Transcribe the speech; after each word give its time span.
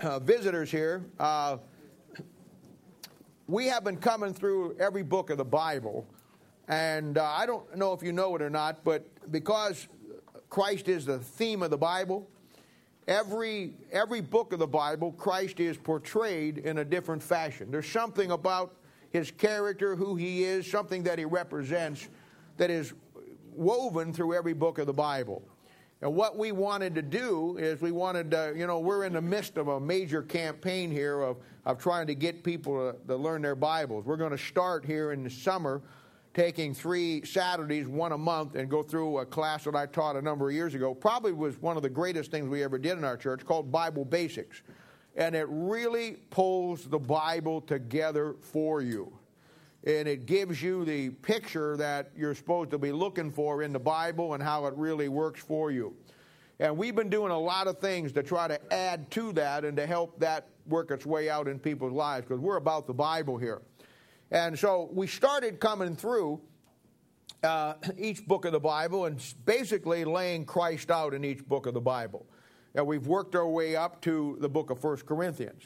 uh, 0.00 0.18
visitors 0.18 0.70
here, 0.70 1.04
uh, 1.18 1.58
we 3.46 3.66
have 3.66 3.84
been 3.84 3.96
coming 3.96 4.34
through 4.34 4.76
every 4.78 5.02
book 5.02 5.30
of 5.30 5.38
the 5.38 5.44
Bible. 5.44 6.06
And 6.68 7.18
uh, 7.18 7.24
I 7.24 7.46
don't 7.46 7.76
know 7.76 7.92
if 7.92 8.02
you 8.02 8.12
know 8.12 8.34
it 8.34 8.42
or 8.42 8.50
not, 8.50 8.82
but 8.84 9.06
because 9.30 9.86
Christ 10.50 10.88
is 10.88 11.06
the 11.06 11.18
theme 11.18 11.62
of 11.62 11.70
the 11.70 11.78
Bible, 11.78 12.28
every, 13.06 13.74
every 13.92 14.20
book 14.20 14.52
of 14.52 14.58
the 14.58 14.66
Bible, 14.66 15.12
Christ 15.12 15.60
is 15.60 15.76
portrayed 15.76 16.58
in 16.58 16.78
a 16.78 16.84
different 16.84 17.22
fashion. 17.22 17.70
There's 17.70 17.88
something 17.88 18.32
about 18.32 18.74
his 19.10 19.30
character, 19.30 19.94
who 19.94 20.16
he 20.16 20.42
is, 20.42 20.68
something 20.68 21.04
that 21.04 21.18
he 21.18 21.24
represents 21.24 22.08
that 22.56 22.70
is 22.70 22.92
woven 23.54 24.12
through 24.12 24.34
every 24.34 24.52
book 24.52 24.78
of 24.78 24.86
the 24.86 24.92
Bible. 24.92 25.42
And 26.02 26.14
what 26.14 26.36
we 26.36 26.52
wanted 26.52 26.94
to 26.96 27.02
do 27.02 27.56
is 27.56 27.80
we 27.80 27.90
wanted 27.90 28.30
to, 28.32 28.52
you 28.54 28.66
know, 28.66 28.80
we're 28.80 29.04
in 29.04 29.14
the 29.14 29.22
midst 29.22 29.56
of 29.56 29.68
a 29.68 29.80
major 29.80 30.22
campaign 30.22 30.90
here 30.90 31.22
of, 31.22 31.38
of 31.64 31.78
trying 31.78 32.06
to 32.08 32.14
get 32.14 32.44
people 32.44 32.92
to, 32.92 33.06
to 33.06 33.16
learn 33.16 33.40
their 33.40 33.54
Bibles. 33.54 34.04
We're 34.04 34.18
going 34.18 34.32
to 34.32 34.38
start 34.38 34.84
here 34.84 35.12
in 35.12 35.24
the 35.24 35.30
summer 35.30 35.80
taking 36.34 36.74
three 36.74 37.24
Saturdays, 37.24 37.88
one 37.88 38.12
a 38.12 38.18
month, 38.18 38.56
and 38.56 38.68
go 38.68 38.82
through 38.82 39.18
a 39.18 39.24
class 39.24 39.64
that 39.64 39.74
I 39.74 39.86
taught 39.86 40.16
a 40.16 40.22
number 40.22 40.50
of 40.50 40.54
years 40.54 40.74
ago. 40.74 40.94
Probably 40.94 41.32
was 41.32 41.60
one 41.62 41.78
of 41.78 41.82
the 41.82 41.88
greatest 41.88 42.30
things 42.30 42.46
we 42.46 42.62
ever 42.62 42.76
did 42.76 42.98
in 42.98 43.04
our 43.04 43.16
church 43.16 43.46
called 43.46 43.72
Bible 43.72 44.04
Basics. 44.04 44.60
And 45.16 45.34
it 45.34 45.46
really 45.48 46.18
pulls 46.28 46.84
the 46.84 46.98
Bible 46.98 47.62
together 47.62 48.36
for 48.42 48.82
you 48.82 49.18
and 49.86 50.08
it 50.08 50.26
gives 50.26 50.60
you 50.60 50.84
the 50.84 51.10
picture 51.10 51.76
that 51.76 52.10
you're 52.16 52.34
supposed 52.34 52.70
to 52.72 52.78
be 52.78 52.90
looking 52.90 53.30
for 53.30 53.62
in 53.62 53.72
the 53.72 53.78
Bible 53.78 54.34
and 54.34 54.42
how 54.42 54.66
it 54.66 54.74
really 54.76 55.08
works 55.08 55.40
for 55.40 55.70
you. 55.70 55.94
And 56.58 56.76
we've 56.76 56.96
been 56.96 57.08
doing 57.08 57.30
a 57.30 57.38
lot 57.38 57.68
of 57.68 57.78
things 57.78 58.10
to 58.12 58.22
try 58.22 58.48
to 58.48 58.72
add 58.72 59.08
to 59.12 59.32
that 59.34 59.64
and 59.64 59.76
to 59.76 59.86
help 59.86 60.18
that 60.18 60.48
work 60.66 60.90
its 60.90 61.06
way 61.06 61.30
out 61.30 61.46
in 61.46 61.60
people's 61.60 61.92
lives 61.92 62.26
because 62.26 62.40
we're 62.40 62.56
about 62.56 62.88
the 62.88 62.94
Bible 62.94 63.38
here. 63.38 63.62
And 64.32 64.58
so 64.58 64.90
we 64.92 65.06
started 65.06 65.60
coming 65.60 65.94
through 65.94 66.40
uh, 67.44 67.74
each 67.98 68.26
book 68.26 68.44
of 68.44 68.52
the 68.52 68.60
Bible 68.60 69.04
and 69.04 69.22
basically 69.44 70.04
laying 70.04 70.44
Christ 70.44 70.90
out 70.90 71.14
in 71.14 71.24
each 71.24 71.46
book 71.46 71.66
of 71.66 71.74
the 71.74 71.80
Bible. 71.80 72.26
And 72.74 72.86
we've 72.86 73.06
worked 73.06 73.36
our 73.36 73.48
way 73.48 73.76
up 73.76 74.00
to 74.02 74.36
the 74.40 74.48
book 74.48 74.70
of 74.70 74.80
First 74.80 75.06
Corinthians. 75.06 75.62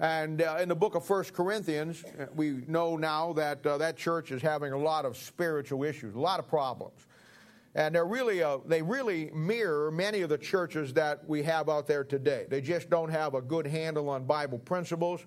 And 0.00 0.42
uh, 0.42 0.58
in 0.60 0.68
the 0.68 0.76
book 0.76 0.94
of 0.94 1.04
First 1.04 1.32
Corinthians, 1.32 2.04
uh, 2.04 2.26
we 2.36 2.62
know 2.68 2.96
now 2.96 3.32
that 3.32 3.66
uh, 3.66 3.78
that 3.78 3.96
church 3.96 4.30
is 4.30 4.40
having 4.40 4.72
a 4.72 4.78
lot 4.78 5.04
of 5.04 5.16
spiritual 5.16 5.82
issues, 5.82 6.14
a 6.14 6.20
lot 6.20 6.38
of 6.38 6.46
problems. 6.46 7.06
And 7.74 7.94
they're 7.94 8.06
really, 8.06 8.42
uh, 8.42 8.58
they 8.64 8.80
really 8.80 9.30
mirror 9.34 9.90
many 9.90 10.22
of 10.22 10.28
the 10.28 10.38
churches 10.38 10.92
that 10.94 11.28
we 11.28 11.42
have 11.42 11.68
out 11.68 11.86
there 11.86 12.04
today. 12.04 12.46
They 12.48 12.60
just 12.60 12.90
don't 12.90 13.10
have 13.10 13.34
a 13.34 13.42
good 13.42 13.66
handle 13.66 14.08
on 14.08 14.24
Bible 14.24 14.58
principles. 14.58 15.26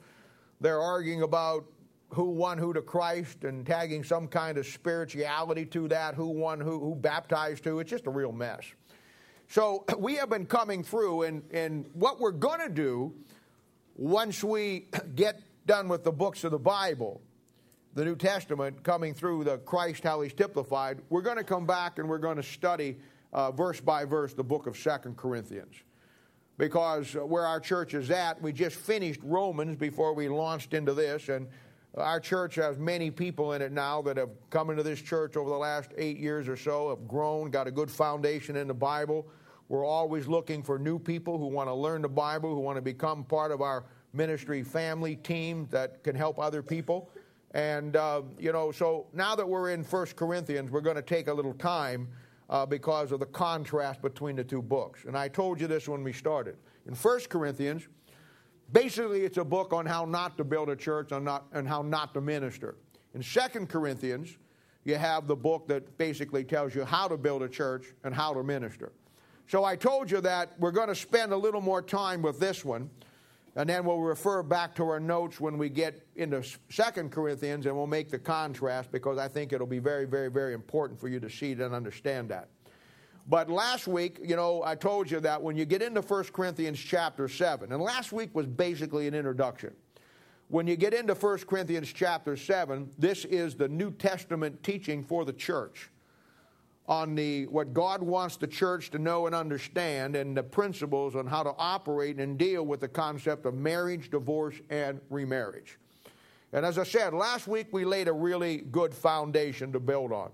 They're 0.62 0.82
arguing 0.82 1.22
about 1.22 1.66
who 2.10 2.26
won 2.26 2.58
who 2.58 2.74
to 2.74 2.82
Christ 2.82 3.44
and 3.44 3.66
tagging 3.66 4.04
some 4.04 4.28
kind 4.28 4.58
of 4.58 4.66
spirituality 4.66 5.66
to 5.68 5.88
that, 5.90 6.16
who 6.16 6.28
won 6.28 6.60
who, 6.60 6.80
who 6.80 6.96
baptized 6.96 7.64
who. 7.66 7.80
It's 7.80 7.90
just 7.90 8.08
a 8.08 8.10
real 8.10 8.32
mess. 8.32 8.64
So 9.48 9.86
we 9.98 10.16
have 10.16 10.30
been 10.30 10.46
coming 10.46 10.82
through, 10.82 11.24
and, 11.24 11.44
and 11.52 11.90
what 11.94 12.22
we're 12.22 12.32
going 12.32 12.62
to 12.62 12.70
do 12.70 13.14
once 13.96 14.44
we 14.44 14.88
get 15.16 15.42
done 15.66 15.88
with 15.88 16.04
the 16.04 16.12
books 16.12 16.44
of 16.44 16.52
the 16.52 16.60
Bible, 16.60 17.22
the 17.94 18.06
New 18.06 18.16
Testament, 18.16 18.84
coming 18.84 19.14
through 19.14 19.44
the 19.44 19.58
Christ, 19.60 20.04
how 20.04 20.22
he's 20.22 20.34
typified, 20.34 21.00
we're 21.10 21.22
going 21.22 21.38
to 21.38 21.44
come 21.44 21.66
back 21.66 22.00
and 22.00 22.08
we're 22.08 22.18
going 22.18 22.38
to 22.38 22.44
study 22.44 22.98
uh, 23.34 23.52
verse 23.52 23.80
by 23.80 24.06
verse 24.06 24.34
the 24.34 24.44
book 24.44 24.68
of 24.68 24.78
Second 24.78 25.18
Corinthians. 25.18 25.76
Because 26.58 27.14
where 27.14 27.46
our 27.46 27.60
church 27.60 27.94
is 27.94 28.12
at, 28.12 28.42
we 28.42 28.54
just 28.54 28.76
finished 28.76 29.20
Romans 29.24 29.78
before 29.78 30.14
we 30.14 30.30
launched 30.30 30.74
into 30.74 30.94
this, 30.94 31.30
and 31.30 31.48
our 31.96 32.20
church 32.20 32.56
has 32.56 32.78
many 32.78 33.10
people 33.12 33.54
in 33.54 33.62
it 33.62 33.72
now 33.72 34.02
that 34.04 34.18
have 34.18 34.30
come 34.50 34.70
into 34.70 34.84
this 34.84 35.02
church 35.02 35.36
over 35.36 35.50
the 35.50 35.58
last 35.58 35.92
eight 35.98 36.18
years 36.18 36.48
or 36.48 36.56
so, 36.56 36.90
have 36.90 37.08
grown, 37.08 37.50
got 37.50 37.68
a 37.68 37.72
good 37.72 37.90
foundation 37.90 38.56
in 38.56 38.68
the 38.68 38.74
Bible. 38.74 39.26
We're 39.72 39.86
always 39.86 40.28
looking 40.28 40.64
for 40.64 40.78
new 40.78 41.00
people 41.00 41.38
who 41.38 41.48
want 41.48 41.70
to 41.70 41.74
learn 41.74 42.02
the 42.02 42.10
Bible, 42.10 42.54
who 42.54 42.60
want 42.60 42.76
to 42.76 42.82
become 42.82 43.24
part 43.24 43.52
of 43.52 43.62
our 43.62 43.86
ministry 44.12 44.64
family 44.64 45.16
team 45.16 45.66
that 45.72 46.04
can 46.04 46.14
help 46.14 46.40
other 46.40 46.62
people. 46.62 47.10
And, 47.52 47.96
uh, 47.96 48.24
you 48.38 48.52
know, 48.52 48.74
so 48.74 49.08
now 49.14 49.34
that 49.34 49.48
we're 49.48 49.70
in 49.70 49.86
First 49.86 50.18
Corinthians, 50.18 50.72
we're 50.72 50.82
going 50.82 50.98
to 50.98 51.02
take 51.02 51.30
a 51.30 51.34
little 51.34 51.54
time 51.54 52.10
uh, 52.50 52.66
because 52.66 53.14
of 53.14 53.22
the 53.22 53.26
contrast 53.28 54.02
between 54.02 54.36
the 54.36 54.44
two 54.44 54.62
books. 54.62 55.06
And 55.06 55.18
I 55.18 55.30
told 55.30 55.62
you 55.62 55.68
this 55.68 55.88
when 55.88 56.04
we 56.04 56.12
started. 56.12 56.58
In 56.86 56.94
First 56.94 57.30
Corinthians, 57.30 57.88
basically 58.74 59.22
it's 59.22 59.38
a 59.38 59.46
book 59.46 59.72
on 59.72 59.86
how 59.86 60.04
not 60.04 60.36
to 60.36 60.44
build 60.44 60.70
a 60.70 60.76
church 60.76 61.14
and, 61.14 61.24
not, 61.24 61.46
and 61.54 61.66
how 61.66 61.82
not 61.82 62.14
to 62.16 62.20
minister. 62.20 62.76
In 63.14 63.24
Second 63.24 63.70
Corinthians, 63.70 64.38
you 64.84 64.96
have 64.96 65.28
the 65.28 65.36
book 65.38 65.66
that 65.70 65.98
basically 65.98 66.44
tells 66.44 66.76
you 66.76 66.84
how 66.84 67.08
to 67.08 67.16
build 67.16 67.42
a 67.42 67.48
church 67.48 67.94
and 68.04 68.14
how 68.14 68.34
to 68.34 68.44
minister. 68.44 68.92
So 69.52 69.66
I 69.66 69.76
told 69.76 70.10
you 70.10 70.22
that 70.22 70.58
we're 70.60 70.72
going 70.72 70.88
to 70.88 70.96
spend 70.96 71.34
a 71.34 71.36
little 71.36 71.60
more 71.60 71.82
time 71.82 72.22
with 72.22 72.40
this 72.40 72.64
one, 72.64 72.90
and 73.58 73.70
then 73.70 73.84
we'll 73.84 74.00
refer 74.00 74.44
back 74.44 74.74
to 74.76 74.88
our 74.88 74.98
notes 74.98 75.42
when 75.42 75.58
we 75.58 75.68
get 75.68 76.08
into 76.16 76.42
Second 76.70 77.12
Corinthians, 77.12 77.66
and 77.66 77.76
we'll 77.76 77.86
make 77.86 78.10
the 78.10 78.18
contrast 78.18 78.94
because 78.94 79.18
I 79.18 79.28
think 79.28 79.52
it'll 79.52 79.68
be 79.68 79.80
very, 79.80 80.06
very, 80.06 80.32
very 80.32 80.54
important 80.54 80.98
for 80.98 81.10
you 81.10 81.20
to 81.20 81.30
see 81.30 81.52
and 81.52 81.76
understand 81.76 82.30
that. 82.30 82.48
But 83.28 83.50
last 83.50 83.90
week, 83.90 84.22
you 84.24 84.38
know, 84.38 84.64
I 84.64 84.76
told 84.76 85.12
you 85.12 85.20
that 85.20 85.42
when 85.42 85.58
you 85.58 85.66
get 85.66 85.82
into 85.82 86.00
1 86.00 86.24
Corinthians 86.32 86.80
chapter 86.80 87.28
7, 87.28 87.74
and 87.74 87.84
last 87.84 88.14
week 88.14 88.34
was 88.34 88.48
basically 88.48 89.06
an 89.10 89.14
introduction. 89.14 89.74
When 90.48 90.66
you 90.66 90.78
get 90.78 90.94
into 90.94 91.14
1 91.14 91.40
Corinthians 91.40 91.92
chapter 91.92 92.38
7, 92.38 92.90
this 92.98 93.26
is 93.26 93.56
the 93.56 93.68
New 93.68 93.92
Testament 93.92 94.64
teaching 94.64 95.04
for 95.04 95.26
the 95.26 95.34
church 95.34 95.91
on 96.88 97.16
the 97.16 97.48
what 97.48 97.74
God 97.74 98.02
wants 98.02 98.38
the 98.38 98.48
church 98.48 98.90
to 98.92 99.00
know 99.00 99.26
and 99.26 99.36
understand 99.36 100.16
and 100.16 100.36
the 100.36 100.44
principles 100.44 101.16
on 101.16 101.28
how 101.28 101.44
to 101.44 101.54
operate 101.58 102.18
and 102.18 102.38
deal 102.38 102.66
with 102.66 102.80
the 102.80 102.88
concept 102.88 103.46
of 103.46 103.54
marriage, 103.54 104.10
divorce, 104.10 104.56
and 104.70 105.00
remarriage. 105.10 105.78
And 106.54 106.66
as 106.66 106.78
I 106.78 106.84
said, 106.84 107.14
last 107.14 107.48
week 107.48 107.68
we 107.72 107.86
laid 107.86 108.08
a 108.08 108.14
really 108.14 108.58
good 108.58 108.94
foundation 108.94 109.72
to 109.72 109.80
build 109.80 110.12
on. 110.12 110.32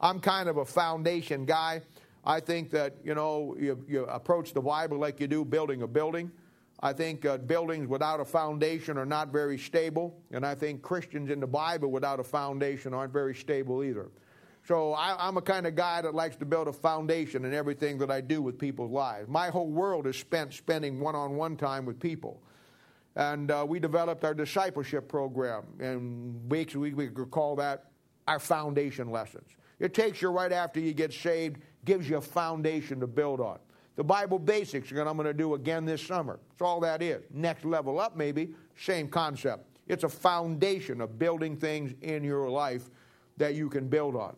I'm 0.00 0.18
kind 0.18 0.48
of 0.48 0.56
a 0.56 0.64
foundation 0.64 1.44
guy. 1.44 1.82
I 2.24 2.40
think 2.40 2.70
that, 2.70 2.96
you 3.04 3.14
know, 3.14 3.56
you, 3.58 3.84
you 3.88 4.04
approach 4.06 4.52
the 4.52 4.60
Bible 4.60 4.98
like 4.98 5.20
you 5.20 5.28
do 5.28 5.44
building 5.44 5.82
a 5.82 5.86
building. 5.86 6.32
I 6.80 6.92
think 6.92 7.24
uh, 7.24 7.38
buildings 7.38 7.86
without 7.86 8.18
a 8.18 8.24
foundation 8.24 8.98
are 8.98 9.06
not 9.06 9.28
very 9.28 9.56
stable. 9.56 10.20
And 10.32 10.44
I 10.44 10.56
think 10.56 10.82
Christians 10.82 11.30
in 11.30 11.38
the 11.38 11.46
Bible 11.46 11.92
without 11.92 12.18
a 12.18 12.24
foundation 12.24 12.92
aren't 12.92 13.12
very 13.12 13.34
stable 13.34 13.84
either. 13.84 14.10
So 14.66 14.92
I, 14.92 15.28
am 15.28 15.36
a 15.36 15.42
kind 15.42 15.66
of 15.66 15.74
guy 15.74 16.02
that 16.02 16.14
likes 16.14 16.36
to 16.36 16.44
build 16.44 16.68
a 16.68 16.72
foundation 16.72 17.44
in 17.44 17.52
everything 17.52 17.98
that 17.98 18.10
I 18.10 18.20
do 18.20 18.40
with 18.40 18.58
people's 18.58 18.92
lives. 18.92 19.28
My 19.28 19.48
whole 19.48 19.68
world 19.68 20.06
is 20.06 20.16
spent 20.16 20.52
spending 20.52 21.00
one-on-one 21.00 21.56
time 21.56 21.84
with 21.84 21.98
people. 21.98 22.40
And 23.16 23.50
uh, 23.50 23.66
we 23.68 23.80
developed 23.80 24.24
our 24.24 24.34
discipleship 24.34 25.08
program, 25.08 25.64
and 25.80 26.50
we, 26.50 26.64
we, 26.74 27.08
could 27.08 27.30
call 27.30 27.56
that 27.56 27.90
our 28.26 28.38
foundation 28.38 29.10
lessons. 29.10 29.48
It 29.80 29.92
takes 29.92 30.22
you 30.22 30.30
right 30.30 30.52
after 30.52 30.80
you 30.80 30.94
get 30.94 31.12
saved, 31.12 31.60
gives 31.84 32.08
you 32.08 32.16
a 32.16 32.22
foundation 32.22 33.00
to 33.00 33.06
build 33.06 33.40
on. 33.40 33.58
The 33.96 34.04
Bible 34.04 34.38
basics, 34.38 34.90
I'm 34.92 34.96
going 35.04 35.24
to 35.24 35.34
do 35.34 35.54
again 35.54 35.84
this 35.84 36.00
summer. 36.00 36.38
That's 36.50 36.62
all 36.62 36.80
that 36.80 37.02
is. 37.02 37.24
Next 37.34 37.64
level 37.64 38.00
up, 38.00 38.16
maybe, 38.16 38.54
same 38.78 39.08
concept. 39.08 39.66
It's 39.88 40.04
a 40.04 40.08
foundation 40.08 41.00
of 41.00 41.18
building 41.18 41.56
things 41.56 41.92
in 42.00 42.24
your 42.24 42.48
life 42.48 42.88
that 43.36 43.54
you 43.54 43.68
can 43.68 43.88
build 43.88 44.16
on. 44.16 44.36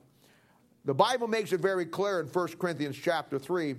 The 0.87 0.95
Bible 0.95 1.29
makes 1.29 1.53
it 1.53 1.61
very 1.61 1.87
clear 1.87 2.21
in 2.21 2.27
1 2.27 2.49
Corinthians 2.59 2.97
chapter 2.97 3.39
3 3.39 3.77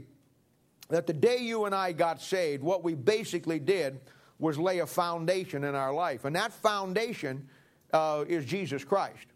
that 0.89 1.05
the 1.05 1.13
day 1.13 1.37
you 1.37 1.65
and 1.65 1.75
I 1.75 1.91
got 1.91 2.19
saved, 2.19 2.63
what 2.63 2.83
we 2.83 2.95
basically 2.95 3.59
did 3.59 3.99
was 4.39 4.57
lay 4.57 4.79
a 4.79 4.87
foundation 4.87 5.63
in 5.63 5.75
our 5.75 5.93
life. 5.93 6.25
And 6.25 6.35
that 6.35 6.51
foundation 6.51 7.47
uh, 7.93 8.25
is 8.27 8.45
Jesus 8.45 8.83
Christ. 8.83 9.27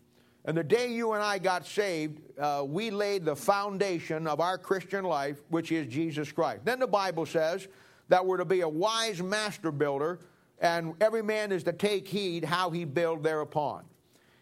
And 0.45 0.57
the 0.57 0.63
day 0.63 0.92
you 0.92 1.13
and 1.13 1.21
I 1.21 1.38
got 1.38 1.66
saved, 1.66 2.21
uh, 2.39 2.63
we 2.66 2.89
laid 2.89 3.24
the 3.24 3.36
foundation 3.36 4.25
of 4.25 4.39
our 4.39 4.57
Christian 4.57 5.04
life, 5.04 5.38
which 5.50 5.72
is 5.72 5.86
Jesus 5.88 6.31
Christ. 6.31 6.65
Then 6.65 6.80
the 6.80 6.88
Bible 6.88 7.25
says 7.25 7.68
that 8.07 8.25
we're 8.25 8.38
to 8.38 8.45
be 8.45 8.62
a 8.62 8.69
wise 8.69 9.22
master 9.22 9.72
builder, 9.72 10.19
and 10.60 10.95
every 11.01 11.22
man 11.22 11.51
is 11.51 11.63
to 11.63 11.74
take 11.74 12.07
heed 12.07 12.44
how 12.44 12.72
he 12.72 12.83
build 12.83 13.24
thereupon. 13.24 13.83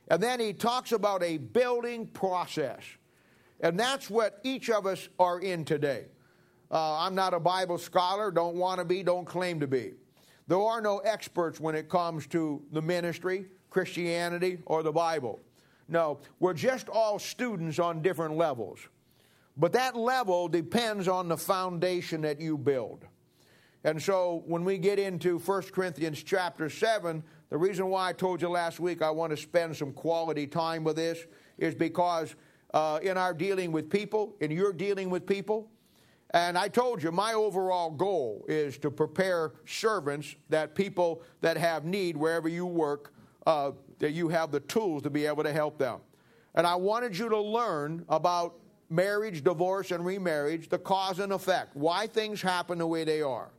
And 0.08 0.24
then 0.24 0.40
he 0.40 0.54
talks 0.54 0.94
about 0.94 1.24
a 1.24 1.38
building 1.38 2.08
process. 2.08 2.84
And 3.60 3.80
that's 3.80 4.10
what 4.10 4.40
each 4.44 4.70
of 4.70 4.86
us 4.86 5.10
are 5.20 5.40
in 5.40 5.66
today. 5.66 6.06
Uh, 6.70 7.00
I'm 7.00 7.16
not 7.16 7.34
a 7.34 7.40
Bible 7.40 7.78
scholar, 7.78 8.30
don't 8.30 8.56
want 8.56 8.80
to 8.80 8.86
be, 8.86 9.02
don't 9.04 9.26
claim 9.26 9.60
to 9.62 9.68
be. 9.68 9.94
There 10.48 10.60
are 10.60 10.82
no 10.82 11.00
experts 11.00 11.60
when 11.60 11.76
it 11.76 11.90
comes 11.90 12.28
to 12.28 12.62
the 12.72 12.82
ministry, 12.82 13.46
Christianity, 13.70 14.60
or 14.66 14.84
the 14.84 14.92
Bible. 14.92 15.40
No, 15.90 16.20
we're 16.40 16.54
just 16.54 16.90
all 16.90 17.20
students 17.20 17.80
on 17.80 18.02
different 18.02 18.36
levels. 18.36 18.80
But 19.56 19.74
that 19.74 19.96
level 19.96 20.48
depends 20.48 21.08
on 21.08 21.28
the 21.28 21.38
foundation 21.38 22.22
that 22.22 22.40
you 22.40 22.58
build. 22.58 23.06
And 23.84 24.02
so 24.02 24.44
when 24.46 24.64
we 24.64 24.78
get 24.78 25.00
into 25.00 25.40
1 25.40 25.62
Corinthians 25.72 26.22
chapter 26.22 26.70
7, 26.70 27.24
the 27.50 27.58
reason 27.58 27.88
why 27.88 28.10
I 28.10 28.14
told 28.14 28.42
you 28.42 28.50
last 28.50 28.80
week 28.80 29.02
I 29.02 29.10
want 29.10 29.32
to 29.32 29.38
spend 29.38 29.76
some 29.76 29.94
quality 29.94 30.46
time 30.46 30.84
with 30.84 30.98
this 30.98 31.26
is 31.58 31.74
because 31.74 32.36
uh, 32.74 33.00
in 33.02 33.18
our 33.18 33.34
dealing 33.34 33.72
with 33.72 33.90
people, 33.90 34.36
in 34.40 34.52
your 34.52 34.74
dealing 34.74 35.10
with 35.10 35.26
people, 35.26 35.70
and 36.32 36.58
I 36.58 36.68
told 36.68 37.02
you 37.02 37.12
my 37.12 37.34
overall 37.34 37.90
goal 37.90 38.46
is 38.50 38.78
to 38.80 38.92
prepare 38.92 39.54
servants 39.66 40.36
that 40.50 40.76
people 40.76 41.22
that 41.42 41.56
have 41.58 41.86
need 41.86 42.18
wherever 42.18 42.50
you 42.50 42.66
work, 42.66 43.14
uh, 43.46 43.72
that 44.00 44.12
you 44.12 44.28
have 44.28 44.52
the 44.52 44.60
tools 44.62 45.04
to 45.04 45.10
be 45.10 45.26
able 45.26 45.44
to 45.44 45.54
help 45.54 45.78
them. 45.78 46.00
And 46.56 46.68
I 46.68 46.76
wanted 46.76 47.18
you 47.18 47.30
to 47.30 47.40
learn 47.40 48.04
about 48.10 48.56
marriage, 48.90 49.44
divorce, 49.44 49.92
and 49.92 50.06
remarriage, 50.06 50.70
the 50.70 50.78
cause 50.78 51.20
and 51.20 51.32
effect, 51.32 51.76
why 51.76 52.08
things 52.08 52.42
happen 52.42 52.78
the 52.78 52.88
way 52.88 53.04
they 53.04 53.22
are. 53.22 53.52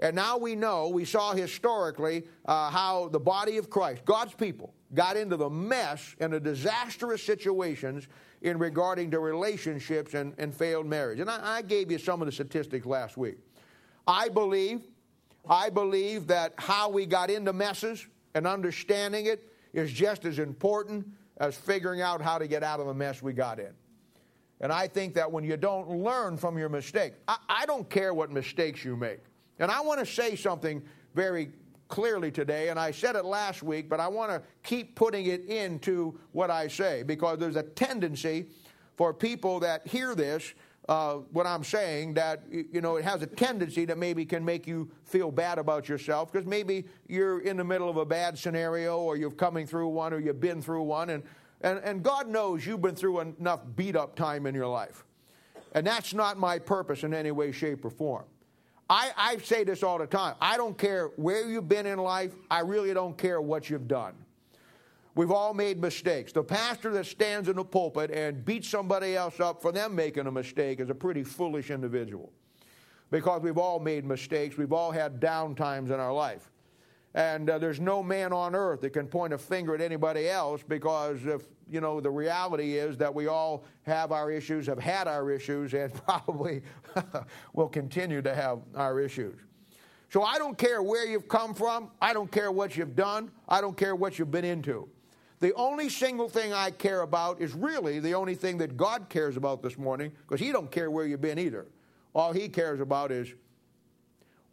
And 0.00 0.16
now 0.16 0.38
we 0.38 0.54
know, 0.56 0.88
we 0.88 1.04
saw 1.04 1.32
historically 1.32 2.24
uh, 2.46 2.70
how 2.70 3.08
the 3.08 3.20
body 3.20 3.58
of 3.58 3.70
Christ, 3.70 4.04
God's 4.04 4.34
people, 4.34 4.74
got 4.94 5.16
into 5.16 5.36
the 5.36 5.50
mess 5.50 6.16
and 6.20 6.32
the 6.32 6.40
disastrous 6.40 7.22
situations 7.22 8.08
in 8.42 8.58
regarding 8.58 9.10
to 9.10 9.20
relationships 9.20 10.14
and, 10.14 10.34
and 10.38 10.54
failed 10.54 10.86
marriage. 10.86 11.20
And 11.20 11.30
I, 11.30 11.58
I 11.58 11.62
gave 11.62 11.90
you 11.90 11.98
some 11.98 12.22
of 12.22 12.26
the 12.26 12.32
statistics 12.32 12.86
last 12.86 13.16
week. 13.16 13.38
I 14.06 14.28
believe, 14.28 14.82
I 15.48 15.70
believe 15.70 16.26
that 16.28 16.54
how 16.56 16.88
we 16.88 17.06
got 17.06 17.30
into 17.30 17.52
messes 17.52 18.06
and 18.34 18.46
understanding 18.46 19.26
it 19.26 19.52
is 19.72 19.92
just 19.92 20.24
as 20.24 20.38
important 20.38 21.06
as 21.36 21.56
figuring 21.56 22.02
out 22.02 22.20
how 22.20 22.38
to 22.38 22.46
get 22.46 22.62
out 22.62 22.80
of 22.80 22.86
the 22.86 22.94
mess 22.94 23.22
we 23.22 23.32
got 23.32 23.58
in. 23.58 23.72
And 24.60 24.72
I 24.72 24.88
think 24.88 25.14
that 25.14 25.30
when 25.30 25.42
you 25.42 25.56
don't 25.56 25.88
learn 25.88 26.36
from 26.36 26.58
your 26.58 26.68
mistake, 26.68 27.14
I, 27.26 27.36
I 27.48 27.66
don't 27.66 27.88
care 27.88 28.12
what 28.12 28.30
mistakes 28.30 28.84
you 28.84 28.96
make. 28.96 29.20
And 29.58 29.70
I 29.70 29.80
want 29.80 30.00
to 30.00 30.06
say 30.06 30.36
something 30.36 30.82
very 31.14 31.50
clearly 31.90 32.30
today, 32.30 32.70
and 32.70 32.78
I 32.78 32.92
said 32.92 33.16
it 33.16 33.24
last 33.26 33.62
week, 33.62 33.88
but 33.88 34.00
I 34.00 34.08
want 34.08 34.30
to 34.30 34.42
keep 34.62 34.94
putting 34.94 35.26
it 35.26 35.44
into 35.46 36.18
what 36.32 36.50
I 36.50 36.68
say 36.68 37.02
because 37.02 37.38
there's 37.38 37.56
a 37.56 37.62
tendency 37.62 38.46
for 38.96 39.12
people 39.12 39.60
that 39.60 39.86
hear 39.86 40.14
this, 40.14 40.54
uh, 40.88 41.14
what 41.32 41.46
I'm 41.46 41.64
saying, 41.64 42.14
that 42.14 42.44
you 42.50 42.80
know 42.80 42.96
it 42.96 43.04
has 43.04 43.22
a 43.22 43.26
tendency 43.26 43.84
that 43.84 43.98
maybe 43.98 44.24
can 44.24 44.44
make 44.44 44.66
you 44.66 44.90
feel 45.04 45.30
bad 45.30 45.58
about 45.58 45.88
yourself 45.88 46.32
because 46.32 46.46
maybe 46.46 46.86
you're 47.08 47.40
in 47.40 47.56
the 47.56 47.64
middle 47.64 47.90
of 47.90 47.98
a 47.98 48.06
bad 48.06 48.38
scenario 48.38 48.98
or 48.98 49.16
you're 49.16 49.30
coming 49.30 49.66
through 49.66 49.88
one 49.88 50.14
or 50.14 50.18
you've 50.18 50.40
been 50.40 50.62
through 50.62 50.84
one, 50.84 51.10
and 51.10 51.22
and, 51.60 51.78
and 51.80 52.02
God 52.02 52.28
knows 52.28 52.64
you've 52.64 52.80
been 52.80 52.94
through 52.94 53.20
enough 53.20 53.60
beat 53.76 53.96
up 53.96 54.16
time 54.16 54.46
in 54.46 54.54
your 54.54 54.66
life. 54.66 55.04
And 55.72 55.86
that's 55.86 56.14
not 56.14 56.38
my 56.38 56.58
purpose 56.58 57.04
in 57.04 57.14
any 57.14 57.30
way, 57.30 57.52
shape, 57.52 57.84
or 57.84 57.90
form. 57.90 58.24
I, 58.90 59.12
I 59.16 59.36
say 59.38 59.62
this 59.62 59.84
all 59.84 59.98
the 59.98 60.06
time. 60.06 60.34
I 60.40 60.56
don't 60.56 60.76
care 60.76 61.12
where 61.14 61.48
you've 61.48 61.68
been 61.68 61.86
in 61.86 62.00
life, 62.00 62.34
I 62.50 62.60
really 62.60 62.92
don't 62.92 63.16
care 63.16 63.40
what 63.40 63.70
you've 63.70 63.86
done. 63.86 64.14
We've 65.14 65.30
all 65.30 65.54
made 65.54 65.80
mistakes. 65.80 66.32
The 66.32 66.42
pastor 66.42 66.90
that 66.92 67.06
stands 67.06 67.48
in 67.48 67.56
the 67.56 67.64
pulpit 67.64 68.10
and 68.10 68.44
beats 68.44 68.68
somebody 68.68 69.16
else 69.16 69.38
up 69.38 69.62
for 69.62 69.70
them 69.70 69.94
making 69.94 70.26
a 70.26 70.32
mistake 70.32 70.80
is 70.80 70.90
a 70.90 70.94
pretty 70.94 71.22
foolish 71.22 71.70
individual. 71.70 72.32
Because 73.12 73.42
we've 73.42 73.58
all 73.58 73.78
made 73.78 74.04
mistakes, 74.04 74.56
we've 74.56 74.72
all 74.72 74.90
had 74.90 75.20
down 75.20 75.54
times 75.54 75.90
in 75.90 76.00
our 76.00 76.12
life. 76.12 76.50
And 77.14 77.48
uh, 77.50 77.58
there's 77.58 77.80
no 77.80 78.02
man 78.02 78.32
on 78.32 78.54
earth 78.54 78.80
that 78.82 78.90
can 78.90 79.06
point 79.06 79.32
a 79.32 79.38
finger 79.38 79.74
at 79.74 79.80
anybody 79.80 80.28
else 80.28 80.62
because 80.66 81.26
if, 81.26 81.42
you 81.70 81.80
know, 81.80 82.00
the 82.00 82.10
reality 82.10 82.76
is 82.76 82.96
that 82.98 83.14
we 83.14 83.28
all 83.28 83.64
have 83.82 84.12
our 84.12 84.30
issues, 84.30 84.66
have 84.66 84.78
had 84.78 85.06
our 85.06 85.30
issues, 85.30 85.72
and 85.72 85.92
probably 86.06 86.62
will 87.52 87.68
continue 87.68 88.20
to 88.22 88.34
have 88.34 88.60
our 88.74 89.00
issues. 89.00 89.38
So 90.10 90.22
I 90.22 90.38
don't 90.38 90.58
care 90.58 90.82
where 90.82 91.06
you've 91.06 91.28
come 91.28 91.54
from. 91.54 91.90
I 92.02 92.12
don't 92.12 92.30
care 92.30 92.50
what 92.50 92.76
you've 92.76 92.96
done. 92.96 93.30
I 93.48 93.60
don't 93.60 93.76
care 93.76 93.94
what 93.94 94.18
you've 94.18 94.30
been 94.30 94.44
into. 94.44 94.88
The 95.38 95.54
only 95.54 95.88
single 95.88 96.28
thing 96.28 96.52
I 96.52 96.70
care 96.70 97.02
about 97.02 97.40
is 97.40 97.54
really 97.54 98.00
the 98.00 98.14
only 98.14 98.34
thing 98.34 98.58
that 98.58 98.76
God 98.76 99.08
cares 99.08 99.36
about 99.36 99.62
this 99.62 99.78
morning 99.78 100.12
because 100.26 100.40
He 100.40 100.52
don't 100.52 100.70
care 100.70 100.90
where 100.90 101.06
you've 101.06 101.20
been 101.20 101.38
either. 101.38 101.66
All 102.14 102.32
He 102.32 102.48
cares 102.48 102.80
about 102.80 103.12
is 103.12 103.32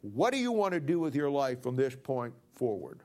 what 0.02 0.32
do 0.32 0.38
you 0.38 0.52
want 0.52 0.74
to 0.76 0.80
do 0.80 1.00
with 1.00 1.16
your 1.16 1.30
life 1.30 1.64
from 1.64 1.76
this 1.76 1.96
point 1.96 2.34
forward. 2.54 3.02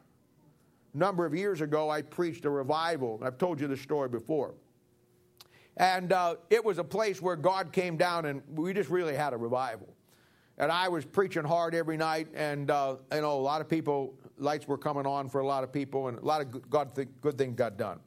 Number 0.95 1.25
of 1.25 1.35
years 1.35 1.61
ago, 1.61 1.89
I 1.89 2.03
preached 2.03 2.45
a 2.45 2.51
revival. 2.51 3.21
I've 3.23 3.39
told 3.39 3.61
you 3.61 3.67
this 3.67 3.81
story 3.81 4.09
before. 4.09 4.55
And 5.79 6.13
uh, 6.13 6.37
it 6.51 6.63
was 6.63 6.79
a 6.79 6.85
place 6.85 7.23
where 7.23 7.37
God 7.37 7.73
came 7.73 7.97
down 7.97 8.27
and 8.27 8.43
we 8.55 8.75
just 8.75 8.91
really 8.91 9.15
had 9.15 9.33
a 9.33 9.37
revival. 9.37 9.89
And 10.59 10.71
I 10.71 10.89
was 10.89 11.07
preaching 11.07 11.45
hard 11.45 11.75
every 11.75 11.97
night, 11.97 12.29
and 12.35 12.71
uh, 12.71 12.97
you 13.11 13.23
know, 13.23 13.33
a 13.33 13.41
lot 13.41 13.63
of 13.63 13.71
people, 13.71 14.15
lights 14.37 14.69
were 14.69 14.77
coming 14.77 15.07
on 15.07 15.31
for 15.31 15.41
a 15.41 15.47
lot 15.47 15.65
of 15.65 15.73
people, 15.73 16.09
and 16.09 16.19
a 16.19 16.25
lot 16.25 16.43
of 16.43 16.95
th- 16.95 17.09
good 17.23 17.39
things 17.39 17.57
got 17.57 17.79
done. 17.79 17.99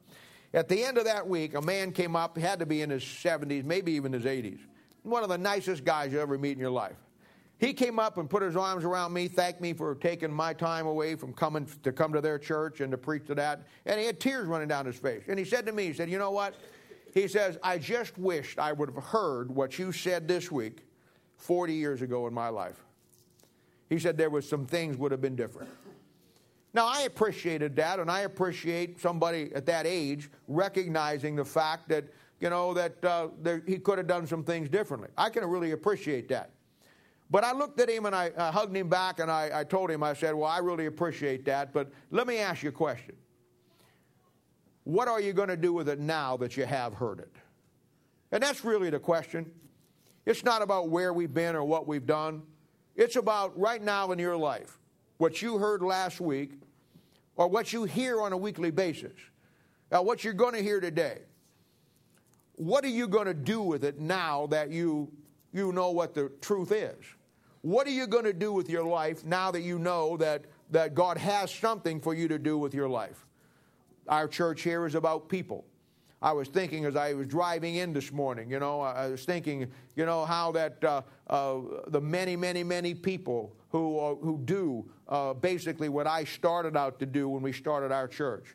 At 0.54 0.68
the 0.68 0.82
end 0.82 0.96
of 0.96 1.04
that 1.04 1.26
week, 1.26 1.54
a 1.54 1.60
man 1.60 1.90
came 1.90 2.14
up, 2.14 2.38
had 2.38 2.60
to 2.60 2.66
be 2.66 2.82
in 2.82 2.90
his 2.90 3.02
70s, 3.02 3.64
maybe 3.64 3.92
even 3.92 4.12
his 4.12 4.24
80s. 4.24 4.60
One 5.02 5.24
of 5.24 5.28
the 5.28 5.36
nicest 5.36 5.84
guys 5.84 6.12
you 6.12 6.20
ever 6.20 6.38
meet 6.38 6.52
in 6.52 6.58
your 6.60 6.70
life. 6.70 6.96
He 7.58 7.72
came 7.72 7.98
up 7.98 8.18
and 8.18 8.28
put 8.28 8.42
his 8.42 8.54
arms 8.54 8.84
around 8.84 9.14
me, 9.14 9.28
thanked 9.28 9.62
me 9.62 9.72
for 9.72 9.94
taking 9.94 10.30
my 10.30 10.52
time 10.52 10.86
away 10.86 11.14
from 11.14 11.32
coming 11.32 11.66
to 11.82 11.92
come 11.92 12.12
to 12.12 12.20
their 12.20 12.38
church 12.38 12.80
and 12.80 12.90
to 12.90 12.98
preach 12.98 13.26
to 13.28 13.34
that. 13.36 13.62
And 13.86 13.98
he 13.98 14.06
had 14.06 14.20
tears 14.20 14.46
running 14.46 14.68
down 14.68 14.84
his 14.84 14.96
face. 14.96 15.22
And 15.28 15.38
he 15.38 15.44
said 15.44 15.64
to 15.66 15.72
me, 15.72 15.86
he 15.86 15.92
said, 15.94 16.10
You 16.10 16.18
know 16.18 16.30
what? 16.30 16.54
He 17.14 17.28
says, 17.28 17.56
I 17.62 17.78
just 17.78 18.18
wished 18.18 18.58
I 18.58 18.72
would 18.72 18.90
have 18.90 19.02
heard 19.02 19.50
what 19.50 19.78
you 19.78 19.90
said 19.90 20.28
this 20.28 20.52
week 20.52 20.86
40 21.36 21.72
years 21.72 22.02
ago 22.02 22.26
in 22.26 22.34
my 22.34 22.50
life. 22.50 22.84
He 23.88 23.98
said 23.98 24.18
there 24.18 24.28
was 24.28 24.46
some 24.46 24.66
things 24.66 24.98
would 24.98 25.12
have 25.12 25.22
been 25.22 25.36
different. 25.36 25.70
Now, 26.74 26.86
I 26.86 27.02
appreciated 27.02 27.74
that, 27.76 28.00
and 28.00 28.10
I 28.10 28.20
appreciate 28.20 29.00
somebody 29.00 29.50
at 29.54 29.64
that 29.64 29.86
age 29.86 30.28
recognizing 30.46 31.36
the 31.36 31.44
fact 31.44 31.88
that, 31.88 32.04
you 32.38 32.50
know, 32.50 32.74
that 32.74 33.02
uh, 33.02 33.28
there, 33.40 33.62
he 33.66 33.78
could 33.78 33.96
have 33.96 34.06
done 34.06 34.26
some 34.26 34.44
things 34.44 34.68
differently. 34.68 35.08
I 35.16 35.30
can 35.30 35.42
really 35.46 35.70
appreciate 35.70 36.28
that. 36.28 36.50
But 37.30 37.44
I 37.44 37.52
looked 37.52 37.80
at 37.80 37.90
him 37.90 38.06
and 38.06 38.14
I, 38.14 38.30
I 38.36 38.50
hugged 38.50 38.76
him 38.76 38.88
back 38.88 39.18
and 39.18 39.30
I, 39.30 39.50
I 39.52 39.64
told 39.64 39.90
him, 39.90 40.02
I 40.02 40.14
said, 40.14 40.34
Well, 40.34 40.48
I 40.48 40.58
really 40.58 40.86
appreciate 40.86 41.44
that, 41.46 41.72
but 41.72 41.90
let 42.10 42.26
me 42.26 42.38
ask 42.38 42.62
you 42.62 42.68
a 42.68 42.72
question. 42.72 43.16
What 44.84 45.08
are 45.08 45.20
you 45.20 45.32
going 45.32 45.48
to 45.48 45.56
do 45.56 45.72
with 45.72 45.88
it 45.88 45.98
now 45.98 46.36
that 46.36 46.56
you 46.56 46.64
have 46.64 46.94
heard 46.94 47.18
it? 47.18 47.34
And 48.30 48.42
that's 48.42 48.64
really 48.64 48.90
the 48.90 49.00
question. 49.00 49.50
It's 50.24 50.44
not 50.44 50.62
about 50.62 50.90
where 50.90 51.12
we've 51.12 51.32
been 51.32 51.56
or 51.56 51.64
what 51.64 51.88
we've 51.88 52.06
done. 52.06 52.42
It's 52.94 53.16
about 53.16 53.58
right 53.58 53.82
now 53.82 54.12
in 54.12 54.18
your 54.18 54.36
life, 54.36 54.78
what 55.18 55.42
you 55.42 55.58
heard 55.58 55.82
last 55.82 56.20
week 56.20 56.52
or 57.36 57.48
what 57.48 57.72
you 57.72 57.84
hear 57.84 58.20
on 58.20 58.32
a 58.32 58.36
weekly 58.36 58.70
basis. 58.70 59.12
Now, 59.90 60.02
what 60.02 60.24
you're 60.24 60.32
going 60.32 60.54
to 60.54 60.62
hear 60.62 60.80
today. 60.80 61.18
What 62.54 62.84
are 62.84 62.88
you 62.88 63.06
going 63.06 63.26
to 63.26 63.34
do 63.34 63.60
with 63.60 63.84
it 63.84 64.00
now 64.00 64.46
that 64.48 64.70
you, 64.70 65.12
you 65.52 65.72
know 65.72 65.90
what 65.90 66.14
the 66.14 66.30
truth 66.40 66.72
is? 66.72 66.96
What 67.66 67.88
are 67.88 67.90
you 67.90 68.06
going 68.06 68.22
to 68.22 68.32
do 68.32 68.52
with 68.52 68.70
your 68.70 68.84
life 68.84 69.24
now 69.24 69.50
that 69.50 69.62
you 69.62 69.80
know 69.80 70.16
that, 70.18 70.44
that 70.70 70.94
God 70.94 71.18
has 71.18 71.52
something 71.52 72.00
for 72.00 72.14
you 72.14 72.28
to 72.28 72.38
do 72.38 72.56
with 72.58 72.72
your 72.72 72.88
life? 72.88 73.26
Our 74.06 74.28
church 74.28 74.62
here 74.62 74.86
is 74.86 74.94
about 74.94 75.28
people. 75.28 75.64
I 76.22 76.30
was 76.30 76.46
thinking 76.46 76.84
as 76.84 76.94
I 76.94 77.14
was 77.14 77.26
driving 77.26 77.74
in 77.74 77.92
this 77.92 78.12
morning, 78.12 78.52
you 78.52 78.60
know, 78.60 78.82
I 78.82 79.08
was 79.08 79.24
thinking, 79.24 79.68
you 79.96 80.06
know, 80.06 80.24
how 80.24 80.52
that 80.52 80.84
uh, 80.84 81.02
uh, 81.28 81.58
the 81.88 82.00
many, 82.00 82.36
many, 82.36 82.62
many 82.62 82.94
people 82.94 83.52
who, 83.70 83.98
uh, 83.98 84.14
who 84.14 84.40
do 84.44 84.88
uh, 85.08 85.34
basically 85.34 85.88
what 85.88 86.06
I 86.06 86.22
started 86.22 86.76
out 86.76 87.00
to 87.00 87.06
do 87.06 87.28
when 87.28 87.42
we 87.42 87.50
started 87.50 87.90
our 87.90 88.06
church. 88.06 88.54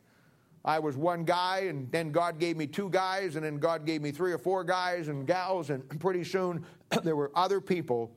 I 0.64 0.78
was 0.78 0.96
one 0.96 1.24
guy, 1.24 1.64
and 1.68 1.92
then 1.92 2.12
God 2.12 2.38
gave 2.38 2.56
me 2.56 2.66
two 2.66 2.88
guys, 2.88 3.36
and 3.36 3.44
then 3.44 3.58
God 3.58 3.84
gave 3.84 4.00
me 4.00 4.10
three 4.10 4.32
or 4.32 4.38
four 4.38 4.64
guys 4.64 5.08
and 5.08 5.26
gals, 5.26 5.68
and 5.68 5.86
pretty 6.00 6.24
soon 6.24 6.64
there 7.04 7.14
were 7.14 7.30
other 7.34 7.60
people 7.60 8.10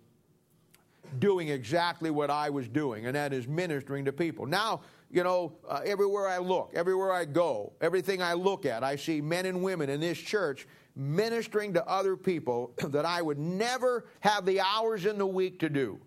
doing 1.19 1.49
exactly 1.49 2.09
what 2.09 2.29
I 2.29 2.49
was 2.49 2.67
doing, 2.67 3.05
and 3.05 3.15
that 3.15 3.33
is 3.33 3.47
ministering 3.47 4.05
to 4.05 4.13
people. 4.13 4.45
Now, 4.45 4.81
you 5.11 5.23
know, 5.23 5.53
uh, 5.67 5.81
everywhere 5.85 6.27
I 6.27 6.39
look, 6.39 6.71
everywhere 6.75 7.11
I 7.11 7.25
go, 7.25 7.73
everything 7.81 8.21
I 8.21 8.33
look 8.33 8.65
at, 8.65 8.83
I 8.83 8.95
see 8.95 9.21
men 9.21 9.45
and 9.45 9.63
women 9.63 9.89
in 9.89 9.99
this 9.99 10.17
church 10.17 10.67
ministering 10.95 11.73
to 11.73 11.85
other 11.87 12.15
people 12.15 12.73
that 12.89 13.05
I 13.05 13.21
would 13.21 13.39
never 13.39 14.05
have 14.21 14.45
the 14.45 14.61
hours 14.61 15.05
in 15.05 15.17
the 15.17 15.27
week 15.27 15.59
to 15.59 15.69
do. 15.69 15.99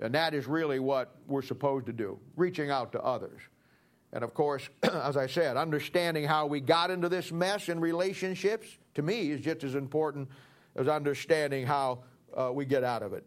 And 0.00 0.14
that 0.14 0.34
is 0.34 0.46
really 0.46 0.80
what 0.80 1.14
we're 1.26 1.42
supposed 1.42 1.86
to 1.86 1.92
do, 1.92 2.18
reaching 2.36 2.70
out 2.70 2.92
to 2.92 3.00
others. 3.02 3.40
And 4.12 4.24
of 4.24 4.34
course, 4.34 4.68
as 4.82 5.16
I 5.16 5.26
said, 5.26 5.56
understanding 5.56 6.24
how 6.24 6.46
we 6.46 6.60
got 6.60 6.90
into 6.90 7.08
this 7.08 7.32
mess 7.32 7.68
in 7.68 7.80
relationships, 7.80 8.66
to 8.94 9.02
me, 9.02 9.30
is 9.30 9.40
just 9.40 9.64
as 9.64 9.74
important 9.74 10.28
as 10.76 10.88
understanding 10.88 11.66
how 11.66 12.00
uh, 12.36 12.50
we 12.52 12.64
get 12.64 12.84
out 12.84 13.02
of 13.02 13.12
it. 13.12 13.24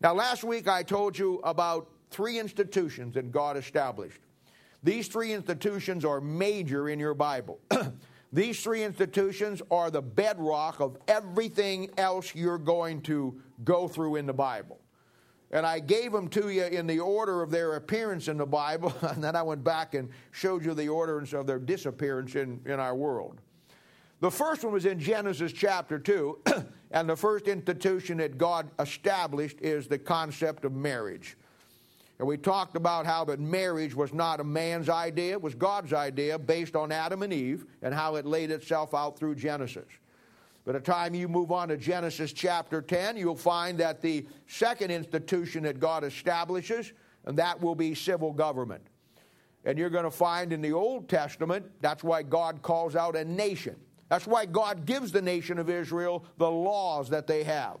Now, 0.00 0.14
last 0.14 0.44
week 0.44 0.68
I 0.68 0.82
told 0.82 1.18
you 1.18 1.40
about 1.42 1.88
three 2.10 2.38
institutions 2.38 3.14
that 3.14 3.32
God 3.32 3.56
established. 3.56 4.20
These 4.82 5.08
three 5.08 5.32
institutions 5.32 6.04
are 6.04 6.20
major 6.20 6.88
in 6.88 7.00
your 7.00 7.14
Bible. 7.14 7.58
These 8.32 8.62
three 8.62 8.84
institutions 8.84 9.62
are 9.70 9.90
the 9.90 10.02
bedrock 10.02 10.80
of 10.80 10.98
everything 11.08 11.90
else 11.96 12.34
you're 12.34 12.58
going 12.58 13.00
to 13.02 13.40
go 13.64 13.88
through 13.88 14.16
in 14.16 14.26
the 14.26 14.34
Bible. 14.34 14.78
And 15.50 15.64
I 15.64 15.78
gave 15.78 16.12
them 16.12 16.28
to 16.28 16.50
you 16.50 16.64
in 16.64 16.86
the 16.86 17.00
order 17.00 17.42
of 17.42 17.50
their 17.50 17.76
appearance 17.76 18.28
in 18.28 18.36
the 18.36 18.46
Bible, 18.46 18.92
and 19.00 19.24
then 19.24 19.34
I 19.36 19.42
went 19.42 19.64
back 19.64 19.94
and 19.94 20.10
showed 20.32 20.64
you 20.64 20.74
the 20.74 20.88
order 20.88 21.18
of 21.18 21.46
their 21.46 21.58
disappearance 21.58 22.34
in, 22.34 22.60
in 22.66 22.78
our 22.78 22.94
world. 22.94 23.40
The 24.20 24.30
first 24.30 24.64
one 24.64 24.72
was 24.72 24.86
in 24.86 24.98
Genesis 24.98 25.52
chapter 25.52 25.98
2, 25.98 26.38
and 26.90 27.08
the 27.08 27.16
first 27.16 27.48
institution 27.48 28.16
that 28.18 28.38
God 28.38 28.70
established 28.78 29.60
is 29.60 29.88
the 29.88 29.98
concept 29.98 30.64
of 30.64 30.72
marriage. 30.72 31.36
And 32.18 32.26
we 32.26 32.38
talked 32.38 32.76
about 32.76 33.04
how 33.04 33.26
that 33.26 33.40
marriage 33.40 33.94
was 33.94 34.14
not 34.14 34.40
a 34.40 34.44
man's 34.44 34.88
idea, 34.88 35.32
it 35.32 35.42
was 35.42 35.54
God's 35.54 35.92
idea 35.92 36.38
based 36.38 36.74
on 36.74 36.90
Adam 36.90 37.22
and 37.22 37.32
Eve 37.32 37.66
and 37.82 37.92
how 37.92 38.14
it 38.14 38.24
laid 38.24 38.50
itself 38.50 38.94
out 38.94 39.18
through 39.18 39.34
Genesis. 39.34 39.84
By 40.64 40.72
the 40.72 40.80
time 40.80 41.14
you 41.14 41.28
move 41.28 41.52
on 41.52 41.68
to 41.68 41.76
Genesis 41.76 42.32
chapter 42.32 42.80
10, 42.80 43.18
you'll 43.18 43.36
find 43.36 43.76
that 43.78 44.00
the 44.00 44.26
second 44.46 44.90
institution 44.90 45.62
that 45.64 45.78
God 45.78 46.04
establishes, 46.04 46.94
and 47.26 47.38
that 47.38 47.60
will 47.60 47.74
be 47.74 47.94
civil 47.94 48.32
government. 48.32 48.82
And 49.66 49.78
you're 49.78 49.90
going 49.90 50.04
to 50.04 50.10
find 50.10 50.54
in 50.54 50.62
the 50.62 50.72
Old 50.72 51.06
Testament, 51.08 51.66
that's 51.82 52.02
why 52.02 52.22
God 52.22 52.62
calls 52.62 52.96
out 52.96 53.14
a 53.14 53.24
nation. 53.24 53.76
That's 54.08 54.26
why 54.26 54.46
God 54.46 54.86
gives 54.86 55.12
the 55.12 55.22
nation 55.22 55.58
of 55.58 55.68
Israel 55.68 56.24
the 56.38 56.50
laws 56.50 57.08
that 57.10 57.26
they 57.26 57.42
have. 57.44 57.78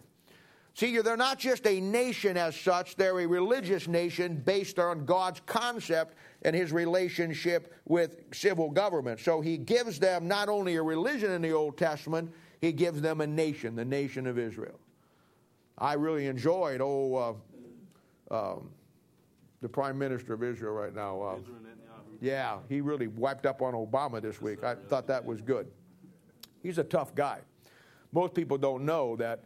See, 0.74 0.98
they're 1.00 1.16
not 1.16 1.38
just 1.38 1.66
a 1.66 1.80
nation 1.80 2.36
as 2.36 2.54
such, 2.54 2.96
they're 2.96 3.18
a 3.20 3.26
religious 3.26 3.88
nation 3.88 4.42
based 4.44 4.78
on 4.78 5.06
God's 5.06 5.40
concept 5.46 6.16
and 6.42 6.54
his 6.54 6.70
relationship 6.70 7.72
with 7.86 8.18
civil 8.34 8.70
government. 8.70 9.20
So 9.20 9.40
he 9.40 9.56
gives 9.56 9.98
them 9.98 10.28
not 10.28 10.50
only 10.50 10.76
a 10.76 10.82
religion 10.82 11.30
in 11.30 11.40
the 11.40 11.52
Old 11.52 11.78
Testament, 11.78 12.30
he 12.60 12.72
gives 12.72 13.00
them 13.00 13.22
a 13.22 13.26
nation, 13.26 13.74
the 13.74 13.86
nation 13.86 14.26
of 14.26 14.38
Israel. 14.38 14.78
I 15.78 15.94
really 15.94 16.26
enjoyed, 16.26 16.82
oh, 16.82 17.38
uh, 18.30 18.34
um, 18.34 18.70
the 19.62 19.68
prime 19.70 19.96
minister 19.96 20.34
of 20.34 20.42
Israel 20.42 20.72
right 20.72 20.94
now. 20.94 21.22
Uh, 21.22 21.36
yeah, 22.20 22.58
he 22.68 22.82
really 22.82 23.06
wiped 23.06 23.46
up 23.46 23.62
on 23.62 23.72
Obama 23.72 24.20
this 24.20 24.42
week. 24.42 24.62
I 24.62 24.74
thought 24.74 25.06
that 25.06 25.24
was 25.24 25.40
good. 25.40 25.68
He's 26.62 26.78
a 26.78 26.84
tough 26.84 27.14
guy. 27.14 27.40
Most 28.12 28.34
people 28.34 28.58
don't 28.58 28.84
know 28.84 29.16
that 29.16 29.44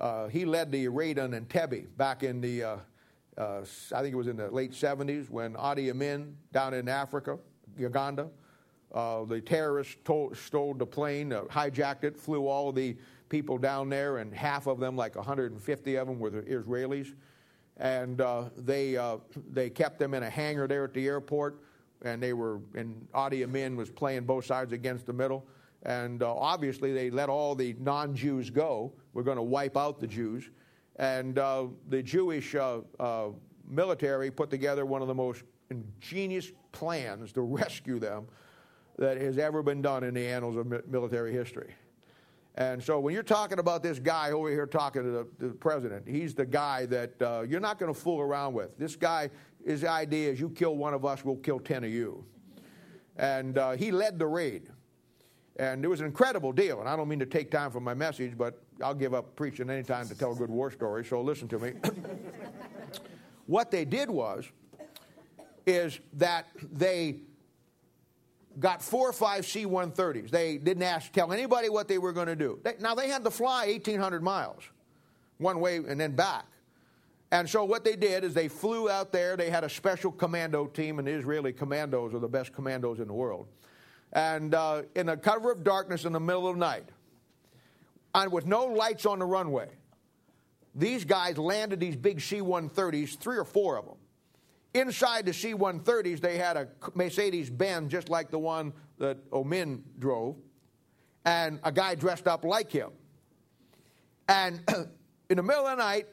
uh, 0.00 0.28
he 0.28 0.44
led 0.44 0.70
the 0.70 0.88
raid 0.88 1.18
on 1.18 1.32
Entebbe 1.32 1.86
back 1.96 2.22
in 2.22 2.40
the, 2.40 2.62
uh, 2.62 2.76
uh, 3.36 3.60
I 3.94 4.02
think 4.02 4.12
it 4.12 4.16
was 4.16 4.28
in 4.28 4.36
the 4.36 4.50
late 4.50 4.72
70s 4.72 5.28
when 5.30 5.54
Idi 5.54 5.90
Amin 5.90 6.36
down 6.52 6.74
in 6.74 6.88
Africa, 6.88 7.38
Uganda, 7.76 8.28
uh, 8.92 9.24
the 9.24 9.40
terrorists 9.40 9.96
told, 10.04 10.36
stole 10.36 10.74
the 10.74 10.86
plane, 10.86 11.32
uh, 11.32 11.42
hijacked 11.42 12.04
it, 12.04 12.16
flew 12.16 12.46
all 12.46 12.72
the 12.72 12.96
people 13.28 13.58
down 13.58 13.88
there, 13.88 14.18
and 14.18 14.32
half 14.32 14.66
of 14.66 14.80
them, 14.80 14.96
like 14.96 15.14
150 15.14 15.94
of 15.96 16.06
them, 16.06 16.18
were 16.18 16.30
the 16.30 16.42
Israelis. 16.42 17.14
And 17.76 18.20
uh, 18.20 18.44
they, 18.56 18.98
they 19.52 19.70
kept 19.70 19.98
them 19.98 20.14
in 20.14 20.22
a 20.22 20.30
hangar 20.30 20.66
there 20.66 20.84
at 20.84 20.94
the 20.94 21.06
airport, 21.06 21.60
and 22.02 22.22
they 22.22 22.32
were, 22.32 22.60
and 22.74 23.06
Idi 23.14 23.44
Amin 23.44 23.76
was 23.76 23.90
playing 23.90 24.24
both 24.24 24.46
sides 24.46 24.72
against 24.72 25.06
the 25.06 25.12
middle. 25.12 25.46
And 25.84 26.22
uh, 26.22 26.34
obviously, 26.34 26.92
they 26.92 27.10
let 27.10 27.28
all 27.28 27.54
the 27.54 27.74
non 27.78 28.14
Jews 28.14 28.50
go. 28.50 28.92
We're 29.12 29.22
going 29.22 29.36
to 29.36 29.42
wipe 29.42 29.76
out 29.76 30.00
the 30.00 30.06
Jews. 30.06 30.50
And 30.96 31.38
uh, 31.38 31.66
the 31.88 32.02
Jewish 32.02 32.54
uh, 32.54 32.80
uh, 32.98 33.28
military 33.68 34.30
put 34.30 34.50
together 34.50 34.84
one 34.84 35.02
of 35.02 35.08
the 35.08 35.14
most 35.14 35.44
ingenious 35.70 36.50
plans 36.72 37.32
to 37.32 37.42
rescue 37.42 37.98
them 37.98 38.26
that 38.98 39.16
has 39.16 39.38
ever 39.38 39.62
been 39.62 39.80
done 39.80 40.02
in 40.02 40.14
the 40.14 40.26
annals 40.26 40.56
of 40.56 40.88
military 40.88 41.32
history. 41.32 41.74
And 42.56 42.82
so, 42.82 42.98
when 42.98 43.14
you're 43.14 43.22
talking 43.22 43.60
about 43.60 43.84
this 43.84 44.00
guy 44.00 44.32
over 44.32 44.50
here 44.50 44.66
talking 44.66 45.04
to 45.04 45.10
the, 45.10 45.24
to 45.38 45.48
the 45.48 45.54
president, 45.54 46.08
he's 46.08 46.34
the 46.34 46.44
guy 46.44 46.86
that 46.86 47.22
uh, 47.22 47.44
you're 47.48 47.60
not 47.60 47.78
going 47.78 47.94
to 47.94 47.98
fool 47.98 48.20
around 48.20 48.52
with. 48.52 48.76
This 48.76 48.96
guy, 48.96 49.30
his 49.64 49.84
idea 49.84 50.32
is 50.32 50.40
you 50.40 50.50
kill 50.50 50.74
one 50.74 50.92
of 50.92 51.04
us, 51.04 51.24
we'll 51.24 51.36
kill 51.36 51.60
10 51.60 51.84
of 51.84 51.90
you. 51.90 52.24
And 53.16 53.58
uh, 53.58 53.72
he 53.72 53.92
led 53.92 54.18
the 54.18 54.26
raid. 54.26 54.70
And 55.58 55.84
it 55.84 55.88
was 55.88 56.00
an 56.00 56.06
incredible 56.06 56.52
deal. 56.52 56.78
And 56.80 56.88
I 56.88 56.96
don't 56.96 57.08
mean 57.08 57.18
to 57.18 57.26
take 57.26 57.50
time 57.50 57.70
from 57.70 57.82
my 57.82 57.94
message, 57.94 58.38
but 58.38 58.62
I'll 58.82 58.94
give 58.94 59.12
up 59.12 59.34
preaching 59.34 59.68
any 59.68 59.82
time 59.82 60.08
to 60.08 60.14
tell 60.14 60.32
a 60.32 60.36
good 60.36 60.50
war 60.50 60.70
story, 60.70 61.04
so 61.04 61.20
listen 61.20 61.48
to 61.48 61.58
me. 61.58 61.72
what 63.46 63.70
they 63.70 63.84
did 63.84 64.08
was, 64.08 64.44
is 65.66 65.98
that 66.14 66.46
they 66.72 67.16
got 68.58 68.82
four 68.82 69.08
or 69.08 69.12
five 69.12 69.44
C 69.44 69.66
130s. 69.66 70.30
They 70.30 70.58
didn't 70.58 70.82
ask, 70.82 71.12
tell 71.12 71.32
anybody 71.32 71.68
what 71.68 71.88
they 71.88 71.98
were 71.98 72.12
going 72.12 72.28
to 72.28 72.36
do. 72.36 72.60
They, 72.62 72.74
now, 72.80 72.94
they 72.94 73.08
had 73.08 73.24
to 73.24 73.30
fly 73.30 73.66
1,800 73.66 74.22
miles, 74.22 74.62
one 75.38 75.60
way 75.60 75.76
and 75.76 76.00
then 76.00 76.12
back. 76.12 76.46
And 77.30 77.48
so, 77.48 77.64
what 77.64 77.84
they 77.84 77.96
did 77.96 78.24
is 78.24 78.32
they 78.32 78.48
flew 78.48 78.88
out 78.88 79.12
there. 79.12 79.36
They 79.36 79.50
had 79.50 79.62
a 79.62 79.68
special 79.68 80.10
commando 80.10 80.66
team, 80.66 80.98
and 80.98 81.06
the 81.06 81.12
Israeli 81.12 81.52
commandos 81.52 82.14
are 82.14 82.20
the 82.20 82.28
best 82.28 82.54
commandos 82.54 83.00
in 83.00 83.06
the 83.06 83.12
world 83.12 83.48
and 84.12 84.54
uh, 84.54 84.82
in 84.94 85.06
the 85.06 85.16
cover 85.16 85.50
of 85.52 85.64
darkness 85.64 86.04
in 86.04 86.12
the 86.12 86.20
middle 86.20 86.48
of 86.48 86.54
the 86.54 86.60
night, 86.60 86.88
and 88.14 88.32
with 88.32 88.46
no 88.46 88.64
lights 88.66 89.06
on 89.06 89.18
the 89.18 89.24
runway, 89.24 89.68
these 90.74 91.04
guys 91.04 91.38
landed 91.38 91.80
these 91.80 91.96
big 91.96 92.20
C 92.20 92.40
130s, 92.40 93.18
three 93.18 93.36
or 93.36 93.44
four 93.44 93.76
of 93.76 93.84
them. 93.84 93.96
Inside 94.74 95.26
the 95.26 95.32
C 95.32 95.54
130s, 95.54 96.20
they 96.20 96.38
had 96.38 96.56
a 96.56 96.68
Mercedes 96.94 97.50
Benz, 97.50 97.90
just 97.90 98.08
like 98.08 98.30
the 98.30 98.38
one 98.38 98.72
that 98.98 99.18
Amin 99.32 99.82
drove, 99.98 100.36
and 101.24 101.58
a 101.64 101.72
guy 101.72 101.94
dressed 101.94 102.26
up 102.26 102.44
like 102.44 102.70
him. 102.70 102.90
And 104.28 104.60
in 105.30 105.36
the 105.36 105.42
middle 105.42 105.66
of 105.66 105.76
the 105.76 105.82
night, 105.82 106.06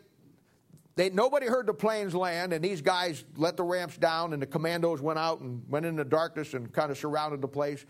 they, 0.96 1.10
nobody 1.10 1.48
heard 1.48 1.68
the 1.68 1.74
planes 1.74 2.16
land, 2.16 2.54
and 2.54 2.64
these 2.64 2.82
guys 2.82 3.25
let 3.36 3.58
the 3.58 3.64
ramps 3.64 3.98
down, 3.98 4.34
and 4.34 4.42
the 4.42 4.46
commandos 4.46 5.02
went 5.02 5.20
out 5.20 5.42
and 5.42 5.62
went 5.70 5.86
in 5.86 5.96
the 5.96 6.06
darkness 6.06 6.54
and 6.54 6.72
kind 6.72 6.90
of 6.90 6.98
surrounded 6.98 7.42
the 7.42 7.48
place. 7.48 7.86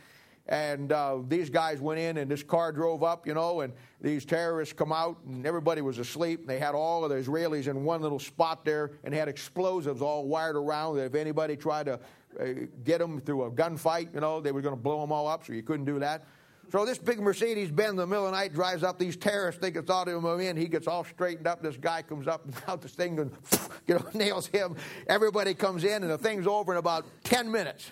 And 0.48 0.92
uh, 0.92 1.20
these 1.28 1.50
guys 1.50 1.82
went 1.82 2.00
in, 2.00 2.18
and 2.18 2.30
this 2.30 2.44
car 2.44 2.72
drove 2.72 3.04
up, 3.04 3.26
you 3.26 3.34
know, 3.34 3.62
and 3.62 3.74
these 4.02 4.26
terrorists 4.26 4.74
come 4.74 4.92
out, 4.92 5.18
and 5.26 5.46
everybody 5.46 5.82
was 5.82 5.98
asleep. 5.98 6.42
And 6.42 6.50
They 6.50 6.60
had 6.60 6.76
all 6.76 7.04
of 7.04 7.10
the 7.10 7.16
Israelis 7.16 7.68
in 7.68 7.84
one 7.84 8.02
little 8.02 8.20
spot 8.20 8.64
there, 8.64 8.92
and 9.04 9.14
had 9.14 9.28
explosives 9.28 10.02
all 10.02 10.28
wired 10.28 10.56
around. 10.56 10.98
That 10.98 11.06
if 11.06 11.16
anybody 11.16 11.56
tried 11.56 11.88
to 11.88 12.00
uh, 12.40 12.46
get 12.84 13.00
them 13.00 13.22
through 13.22 13.46
a 13.46 13.52
gunfight, 13.52 14.14
you 14.14 14.20
know, 14.20 14.40
they 14.40 14.52
were 14.52 14.62
going 14.62 14.76
to 14.76 14.82
blow 14.82 15.02
them 15.02 15.12
all 15.12 15.28
up. 15.28 15.46
So 15.46 15.54
you 15.54 15.64
couldn't 15.64 15.86
do 15.86 16.00
that. 16.00 16.26
So 16.72 16.86
this 16.86 16.98
big 16.98 17.20
Mercedes 17.20 17.72
Benz 17.72 17.98
the 17.98 18.08
middle 18.08 18.26
of 18.26 18.32
the 18.32 18.38
night 18.38 18.54
drives 18.54 18.84
up. 18.84 18.98
These 18.98 19.18
terrorists 19.18 19.62
think 19.62 19.76
it's 19.76 19.90
Idi 19.90 20.14
Amin. 20.14 20.58
He 20.58 20.68
gets 20.68 20.88
all 20.88 21.04
straightened 21.04 21.48
up. 21.48 21.62
This 21.62 21.78
guy 21.78 22.02
comes 22.02 22.28
up 22.28 22.48
out 22.68 22.82
this 22.82 22.94
thing 22.94 23.20
and 23.20 23.32
you 23.88 23.96
know 23.96 24.06
nails 24.14 24.48
him. 24.48 24.76
Everybody 25.08 25.54
comes 25.54 25.84
in 25.84 26.04
and 26.04 26.12
the 26.12 26.18
thing's 26.18 26.48
over 26.48 26.74
in 26.74 26.78
about 26.78 27.06
ten 27.24 27.52
minutes. 27.52 27.92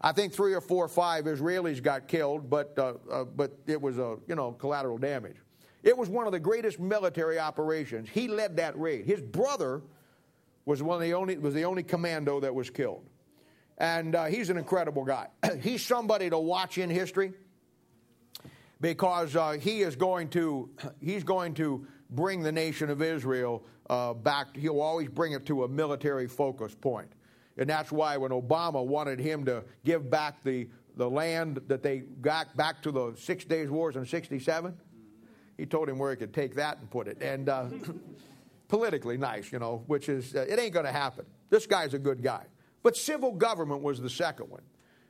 I 0.00 0.12
think 0.12 0.34
three 0.34 0.54
or 0.54 0.60
four 0.60 0.84
or 0.84 0.88
five 0.88 1.24
Israelis 1.24 1.82
got 1.82 2.06
killed, 2.06 2.50
but 2.50 2.78
uh, 2.78 2.94
uh, 3.10 3.24
but 3.24 3.58
it 3.66 3.80
was 3.80 3.98
a 3.98 4.16
you 4.28 4.34
know 4.34 4.52
collateral 4.52 4.98
damage. 4.98 5.36
It 5.82 5.96
was 5.96 6.08
one 6.08 6.26
of 6.26 6.32
the 6.32 6.40
greatest 6.40 6.78
military 6.78 7.38
operations. 7.38 8.08
He 8.10 8.28
led 8.28 8.56
that 8.56 8.78
raid. 8.78 9.06
His 9.06 9.20
brother 9.22 9.82
was 10.64 10.82
one 10.82 10.96
of 10.96 11.02
the 11.02 11.14
only 11.14 11.38
was 11.38 11.54
the 11.54 11.64
only 11.64 11.82
commando 11.82 12.40
that 12.40 12.54
was 12.54 12.68
killed, 12.68 13.04
and 13.78 14.14
uh, 14.14 14.24
he's 14.26 14.50
an 14.50 14.58
incredible 14.58 15.04
guy. 15.04 15.28
he's 15.62 15.82
somebody 15.84 16.28
to 16.28 16.38
watch 16.38 16.76
in 16.76 16.90
history 16.90 17.32
because 18.80 19.36
uh, 19.36 19.52
he 19.52 19.82
is 19.82 19.96
going 19.96 20.28
to 20.28 20.70
he's 21.00 21.24
going 21.24 21.54
to 21.54 21.86
bring 22.10 22.42
the 22.42 22.52
nation 22.52 22.90
of 22.90 23.02
Israel 23.02 23.64
uh, 23.88 24.14
back. 24.14 24.56
He'll 24.56 24.80
always 24.80 25.08
bring 25.08 25.32
it 25.32 25.46
to 25.46 25.64
a 25.64 25.68
military 25.68 26.26
focus 26.26 26.74
point, 26.74 27.08
and 27.56 27.68
that's 27.68 27.90
why 27.90 28.16
when 28.16 28.30
Obama 28.30 28.84
wanted 28.84 29.18
him 29.18 29.44
to 29.46 29.64
give 29.84 30.10
back 30.10 30.42
the 30.44 30.68
the 30.96 31.08
land 31.08 31.60
that 31.68 31.82
they 31.82 32.00
got 32.20 32.56
back 32.56 32.82
to 32.82 32.90
the 32.90 33.14
Six 33.16 33.44
Days 33.44 33.70
Wars 33.70 33.96
in 33.96 34.04
'67, 34.04 34.74
he 35.56 35.66
told 35.66 35.88
him 35.88 35.98
where 35.98 36.10
he 36.10 36.16
could 36.16 36.34
take 36.34 36.54
that 36.56 36.78
and 36.78 36.90
put 36.90 37.08
it, 37.08 37.20
and 37.22 37.48
uh, 37.48 37.66
politically 38.68 39.16
nice, 39.16 39.52
you 39.52 39.58
know, 39.58 39.84
which 39.86 40.08
is 40.08 40.34
uh, 40.34 40.46
it 40.48 40.58
ain't 40.58 40.72
going 40.72 40.86
to 40.86 40.92
happen. 40.92 41.24
This 41.48 41.66
guy's 41.66 41.94
a 41.94 41.98
good 41.98 42.22
guy, 42.22 42.44
but 42.82 42.96
civil 42.96 43.32
government 43.32 43.82
was 43.82 44.00
the 44.00 44.10
second 44.10 44.50
one 44.50 44.62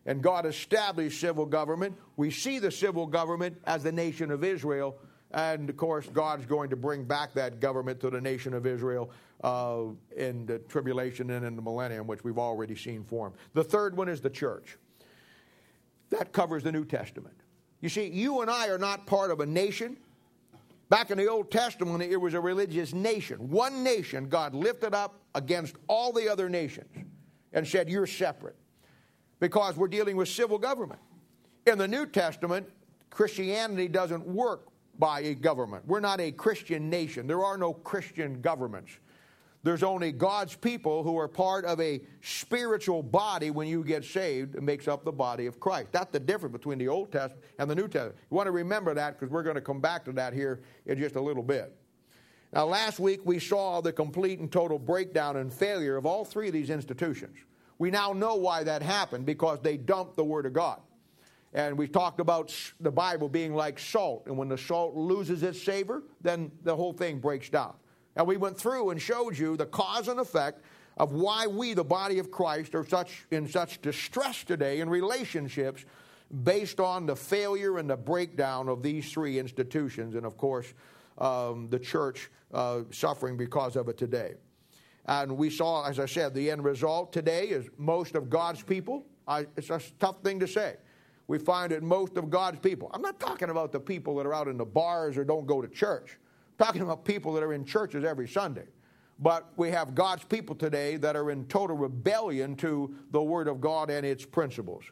and 0.06 0.22
God 0.22 0.46
established 0.46 1.20
civil 1.20 1.44
government. 1.44 1.96
We 2.16 2.30
see 2.30 2.60
the 2.60 2.70
civil 2.70 3.06
government 3.06 3.60
as 3.64 3.82
the 3.82 3.92
nation 3.92 4.30
of 4.30 4.44
Israel. 4.44 4.96
And 5.32 5.68
of 5.68 5.76
course, 5.76 6.06
God's 6.06 6.46
going 6.46 6.70
to 6.70 6.76
bring 6.76 7.04
back 7.04 7.34
that 7.34 7.60
government 7.60 8.00
to 8.00 8.10
the 8.10 8.20
nation 8.20 8.54
of 8.54 8.64
Israel 8.64 9.10
uh, 9.42 9.86
in 10.16 10.46
the 10.46 10.60
tribulation 10.60 11.30
and 11.30 11.44
in 11.44 11.56
the 11.56 11.62
millennium, 11.62 12.06
which 12.06 12.22
we've 12.22 12.38
already 12.38 12.76
seen 12.76 13.04
form. 13.04 13.34
The 13.52 13.64
third 13.64 13.96
one 13.96 14.08
is 14.08 14.20
the 14.20 14.30
church. 14.30 14.78
That 16.10 16.32
covers 16.32 16.62
the 16.62 16.70
New 16.70 16.84
Testament. 16.84 17.34
You 17.80 17.88
see, 17.88 18.06
you 18.06 18.40
and 18.40 18.50
I 18.50 18.68
are 18.68 18.78
not 18.78 19.06
part 19.06 19.32
of 19.32 19.40
a 19.40 19.46
nation. 19.46 19.96
Back 20.88 21.10
in 21.10 21.18
the 21.18 21.26
Old 21.26 21.50
Testament, 21.50 22.00
it 22.04 22.16
was 22.16 22.34
a 22.34 22.40
religious 22.40 22.94
nation. 22.94 23.50
One 23.50 23.82
nation 23.82 24.28
God 24.28 24.54
lifted 24.54 24.94
up 24.94 25.20
against 25.34 25.74
all 25.88 26.12
the 26.12 26.28
other 26.28 26.48
nations 26.48 26.88
and 27.52 27.66
said, 27.66 27.90
You're 27.90 28.06
separate 28.06 28.56
because 29.40 29.76
we're 29.76 29.88
dealing 29.88 30.16
with 30.16 30.28
civil 30.28 30.58
government. 30.58 31.00
In 31.66 31.78
the 31.78 31.88
New 31.88 32.06
Testament, 32.06 32.68
Christianity 33.10 33.88
doesn't 33.88 34.26
work 34.26 34.68
by 34.98 35.20
a 35.20 35.34
government. 35.34 35.86
We're 35.86 36.00
not 36.00 36.20
a 36.20 36.32
Christian 36.32 36.88
nation. 36.88 37.26
There 37.26 37.44
are 37.44 37.58
no 37.58 37.72
Christian 37.72 38.40
governments. 38.40 38.92
there's 39.62 39.82
only 39.82 40.12
God's 40.12 40.54
people 40.54 41.02
who 41.02 41.18
are 41.18 41.26
part 41.26 41.64
of 41.64 41.80
a 41.80 42.00
spiritual 42.20 43.02
body 43.02 43.50
when 43.50 43.66
you 43.66 43.82
get 43.82 44.04
saved. 44.04 44.54
It 44.54 44.62
makes 44.62 44.86
up 44.86 45.04
the 45.04 45.12
body 45.12 45.46
of 45.46 45.58
Christ. 45.58 45.90
That's 45.90 46.12
the 46.12 46.20
difference 46.20 46.52
between 46.52 46.78
the 46.78 46.86
Old 46.86 47.10
Testament 47.10 47.44
and 47.58 47.68
the 47.68 47.74
New 47.74 47.88
Testament. 47.88 48.16
You 48.30 48.36
want 48.36 48.46
to 48.46 48.52
remember 48.52 48.94
that 48.94 49.18
because 49.18 49.32
we're 49.32 49.42
going 49.42 49.56
to 49.56 49.60
come 49.60 49.80
back 49.80 50.04
to 50.04 50.12
that 50.12 50.32
here 50.32 50.62
in 50.86 50.96
just 50.98 51.16
a 51.16 51.20
little 51.20 51.42
bit. 51.42 51.76
Now, 52.52 52.66
last 52.66 53.00
week 53.00 53.20
we 53.24 53.40
saw 53.40 53.80
the 53.80 53.92
complete 53.92 54.38
and 54.38 54.50
total 54.50 54.78
breakdown 54.78 55.36
and 55.36 55.52
failure 55.52 55.96
of 55.96 56.06
all 56.06 56.24
three 56.24 56.46
of 56.46 56.52
these 56.52 56.70
institutions. 56.70 57.36
We 57.78 57.90
now 57.90 58.12
know 58.12 58.36
why 58.36 58.64
that 58.64 58.82
happened 58.82 59.26
because 59.26 59.60
they 59.60 59.76
dumped 59.76 60.16
the 60.16 60.24
Word 60.24 60.46
of 60.46 60.52
God. 60.52 60.80
And 61.52 61.78
we 61.78 61.88
talked 61.88 62.20
about 62.20 62.54
the 62.80 62.90
Bible 62.90 63.28
being 63.28 63.54
like 63.54 63.78
salt, 63.78 64.26
and 64.26 64.36
when 64.36 64.48
the 64.48 64.58
salt 64.58 64.94
loses 64.94 65.42
its 65.42 65.62
savor, 65.62 66.02
then 66.20 66.50
the 66.64 66.76
whole 66.76 66.92
thing 66.92 67.18
breaks 67.18 67.48
down. 67.48 67.74
And 68.14 68.26
we 68.26 68.36
went 68.36 68.58
through 68.58 68.90
and 68.90 69.00
showed 69.00 69.38
you 69.38 69.56
the 69.56 69.66
cause 69.66 70.08
and 70.08 70.20
effect 70.20 70.62
of 70.96 71.12
why 71.12 71.46
we, 71.46 71.74
the 71.74 71.84
body 71.84 72.18
of 72.18 72.30
Christ, 72.30 72.74
are 72.74 72.86
such 72.86 73.26
in 73.30 73.48
such 73.48 73.80
distress 73.82 74.44
today 74.44 74.80
in 74.80 74.88
relationships 74.88 75.84
based 76.42 76.80
on 76.80 77.06
the 77.06 77.14
failure 77.14 77.78
and 77.78 77.88
the 77.88 77.96
breakdown 77.96 78.68
of 78.68 78.82
these 78.82 79.10
three 79.12 79.38
institutions, 79.38 80.14
and 80.14 80.26
of 80.26 80.36
course, 80.36 80.72
um, 81.18 81.68
the 81.70 81.78
church 81.78 82.30
uh, 82.52 82.80
suffering 82.90 83.36
because 83.36 83.76
of 83.76 83.88
it 83.88 83.96
today. 83.96 84.34
And 85.06 85.36
we 85.36 85.50
saw, 85.50 85.86
as 85.86 85.98
I 85.98 86.06
said, 86.06 86.34
the 86.34 86.50
end 86.50 86.64
result 86.64 87.12
today 87.12 87.46
is 87.46 87.68
most 87.78 88.14
of 88.14 88.28
God's 88.28 88.62
people. 88.62 89.06
I, 89.26 89.46
it's 89.56 89.70
a 89.70 89.80
tough 89.98 90.22
thing 90.22 90.40
to 90.40 90.48
say. 90.48 90.76
We 91.28 91.38
find 91.38 91.72
that 91.72 91.82
most 91.82 92.16
of 92.16 92.30
God's 92.30 92.60
people, 92.60 92.90
I'm 92.92 93.02
not 93.02 93.18
talking 93.18 93.50
about 93.50 93.72
the 93.72 93.80
people 93.80 94.16
that 94.16 94.26
are 94.26 94.34
out 94.34 94.48
in 94.48 94.56
the 94.56 94.64
bars 94.64 95.16
or 95.16 95.24
don't 95.24 95.46
go 95.46 95.60
to 95.60 95.68
church 95.68 96.18
talking 96.58 96.82
about 96.82 97.04
people 97.04 97.32
that 97.34 97.42
are 97.42 97.52
in 97.52 97.64
churches 97.64 98.04
every 98.04 98.28
Sunday. 98.28 98.66
But 99.18 99.50
we 99.56 99.70
have 99.70 99.94
God's 99.94 100.24
people 100.24 100.54
today 100.54 100.96
that 100.96 101.16
are 101.16 101.30
in 101.30 101.46
total 101.46 101.76
rebellion 101.76 102.54
to 102.56 102.94
the 103.12 103.22
Word 103.22 103.48
of 103.48 103.60
God 103.60 103.90
and 103.90 104.04
its 104.04 104.24
principles. 104.24 104.84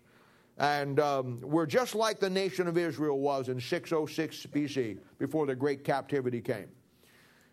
And 0.56 1.00
um, 1.00 1.40
we're 1.42 1.66
just 1.66 1.94
like 1.94 2.20
the 2.20 2.30
nation 2.30 2.66
of 2.66 2.78
Israel 2.78 3.18
was 3.18 3.48
in 3.48 3.60
606 3.60 4.46
BC 4.46 4.98
before 5.18 5.46
the 5.46 5.54
great 5.54 5.84
captivity 5.84 6.40
came. 6.40 6.68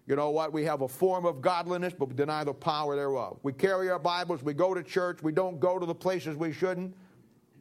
You 0.08 0.15
know 0.15 0.31
what? 0.31 0.51
We 0.51 0.63
have 0.65 0.81
a 0.81 0.88
form 0.88 1.25
of 1.25 1.41
godliness, 1.41 1.93
but 1.98 2.10
we 2.10 2.15
deny 2.15 2.43
the 2.43 2.53
power 2.53 2.96
thereof. 2.96 3.39
We 3.43 3.53
carry 3.53 3.89
our 3.89 4.00
Bibles, 4.00 4.43
we 4.43 4.53
go 4.53 4.74
to 4.74 4.84
church, 4.84 5.22
we 5.22 5.31
don't 5.31 5.60
go 5.60 5.79
to 5.79 5.86
the 5.86 5.96
places 5.96 6.36
we 6.36 6.51
shouldn't. 6.51 6.96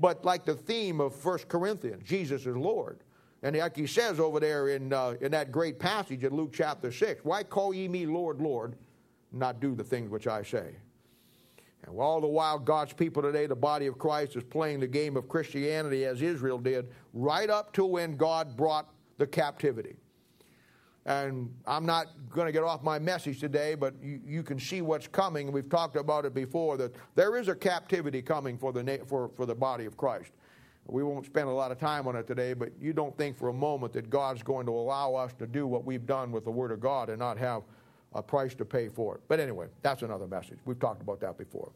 But 0.00 0.24
like 0.24 0.46
the 0.46 0.54
theme 0.54 1.00
of 1.00 1.22
1 1.24 1.40
Corinthians, 1.48 2.02
Jesus 2.02 2.46
is 2.46 2.56
Lord. 2.56 3.00
And 3.42 3.56
like 3.56 3.76
he 3.76 3.86
says 3.86 4.18
over 4.18 4.40
there 4.40 4.68
in, 4.68 4.92
uh, 4.92 5.14
in 5.20 5.30
that 5.32 5.52
great 5.52 5.78
passage 5.78 6.24
in 6.24 6.34
Luke 6.34 6.52
chapter 6.52 6.90
6, 6.90 7.24
why 7.24 7.42
call 7.42 7.74
ye 7.74 7.88
me 7.88 8.06
Lord, 8.06 8.40
Lord, 8.40 8.76
not 9.32 9.60
do 9.60 9.74
the 9.74 9.84
things 9.84 10.10
which 10.10 10.26
I 10.26 10.42
say? 10.42 10.74
And 11.86 11.98
all 11.98 12.20
the 12.20 12.26
while, 12.26 12.58
God's 12.58 12.92
people 12.92 13.22
today, 13.22 13.46
the 13.46 13.56
body 13.56 13.86
of 13.86 13.98
Christ, 13.98 14.36
is 14.36 14.44
playing 14.44 14.80
the 14.80 14.86
game 14.86 15.16
of 15.16 15.28
Christianity 15.28 16.04
as 16.04 16.20
Israel 16.20 16.58
did, 16.58 16.90
right 17.14 17.48
up 17.48 17.72
to 17.74 17.84
when 17.84 18.16
God 18.16 18.56
brought 18.56 18.92
the 19.16 19.26
captivity. 19.26 19.96
And 21.10 21.52
I'm 21.66 21.84
not 21.84 22.06
going 22.28 22.46
to 22.46 22.52
get 22.52 22.62
off 22.62 22.84
my 22.84 23.00
message 23.00 23.40
today, 23.40 23.74
but 23.74 23.94
you, 24.00 24.20
you, 24.24 24.42
can 24.44 24.60
see 24.60 24.80
what's 24.80 25.08
coming. 25.08 25.50
We've 25.50 25.68
talked 25.68 25.96
about 25.96 26.24
it 26.24 26.32
before 26.32 26.76
that 26.76 26.94
there 27.16 27.36
is 27.36 27.48
a 27.48 27.54
captivity 27.56 28.22
coming 28.22 28.56
for 28.56 28.72
the, 28.72 29.00
for, 29.08 29.28
for 29.34 29.44
the 29.44 29.54
body 29.56 29.86
of 29.86 29.96
Christ. 29.96 30.30
We 30.86 31.02
won't 31.02 31.26
spend 31.26 31.48
a 31.48 31.52
lot 31.52 31.72
of 31.72 31.80
time 31.80 32.06
on 32.06 32.14
it 32.14 32.28
today, 32.28 32.52
but 32.52 32.70
you 32.80 32.92
don't 32.92 33.16
think 33.18 33.36
for 33.36 33.48
a 33.48 33.52
moment 33.52 33.92
that 33.94 34.08
God's 34.08 34.44
going 34.44 34.66
to 34.66 34.72
allow 34.72 35.16
us 35.16 35.32
to 35.40 35.48
do 35.48 35.66
what 35.66 35.84
we've 35.84 36.06
done 36.06 36.30
with 36.30 36.44
the 36.44 36.50
Word 36.52 36.70
of 36.70 36.78
God 36.78 37.08
and 37.08 37.18
not 37.18 37.36
have 37.38 37.64
a 38.14 38.22
price 38.22 38.54
to 38.54 38.64
pay 38.64 38.88
for 38.88 39.16
it. 39.16 39.20
But 39.26 39.40
anyway, 39.40 39.66
that's 39.82 40.02
another 40.02 40.28
message. 40.28 40.58
We've 40.64 40.78
talked 40.78 41.02
about 41.02 41.18
that 41.22 41.36
before. 41.36 41.72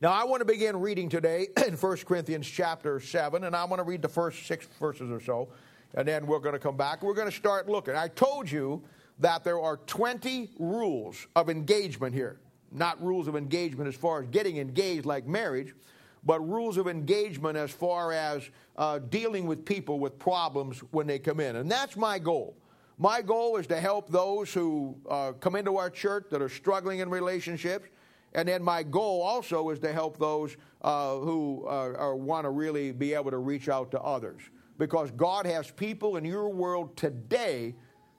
Now, 0.00 0.12
I 0.12 0.24
want 0.24 0.40
to 0.40 0.46
begin 0.46 0.80
reading 0.80 1.10
today 1.10 1.48
in 1.66 1.74
1 1.74 1.96
Corinthians 1.98 2.46
chapter 2.46 3.00
7, 3.00 3.44
and 3.44 3.54
I 3.54 3.64
want 3.64 3.80
to 3.80 3.84
read 3.84 4.00
the 4.00 4.08
first 4.08 4.46
six 4.46 4.66
verses 4.80 5.10
or 5.10 5.20
so, 5.20 5.50
and 5.94 6.06
then 6.06 6.26
we're 6.26 6.40
going 6.40 6.54
to 6.54 6.58
come 6.58 6.76
back. 6.76 7.02
We're 7.02 7.14
going 7.14 7.30
to 7.30 7.36
start 7.36 7.68
looking. 7.68 7.94
I 7.94 8.08
told 8.08 8.50
you 8.50 8.82
that 9.20 9.44
there 9.44 9.60
are 9.60 9.76
20 9.78 10.50
rules 10.58 11.26
of 11.36 11.48
engagement 11.48 12.14
here. 12.14 12.40
Not 12.72 13.00
rules 13.02 13.28
of 13.28 13.36
engagement 13.36 13.88
as 13.88 13.94
far 13.94 14.22
as 14.22 14.28
getting 14.28 14.56
engaged 14.56 15.06
like 15.06 15.26
marriage, 15.26 15.74
but 16.24 16.40
rules 16.40 16.76
of 16.76 16.88
engagement 16.88 17.56
as 17.56 17.70
far 17.70 18.12
as 18.12 18.48
uh, 18.76 18.98
dealing 18.98 19.46
with 19.46 19.64
people 19.64 20.00
with 20.00 20.18
problems 20.18 20.80
when 20.90 21.06
they 21.06 21.18
come 21.18 21.38
in. 21.38 21.56
And 21.56 21.70
that's 21.70 21.96
my 21.96 22.18
goal. 22.18 22.56
My 22.98 23.22
goal 23.22 23.56
is 23.56 23.66
to 23.68 23.78
help 23.80 24.10
those 24.10 24.52
who 24.52 24.96
uh, 25.08 25.32
come 25.32 25.54
into 25.54 25.76
our 25.76 25.90
church 25.90 26.26
that 26.30 26.42
are 26.42 26.48
struggling 26.48 27.00
in 27.00 27.08
relationships. 27.08 27.88
And 28.32 28.48
then 28.48 28.62
my 28.62 28.82
goal 28.82 29.22
also 29.22 29.70
is 29.70 29.78
to 29.80 29.92
help 29.92 30.18
those 30.18 30.56
uh, 30.82 31.16
who 31.16 31.66
uh, 31.66 32.14
want 32.14 32.44
to 32.44 32.50
really 32.50 32.90
be 32.90 33.14
able 33.14 33.30
to 33.30 33.38
reach 33.38 33.68
out 33.68 33.92
to 33.92 34.00
others. 34.00 34.42
Because 34.78 35.10
God 35.12 35.46
has 35.46 35.70
people 35.70 36.16
in 36.16 36.24
your 36.24 36.48
world 36.48 36.96
today 36.96 37.74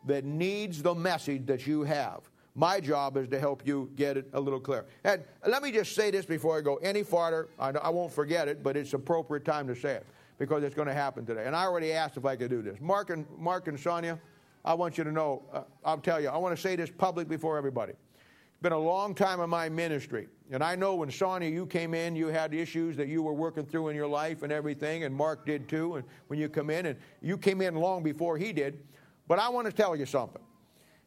that 0.05 0.23
needs 0.23 0.81
the 0.81 0.95
message 0.95 1.45
that 1.47 1.67
you 1.67 1.83
have. 1.83 2.21
My 2.57 2.79
job 2.79 3.17
is 3.17 3.27
to 3.29 3.39
help 3.39 3.63
you 3.65 3.91
get 3.95 4.15
it 4.15 4.29
a 4.31 4.39
little 4.39 4.61
clearer. 4.61 4.85
And 5.03 5.23
let 5.45 5.61
me 5.61 5.71
just 5.71 5.93
say 5.93 6.09
this 6.09 6.25
before 6.25 6.57
I 6.57 6.61
go 6.61 6.77
any 6.77 7.03
farther. 7.03 7.49
I, 7.59 7.71
I 7.71 7.89
won't 7.89 8.13
forget 8.13 8.47
it, 8.47 8.63
but 8.63 8.77
it's 8.77 8.93
appropriate 8.93 9.43
time 9.43 9.67
to 9.67 9.75
say 9.75 9.95
it 9.95 10.05
because 10.37 10.63
it's 10.63 10.75
going 10.75 10.87
to 10.87 10.93
happen 10.93 11.25
today. 11.25 11.45
And 11.45 11.55
I 11.55 11.65
already 11.65 11.91
asked 11.91 12.15
if 12.15 12.25
I 12.25 12.37
could 12.37 12.49
do 12.49 12.61
this. 12.61 12.77
Mark 12.79 13.09
and, 13.09 13.25
Mark 13.37 13.67
and 13.67 13.77
Sonia, 13.77 14.19
I 14.63 14.73
want 14.73 14.97
you 14.97 15.03
to 15.03 15.11
know, 15.11 15.43
uh, 15.53 15.63
I'll 15.83 15.97
tell 15.97 16.21
you, 16.21 16.29
I 16.29 16.37
want 16.37 16.55
to 16.55 16.61
say 16.61 16.77
this 16.77 16.89
public 16.89 17.27
before 17.27 17.57
everybody. 17.57 17.91
It's 17.91 18.61
been 18.61 18.71
a 18.71 18.79
long 18.79 19.13
time 19.13 19.41
in 19.41 19.49
my 19.49 19.67
ministry. 19.67 20.27
And 20.51 20.63
I 20.63 20.75
know 20.75 20.95
when 20.95 21.09
Sonia, 21.09 21.49
you 21.49 21.65
came 21.65 21.93
in, 21.93 22.15
you 22.15 22.27
had 22.27 22.53
issues 22.53 22.95
that 22.97 23.07
you 23.07 23.23
were 23.23 23.33
working 23.33 23.65
through 23.65 23.89
in 23.89 23.95
your 23.95 24.07
life 24.07 24.43
and 24.43 24.51
everything, 24.51 25.03
and 25.03 25.13
Mark 25.13 25.45
did 25.45 25.67
too. 25.67 25.95
And 25.95 26.05
when 26.27 26.39
you 26.39 26.49
come 26.49 26.69
in, 26.69 26.85
and 26.85 26.99
you 27.21 27.37
came 27.37 27.61
in 27.61 27.75
long 27.75 28.03
before 28.03 28.37
he 28.37 28.53
did. 28.53 28.79
But 29.27 29.39
I 29.39 29.49
want 29.49 29.65
to 29.65 29.73
tell 29.73 29.95
you 29.95 30.05
something. 30.05 30.41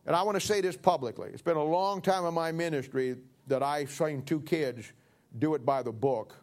And 0.07 0.16
I 0.16 0.22
want 0.22 0.40
to 0.40 0.44
say 0.44 0.61
this 0.61 0.77
publicly. 0.77 1.31
It's 1.33 1.42
been 1.42 1.57
a 1.57 1.62
long 1.62 2.01
time 2.03 2.24
in 2.24 2.35
my 2.35 2.51
ministry 2.51 3.16
that 3.46 3.62
I've 3.62 3.90
seen 3.90 4.22
two 4.22 4.40
kids 4.40 4.92
do 5.38 5.55
it 5.55 5.64
by 5.64 5.83
the 5.83 5.92
book 5.92 6.35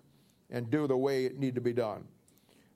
and 0.49 0.69
do 0.69 0.87
the 0.87 0.95
way 0.95 1.25
it 1.25 1.37
needed 1.37 1.55
to 1.55 1.61
be 1.61 1.73
done. 1.73 2.05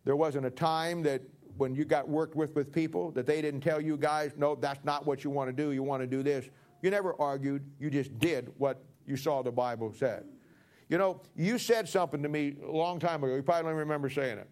There 0.04 0.16
wasn't 0.16 0.46
a 0.46 0.52
time 0.52 1.04
that 1.04 1.22
when 1.58 1.76
you 1.76 1.86
got 1.86 2.10
worked 2.10 2.36
with 2.36 2.56
with 2.56 2.72
people 2.72 3.12
that 3.12 3.26
they 3.26 3.42
didn't 3.42 3.62
tell 3.62 3.80
you 3.80 3.98
guys, 3.98 4.32
no, 4.38 4.56
that's 4.56 4.84
not 4.84 5.06
what 5.06 5.24
you 5.24 5.30
want 5.30 5.50
to 5.50 5.54
do. 5.54 5.72
You 5.72 5.84
want 5.84 6.02
to 6.02 6.08
do 6.08 6.24
this. 6.24 6.50
You 6.82 6.90
never 6.90 7.20
argued. 7.22 7.64
You 7.80 7.90
just 7.90 8.18
did 8.18 8.52
what 8.58 8.84
you 9.10 9.18
saw 9.18 9.42
the 9.42 9.52
Bible 9.52 9.92
said. 9.98 10.24
You 10.88 10.98
know, 10.98 11.22
you 11.36 11.58
said 11.58 11.90
something 11.90 12.22
to 12.24 12.30
me 12.30 12.56
a 12.66 12.72
long 12.72 13.00
time 13.00 13.24
ago. 13.24 13.36
You 13.36 13.42
probably 13.42 13.70
don't 13.70 13.80
remember 13.80 14.10
saying 14.10 14.40
it. 14.40 14.50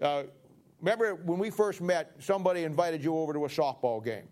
Uh, 0.00 0.22
remember 0.80 1.16
when 1.16 1.38
we 1.38 1.50
first 1.50 1.80
met, 1.80 2.14
somebody 2.18 2.64
invited 2.64 3.02
you 3.02 3.16
over 3.16 3.32
to 3.32 3.44
a 3.44 3.48
softball 3.48 4.04
game. 4.04 4.28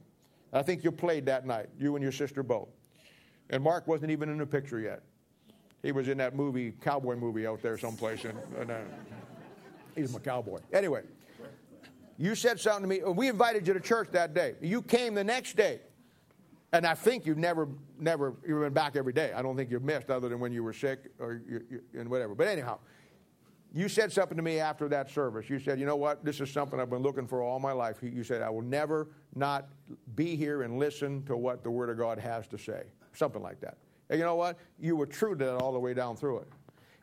I 0.53 0.63
think 0.63 0.85
you 0.85 0.93
played 0.93 1.27
that 1.27 1.47
night, 1.47 1.67
you 1.79 1.97
and 1.97 2.03
your 2.03 2.13
sister 2.13 2.43
Bo. 2.43 2.69
And 3.51 3.63
Mark 3.63 3.87
wasn't 3.87 4.11
even 4.11 4.29
in 4.29 4.39
the 4.39 4.47
picture 4.47 4.81
yet. 4.81 5.03
He 5.83 5.93
was 5.93 6.09
in 6.09 6.19
that 6.19 6.35
movie, 6.35 6.73
cowboy 6.81 7.17
movie 7.17 7.47
out 7.47 7.63
there 7.63 7.77
someplace. 7.79 8.25
And, 8.25 8.39
and 8.59 8.71
uh, 8.71 8.79
he's 9.95 10.13
my 10.13 10.19
cowboy. 10.19 10.61
Anyway, 10.73 11.03
you 12.19 12.35
said 12.35 12.59
something 12.59 12.83
to 12.83 12.89
me. 12.89 13.13
We 13.13 13.29
invited 13.29 13.67
you 13.69 13.75
to 13.75 13.81
church 13.81 14.09
that 14.13 14.35
day. 14.35 14.55
You 14.61 14.83
came 14.83 15.15
the 15.15 15.25
next 15.25 15.57
day. 15.57 15.81
And 16.73 16.87
I 16.87 16.95
think 16.95 17.27
you've 17.27 17.39
never, 17.39 17.69
never, 17.99 18.35
you've 18.47 18.61
been 18.61 18.73
back 18.73 18.97
every 18.97 19.13
day. 19.13 19.33
I 19.33 19.43
don't 19.43 19.57
think 19.57 19.71
you've 19.71 19.85
missed 19.85 20.11
other 20.11 20.29
than 20.29 20.41
when 20.41 20.53
you 20.53 20.63
were 20.63 20.73
sick 20.73 21.11
or 21.19 21.41
you, 21.49 21.63
you, 21.71 21.81
and 21.99 22.09
whatever. 22.09 22.35
But 22.35 22.49
anyhow, 22.49 22.79
you 23.73 23.89
said 23.89 24.13
something 24.13 24.37
to 24.37 24.43
me 24.43 24.59
after 24.59 24.89
that 24.89 25.11
service. 25.11 25.49
You 25.49 25.59
said, 25.59 25.79
you 25.79 25.87
know 25.87 25.97
what? 25.97 26.25
This 26.25 26.41
is 26.41 26.51
something 26.51 26.81
I've 26.81 26.91
been 26.91 27.03
looking 27.03 27.27
for 27.27 27.43
all 27.43 27.61
my 27.61 27.73
life. 27.73 27.99
You 28.03 28.25
said, 28.25 28.43
I 28.43 28.51
will 28.51 28.63
never 28.63 29.09
not 29.35 29.69
be 30.15 30.35
here 30.35 30.63
and 30.63 30.79
listen 30.79 31.23
to 31.25 31.37
what 31.37 31.63
the 31.63 31.71
Word 31.71 31.91
of 31.91 31.99
God 31.99 32.19
has 32.19 32.49
to 32.49 32.59
say. 32.59 32.85
Something 33.13 33.43
like 33.43 33.61
that. 33.61 33.79
And 34.11 34.19
you 34.19 34.25
know 34.25 34.37
what? 34.37 34.59
You 34.79 34.97
were 34.97 35.07
true 35.07 35.37
to 35.37 35.45
that 35.45 35.57
all 35.57 35.73
the 35.73 35.79
way 35.79 35.95
down 35.95 36.17
through 36.17 36.39
it. 36.39 36.49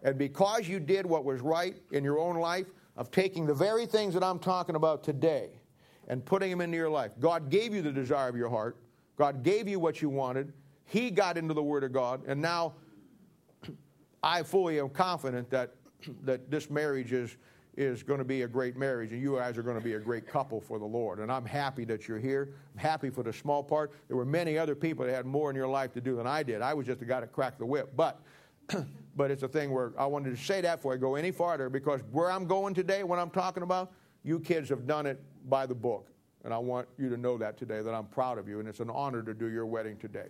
And 0.03 0.17
because 0.17 0.67
you 0.67 0.79
did 0.79 1.05
what 1.05 1.23
was 1.23 1.41
right 1.41 1.75
in 1.91 2.03
your 2.03 2.19
own 2.19 2.35
life, 2.35 2.67
of 2.95 3.11
taking 3.11 3.45
the 3.45 3.53
very 3.53 3.85
things 3.85 4.13
that 4.13 4.23
I'm 4.23 4.39
talking 4.39 4.75
about 4.75 5.03
today 5.03 5.49
and 6.07 6.23
putting 6.23 6.51
them 6.51 6.61
into 6.61 6.77
your 6.77 6.89
life, 6.89 7.11
God 7.19 7.49
gave 7.49 7.73
you 7.73 7.81
the 7.81 7.91
desire 7.91 8.29
of 8.29 8.35
your 8.35 8.49
heart. 8.49 8.77
God 9.17 9.43
gave 9.43 9.67
you 9.67 9.79
what 9.79 10.01
you 10.01 10.09
wanted. 10.09 10.53
He 10.85 11.11
got 11.11 11.37
into 11.37 11.53
the 11.53 11.63
Word 11.63 11.83
of 11.83 11.91
God. 11.91 12.21
And 12.27 12.41
now 12.41 12.73
I 14.21 14.43
fully 14.43 14.79
am 14.79 14.89
confident 14.89 15.49
that 15.49 15.75
that 16.23 16.49
this 16.49 16.69
marriage 16.69 17.13
is, 17.13 17.37
is 17.75 18.03
going 18.03 18.19
to 18.19 18.25
be 18.25 18.43
a 18.43 18.47
great 18.47 18.77
marriage 18.77 19.11
and 19.11 19.21
you 19.21 19.35
guys 19.37 19.57
are 19.57 19.63
going 19.63 19.77
to 19.77 19.83
be 19.83 19.93
a 19.93 19.99
great 19.99 20.27
couple 20.27 20.61
for 20.61 20.79
the 20.79 20.85
Lord. 20.85 21.19
And 21.19 21.31
I'm 21.31 21.45
happy 21.45 21.85
that 21.85 22.07
you're 22.07 22.19
here. 22.19 22.53
I'm 22.73 22.79
happy 22.79 23.09
for 23.09 23.23
the 23.23 23.33
small 23.33 23.63
part. 23.63 23.91
There 24.07 24.17
were 24.17 24.25
many 24.25 24.57
other 24.57 24.75
people 24.75 25.05
that 25.05 25.13
had 25.13 25.25
more 25.25 25.49
in 25.49 25.55
your 25.55 25.67
life 25.67 25.93
to 25.93 26.01
do 26.01 26.15
than 26.15 26.27
I 26.27 26.43
did. 26.43 26.61
I 26.61 26.73
was 26.73 26.85
just 26.85 26.99
the 26.99 27.05
guy 27.05 27.19
that 27.19 27.31
cracked 27.31 27.59
the 27.59 27.65
whip. 27.65 27.93
But 27.95 28.19
but 29.15 29.31
it's 29.31 29.43
a 29.43 29.47
thing 29.47 29.71
where 29.71 29.91
I 29.97 30.05
wanted 30.05 30.35
to 30.35 30.43
say 30.43 30.61
that 30.61 30.77
before 30.77 30.93
I 30.93 30.97
go 30.97 31.15
any 31.15 31.31
farther 31.31 31.69
because 31.69 32.01
where 32.11 32.31
I'm 32.31 32.45
going 32.45 32.73
today, 32.73 33.03
what 33.03 33.19
I'm 33.19 33.29
talking 33.29 33.63
about, 33.63 33.91
you 34.23 34.39
kids 34.39 34.69
have 34.69 34.87
done 34.87 35.05
it 35.05 35.21
by 35.49 35.65
the 35.65 35.75
book. 35.75 36.07
And 36.43 36.53
I 36.53 36.57
want 36.57 36.87
you 36.97 37.09
to 37.09 37.17
know 37.17 37.37
that 37.37 37.57
today, 37.57 37.81
that 37.81 37.93
I'm 37.93 38.05
proud 38.05 38.37
of 38.37 38.47
you, 38.47 38.59
and 38.59 38.67
it's 38.67 38.79
an 38.79 38.89
honor 38.89 39.23
to 39.23 39.33
do 39.33 39.47
your 39.47 39.65
wedding 39.65 39.97
today. 39.97 40.27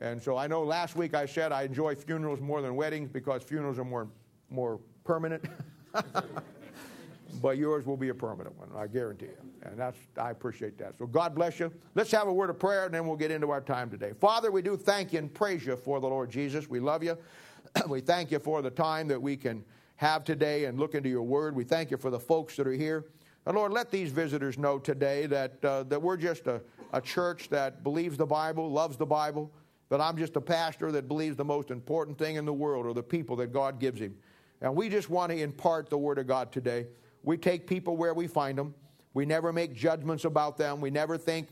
And 0.00 0.22
so 0.22 0.36
I 0.36 0.46
know 0.46 0.62
last 0.62 0.94
week 0.94 1.14
I 1.14 1.26
said 1.26 1.50
I 1.50 1.62
enjoy 1.62 1.96
funerals 1.96 2.40
more 2.40 2.62
than 2.62 2.76
weddings 2.76 3.08
because 3.10 3.42
funerals 3.42 3.78
are 3.78 3.84
more, 3.84 4.08
more 4.48 4.78
permanent. 5.04 5.44
but 7.42 7.58
yours 7.58 7.86
will 7.86 7.96
be 7.96 8.10
a 8.10 8.14
permanent 8.14 8.56
one, 8.56 8.68
I 8.76 8.86
guarantee 8.86 9.26
you. 9.26 9.38
And 9.62 9.76
that's 9.76 9.98
I 10.16 10.30
appreciate 10.30 10.78
that. 10.78 10.96
So 10.98 11.06
God 11.06 11.34
bless 11.34 11.58
you. 11.58 11.72
Let's 11.96 12.12
have 12.12 12.28
a 12.28 12.32
word 12.32 12.50
of 12.50 12.58
prayer 12.58 12.84
and 12.86 12.94
then 12.94 13.06
we'll 13.06 13.16
get 13.16 13.32
into 13.32 13.50
our 13.50 13.60
time 13.60 13.90
today. 13.90 14.12
Father, 14.20 14.52
we 14.52 14.62
do 14.62 14.76
thank 14.76 15.12
you 15.12 15.18
and 15.18 15.32
praise 15.32 15.66
you 15.66 15.76
for 15.76 16.00
the 16.00 16.06
Lord 16.06 16.30
Jesus. 16.30 16.68
We 16.68 16.78
love 16.78 17.02
you. 17.02 17.18
we 17.88 18.00
thank 18.00 18.30
you 18.30 18.38
for 18.38 18.62
the 18.62 18.70
time 18.70 19.08
that 19.08 19.20
we 19.20 19.36
can 19.36 19.64
have 19.96 20.22
today 20.22 20.66
and 20.66 20.78
look 20.78 20.94
into 20.94 21.08
your 21.08 21.24
word. 21.24 21.56
We 21.56 21.64
thank 21.64 21.90
you 21.90 21.96
for 21.96 22.10
the 22.10 22.20
folks 22.20 22.56
that 22.56 22.68
are 22.68 22.72
here. 22.72 23.06
And 23.46 23.56
Lord, 23.56 23.72
let 23.72 23.90
these 23.90 24.10
visitors 24.10 24.58
know 24.58 24.78
today 24.78 25.26
that, 25.26 25.64
uh, 25.64 25.82
that 25.84 26.00
we're 26.00 26.16
just 26.16 26.46
a, 26.46 26.60
a 26.92 27.00
church 27.00 27.48
that 27.48 27.82
believes 27.82 28.16
the 28.16 28.26
Bible, 28.26 28.70
loves 28.70 28.96
the 28.96 29.06
Bible, 29.06 29.50
that 29.88 30.00
I'm 30.00 30.16
just 30.16 30.36
a 30.36 30.40
pastor 30.40 30.92
that 30.92 31.08
believes 31.08 31.36
the 31.36 31.44
most 31.44 31.70
important 31.70 32.18
thing 32.18 32.36
in 32.36 32.44
the 32.44 32.52
world 32.52 32.86
are 32.86 32.92
the 32.92 33.02
people 33.02 33.36
that 33.36 33.52
God 33.52 33.80
gives 33.80 34.00
him. 34.00 34.14
And 34.60 34.74
we 34.74 34.88
just 34.88 35.08
want 35.08 35.32
to 35.32 35.38
impart 35.38 35.88
the 35.88 35.98
Word 35.98 36.18
of 36.18 36.26
God 36.26 36.52
today. 36.52 36.86
We 37.22 37.36
take 37.36 37.66
people 37.66 37.96
where 37.96 38.14
we 38.14 38.26
find 38.26 38.58
them. 38.58 38.74
We 39.14 39.24
never 39.24 39.52
make 39.52 39.72
judgments 39.72 40.24
about 40.24 40.56
them. 40.56 40.80
We 40.80 40.90
never 40.90 41.16
think 41.16 41.48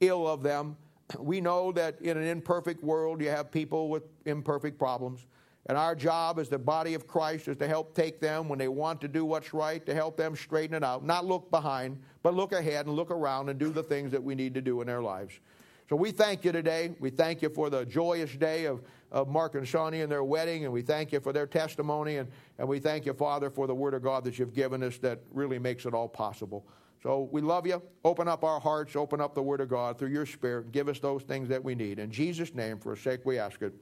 ill 0.00 0.26
of 0.26 0.42
them. 0.42 0.76
We 1.20 1.40
know 1.40 1.70
that 1.70 2.00
in 2.00 2.16
an 2.16 2.24
imperfect 2.24 2.82
world, 2.82 3.20
you 3.20 3.28
have 3.28 3.52
people 3.52 3.88
with 3.88 4.02
imperfect 4.24 4.76
problems. 4.76 5.24
And 5.68 5.76
our 5.76 5.96
job 5.96 6.38
as 6.38 6.48
the 6.48 6.58
body 6.58 6.94
of 6.94 7.08
Christ 7.08 7.48
is 7.48 7.56
to 7.56 7.66
help 7.66 7.94
take 7.94 8.20
them 8.20 8.48
when 8.48 8.58
they 8.58 8.68
want 8.68 9.00
to 9.00 9.08
do 9.08 9.24
what's 9.24 9.52
right, 9.52 9.84
to 9.86 9.94
help 9.94 10.16
them 10.16 10.36
straighten 10.36 10.76
it 10.76 10.84
out. 10.84 11.04
Not 11.04 11.24
look 11.24 11.50
behind, 11.50 12.00
but 12.22 12.34
look 12.34 12.52
ahead 12.52 12.86
and 12.86 12.94
look 12.94 13.10
around 13.10 13.48
and 13.48 13.58
do 13.58 13.70
the 13.70 13.82
things 13.82 14.12
that 14.12 14.22
we 14.22 14.36
need 14.36 14.54
to 14.54 14.60
do 14.60 14.80
in 14.80 14.86
their 14.86 15.02
lives. 15.02 15.40
So 15.88 15.96
we 15.96 16.12
thank 16.12 16.44
you 16.44 16.52
today. 16.52 16.94
We 17.00 17.10
thank 17.10 17.42
you 17.42 17.48
for 17.48 17.68
the 17.68 17.84
joyous 17.84 18.34
day 18.36 18.66
of, 18.66 18.82
of 19.10 19.28
Mark 19.28 19.56
and 19.56 19.66
Shawnee 19.66 20.02
and 20.02 20.10
their 20.10 20.24
wedding, 20.24 20.64
and 20.64 20.72
we 20.72 20.82
thank 20.82 21.12
you 21.12 21.20
for 21.20 21.32
their 21.32 21.46
testimony, 21.46 22.16
and, 22.16 22.28
and 22.58 22.68
we 22.68 22.78
thank 22.78 23.04
you, 23.04 23.12
Father, 23.12 23.50
for 23.50 23.66
the 23.66 23.74
Word 23.74 23.94
of 23.94 24.02
God 24.02 24.24
that 24.24 24.38
you've 24.38 24.54
given 24.54 24.82
us 24.82 24.98
that 24.98 25.20
really 25.32 25.58
makes 25.58 25.84
it 25.84 25.94
all 25.94 26.08
possible. 26.08 26.64
So 27.02 27.28
we 27.30 27.40
love 27.40 27.66
you. 27.66 27.80
Open 28.04 28.26
up 28.26 28.42
our 28.42 28.58
hearts, 28.58 28.96
open 28.96 29.20
up 29.20 29.34
the 29.34 29.42
Word 29.42 29.60
of 29.60 29.68
God 29.68 29.98
through 29.98 30.10
your 30.10 30.26
Spirit. 30.26 30.72
Give 30.72 30.88
us 30.88 30.98
those 30.98 31.22
things 31.22 31.48
that 31.48 31.62
we 31.62 31.74
need. 31.74 31.98
In 31.98 32.10
Jesus' 32.10 32.54
name, 32.54 32.78
for 32.78 32.92
a 32.92 32.96
sake, 32.96 33.20
we 33.24 33.38
ask 33.38 33.62
it. 33.62 33.72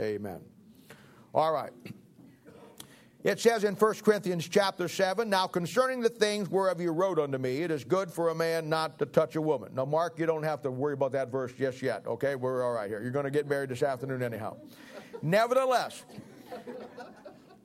Amen. 0.00 0.40
All 1.34 1.52
right. 1.52 1.72
It 3.26 3.40
says 3.40 3.64
in 3.64 3.74
1 3.74 3.94
Corinthians 4.04 4.48
chapter 4.48 4.86
7, 4.86 5.28
Now 5.28 5.48
concerning 5.48 6.00
the 6.00 6.08
things 6.08 6.48
whereof 6.48 6.80
you 6.80 6.92
wrote 6.92 7.18
unto 7.18 7.38
me, 7.38 7.62
it 7.62 7.72
is 7.72 7.82
good 7.82 8.08
for 8.08 8.28
a 8.28 8.34
man 8.36 8.68
not 8.68 9.00
to 9.00 9.06
touch 9.06 9.34
a 9.34 9.42
woman. 9.42 9.74
Now, 9.74 9.84
Mark, 9.84 10.16
you 10.20 10.26
don't 10.26 10.44
have 10.44 10.62
to 10.62 10.70
worry 10.70 10.94
about 10.94 11.10
that 11.12 11.32
verse 11.32 11.52
just 11.52 11.82
yet, 11.82 12.06
okay? 12.06 12.36
We're 12.36 12.64
all 12.64 12.72
right 12.72 12.88
here. 12.88 13.02
You're 13.02 13.10
going 13.10 13.24
to 13.24 13.32
get 13.32 13.48
married 13.48 13.70
this 13.70 13.82
afternoon 13.82 14.22
anyhow. 14.22 14.56
Nevertheless, 15.22 16.04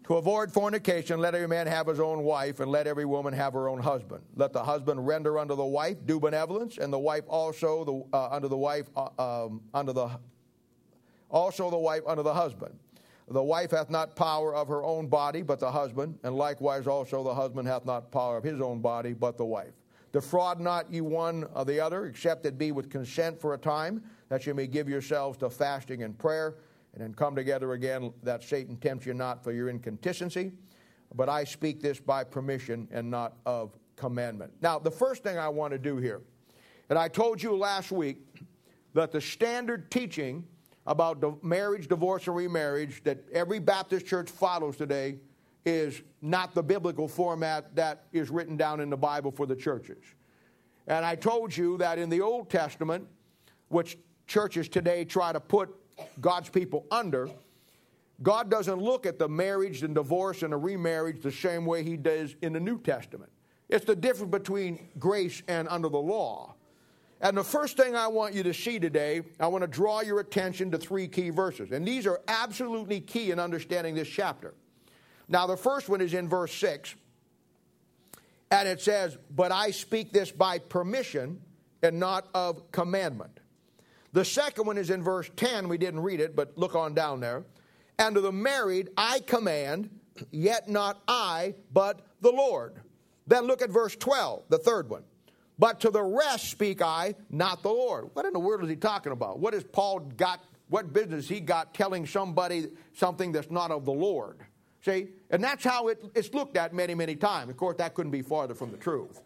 to 0.05 0.15
avoid 0.15 0.51
fornication, 0.51 1.19
let 1.19 1.35
every 1.35 1.47
man 1.47 1.67
have 1.67 1.85
his 1.85 1.99
own 1.99 2.23
wife, 2.23 2.59
and 2.59 2.71
let 2.71 2.87
every 2.87 3.05
woman 3.05 3.31
have 3.31 3.53
her 3.53 3.69
own 3.69 3.79
husband. 3.79 4.23
Let 4.35 4.53
the 4.53 4.63
husband 4.63 5.05
render 5.05 5.37
unto 5.37 5.55
the 5.55 5.63
wife 5.63 5.97
due 6.07 6.19
benevolence, 6.19 6.79
and 6.79 6.91
the 6.91 6.99
wife 6.99 7.25
also 7.27 7.85
the, 7.85 8.17
uh, 8.17 8.29
unto 8.29 8.47
the 8.47 8.57
wife 8.57 8.89
uh, 8.95 9.43
um, 9.45 9.61
unto 9.75 9.93
the 9.93 10.09
also 11.29 11.69
the 11.69 11.77
wife 11.77 12.01
unto 12.07 12.23
the 12.23 12.33
husband. 12.33 12.77
The 13.31 13.41
wife 13.41 13.71
hath 13.71 13.89
not 13.89 14.15
power 14.15 14.53
of 14.53 14.67
her 14.67 14.83
own 14.83 15.07
body, 15.07 15.41
but 15.41 15.59
the 15.59 15.71
husband, 15.71 16.19
and 16.23 16.35
likewise 16.35 16.85
also 16.85 17.23
the 17.23 17.33
husband 17.33 17.67
hath 17.67 17.85
not 17.85 18.11
power 18.11 18.37
of 18.37 18.43
his 18.43 18.59
own 18.59 18.81
body, 18.81 19.13
but 19.13 19.37
the 19.37 19.45
wife. 19.45 19.73
Defraud 20.11 20.59
not 20.59 20.91
ye 20.91 20.99
one 20.99 21.45
of 21.53 21.65
the 21.65 21.79
other, 21.79 22.05
except 22.05 22.45
it 22.45 22.57
be 22.57 22.73
with 22.73 22.89
consent 22.89 23.39
for 23.39 23.53
a 23.53 23.57
time, 23.57 24.03
that 24.27 24.45
ye 24.45 24.51
may 24.51 24.67
give 24.67 24.89
yourselves 24.89 25.37
to 25.37 25.49
fasting 25.49 26.03
and 26.03 26.17
prayer, 26.17 26.55
and 26.93 27.01
then 27.01 27.13
come 27.13 27.33
together 27.33 27.71
again, 27.71 28.11
that 28.21 28.43
Satan 28.43 28.75
tempt 28.75 29.05
you 29.05 29.13
not 29.13 29.41
for 29.41 29.53
your 29.53 29.69
inconsistency. 29.69 30.51
But 31.15 31.29
I 31.29 31.45
speak 31.45 31.81
this 31.81 31.99
by 31.99 32.25
permission 32.25 32.89
and 32.91 33.09
not 33.09 33.37
of 33.45 33.77
commandment. 33.95 34.51
Now, 34.61 34.77
the 34.79 34.91
first 34.91 35.23
thing 35.23 35.37
I 35.37 35.47
want 35.47 35.71
to 35.71 35.79
do 35.79 35.97
here, 35.97 36.21
and 36.89 36.99
I 36.99 37.07
told 37.07 37.41
you 37.41 37.55
last 37.55 37.91
week 37.91 38.17
that 38.93 39.13
the 39.13 39.21
standard 39.21 39.89
teaching 39.89 40.45
about 40.87 41.43
marriage, 41.43 41.87
divorce, 41.87 42.27
and 42.27 42.35
remarriage 42.35 43.03
that 43.03 43.23
every 43.31 43.59
Baptist 43.59 44.05
church 44.05 44.29
follows 44.29 44.77
today 44.77 45.17
is 45.65 46.01
not 46.21 46.55
the 46.55 46.63
biblical 46.63 47.07
format 47.07 47.75
that 47.75 48.05
is 48.11 48.29
written 48.29 48.57
down 48.57 48.79
in 48.79 48.89
the 48.89 48.97
Bible 48.97 49.31
for 49.31 49.45
the 49.45 49.55
churches. 49.55 50.03
And 50.87 51.05
I 51.05 51.15
told 51.15 51.55
you 51.55 51.77
that 51.77 51.99
in 51.99 52.09
the 52.09 52.21
Old 52.21 52.49
Testament, 52.49 53.07
which 53.67 53.97
churches 54.25 54.67
today 54.67 55.05
try 55.05 55.31
to 55.31 55.39
put 55.39 55.69
God's 56.19 56.49
people 56.49 56.87
under, 56.89 57.29
God 58.23 58.49
doesn't 58.49 58.81
look 58.81 59.05
at 59.05 59.19
the 59.19 59.29
marriage 59.29 59.83
and 59.83 59.95
divorce 59.95 60.41
and 60.43 60.53
the 60.53 60.57
remarriage 60.57 61.21
the 61.21 61.31
same 61.31 61.65
way 61.65 61.83
He 61.83 61.97
does 61.97 62.35
in 62.41 62.53
the 62.53 62.59
New 62.59 62.79
Testament. 62.79 63.31
It's 63.69 63.85
the 63.85 63.95
difference 63.95 64.31
between 64.31 64.89
grace 64.99 65.41
and 65.47 65.67
under 65.69 65.89
the 65.89 65.97
law. 65.97 66.55
And 67.21 67.37
the 67.37 67.43
first 67.43 67.77
thing 67.77 67.95
I 67.95 68.07
want 68.07 68.33
you 68.33 68.41
to 68.43 68.53
see 68.53 68.79
today, 68.79 69.21
I 69.39 69.47
want 69.47 69.61
to 69.61 69.67
draw 69.67 70.01
your 70.01 70.19
attention 70.19 70.71
to 70.71 70.79
three 70.79 71.07
key 71.07 71.29
verses. 71.29 71.71
And 71.71 71.87
these 71.87 72.07
are 72.07 72.19
absolutely 72.27 72.99
key 72.99 73.29
in 73.29 73.39
understanding 73.39 73.93
this 73.93 74.07
chapter. 74.07 74.55
Now, 75.29 75.45
the 75.45 75.55
first 75.55 75.87
one 75.87 76.01
is 76.01 76.15
in 76.15 76.27
verse 76.27 76.53
6. 76.55 76.95
And 78.49 78.67
it 78.67 78.81
says, 78.81 79.17
But 79.29 79.51
I 79.51 79.69
speak 79.69 80.11
this 80.11 80.31
by 80.31 80.57
permission 80.57 81.41
and 81.83 81.99
not 81.99 82.27
of 82.33 82.71
commandment. 82.71 83.39
The 84.13 84.25
second 84.25 84.65
one 84.65 84.79
is 84.79 84.89
in 84.89 85.03
verse 85.03 85.29
10. 85.35 85.69
We 85.69 85.77
didn't 85.77 86.01
read 86.01 86.19
it, 86.19 86.35
but 86.35 86.57
look 86.57 86.75
on 86.75 86.95
down 86.95 87.19
there. 87.19 87.45
And 87.99 88.15
to 88.15 88.21
the 88.21 88.31
married 88.31 88.89
I 88.97 89.19
command, 89.19 89.91
yet 90.31 90.67
not 90.67 90.99
I, 91.07 91.53
but 91.71 92.01
the 92.19 92.31
Lord. 92.31 92.81
Then 93.27 93.45
look 93.45 93.61
at 93.61 93.69
verse 93.69 93.95
12, 93.95 94.45
the 94.49 94.57
third 94.57 94.89
one. 94.89 95.03
But 95.61 95.79
to 95.81 95.91
the 95.91 96.01
rest 96.01 96.49
speak 96.49 96.81
I, 96.81 97.13
not 97.29 97.61
the 97.61 97.69
Lord. 97.69 98.09
What 98.13 98.25
in 98.25 98.33
the 98.33 98.39
world 98.39 98.63
is 98.63 98.69
he 98.71 98.75
talking 98.75 99.11
about? 99.11 99.37
What 99.37 99.53
has 99.53 99.63
Paul 99.63 99.99
got? 99.99 100.43
What 100.69 100.91
business 100.91 101.29
he 101.29 101.39
got 101.39 101.75
telling 101.75 102.07
somebody 102.07 102.69
something 102.93 103.31
that's 103.31 103.51
not 103.51 103.69
of 103.69 103.85
the 103.85 103.91
Lord? 103.91 104.39
See? 104.83 105.09
And 105.29 105.43
that's 105.43 105.63
how 105.63 105.89
it, 105.89 106.03
it's 106.15 106.33
looked 106.33 106.57
at 106.57 106.73
many, 106.73 106.95
many 106.95 107.15
times. 107.15 107.51
Of 107.51 107.57
course, 107.57 107.77
that 107.77 107.93
couldn't 107.93 108.11
be 108.11 108.23
farther 108.23 108.55
from 108.55 108.71
the 108.71 108.77
truth. 108.77 109.21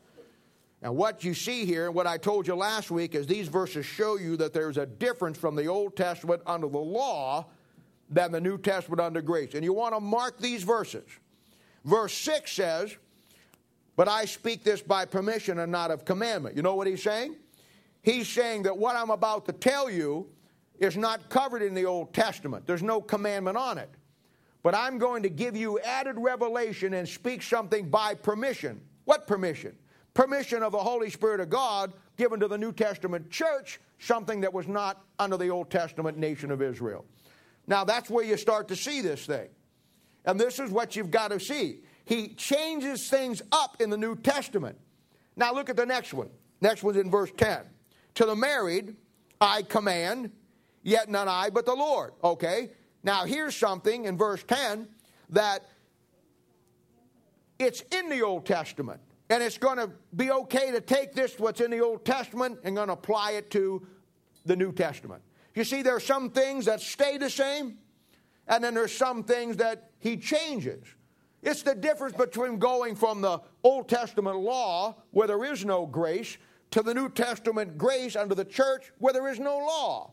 And 0.81 0.97
what 0.97 1.23
you 1.23 1.33
see 1.33 1.63
here, 1.63 1.85
and 1.85 1.95
what 1.95 2.05
I 2.05 2.17
told 2.17 2.47
you 2.47 2.55
last 2.55 2.91
week, 2.91 3.15
is 3.15 3.27
these 3.27 3.47
verses 3.47 3.85
show 3.85 4.17
you 4.17 4.35
that 4.35 4.51
there's 4.51 4.75
a 4.75 4.85
difference 4.85 5.37
from 5.37 5.55
the 5.55 5.67
Old 5.67 5.95
Testament 5.95 6.41
under 6.45 6.67
the 6.67 6.77
law 6.77 7.45
than 8.09 8.33
the 8.33 8.41
New 8.41 8.57
Testament 8.57 8.99
under 8.99 9.21
grace. 9.21 9.53
And 9.53 9.63
you 9.63 9.71
want 9.71 9.95
to 9.95 10.01
mark 10.01 10.37
these 10.37 10.63
verses. 10.63 11.05
Verse 11.85 12.13
6 12.13 12.51
says, 12.51 12.97
but 13.95 14.07
I 14.07 14.25
speak 14.25 14.63
this 14.63 14.81
by 14.81 15.05
permission 15.05 15.59
and 15.59 15.71
not 15.71 15.91
of 15.91 16.05
commandment. 16.05 16.55
You 16.55 16.61
know 16.61 16.75
what 16.75 16.87
he's 16.87 17.03
saying? 17.03 17.35
He's 18.01 18.27
saying 18.27 18.63
that 18.63 18.77
what 18.77 18.95
I'm 18.95 19.09
about 19.09 19.45
to 19.45 19.53
tell 19.53 19.89
you 19.89 20.27
is 20.79 20.97
not 20.97 21.29
covered 21.29 21.61
in 21.61 21.73
the 21.73 21.85
Old 21.85 22.13
Testament. 22.13 22.67
There's 22.67 22.83
no 22.83 23.01
commandment 23.01 23.57
on 23.57 23.77
it. 23.77 23.89
But 24.63 24.75
I'm 24.75 24.97
going 24.97 25.23
to 25.23 25.29
give 25.29 25.55
you 25.55 25.79
added 25.79 26.15
revelation 26.17 26.95
and 26.95 27.07
speak 27.07 27.41
something 27.41 27.89
by 27.89 28.15
permission. 28.15 28.81
What 29.05 29.27
permission? 29.27 29.75
Permission 30.13 30.63
of 30.63 30.71
the 30.71 30.79
Holy 30.79 31.09
Spirit 31.09 31.39
of 31.39 31.49
God 31.49 31.93
given 32.17 32.39
to 32.39 32.47
the 32.47 32.57
New 32.57 32.71
Testament 32.71 33.29
church, 33.29 33.79
something 33.99 34.41
that 34.41 34.53
was 34.53 34.67
not 34.67 35.03
under 35.19 35.37
the 35.37 35.49
Old 35.49 35.69
Testament 35.69 36.17
nation 36.17 36.51
of 36.51 36.61
Israel. 36.61 37.05
Now, 37.67 37.83
that's 37.83 38.09
where 38.09 38.25
you 38.25 38.37
start 38.37 38.67
to 38.69 38.75
see 38.75 39.01
this 39.01 39.25
thing. 39.25 39.49
And 40.25 40.39
this 40.39 40.59
is 40.59 40.71
what 40.71 40.95
you've 40.95 41.11
got 41.11 41.31
to 41.31 41.39
see 41.39 41.81
he 42.05 42.29
changes 42.29 43.09
things 43.09 43.41
up 43.51 43.81
in 43.81 43.89
the 43.89 43.97
New 43.97 44.15
Testament. 44.15 44.77
Now 45.35 45.53
look 45.53 45.69
at 45.69 45.75
the 45.75 45.85
next 45.85 46.13
one. 46.13 46.29
Next 46.61 46.83
one's 46.83 46.97
in 46.97 47.11
verse 47.11 47.31
10. 47.35 47.59
To 48.15 48.25
the 48.25 48.35
married, 48.35 48.95
I 49.41 49.63
command, 49.63 50.31
yet 50.83 51.09
not 51.09 51.27
I, 51.27 51.49
but 51.49 51.65
the 51.65 51.75
Lord. 51.75 52.13
Okay? 52.23 52.71
Now 53.03 53.25
here's 53.25 53.55
something 53.55 54.05
in 54.05 54.17
verse 54.17 54.43
10 54.43 54.87
that 55.31 55.63
it's 57.59 57.81
in 57.91 58.09
the 58.09 58.21
Old 58.21 58.45
Testament. 58.45 59.01
And 59.29 59.41
it's 59.41 59.57
going 59.57 59.77
to 59.77 59.89
be 60.15 60.29
okay 60.31 60.71
to 60.71 60.81
take 60.81 61.13
this, 61.13 61.39
what's 61.39 61.59
in 61.59 61.71
the 61.71 61.79
Old 61.79 62.05
Testament, 62.05 62.59
and 62.63 62.75
going 62.75 62.87
to 62.87 62.93
apply 62.93 63.31
it 63.31 63.49
to 63.51 63.85
the 64.45 64.55
New 64.55 64.71
Testament. 64.71 65.23
You 65.55 65.63
see, 65.63 65.81
there 65.81 65.95
are 65.95 66.01
some 66.01 66.29
things 66.29 66.65
that 66.65 66.81
stay 66.81 67.17
the 67.17 67.29
same, 67.29 67.79
and 68.47 68.63
then 68.63 68.75
there's 68.75 68.95
some 68.95 69.23
things 69.23 69.57
that 69.57 69.89
he 69.99 70.17
changes. 70.17 70.85
It's 71.45 71.61
the 71.61 71.75
difference 71.75 72.17
between 72.17 72.57
going 72.57 72.95
from 72.95 73.21
the 73.21 73.39
Old 73.63 73.87
Testament 73.87 74.37
law, 74.37 74.95
where 75.11 75.27
there 75.27 75.45
is 75.45 75.63
no 75.63 75.85
grace, 75.85 76.37
to 76.71 76.81
the 76.81 76.93
New 76.93 77.09
Testament 77.09 77.77
grace 77.77 78.15
under 78.15 78.35
the 78.35 78.43
church, 78.43 78.91
where 78.97 79.13
there 79.13 79.27
is 79.27 79.39
no 79.39 79.57
law. 79.57 80.11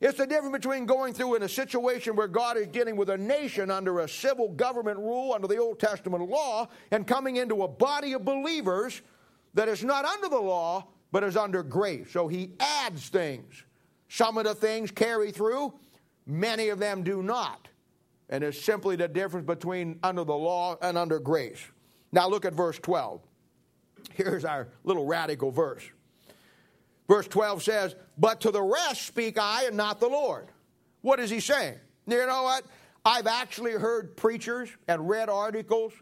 It's 0.00 0.16
the 0.16 0.26
difference 0.26 0.52
between 0.52 0.86
going 0.86 1.12
through 1.12 1.34
in 1.36 1.42
a 1.42 1.48
situation 1.48 2.16
where 2.16 2.26
God 2.26 2.56
is 2.56 2.66
dealing 2.66 2.96
with 2.96 3.10
a 3.10 3.18
nation 3.18 3.70
under 3.70 4.00
a 4.00 4.08
civil 4.08 4.48
government 4.48 4.98
rule 4.98 5.34
under 5.34 5.46
the 5.46 5.58
Old 5.58 5.78
Testament 5.78 6.28
law 6.28 6.66
and 6.90 7.06
coming 7.06 7.36
into 7.36 7.62
a 7.62 7.68
body 7.68 8.14
of 8.14 8.24
believers 8.24 9.02
that 9.52 9.68
is 9.68 9.84
not 9.84 10.06
under 10.06 10.28
the 10.28 10.40
law 10.40 10.86
but 11.12 11.22
is 11.22 11.36
under 11.36 11.62
grace. 11.62 12.10
So 12.10 12.28
he 12.28 12.52
adds 12.58 13.08
things. 13.08 13.64
Some 14.08 14.38
of 14.38 14.44
the 14.44 14.54
things 14.54 14.90
carry 14.90 15.30
through, 15.32 15.74
Many 16.30 16.68
of 16.68 16.78
them 16.78 17.02
do 17.02 17.22
not. 17.22 17.68
And 18.30 18.42
it's 18.44 18.60
simply 18.60 18.96
the 18.96 19.08
difference 19.08 19.46
between 19.46 19.98
under 20.02 20.24
the 20.24 20.34
law 20.34 20.78
and 20.80 20.96
under 20.96 21.18
grace. 21.18 21.58
Now 22.12 22.28
look 22.28 22.44
at 22.44 22.54
verse 22.54 22.78
12. 22.78 23.20
Here's 24.12 24.44
our 24.44 24.68
little 24.84 25.04
radical 25.04 25.50
verse. 25.50 25.82
Verse 27.08 27.26
12 27.26 27.62
says, 27.62 27.96
But 28.16 28.40
to 28.42 28.52
the 28.52 28.62
rest 28.62 29.02
speak 29.02 29.36
I 29.38 29.64
and 29.64 29.76
not 29.76 30.00
the 30.00 30.08
Lord. 30.08 30.46
What 31.02 31.18
is 31.18 31.28
he 31.28 31.40
saying? 31.40 31.74
You 32.06 32.24
know 32.26 32.44
what? 32.44 32.64
I've 33.04 33.26
actually 33.26 33.72
heard 33.72 34.16
preachers 34.16 34.68
and 34.86 35.08
read 35.08 35.28
articles 35.28 35.92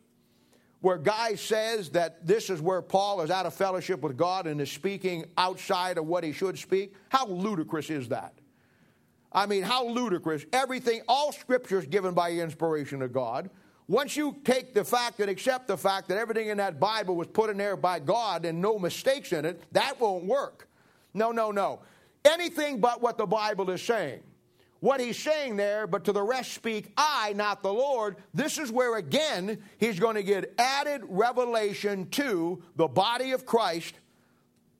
where 0.81 0.99
guy 0.99 1.35
says 1.35 1.91
that 1.91 2.27
this 2.27 2.51
is 2.51 2.61
where 2.61 2.83
Paul 2.83 3.23
is 3.23 3.31
out 3.31 3.47
of 3.47 3.55
fellowship 3.55 4.01
with 4.01 4.17
God 4.17 4.47
and 4.47 4.61
is 4.61 4.71
speaking 4.71 5.25
outside 5.37 5.99
of 5.99 6.07
what 6.07 6.25
he 6.25 6.33
should 6.33 6.59
speak. 6.59 6.95
How 7.09 7.27
ludicrous 7.27 7.91
is 7.91 8.09
that? 8.09 8.38
I 9.33 9.47
mean, 9.47 9.63
how 9.63 9.87
ludicrous. 9.87 10.45
Everything, 10.53 11.03
all 11.09 11.33
scripture 11.33 11.79
is 11.79 11.87
given 11.87 12.15
by 12.15 12.33
inspiration 12.33 13.03
of 13.03 13.13
God. 13.13 13.51
Once 13.87 14.17
you 14.17 14.37
take 14.45 14.75
the 14.75 14.85
fact 14.85 15.19
and 15.21 15.31
accept 15.31 15.67
the 15.67 15.77
fact 15.77 16.09
that 16.09 16.19
everything 16.19 16.49
in 16.49 16.59
that 16.59 16.79
Bible 16.79 17.17
was 17.17 17.27
put 17.27 17.49
in 17.49 17.57
there 17.57 17.77
by 17.77 17.99
God 17.99 18.45
and 18.45 18.61
no 18.61 18.79
mistakes 18.79 19.33
in 19.33 19.45
it, 19.45 19.63
that 19.73 19.99
won't 19.99 20.25
work. 20.25 20.69
No, 21.15 21.33
no, 21.33 21.51
no. 21.51 21.81
Anything 22.25 22.81
but 22.81 23.01
what 23.01 23.17
the 23.17 23.27
Bible 23.27 23.71
is 23.71 23.83
saying. 23.83 24.21
What 24.81 25.01
he's 25.01 25.19
saying 25.19 25.57
there, 25.57 25.87
but 25.87 26.05
to 26.05 26.13
the 26.13 26.23
rest 26.23 26.53
speak 26.53 26.93
I, 26.97 27.33
not 27.35 27.63
the 27.63 27.73
Lord. 27.73 28.17
This 28.33 28.59
is 28.59 28.71
where 28.71 28.97
again 28.97 29.59
he's 29.79 29.99
going 29.99 30.15
to 30.15 30.23
get 30.23 30.55
added 30.59 31.03
revelation 31.09 32.09
to 32.11 32.63
the 32.77 32.87
body 32.87 33.33
of 33.33 33.45
Christ 33.45 33.95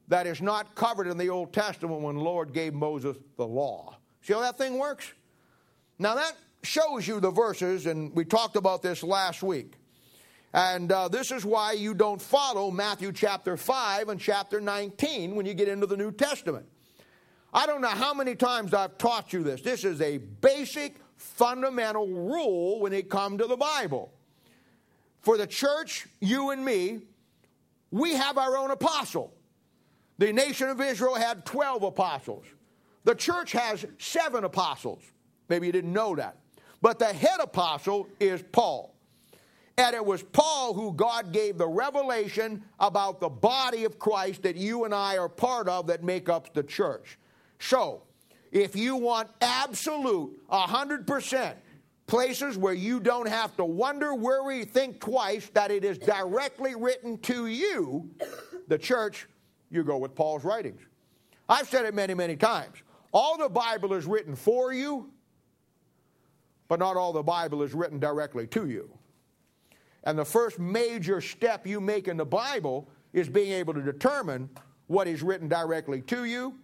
that 0.07 0.27
is 0.27 0.41
not 0.41 0.75
covered 0.75 1.07
in 1.09 1.19
the 1.19 1.31
Old 1.31 1.53
Testament 1.53 2.01
when 2.01 2.17
the 2.17 2.23
Lord 2.23 2.53
gave 2.53 2.75
Moses 2.75 3.17
the 3.37 3.47
law. 3.47 3.98
See 4.29 4.35
how 4.35 4.41
that 4.41 4.59
thing 4.59 4.77
works? 4.77 5.11
Now 5.99 6.17
that 6.17 6.37
shows 6.63 7.09
you 7.09 7.19
the 7.19 7.31
verses, 7.31 7.87
and 7.87 8.15
we 8.15 8.27
talked 8.27 8.57
about 8.57 8.83
this 8.83 9.03
last 9.03 9.43
week. 9.43 9.73
And 10.53 10.93
uh, 10.93 11.09
this 11.09 11.31
is 11.31 11.47
why 11.47 11.73
you 11.73 11.95
don't 11.95 12.21
follow 12.21 12.71
Matthew 12.71 13.11
chapter 13.11 13.57
5 13.57 14.11
and 14.11 14.21
chapter 14.21 14.61
19 14.61 15.35
when 15.35 15.47
you 15.47 15.55
get 15.55 15.67
into 15.67 15.87
the 15.87 15.97
New 15.97 16.13
Testament. 16.13 16.67
I 17.55 17.65
don't 17.65 17.81
know 17.81 17.89
how 17.89 18.13
many 18.13 18.35
times 18.35 18.75
I've 18.75 18.99
taught 18.99 19.33
you 19.33 19.43
this. 19.43 19.63
This 19.63 19.83
is 19.83 20.03
a 20.03 20.19
basic, 20.19 20.97
fundamental 21.17 22.07
rule 22.07 22.81
when 22.81 22.93
it 22.93 23.09
comes 23.09 23.41
to 23.41 23.47
the 23.47 23.57
Bible. 23.57 24.13
For 25.23 25.39
the 25.39 25.47
church, 25.47 26.07
you 26.21 26.51
and 26.51 26.63
me, 26.63 27.01
we 27.91 28.13
have 28.13 28.37
our 28.37 28.59
own 28.59 28.73
apostle. 28.73 29.33
The 30.19 30.35
nation 30.35 30.69
of 30.69 30.83
Israel 30.83 31.15
had 31.15 31.47
12 31.47 31.83
apostles. 31.83 32.45
The 33.09 33.15
church 33.15 33.53
has 33.53 33.87
seven 33.97 34.45
apostles. 34.45 35.03
Maybe 35.49 35.67
you 35.67 35.73
didn't 35.73 35.95
know 35.95 36.15
that. 36.17 36.37
But 36.83 36.99
the 36.99 37.07
head 37.07 37.41
apostle 37.41 38.07
is 38.21 38.45
Paul. 38.53 38.95
And 39.79 39.97
it 39.97 40.05
was 40.05 40.23
Paul 40.23 40.75
who 40.75 40.93
God 40.93 41.33
gave 41.33 41.57
the 41.57 41.67
revelation 41.67 42.63
about 42.79 43.19
the 43.19 43.31
body 43.31 43.85
of 43.85 43.99
Christ 43.99 44.43
that 44.43 44.57
you 44.57 44.85
and 44.85 44.95
I 44.95 45.17
are 45.17 45.31
part 45.31 45.71
of 45.71 45.87
that 45.87 46.05
make 46.05 46.29
up 46.29 46.53
the 46.53 46.63
church. 46.63 47.19
So, 47.59 48.03
if 48.53 48.77
you 48.77 48.97
want 48.97 49.31
absolute 49.41 50.39
100% 50.51 51.55
places 52.07 52.59
where 52.59 52.75
you 52.75 53.01
don't 53.01 53.29
have 53.29 53.57
to 53.57 53.65
wonder, 53.65 54.15
worry, 54.15 54.67
think 54.67 55.01
twice 55.01 55.49
that 55.55 55.71
it 55.71 55.83
is 55.83 55.97
directly 55.97 56.75
written 56.75 57.17
to 57.21 57.47
you, 57.47 58.11
the 58.67 58.77
church, 58.77 59.27
you 59.71 59.83
go 59.83 59.97
with 59.97 60.15
Paul's 60.15 60.45
writings. 60.45 60.83
I've 61.49 61.71
said 61.71 61.87
it 61.87 61.95
many, 61.95 62.13
many 62.13 62.37
times. 62.37 62.83
All 63.13 63.39
the 63.39 63.49
Bible 63.49 63.95
is 63.95 64.07
written 64.07 64.37
for 64.37 64.73
you, 64.73 65.11
but 66.69 66.79
not 66.79 66.97
all 66.97 67.13
the 67.13 67.23
Bible 67.23 67.63
is 67.63 67.75
written 67.75 67.99
directly 67.99 68.47
to 68.49 68.69
you. 68.69 68.91
And 70.05 70.19
the 70.19 70.25
first 70.25 70.59
major 70.59 71.21
step 71.21 71.67
you 71.67 71.81
make 71.81 72.09
in 72.09 72.17
the 72.17 72.27
Bible 72.27 72.89
is 73.13 73.29
being 73.29 73.53
able 73.53 73.75
to 73.75 73.83
determine 73.83 74.49
what 74.87 75.07
is 75.07 75.23
written 75.23 75.49
directly 75.49 76.03
to 76.03 76.25
you 76.25 76.55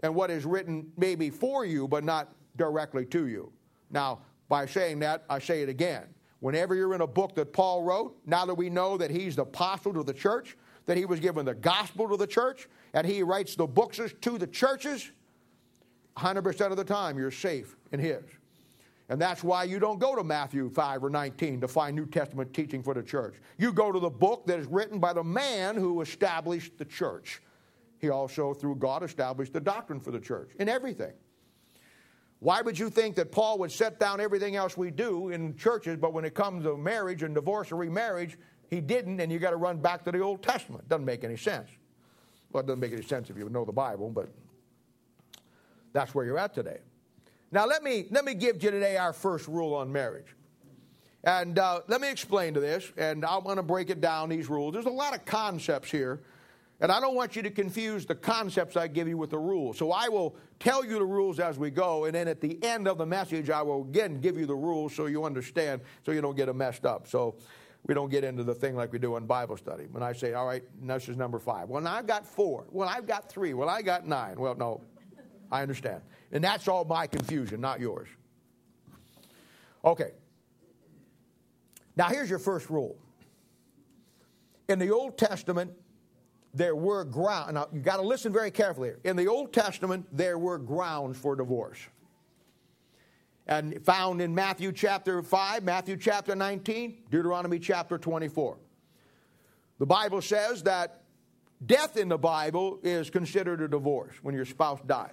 and 0.00 0.14
what 0.14 0.30
is 0.30 0.44
written 0.44 0.90
maybe 0.96 1.30
for 1.30 1.64
you, 1.64 1.88
but 1.88 2.04
not 2.04 2.34
directly 2.56 3.04
to 3.06 3.26
you. 3.26 3.52
Now, 3.90 4.20
by 4.48 4.66
saying 4.66 4.98
that, 5.00 5.24
I 5.30 5.38
say 5.38 5.62
it 5.62 5.68
again. 5.68 6.04
Whenever 6.40 6.74
you're 6.74 6.94
in 6.94 7.00
a 7.00 7.06
book 7.06 7.34
that 7.36 7.52
Paul 7.52 7.82
wrote, 7.82 8.16
now 8.26 8.44
that 8.44 8.54
we 8.54 8.68
know 8.68 8.98
that 8.98 9.10
he's 9.10 9.36
the 9.36 9.42
apostle 9.42 9.94
to 9.94 10.02
the 10.02 10.12
church, 10.12 10.58
that 10.84 10.98
he 10.98 11.06
was 11.06 11.20
given 11.20 11.46
the 11.46 11.54
gospel 11.54 12.06
to 12.08 12.18
the 12.18 12.26
church, 12.26 12.68
and 12.92 13.06
he 13.06 13.22
writes 13.22 13.56
the 13.56 13.66
books 13.66 13.98
to 14.20 14.38
the 14.38 14.46
churches, 14.46 15.10
100% 16.16 16.70
of 16.70 16.76
the 16.76 16.84
time 16.84 17.18
you're 17.18 17.30
safe 17.30 17.76
in 17.92 18.00
his. 18.00 18.22
And 19.08 19.20
that's 19.20 19.44
why 19.44 19.64
you 19.64 19.78
don't 19.78 19.98
go 19.98 20.14
to 20.16 20.24
Matthew 20.24 20.70
5 20.70 21.04
or 21.04 21.10
19 21.10 21.60
to 21.60 21.68
find 21.68 21.94
New 21.94 22.06
Testament 22.06 22.54
teaching 22.54 22.82
for 22.82 22.94
the 22.94 23.02
church. 23.02 23.34
You 23.58 23.72
go 23.72 23.92
to 23.92 23.98
the 23.98 24.10
book 24.10 24.46
that 24.46 24.58
is 24.58 24.66
written 24.66 24.98
by 24.98 25.12
the 25.12 25.24
man 25.24 25.76
who 25.76 26.00
established 26.00 26.78
the 26.78 26.86
church. 26.86 27.42
He 27.98 28.08
also, 28.08 28.54
through 28.54 28.76
God, 28.76 29.02
established 29.02 29.52
the 29.52 29.60
doctrine 29.60 30.00
for 30.00 30.10
the 30.10 30.20
church 30.20 30.52
in 30.58 30.68
everything. 30.68 31.12
Why 32.38 32.60
would 32.60 32.78
you 32.78 32.90
think 32.90 33.16
that 33.16 33.32
Paul 33.32 33.58
would 33.58 33.72
set 33.72 33.98
down 33.98 34.20
everything 34.20 34.56
else 34.56 34.76
we 34.76 34.90
do 34.90 35.30
in 35.30 35.56
churches, 35.56 35.96
but 35.96 36.12
when 36.12 36.24
it 36.24 36.34
comes 36.34 36.64
to 36.64 36.76
marriage 36.76 37.22
and 37.22 37.34
divorce 37.34 37.72
or 37.72 37.76
remarriage, 37.76 38.38
he 38.68 38.80
didn't, 38.80 39.20
and 39.20 39.30
you 39.30 39.38
got 39.38 39.50
to 39.50 39.56
run 39.56 39.78
back 39.78 40.04
to 40.04 40.12
the 40.12 40.20
Old 40.20 40.42
Testament? 40.42 40.88
Doesn't 40.88 41.04
make 41.04 41.24
any 41.24 41.36
sense. 41.36 41.68
Well, 42.52 42.62
it 42.62 42.66
doesn't 42.66 42.80
make 42.80 42.92
any 42.92 43.02
sense 43.02 43.30
if 43.30 43.36
you 43.36 43.48
know 43.48 43.64
the 43.64 43.72
Bible, 43.72 44.10
but 44.10 44.28
that's 45.94 46.14
where 46.14 46.26
you're 46.26 46.38
at 46.38 46.52
today. 46.52 46.78
Now, 47.50 47.66
let 47.66 47.82
me, 47.82 48.06
let 48.10 48.24
me 48.24 48.34
give 48.34 48.62
you 48.62 48.70
today 48.70 48.98
our 48.98 49.14
first 49.14 49.48
rule 49.48 49.74
on 49.74 49.90
marriage. 49.90 50.36
And 51.22 51.58
uh, 51.58 51.80
let 51.86 52.02
me 52.02 52.10
explain 52.10 52.52
to 52.52 52.60
this, 52.60 52.92
and 52.98 53.24
I'm 53.24 53.44
going 53.44 53.56
to 53.56 53.62
break 53.62 53.88
it 53.88 54.02
down, 54.02 54.28
these 54.28 54.50
rules. 54.50 54.74
There's 54.74 54.84
a 54.84 54.90
lot 54.90 55.14
of 55.14 55.24
concepts 55.24 55.90
here, 55.90 56.20
and 56.80 56.92
I 56.92 57.00
don't 57.00 57.14
want 57.14 57.34
you 57.36 57.42
to 57.42 57.50
confuse 57.50 58.04
the 58.04 58.14
concepts 58.14 58.76
I 58.76 58.88
give 58.88 59.08
you 59.08 59.16
with 59.16 59.30
the 59.30 59.38
rules. 59.38 59.78
So 59.78 59.92
I 59.92 60.08
will 60.08 60.36
tell 60.58 60.84
you 60.84 60.98
the 60.98 61.04
rules 61.06 61.40
as 61.40 61.58
we 61.58 61.70
go, 61.70 62.04
and 62.04 62.14
then 62.14 62.28
at 62.28 62.42
the 62.42 62.62
end 62.62 62.86
of 62.86 62.98
the 62.98 63.06
message, 63.06 63.48
I 63.48 63.62
will 63.62 63.82
again 63.82 64.20
give 64.20 64.36
you 64.36 64.44
the 64.44 64.54
rules 64.54 64.94
so 64.94 65.06
you 65.06 65.24
understand, 65.24 65.80
so 66.04 66.12
you 66.12 66.20
don't 66.20 66.36
get 66.36 66.46
them 66.46 66.58
messed 66.58 66.84
up. 66.84 67.06
So 67.08 67.36
we 67.86 67.94
don't 67.94 68.10
get 68.10 68.24
into 68.24 68.44
the 68.44 68.54
thing 68.54 68.76
like 68.76 68.92
we 68.92 68.98
do 68.98 69.16
in 69.16 69.24
Bible 69.24 69.56
study. 69.56 69.84
When 69.90 70.02
I 70.02 70.12
say, 70.12 70.34
all 70.34 70.46
right, 70.46 70.64
this 70.82 71.08
is 71.08 71.16
number 71.16 71.38
five. 71.38 71.68
Well, 71.68 71.80
now 71.80 71.94
I've 71.94 72.06
got 72.06 72.26
four. 72.26 72.66
Well, 72.70 72.88
I've 72.88 73.06
got 73.06 73.30
three. 73.30 73.54
Well, 73.54 73.68
I 73.70 73.80
got 73.80 74.06
nine. 74.06 74.38
Well, 74.38 74.56
no, 74.56 74.82
I 75.54 75.62
understand. 75.62 76.00
And 76.32 76.42
that's 76.42 76.66
all 76.66 76.84
my 76.84 77.06
confusion, 77.06 77.60
not 77.60 77.78
yours. 77.78 78.08
Okay. 79.84 80.10
Now, 81.94 82.08
here's 82.08 82.28
your 82.28 82.40
first 82.40 82.68
rule. 82.70 82.96
In 84.68 84.80
the 84.80 84.90
Old 84.90 85.16
Testament, 85.16 85.70
there 86.52 86.74
were 86.74 87.04
grounds. 87.04 87.52
Now, 87.52 87.68
you've 87.72 87.84
got 87.84 87.98
to 87.98 88.02
listen 88.02 88.32
very 88.32 88.50
carefully 88.50 88.88
here. 88.88 88.98
In 89.04 89.14
the 89.14 89.28
Old 89.28 89.52
Testament, 89.52 90.06
there 90.10 90.38
were 90.38 90.58
grounds 90.58 91.18
for 91.18 91.36
divorce. 91.36 91.78
And 93.46 93.80
found 93.84 94.20
in 94.20 94.34
Matthew 94.34 94.72
chapter 94.72 95.22
5, 95.22 95.62
Matthew 95.62 95.96
chapter 95.96 96.34
19, 96.34 97.04
Deuteronomy 97.12 97.60
chapter 97.60 97.96
24. 97.96 98.56
The 99.78 99.86
Bible 99.86 100.20
says 100.20 100.64
that 100.64 101.02
death 101.64 101.96
in 101.96 102.08
the 102.08 102.18
Bible 102.18 102.80
is 102.82 103.08
considered 103.08 103.60
a 103.60 103.68
divorce 103.68 104.16
when 104.22 104.34
your 104.34 104.46
spouse 104.46 104.80
dies. 104.84 105.12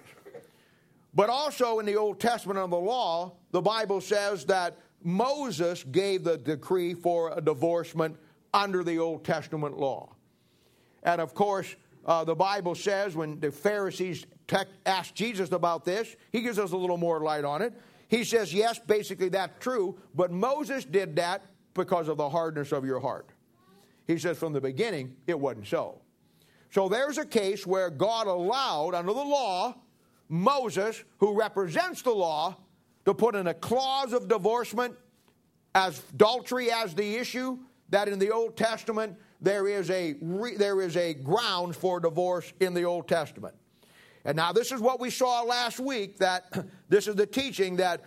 But 1.14 1.28
also 1.28 1.78
in 1.78 1.86
the 1.86 1.96
Old 1.96 2.20
Testament 2.20 2.58
of 2.58 2.70
the 2.70 2.78
law, 2.78 3.36
the 3.50 3.60
Bible 3.60 4.00
says 4.00 4.46
that 4.46 4.78
Moses 5.02 5.84
gave 5.84 6.24
the 6.24 6.38
decree 6.38 6.94
for 6.94 7.36
a 7.36 7.40
divorcement 7.40 8.16
under 8.54 8.82
the 8.82 8.98
Old 8.98 9.24
Testament 9.24 9.78
law. 9.78 10.14
And 11.02 11.20
of 11.20 11.34
course, 11.34 11.74
uh, 12.04 12.24
the 12.24 12.34
Bible 12.34 12.74
says 12.74 13.14
when 13.14 13.40
the 13.40 13.50
Pharisees 13.50 14.26
asked 14.86 15.14
Jesus 15.14 15.52
about 15.52 15.84
this, 15.84 16.16
he 16.30 16.40
gives 16.40 16.58
us 16.58 16.72
a 16.72 16.76
little 16.76 16.96
more 16.96 17.20
light 17.20 17.44
on 17.44 17.62
it. 17.62 17.72
He 18.08 18.24
says, 18.24 18.52
yes, 18.52 18.78
basically 18.78 19.28
that's 19.30 19.62
true, 19.62 19.98
but 20.14 20.30
Moses 20.30 20.84
did 20.84 21.16
that 21.16 21.42
because 21.74 22.08
of 22.08 22.16
the 22.16 22.28
hardness 22.28 22.72
of 22.72 22.84
your 22.84 23.00
heart. 23.00 23.30
He 24.06 24.18
says 24.18 24.38
from 24.38 24.52
the 24.52 24.60
beginning, 24.60 25.16
it 25.26 25.38
wasn't 25.38 25.66
so. 25.66 26.00
So 26.70 26.88
there's 26.88 27.18
a 27.18 27.24
case 27.24 27.66
where 27.66 27.90
God 27.90 28.26
allowed, 28.26 28.94
under 28.94 29.12
the 29.12 29.24
law, 29.24 29.76
Moses, 30.32 31.04
who 31.18 31.34
represents 31.34 32.00
the 32.00 32.10
law, 32.10 32.56
to 33.04 33.12
put 33.12 33.34
in 33.34 33.48
a 33.48 33.54
clause 33.54 34.14
of 34.14 34.28
divorcement 34.28 34.94
as 35.74 36.02
adultery 36.14 36.72
as 36.72 36.94
the 36.94 37.16
issue, 37.16 37.58
that 37.90 38.08
in 38.08 38.18
the 38.18 38.30
Old 38.30 38.56
Testament 38.56 39.14
there 39.42 39.68
is 39.68 39.90
a, 39.90 40.14
there 40.56 40.80
is 40.80 40.96
a 40.96 41.12
ground 41.12 41.76
for 41.76 42.00
divorce 42.00 42.50
in 42.60 42.72
the 42.72 42.84
Old 42.84 43.08
Testament. 43.08 43.54
And 44.24 44.34
now 44.34 44.52
this 44.52 44.72
is 44.72 44.80
what 44.80 45.00
we 45.00 45.10
saw 45.10 45.42
last 45.42 45.78
week 45.78 46.16
that 46.18 46.50
this 46.88 47.08
is 47.08 47.14
the 47.14 47.26
teaching 47.26 47.76
that 47.76 48.00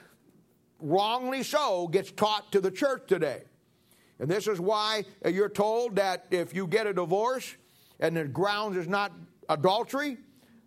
wrongly 0.80 1.44
so 1.44 1.88
gets 1.88 2.12
taught 2.12 2.52
to 2.54 2.60
the 2.60 2.72
church 2.72 3.04
today. 3.06 3.44
And 4.18 4.28
this 4.28 4.48
is 4.48 4.60
why 4.60 5.04
you're 5.30 5.48
told 5.48 5.98
that 5.98 6.26
if 6.32 6.56
you 6.56 6.66
get 6.66 6.88
a 6.88 6.94
divorce 6.94 7.56
and 8.00 8.18
the 8.18 8.24
grounds 8.24 8.78
is 8.78 8.88
not 8.88 9.12
adultery, 9.48 10.18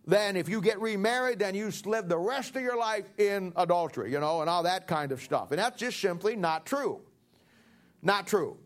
then 0.08 0.36
if 0.36 0.48
you 0.48 0.62
get 0.62 0.80
remarried, 0.80 1.38
then 1.38 1.54
you 1.54 1.70
live 1.84 2.08
the 2.08 2.16
rest 2.16 2.56
of 2.56 2.62
your 2.62 2.78
life 2.78 3.04
in 3.18 3.52
adultery, 3.56 4.10
you 4.10 4.18
know, 4.18 4.40
and 4.40 4.48
all 4.48 4.62
that 4.62 4.86
kind 4.86 5.12
of 5.12 5.20
stuff. 5.20 5.50
And 5.50 5.58
that's 5.58 5.78
just 5.78 6.00
simply 6.00 6.34
not 6.34 6.64
true. 6.64 7.02
Not 8.02 8.26
true. 8.26 8.56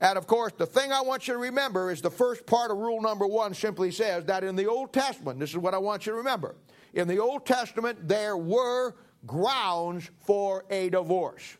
And 0.00 0.18
of 0.18 0.26
course, 0.26 0.52
the 0.58 0.66
thing 0.66 0.90
I 0.90 1.00
want 1.00 1.28
you 1.28 1.34
to 1.34 1.38
remember 1.38 1.92
is 1.92 2.02
the 2.02 2.10
first 2.10 2.44
part 2.44 2.72
of 2.72 2.78
rule 2.78 3.00
number 3.00 3.24
one 3.24 3.54
simply 3.54 3.92
says 3.92 4.24
that 4.24 4.42
in 4.42 4.56
the 4.56 4.66
Old 4.66 4.92
Testament, 4.92 5.38
this 5.38 5.50
is 5.50 5.58
what 5.58 5.74
I 5.74 5.78
want 5.78 6.06
you 6.06 6.12
to 6.12 6.18
remember. 6.18 6.56
In 6.92 7.06
the 7.06 7.18
Old 7.18 7.46
Testament, 7.46 8.08
there 8.08 8.36
were 8.36 8.96
grounds 9.24 10.10
for 10.26 10.64
a 10.70 10.90
divorce. 10.90 11.56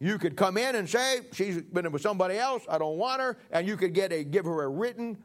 You 0.00 0.18
could 0.18 0.36
come 0.36 0.58
in 0.58 0.74
and 0.74 0.90
say, 0.90 1.20
She's 1.32 1.62
been 1.62 1.92
with 1.92 2.02
somebody 2.02 2.38
else, 2.38 2.64
I 2.68 2.78
don't 2.78 2.96
want 2.96 3.20
her, 3.20 3.38
and 3.52 3.68
you 3.68 3.76
could 3.76 3.94
get 3.94 4.12
a 4.12 4.24
give 4.24 4.46
her 4.46 4.64
a 4.64 4.68
written 4.68 5.16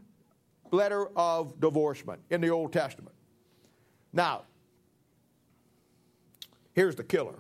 letter 0.72 1.08
of 1.16 1.60
divorcement 1.60 2.22
in 2.30 2.42
the 2.42 2.50
Old 2.50 2.74
Testament. 2.74 3.16
Now, 4.14 4.44
here's 6.74 6.96
the 6.96 7.04
killer. 7.04 7.40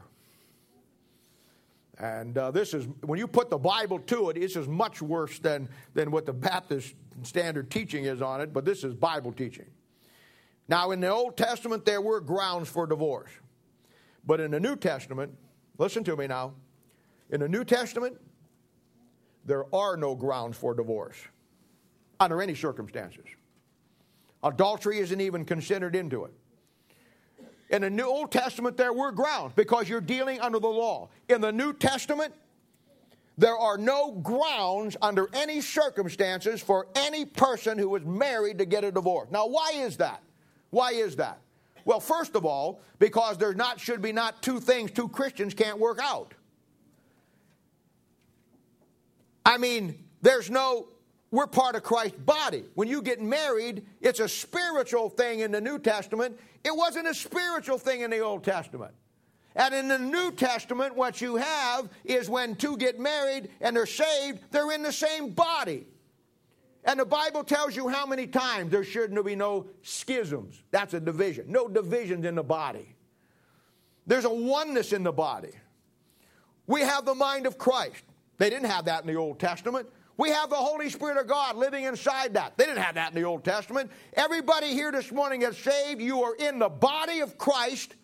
And 1.97 2.37
uh, 2.37 2.51
this 2.51 2.73
is, 2.73 2.87
when 3.01 3.19
you 3.19 3.27
put 3.27 3.49
the 3.49 3.57
Bible 3.57 3.99
to 3.99 4.29
it, 4.29 4.33
this 4.33 4.57
is 4.57 4.67
much 4.67 5.01
worse 5.01 5.39
than, 5.39 5.69
than 5.93 6.11
what 6.11 6.25
the 6.25 6.33
Baptist 6.33 6.93
standard 7.23 7.71
teaching 7.71 8.05
is 8.05 8.21
on 8.21 8.41
it, 8.41 8.51
but 8.51 8.65
this 8.65 8.83
is 8.83 8.93
Bible 8.93 9.31
teaching. 9.31 9.67
Now, 10.67 10.91
in 10.91 10.99
the 10.99 11.09
Old 11.09 11.37
Testament, 11.37 11.85
there 11.85 12.01
were 12.01 12.19
grounds 12.19 12.67
for 12.67 12.85
divorce. 12.85 13.29
But 14.25 14.39
in 14.39 14.51
the 14.51 14.59
New 14.59 14.75
Testament, 14.75 15.33
listen 15.77 16.03
to 16.03 16.17
me 16.17 16.27
now, 16.27 16.53
in 17.29 17.39
the 17.39 17.47
New 17.47 17.63
Testament, 17.63 18.17
there 19.45 19.73
are 19.73 19.95
no 19.95 20.15
grounds 20.15 20.57
for 20.57 20.73
divorce 20.73 21.17
under 22.19 22.41
any 22.41 22.55
circumstances. 22.55 23.25
Adultery 24.43 24.99
isn't 24.99 25.21
even 25.21 25.45
considered 25.45 25.95
into 25.95 26.25
it. 26.25 26.33
In 27.69 27.81
the 27.81 27.89
New 27.89 28.05
Old 28.05 28.31
Testament, 28.31 28.77
there 28.77 28.93
were 28.93 29.11
grounds 29.11 29.53
because 29.55 29.89
you're 29.89 30.01
dealing 30.01 30.39
under 30.39 30.59
the 30.59 30.67
law. 30.67 31.09
In 31.29 31.41
the 31.41 31.51
New 31.51 31.73
Testament, 31.73 32.33
there 33.37 33.57
are 33.57 33.77
no 33.77 34.11
grounds 34.11 34.95
under 35.01 35.27
any 35.33 35.61
circumstances 35.61 36.61
for 36.61 36.87
any 36.95 37.25
person 37.25 37.77
who 37.77 37.93
is 37.95 38.05
married 38.05 38.59
to 38.59 38.65
get 38.65 38.83
a 38.83 38.91
divorce. 38.91 39.29
Now, 39.31 39.47
why 39.47 39.71
is 39.75 39.97
that? 39.97 40.21
Why 40.69 40.91
is 40.91 41.15
that? 41.17 41.39
Well, 41.83 41.99
first 41.99 42.35
of 42.35 42.45
all, 42.45 42.81
because 42.99 43.37
there 43.37 43.53
not 43.53 43.79
should 43.79 44.01
be 44.01 44.11
not 44.11 44.41
two 44.41 44.59
things 44.59 44.91
two 44.91 45.09
Christians 45.09 45.53
can't 45.53 45.79
work 45.79 45.99
out. 46.01 46.33
I 49.45 49.57
mean, 49.57 50.03
there's 50.21 50.49
no 50.49 50.87
we're 51.35 51.47
part 51.47 51.75
of 51.75 51.83
Christ's 51.83 52.17
body. 52.17 52.63
When 52.75 52.87
you 52.87 53.01
get 53.01 53.21
married, 53.21 53.85
it's 53.99 54.19
a 54.19 54.29
spiritual 54.29 55.09
thing 55.09 55.41
in 55.41 55.51
the 55.51 55.59
New 55.59 55.79
Testament. 55.79 56.39
It 56.63 56.75
wasn't 56.75 57.07
a 57.07 57.13
spiritual 57.13 57.77
thing 57.77 58.01
in 58.01 58.11
the 58.11 58.19
Old 58.19 58.43
Testament. 58.43 58.93
And 59.55 59.73
in 59.73 59.87
the 59.87 59.99
New 59.99 60.31
Testament, 60.31 60.95
what 60.95 61.21
you 61.21 61.35
have 61.35 61.89
is 62.03 62.29
when 62.29 62.55
two 62.55 62.77
get 62.77 62.99
married 62.99 63.49
and 63.61 63.75
they're 63.75 63.85
saved, 63.85 64.39
they're 64.51 64.71
in 64.71 64.81
the 64.81 64.91
same 64.91 65.31
body. 65.31 65.85
And 66.83 66.99
the 66.99 67.05
Bible 67.05 67.43
tells 67.43 67.75
you 67.75 67.87
how 67.89 68.05
many 68.05 68.27
times 68.27 68.71
there 68.71 68.83
shouldn't 68.83 69.25
be 69.25 69.35
no 69.35 69.67
schisms. 69.81 70.61
That's 70.71 70.93
a 70.93 70.99
division. 70.99 71.45
No 71.49 71.67
divisions 71.67 72.25
in 72.25 72.35
the 72.35 72.43
body. 72.43 72.95
There's 74.07 74.25
a 74.25 74.33
oneness 74.33 74.93
in 74.93 75.03
the 75.03 75.11
body. 75.11 75.51
We 76.67 76.81
have 76.81 77.05
the 77.05 77.15
mind 77.15 77.45
of 77.45 77.57
Christ. 77.57 78.03
They 78.37 78.49
didn't 78.49 78.69
have 78.69 78.85
that 78.85 79.01
in 79.01 79.07
the 79.07 79.15
Old 79.15 79.39
Testament. 79.39 79.89
We 80.17 80.29
have 80.29 80.49
the 80.49 80.55
Holy 80.55 80.89
Spirit 80.89 81.17
of 81.17 81.27
God 81.27 81.57
living 81.57 81.83
inside 81.83 82.35
that. 82.35 82.57
They 82.57 82.65
didn't 82.65 82.83
have 82.83 82.95
that 82.95 83.09
in 83.09 83.15
the 83.15 83.23
Old 83.27 83.43
Testament. 83.43 83.91
Everybody 84.13 84.67
here 84.67 84.91
this 84.91 85.11
morning 85.11 85.41
is 85.41 85.57
saved. 85.57 86.01
You 86.01 86.23
are 86.23 86.35
in 86.35 86.59
the 86.59 86.69
body 86.69 87.19
of 87.19 87.37
Christ. 87.37 87.95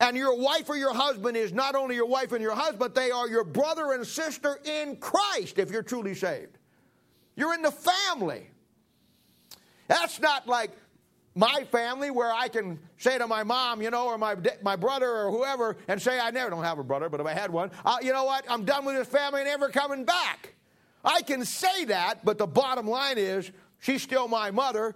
And 0.00 0.16
your 0.16 0.36
wife 0.36 0.68
or 0.68 0.76
your 0.76 0.94
husband 0.94 1.36
is 1.36 1.52
not 1.52 1.74
only 1.74 1.94
your 1.94 2.06
wife 2.06 2.32
and 2.32 2.42
your 2.42 2.54
husband, 2.54 2.94
they 2.94 3.10
are 3.10 3.28
your 3.28 3.44
brother 3.44 3.92
and 3.92 4.04
sister 4.04 4.58
in 4.64 4.96
Christ 4.96 5.58
if 5.58 5.70
you're 5.70 5.82
truly 5.82 6.14
saved. 6.14 6.58
You're 7.36 7.54
in 7.54 7.62
the 7.62 7.70
family. 7.70 8.48
That's 9.86 10.18
not 10.18 10.48
like 10.48 10.72
my 11.34 11.64
family 11.70 12.10
where 12.10 12.32
I 12.32 12.48
can 12.48 12.78
say 12.98 13.18
to 13.18 13.26
my 13.26 13.44
mom, 13.44 13.82
you 13.82 13.90
know, 13.90 14.06
or 14.06 14.18
my, 14.18 14.36
my 14.62 14.74
brother 14.74 15.08
or 15.08 15.30
whoever, 15.30 15.76
and 15.86 16.00
say, 16.00 16.18
I 16.18 16.30
never 16.30 16.50
don't 16.50 16.64
have 16.64 16.78
a 16.78 16.84
brother, 16.84 17.08
but 17.08 17.20
if 17.20 17.26
I 17.26 17.34
had 17.34 17.52
one, 17.52 17.70
you 18.02 18.12
know 18.12 18.24
what? 18.24 18.44
I'm 18.48 18.64
done 18.64 18.84
with 18.84 18.96
this 18.96 19.06
family 19.06 19.42
and 19.42 19.48
never 19.48 19.68
coming 19.68 20.04
back. 20.04 20.54
I 21.04 21.22
can 21.22 21.44
say 21.44 21.86
that, 21.86 22.24
but 22.24 22.38
the 22.38 22.46
bottom 22.46 22.86
line 22.86 23.18
is 23.18 23.50
she's 23.78 24.02
still 24.02 24.28
my 24.28 24.50
mother 24.50 24.94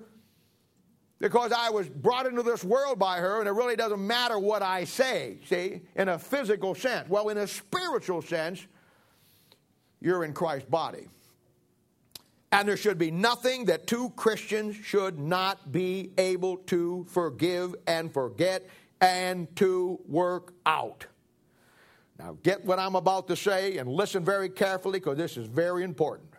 because 1.19 1.53
I 1.53 1.71
was 1.71 1.89
brought 1.89 2.27
into 2.27 2.43
this 2.43 2.63
world 2.63 2.99
by 2.99 3.19
her, 3.19 3.39
and 3.39 3.49
it 3.49 3.53
really 3.53 3.77
doesn't 3.77 4.05
matter 4.05 4.39
what 4.39 4.63
I 4.63 4.85
say, 4.85 5.39
see, 5.47 5.81
in 5.97 6.09
a 6.09 6.19
physical 6.19 6.75
sense. 6.75 7.09
Well, 7.09 7.31
in 7.31 7.39
a 7.39 7.47
spiritual 7.47 8.21
sense, 8.21 8.67
you're 10.01 10.25
in 10.25 10.35
Christ's 10.35 10.69
body. 10.69 11.09
And 12.53 12.69
there 12.69 12.77
should 12.77 12.99
be 12.99 13.11
nothing 13.11 13.65
that 13.65 13.87
two 13.87 14.11
Christians 14.11 14.77
should 14.77 15.19
not 15.19 15.73
be 15.73 16.11
able 16.19 16.59
to 16.59 17.07
forgive 17.09 17.75
and 17.87 18.13
forget 18.13 18.69
and 19.01 19.55
to 19.57 19.99
work 20.07 20.53
out. 20.67 21.07
Now, 22.19 22.39
get 22.43 22.65
what 22.65 22.79
I'm 22.79 22.95
about 22.95 23.29
to 23.29 23.37
say 23.37 23.79
and 23.79 23.89
listen 23.89 24.25
very 24.25 24.49
carefully 24.49 25.01
because 25.01 25.17
this 25.17 25.37
is 25.37 25.47
very 25.47 25.83
important. 25.83 26.31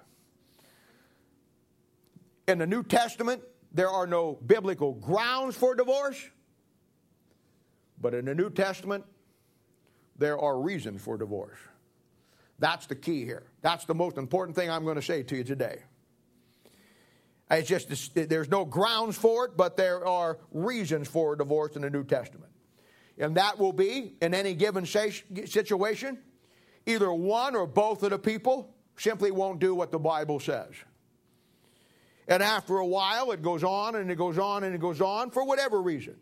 In 2.47 2.59
the 2.59 2.67
New 2.67 2.83
Testament, 2.83 3.41
there 3.73 3.89
are 3.89 4.07
no 4.07 4.39
biblical 4.45 4.93
grounds 4.93 5.55
for 5.55 5.75
divorce, 5.75 6.29
but 7.99 8.13
in 8.13 8.25
the 8.25 8.35
New 8.35 8.49
Testament, 8.49 9.03
there 10.17 10.39
are 10.39 10.59
reasons 10.59 11.01
for 11.01 11.17
divorce. 11.17 11.57
That's 12.59 12.85
the 12.85 12.95
key 12.95 13.25
here. 13.25 13.43
That's 13.61 13.83
the 13.83 13.95
most 13.95 14.17
important 14.17 14.55
thing 14.55 14.69
I'm 14.69 14.85
going 14.85 14.95
to 14.95 15.01
say 15.01 15.23
to 15.23 15.35
you 15.35 15.43
today. 15.43 15.79
It's 17.51 17.67
just 17.67 18.15
there's 18.15 18.49
no 18.49 18.63
grounds 18.63 19.17
for 19.17 19.45
it, 19.45 19.57
but 19.57 19.75
there 19.75 20.05
are 20.07 20.39
reasons 20.51 21.07
for 21.07 21.35
divorce 21.35 21.75
in 21.75 21.81
the 21.81 21.89
New 21.89 22.03
Testament. 22.03 22.51
And 23.17 23.35
that 23.37 23.57
will 23.57 23.73
be, 23.73 24.15
in 24.21 24.33
any 24.33 24.53
given 24.53 24.85
situation, 24.85 26.17
either 26.85 27.11
one 27.13 27.55
or 27.55 27.65
both 27.65 28.03
of 28.03 28.09
the 28.09 28.19
people 28.19 28.73
simply 28.97 29.31
won't 29.31 29.59
do 29.59 29.73
what 29.73 29.91
the 29.91 29.99
Bible 29.99 30.39
says. 30.39 30.71
And 32.27 32.41
after 32.41 32.77
a 32.77 32.85
while, 32.85 33.31
it 33.31 33.41
goes 33.41 33.63
on 33.63 33.95
and 33.95 34.09
it 34.09 34.15
goes 34.15 34.37
on 34.37 34.63
and 34.63 34.73
it 34.73 34.81
goes 34.81 34.99
on 34.99 35.29
for 35.29 35.45
whatever 35.45 35.81
reason. 35.81 36.15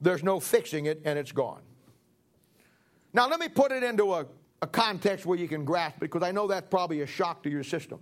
There's 0.00 0.24
no 0.24 0.40
fixing 0.40 0.86
it 0.86 1.00
and 1.04 1.18
it's 1.18 1.32
gone. 1.32 1.62
Now, 3.14 3.28
let 3.28 3.38
me 3.38 3.48
put 3.48 3.72
it 3.72 3.82
into 3.82 4.14
a, 4.14 4.26
a 4.60 4.66
context 4.66 5.24
where 5.26 5.38
you 5.38 5.46
can 5.46 5.64
grasp 5.64 5.98
it 5.98 6.00
because 6.00 6.22
I 6.22 6.32
know 6.32 6.46
that's 6.48 6.68
probably 6.68 7.02
a 7.02 7.06
shock 7.06 7.42
to 7.44 7.50
your 7.50 7.62
system. 7.62 8.00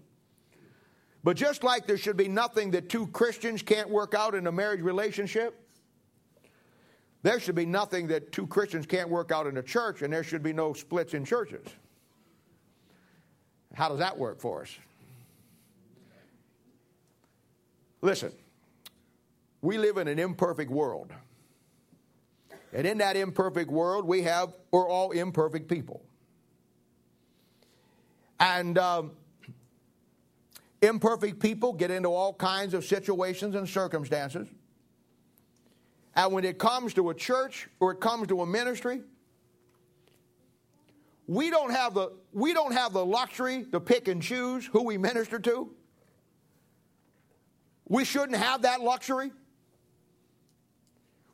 But 1.23 1.37
just 1.37 1.63
like 1.63 1.87
there 1.87 1.99
should 1.99 2.17
be 2.17 2.29
nothing 2.29 2.71
that 2.71 2.89
two 2.89 3.07
Christians 3.09 3.61
can't 3.61 3.91
work 3.91 4.15
out 4.15 4.35
in 4.35 4.47
a 4.47 4.53
marriage 4.53 4.81
relationship, 4.81 5.61
there 7.23 7.39
should 7.39 7.55
be 7.55 7.67
nothing 7.67 8.07
that 8.09 8.33
two 8.33 8.47
Christians 8.47 8.87
can't 8.87 9.09
work 9.09 9.31
out 9.31 9.47
in 9.47 9.57
a 9.59 9.63
church, 9.63 10.03
and 10.03 10.13
there 10.13 10.25
should 10.25 10.43
be 10.43 10.53
no 10.53 10.73
splits 10.73 11.13
in 11.15 11.25
churches. 11.25 11.67
How 13.75 13.89
does 13.89 13.99
that 13.99 14.19
work 14.19 14.41
for 14.41 14.63
us? 14.63 14.71
Listen, 18.03 18.33
we 19.61 19.77
live 19.77 19.99
in 19.99 20.09
an 20.09 20.19
imperfect 20.19 20.71
world. 20.71 21.13
And 22.73 22.87
in 22.87 22.99
that 22.99 23.17
imperfect 23.17 23.71
world, 23.71 24.07
we 24.07 24.23
have, 24.23 24.55
we're 24.71 24.89
all 24.89 25.11
imperfect 25.11 25.69
people. 25.69 26.03
And 28.39 28.79
um, 28.79 29.13
imperfect 30.81 31.41
people 31.41 31.73
get 31.75 31.91
into 31.91 32.09
all 32.09 32.33
kinds 32.33 32.73
of 32.73 32.85
situations 32.85 33.55
and 33.55 33.69
circumstances. 33.69 34.49
And 36.17 36.33
when 36.33 36.45
it 36.45 36.59
comes 36.59 36.95
to 36.95 37.11
a 37.11 37.15
church 37.15 37.69
or 37.79 37.93
it 37.93 38.01
comes 38.01 38.29
to 38.29 38.43
a 38.43 38.47
ministry, 38.47 39.03
we 41.27 41.51
don't 41.51 41.71
have 41.71 41.95
the, 41.95 42.13
we 42.33 42.53
don't 42.53 42.73
have 42.73 42.93
the 42.93 43.05
luxury 43.05 43.65
to 43.71 43.81
pick 43.81 44.09
and 44.09 44.21
choose 44.21 44.67
who 44.67 44.83
we 44.83 44.99
minister 44.99 45.39
to. 45.39 45.71
We 47.89 48.05
shouldn't 48.05 48.39
have 48.39 48.63
that 48.63 48.81
luxury. 48.81 49.31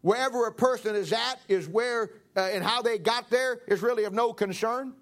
Wherever 0.02 0.46
a 0.46 0.52
person 0.52 0.94
is 0.94 1.12
at 1.12 1.40
is 1.48 1.66
where 1.66 2.10
uh, 2.36 2.40
and 2.52 2.62
how 2.62 2.82
they 2.82 2.98
got 2.98 3.30
there 3.30 3.60
is 3.66 3.82
really 3.82 4.04
of 4.04 4.12
no 4.12 4.32
concern. 4.32 4.92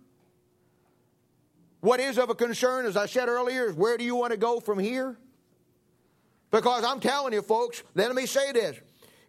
What 1.81 2.01
is 2.01 2.16
of 2.16 2.31
a 2.31 2.35
concern, 2.35 2.87
as 2.87 2.97
I 2.97 3.07
said 3.07 3.29
earlier, 3.29 3.66
is 3.66 3.75
where 3.75 3.99
do 3.99 4.05
you 4.05 4.16
want 4.16 4.31
to 4.31 4.39
go 4.39 4.61
from 4.61 4.79
here? 4.79 5.18
Because 6.51 6.85
I'm 6.85 7.01
telling 7.01 7.33
you, 7.33 7.43
folks, 7.43 7.83
let 7.95 8.14
me 8.14 8.27
say 8.27 8.53
this 8.53 8.79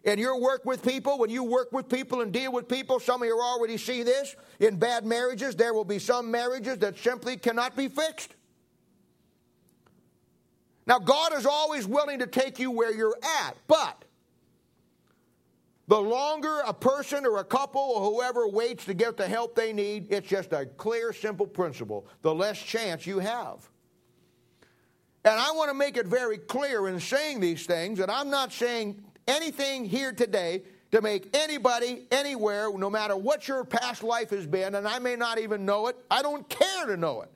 in 0.06 0.18
your 0.18 0.40
work 0.40 0.64
with 0.64 0.82
people, 0.82 1.18
when 1.18 1.30
you 1.30 1.44
work 1.44 1.72
with 1.72 1.88
people 1.88 2.22
and 2.22 2.32
deal 2.32 2.52
with 2.52 2.68
people, 2.68 3.00
some 3.00 3.22
of 3.22 3.28
you 3.28 3.38
already 3.40 3.76
see 3.76 4.04
this. 4.04 4.36
In 4.60 4.78
bad 4.78 5.04
marriages, 5.04 5.56
there 5.56 5.74
will 5.74 5.84
be 5.84 5.98
some 5.98 6.30
marriages 6.30 6.78
that 6.78 6.96
simply 6.98 7.36
cannot 7.36 7.76
be 7.76 7.88
fixed. 7.88 8.34
Now, 10.86 11.00
God 11.00 11.34
is 11.34 11.44
always 11.44 11.86
willing 11.86 12.20
to 12.20 12.26
take 12.28 12.58
you 12.60 12.70
where 12.70 12.94
you're 12.94 13.18
at, 13.42 13.56
but 13.66 14.04
The 15.88 16.00
longer 16.00 16.62
a 16.66 16.72
person 16.74 17.24
or 17.24 17.38
a 17.38 17.44
couple 17.44 17.80
or 17.80 18.10
whoever 18.12 18.48
waits 18.48 18.84
to 18.86 18.94
get 18.94 19.16
the 19.16 19.28
help 19.28 19.54
they 19.54 19.72
need, 19.72 20.08
it's 20.10 20.26
just 20.26 20.52
a 20.52 20.66
clear, 20.66 21.12
simple 21.12 21.46
principle. 21.46 22.08
The 22.22 22.34
less 22.34 22.60
chance 22.60 23.06
you 23.06 23.20
have. 23.20 23.68
And 25.24 25.34
I 25.34 25.52
want 25.52 25.70
to 25.70 25.74
make 25.74 25.96
it 25.96 26.06
very 26.06 26.38
clear 26.38 26.88
in 26.88 26.98
saying 26.98 27.40
these 27.40 27.66
things 27.66 27.98
that 27.98 28.10
I'm 28.10 28.30
not 28.30 28.52
saying 28.52 29.02
anything 29.26 29.84
here 29.84 30.12
today 30.12 30.62
to 30.92 31.02
make 31.02 31.36
anybody 31.36 32.06
anywhere, 32.10 32.70
no 32.76 32.88
matter 32.88 33.16
what 33.16 33.48
your 33.48 33.64
past 33.64 34.02
life 34.02 34.30
has 34.30 34.46
been, 34.46 34.74
and 34.74 34.86
I 34.86 34.98
may 34.98 35.16
not 35.16 35.38
even 35.38 35.64
know 35.64 35.88
it, 35.88 35.96
I 36.10 36.22
don't 36.22 36.48
care 36.48 36.86
to 36.86 36.96
know 36.96 37.22
it. 37.22 37.30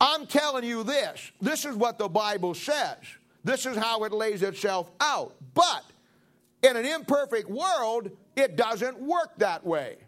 I'm 0.00 0.26
telling 0.26 0.64
you 0.64 0.82
this. 0.82 1.32
This 1.40 1.64
is 1.64 1.76
what 1.76 1.98
the 1.98 2.08
Bible 2.08 2.54
says. 2.54 2.98
This 3.42 3.66
is 3.66 3.76
how 3.76 4.04
it 4.04 4.12
lays 4.12 4.42
itself 4.42 4.90
out. 5.00 5.34
But 5.54 5.84
in 6.62 6.76
an 6.76 6.84
imperfect 6.84 7.48
world, 7.48 8.10
it 8.36 8.56
doesn't 8.56 8.98
work 8.98 9.36
that 9.38 9.64
way. 9.64 9.98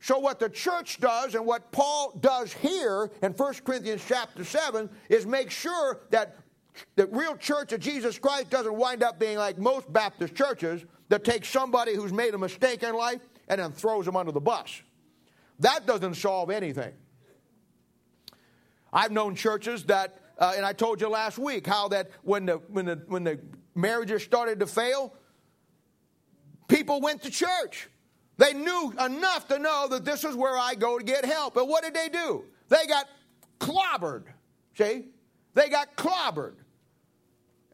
So 0.00 0.18
what 0.18 0.40
the 0.40 0.48
church 0.48 0.98
does 0.98 1.34
and 1.34 1.44
what 1.44 1.70
Paul 1.72 2.18
does 2.20 2.52
here 2.52 3.10
in 3.22 3.32
1 3.32 3.54
Corinthians 3.64 4.02
chapter 4.06 4.44
7 4.44 4.88
is 5.10 5.26
make 5.26 5.50
sure 5.50 6.00
that 6.10 6.36
the 6.96 7.06
real 7.06 7.36
church 7.36 7.72
of 7.72 7.80
Jesus 7.80 8.18
Christ 8.18 8.50
doesn't 8.50 8.74
wind 8.74 9.02
up 9.02 9.18
being 9.18 9.38
like 9.38 9.58
most 9.58 9.92
Baptist 9.92 10.34
churches 10.34 10.84
that 11.08 11.24
take 11.24 11.44
somebody 11.44 11.94
who's 11.94 12.12
made 12.12 12.34
a 12.34 12.38
mistake 12.38 12.82
in 12.82 12.94
life 12.94 13.20
and 13.48 13.60
then 13.60 13.72
throws 13.72 14.06
them 14.06 14.16
under 14.16 14.32
the 14.32 14.40
bus. 14.40 14.82
That 15.58 15.86
doesn't 15.86 16.14
solve 16.14 16.50
anything. 16.50 16.92
I've 18.92 19.12
known 19.12 19.34
churches 19.34 19.84
that, 19.84 20.16
uh, 20.38 20.54
and 20.56 20.64
I 20.64 20.72
told 20.72 21.00
you 21.00 21.08
last 21.08 21.38
week 21.38 21.66
how 21.66 21.88
that 21.88 22.10
when 22.22 22.46
the, 22.46 22.54
when, 22.68 22.86
the, 22.86 23.02
when 23.06 23.24
the 23.24 23.38
marriages 23.74 24.22
started 24.22 24.60
to 24.60 24.66
fail, 24.66 25.14
people 26.68 27.00
went 27.00 27.22
to 27.22 27.30
church. 27.30 27.88
They 28.36 28.54
knew 28.54 28.94
enough 28.98 29.48
to 29.48 29.58
know 29.58 29.86
that 29.90 30.04
this 30.04 30.24
is 30.24 30.34
where 30.34 30.56
I 30.56 30.74
go 30.74 30.98
to 30.98 31.04
get 31.04 31.24
help. 31.24 31.54
But 31.54 31.68
what 31.68 31.84
did 31.84 31.92
they 31.92 32.08
do? 32.08 32.44
They 32.68 32.86
got 32.86 33.06
clobbered. 33.58 34.24
See? 34.78 35.08
They 35.54 35.68
got 35.68 35.94
clobbered. 35.96 36.54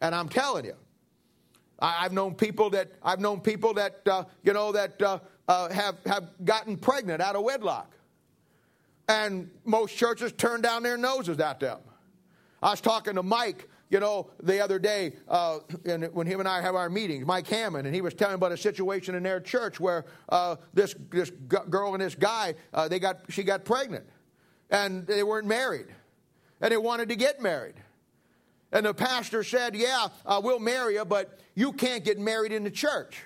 And 0.01 0.15
I'm 0.15 0.29
telling 0.29 0.65
you, 0.65 0.75
I, 1.79 2.03
have 2.03 2.13
known 2.13 2.35
people 2.35 2.71
that 2.71 2.93
I've 3.03 3.21
known 3.21 3.41
people 3.41 3.75
that 3.75 4.01
uh, 4.07 4.25
you 4.43 4.53
know 4.53 4.73
that 4.73 5.01
uh, 5.01 5.19
uh, 5.49 5.71
have 5.71 5.97
have 6.07 6.29
gotten 6.45 6.77
pregnant 6.77 7.21
out 7.21 7.37
of 7.37 7.43
wedlock, 7.43 7.95
and 9.09 9.51
most 9.65 9.97
churches 9.97 10.33
turn 10.33 10.61
down 10.61 10.83
their 10.83 10.97
noses 10.97 11.39
at 11.41 11.61
them. 11.61 11.79
I 12.63 12.71
was 12.71 12.81
talking 12.81 13.15
to 13.15 13.23
Mike, 13.23 13.69
you 13.91 14.01
know, 14.01 14.31
the 14.43 14.61
other 14.61 14.79
day 14.79 15.13
uh, 15.29 15.59
when 16.13 16.27
him 16.27 16.41
and 16.41 16.49
I 16.49 16.63
have 16.63 16.75
our 16.75 16.89
meetings, 16.89 17.27
Mike 17.27 17.47
Hammond, 17.47 17.87
and 17.87 17.95
he 17.95 18.01
was 18.01 18.15
telling 18.15 18.35
about 18.35 18.53
a 18.53 18.57
situation 18.57 19.15
in 19.15 19.23
their 19.23 19.41
church 19.41 19.79
where 19.79 20.07
uh, 20.31 20.57
this 20.73 20.95
this 21.11 21.31
girl 21.31 21.95
and 21.95 22.03
this 22.03 22.15
guy 22.15 22.55
uh, 22.73 22.89
they 22.89 22.99
got 22.99 23.21
she 23.29 23.43
got 23.43 23.65
pregnant, 23.65 24.07
and 24.71 25.07
they 25.07 25.23
weren't 25.23 25.47
married, 25.47 25.87
and 26.61 26.73
they 26.73 26.79
wanted 26.79 27.09
to 27.11 27.17
get 27.17 27.41
married. 27.41 27.75
And 28.73 28.87
the 28.87 28.95
pastor 28.95 29.43
said, 29.43 29.75
Yeah, 29.77 30.09
uh, 30.25 30.41
we'll 30.43 30.59
marry 30.59 30.95
you, 30.95 31.05
but 31.05 31.39
you 31.55 31.73
can't 31.73 32.05
get 32.05 32.19
married 32.19 32.53
in 32.53 32.65
the 32.65 32.71
church. 32.71 33.23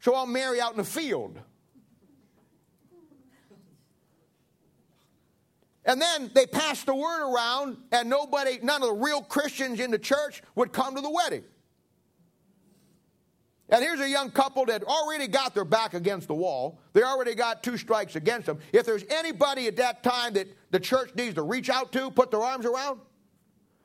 So 0.00 0.14
I'll 0.14 0.26
marry 0.26 0.60
out 0.60 0.72
in 0.72 0.78
the 0.78 0.84
field. 0.84 1.38
And 5.84 6.00
then 6.00 6.30
they 6.32 6.46
passed 6.46 6.86
the 6.86 6.94
word 6.94 7.28
around, 7.28 7.76
and 7.90 8.08
nobody, 8.08 8.60
none 8.62 8.82
of 8.82 8.88
the 8.88 8.94
real 8.94 9.20
Christians 9.20 9.80
in 9.80 9.90
the 9.90 9.98
church 9.98 10.42
would 10.54 10.72
come 10.72 10.94
to 10.94 11.00
the 11.00 11.10
wedding. 11.10 11.42
And 13.68 13.82
here's 13.82 14.00
a 14.00 14.08
young 14.08 14.30
couple 14.30 14.66
that 14.66 14.84
already 14.84 15.26
got 15.26 15.54
their 15.54 15.64
back 15.64 15.94
against 15.94 16.28
the 16.28 16.34
wall. 16.34 16.78
They 16.92 17.02
already 17.02 17.34
got 17.34 17.62
two 17.62 17.78
strikes 17.78 18.16
against 18.16 18.46
them. 18.46 18.58
If 18.72 18.84
there's 18.84 19.04
anybody 19.08 19.66
at 19.66 19.76
that 19.76 20.02
time 20.02 20.34
that 20.34 20.46
the 20.70 20.78
church 20.78 21.14
needs 21.14 21.34
to 21.36 21.42
reach 21.42 21.70
out 21.70 21.90
to, 21.92 22.10
put 22.10 22.30
their 22.30 22.42
arms 22.42 22.66
around, 22.66 23.00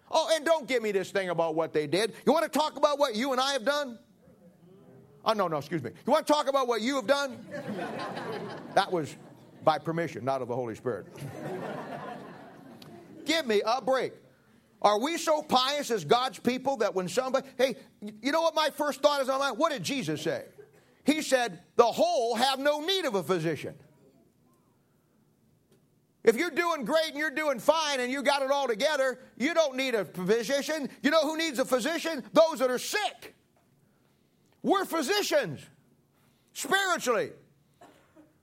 Oh, 0.09 0.29
and 0.33 0.45
don't 0.45 0.67
give 0.67 0.81
me 0.81 0.91
this 0.91 1.11
thing 1.11 1.29
about 1.29 1.55
what 1.55 1.73
they 1.73 1.87
did. 1.87 2.13
You 2.25 2.33
want 2.33 2.51
to 2.51 2.59
talk 2.59 2.77
about 2.77 2.97
what 2.97 3.15
you 3.15 3.31
and 3.31 3.41
I 3.41 3.53
have 3.53 3.65
done? 3.65 3.99
Oh, 5.25 5.33
no, 5.33 5.47
no, 5.47 5.57
excuse 5.57 5.83
me. 5.83 5.91
You 6.05 6.11
want 6.11 6.25
to 6.25 6.31
talk 6.31 6.47
about 6.47 6.67
what 6.67 6.81
you 6.81 6.95
have 6.95 7.07
done? 7.07 7.45
That 8.75 8.91
was 8.91 9.13
by 9.63 9.77
permission, 9.77 10.23
not 10.23 10.41
of 10.41 10.47
the 10.47 10.55
Holy 10.55 10.75
Spirit. 10.75 11.07
give 13.25 13.45
me 13.45 13.61
a 13.65 13.81
break. 13.81 14.13
Are 14.81 14.99
we 14.99 15.17
so 15.17 15.41
pious 15.41 15.91
as 15.91 16.05
God's 16.05 16.39
people 16.39 16.77
that 16.77 16.95
when 16.95 17.09
somebody, 17.09 17.47
hey, 17.57 17.75
you 18.21 18.31
know 18.31 18.41
what 18.41 18.55
my 18.55 18.69
first 18.69 19.01
thought 19.01 19.21
is 19.21 19.27
on 19.27 19.39
my, 19.39 19.51
what 19.51 19.71
did 19.71 19.83
Jesus 19.83 20.21
say? 20.21 20.45
He 21.03 21.21
said, 21.21 21.59
the 21.75 21.85
whole 21.85 22.35
have 22.35 22.59
no 22.59 22.79
need 22.79 23.05
of 23.05 23.15
a 23.15 23.23
physician. 23.23 23.75
If 26.27 26.35
you're 26.35 26.51
doing 26.51 26.83
great 26.83 27.07
and 27.07 27.17
you're 27.17 27.31
doing 27.31 27.57
fine 27.57 28.01
and 28.01 28.11
you 28.11 28.21
got 28.21 28.41
it 28.41 28.51
all 28.51 28.67
together, 28.67 29.17
you 29.37 29.53
don't 29.53 29.77
need 29.77 29.95
a 29.95 30.03
physician. 30.03 30.89
You 31.01 31.09
know 31.09 31.21
who 31.21 31.37
needs 31.37 31.57
a 31.57 31.63
physician? 31.63 32.21
Those 32.33 32.59
that 32.59 32.69
are 32.69 32.77
sick. 32.77 33.33
We're 34.61 34.83
physicians 34.83 35.61
spiritually. 36.51 37.31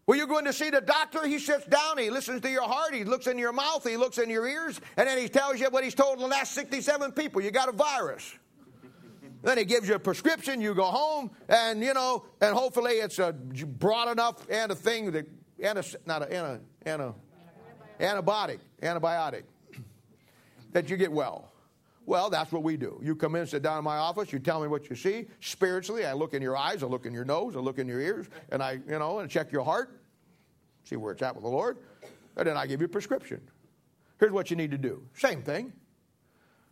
When 0.07 0.17
you're 0.17 0.27
going 0.27 0.47
to 0.47 0.53
see 0.55 0.71
the 0.71 0.81
doctor, 0.81 1.27
he 1.27 1.39
sits 1.39 1.67
down, 1.67 1.99
he 1.99 2.09
listens 2.09 2.41
to 2.41 2.51
your 2.51 2.63
heart, 2.63 2.95
he 2.95 3.05
looks 3.05 3.27
in 3.27 3.39
your 3.39 3.53
mouth, 3.53 3.87
he 3.87 3.99
looks 3.99 4.17
in 4.17 4.31
your 4.31 4.49
ears, 4.49 4.81
and 4.97 5.07
then 5.07 5.19
he 5.19 5.29
tells 5.29 5.61
you 5.61 5.69
what 5.69 5.85
he's 5.85 5.95
told 5.95 6.19
the 6.19 6.27
last 6.27 6.53
67 6.53 7.13
people 7.13 7.43
you 7.43 7.51
got 7.51 7.69
a 7.69 7.73
virus. 7.73 8.33
Then 9.43 9.59
he 9.59 9.65
gives 9.67 9.89
you 9.89 9.95
a 9.95 9.99
prescription, 9.99 10.63
you 10.63 10.75
go 10.75 10.85
home, 10.85 11.31
and 11.51 11.83
you 11.83 11.93
know, 11.93 12.25
and 12.41 12.55
hopefully 12.55 12.93
it's 12.93 13.19
a 13.19 13.33
broad 13.33 14.11
enough 14.11 14.47
and 14.49 14.73
a 14.73 14.75
thing 14.75 15.11
that, 15.11 15.27
and 15.63 15.79
a, 15.79 15.85
not 16.07 16.23
a, 16.23 16.33
and 16.33 16.47
a, 16.47 16.61
and 16.87 17.03
a 17.03 17.15
antibiotic, 18.01 18.59
antibiotic, 18.83 19.43
that 20.73 20.91
you 20.91 20.97
get 20.97 21.13
well. 21.13 21.51
Well, 22.07 22.29
that's 22.29 22.53
what 22.53 22.63
we 22.63 22.77
do. 22.77 23.01
You 23.03 23.17
come 23.17 23.35
in, 23.35 23.47
sit 23.47 23.63
down 23.63 23.79
in 23.79 23.85
my 23.85 23.97
office, 23.97 24.33
you 24.33 24.39
tell 24.39 24.61
me 24.61 24.69
what 24.69 24.91
you 24.91 24.97
see. 24.97 25.27
Spiritually, 25.41 26.05
I 26.05 26.13
look 26.13 26.35
in 26.35 26.43
your 26.43 26.57
eyes, 26.57 26.83
I 26.83 26.87
look 26.87 27.07
in 27.07 27.15
your 27.15 27.25
nose, 27.25 27.57
I 27.57 27.61
look 27.61 27.79
in 27.79 27.89
your 27.89 28.01
ears, 28.01 28.27
and 28.51 28.63
I, 28.63 28.73
you 28.87 28.99
know, 28.99 29.21
and 29.21 29.31
check 29.31 29.51
your 29.51 29.65
heart, 29.65 29.99
see 30.85 30.97
where 30.97 31.13
it's 31.13 31.23
at 31.23 31.35
with 31.35 31.45
the 31.45 31.51
Lord, 31.51 31.79
and 32.37 32.47
then 32.47 32.57
I 32.57 32.67
give 32.67 32.81
you 32.81 32.87
a 32.87 32.91
prescription. 32.91 33.41
Here's 34.21 34.33
what 34.33 34.51
you 34.51 34.57
need 34.57 34.71
to 34.73 34.79
do. 34.79 35.03
Same 35.15 35.43
thing. 35.43 35.73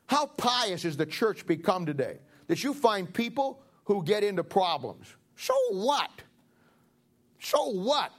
How 0.06 0.26
pious 0.26 0.82
has 0.82 0.96
the 0.96 1.06
church 1.06 1.46
become 1.46 1.86
today? 1.86 2.18
That 2.48 2.62
you 2.62 2.74
find 2.74 3.12
people 3.12 3.62
who 3.84 4.04
get 4.04 4.22
into 4.22 4.44
problems. 4.44 5.06
So 5.36 5.54
what? 5.70 6.10
So 7.40 7.70
what? 7.70 8.12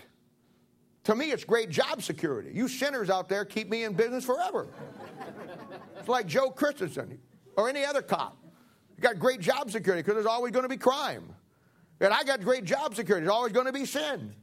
To 1.05 1.15
me, 1.15 1.31
it's 1.31 1.43
great 1.43 1.69
job 1.69 2.01
security. 2.01 2.51
You 2.53 2.67
sinners 2.67 3.09
out 3.09 3.27
there 3.27 3.43
keep 3.43 3.69
me 3.69 3.83
in 3.83 3.93
business 3.93 4.23
forever. 4.23 4.67
it's 5.99 6.07
like 6.07 6.27
Joe 6.27 6.49
Christensen 6.49 7.19
or 7.57 7.69
any 7.69 7.83
other 7.83 8.01
cop. 8.01 8.37
You 8.95 9.01
got 9.01 9.19
great 9.19 9.41
job 9.41 9.69
security 9.69 10.01
because 10.01 10.15
there's 10.15 10.25
always 10.25 10.53
going 10.53 10.63
to 10.63 10.69
be 10.69 10.77
crime. 10.77 11.27
And 11.99 12.13
I 12.13 12.23
got 12.23 12.41
great 12.41 12.63
job 12.63 12.95
security. 12.95 13.25
There's 13.25 13.35
always 13.35 13.51
going 13.51 13.65
to 13.65 13.73
be 13.73 13.85
sin. 13.85 14.33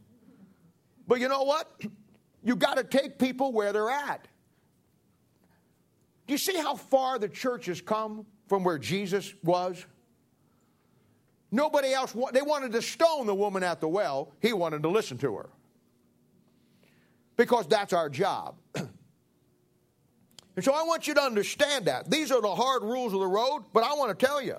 But 1.06 1.20
you 1.20 1.28
know 1.28 1.42
what? 1.42 1.70
You 2.42 2.56
got 2.56 2.78
to 2.78 2.84
take 2.84 3.18
people 3.18 3.52
where 3.52 3.70
they're 3.70 3.90
at. 3.90 4.26
Do 6.26 6.32
you 6.32 6.38
see 6.38 6.56
how 6.56 6.74
far 6.74 7.18
the 7.18 7.28
church 7.28 7.66
has 7.66 7.82
come 7.82 8.24
from 8.48 8.64
where 8.64 8.78
Jesus 8.78 9.34
was? 9.44 9.84
Nobody 11.50 11.92
else, 11.92 12.16
they 12.32 12.40
wanted 12.40 12.72
to 12.72 12.80
stone 12.80 13.26
the 13.26 13.34
woman 13.34 13.62
at 13.62 13.78
the 13.78 13.88
well. 13.88 14.32
He 14.40 14.54
wanted 14.54 14.82
to 14.84 14.88
listen 14.88 15.18
to 15.18 15.36
her 15.36 15.50
because 17.40 17.66
that's 17.66 17.94
our 17.94 18.10
job. 18.10 18.56
and 18.74 18.90
so 20.62 20.74
I 20.74 20.82
want 20.82 21.08
you 21.08 21.14
to 21.14 21.22
understand 21.22 21.86
that. 21.86 22.10
These 22.10 22.30
are 22.30 22.42
the 22.42 22.54
hard 22.54 22.82
rules 22.82 23.14
of 23.14 23.20
the 23.20 23.26
road, 23.26 23.64
but 23.72 23.82
I 23.82 23.94
want 23.94 24.16
to 24.16 24.26
tell 24.26 24.42
you. 24.42 24.56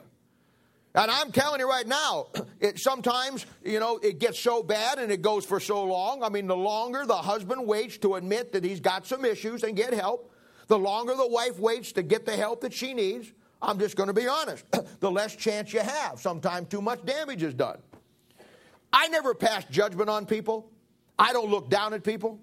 And 0.96 1.12
I'm 1.12 1.32
telling 1.32 1.60
you 1.60 1.70
right 1.70 1.86
now, 1.86 2.30
it 2.60 2.80
sometimes, 2.80 3.46
you 3.64 3.80
know, 3.80 4.00
it 4.02 4.18
gets 4.18 4.40
so 4.40 4.64
bad 4.64 4.98
and 4.98 5.12
it 5.12 5.22
goes 5.22 5.46
for 5.46 5.60
so 5.60 5.84
long. 5.84 6.24
I 6.24 6.30
mean, 6.30 6.48
the 6.48 6.56
longer 6.56 7.06
the 7.06 7.14
husband 7.14 7.68
waits 7.68 8.00
to 8.00 8.16
admit 8.16 8.52
that 8.54 8.64
he's 8.64 8.80
got 8.80 9.06
some 9.06 9.26
issues 9.26 9.62
and 9.62 9.76
get 9.76 9.94
help, 9.94 10.34
the 10.66 10.80
longer 10.80 11.14
the 11.14 11.28
wife 11.28 11.60
waits 11.60 11.92
to 11.92 12.02
get 12.02 12.26
the 12.26 12.36
help 12.36 12.62
that 12.62 12.74
she 12.74 12.96
needs, 12.96 13.32
I'm 13.62 13.78
just 13.78 13.96
going 13.96 14.08
to 14.08 14.14
be 14.14 14.28
honest, 14.28 14.66
the 15.02 15.12
less 15.12 15.36
chance 15.36 15.72
you 15.72 15.82
have. 15.82 16.20
Sometimes 16.20 16.68
too 16.70 16.82
much 16.82 17.06
damage 17.06 17.44
is 17.44 17.54
done. 17.54 17.78
I 18.92 19.08
never 19.10 19.36
pass 19.36 19.66
judgment 19.66 20.10
on 20.10 20.26
people. 20.26 20.72
I 21.20 21.32
don't 21.32 21.52
look 21.52 21.70
down 21.70 21.94
at 21.94 22.04
people. 22.04 22.40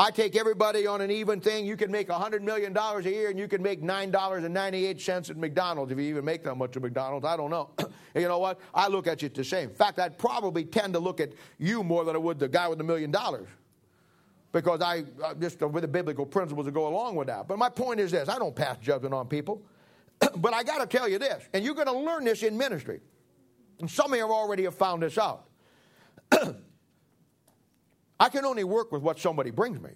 I 0.00 0.10
take 0.10 0.34
everybody 0.34 0.86
on 0.86 1.02
an 1.02 1.10
even 1.10 1.42
thing. 1.42 1.66
You 1.66 1.76
can 1.76 1.90
make 1.90 2.08
$100 2.08 2.40
million 2.40 2.74
a 2.74 3.00
year 3.02 3.28
and 3.28 3.38
you 3.38 3.46
can 3.46 3.62
make 3.62 3.82
$9.98 3.82 5.30
at 5.30 5.36
McDonald's 5.36 5.92
if 5.92 5.98
you 5.98 6.04
even 6.04 6.24
make 6.24 6.42
that 6.44 6.54
much 6.54 6.74
at 6.74 6.80
McDonald's. 6.80 7.26
I 7.26 7.36
don't 7.36 7.50
know. 7.50 7.68
you 8.14 8.26
know 8.26 8.38
what? 8.38 8.58
I 8.72 8.88
look 8.88 9.06
at 9.06 9.20
you 9.20 9.28
the 9.28 9.44
same. 9.44 9.68
In 9.68 9.74
fact, 9.74 9.98
I'd 9.98 10.16
probably 10.16 10.64
tend 10.64 10.94
to 10.94 10.98
look 10.98 11.20
at 11.20 11.34
you 11.58 11.84
more 11.84 12.06
than 12.06 12.16
I 12.16 12.18
would 12.18 12.38
the 12.38 12.48
guy 12.48 12.66
with 12.66 12.78
the 12.78 12.84
million 12.84 13.10
dollars 13.10 13.46
because 14.52 14.80
I 14.80 15.04
uh, 15.22 15.34
just 15.34 15.60
with 15.60 15.82
the 15.82 15.88
biblical 15.88 16.24
principles 16.24 16.64
that 16.64 16.72
go 16.72 16.88
along 16.88 17.16
with 17.16 17.26
that. 17.26 17.46
But 17.46 17.58
my 17.58 17.68
point 17.68 18.00
is 18.00 18.10
this 18.10 18.30
I 18.30 18.38
don't 18.38 18.56
pass 18.56 18.78
judgment 18.78 19.12
on 19.12 19.26
people. 19.26 19.60
but 20.38 20.54
I 20.54 20.62
got 20.62 20.78
to 20.78 20.86
tell 20.86 21.10
you 21.10 21.18
this, 21.18 21.46
and 21.52 21.62
you're 21.62 21.74
going 21.74 21.88
to 21.88 21.92
learn 21.92 22.24
this 22.24 22.42
in 22.42 22.56
ministry. 22.56 23.00
And 23.80 23.90
some 23.90 24.14
of 24.14 24.18
you 24.18 24.24
already 24.24 24.64
have 24.64 24.74
found 24.74 25.02
this 25.02 25.18
out. 25.18 25.49
I 28.20 28.28
can 28.28 28.44
only 28.44 28.64
work 28.64 28.92
with 28.92 29.00
what 29.00 29.18
somebody 29.18 29.50
brings 29.50 29.80
me. 29.80 29.90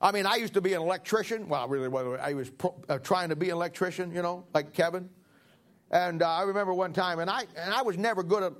I 0.00 0.10
mean, 0.10 0.24
I 0.24 0.36
used 0.36 0.54
to 0.54 0.62
be 0.62 0.72
an 0.72 0.80
electrician. 0.80 1.48
Well, 1.48 1.68
really, 1.68 2.16
I 2.18 2.32
was 2.32 2.48
pro, 2.48 2.74
uh, 2.88 2.98
trying 2.98 3.28
to 3.28 3.36
be 3.36 3.50
an 3.50 3.56
electrician, 3.56 4.14
you 4.14 4.22
know, 4.22 4.44
like 4.54 4.72
Kevin. 4.72 5.10
And 5.90 6.22
uh, 6.22 6.30
I 6.30 6.42
remember 6.42 6.72
one 6.72 6.92
time, 6.92 7.18
and 7.18 7.28
I 7.28 7.44
and 7.56 7.74
I 7.74 7.82
was 7.82 7.98
never 7.98 8.22
good 8.22 8.42
at 8.42 8.52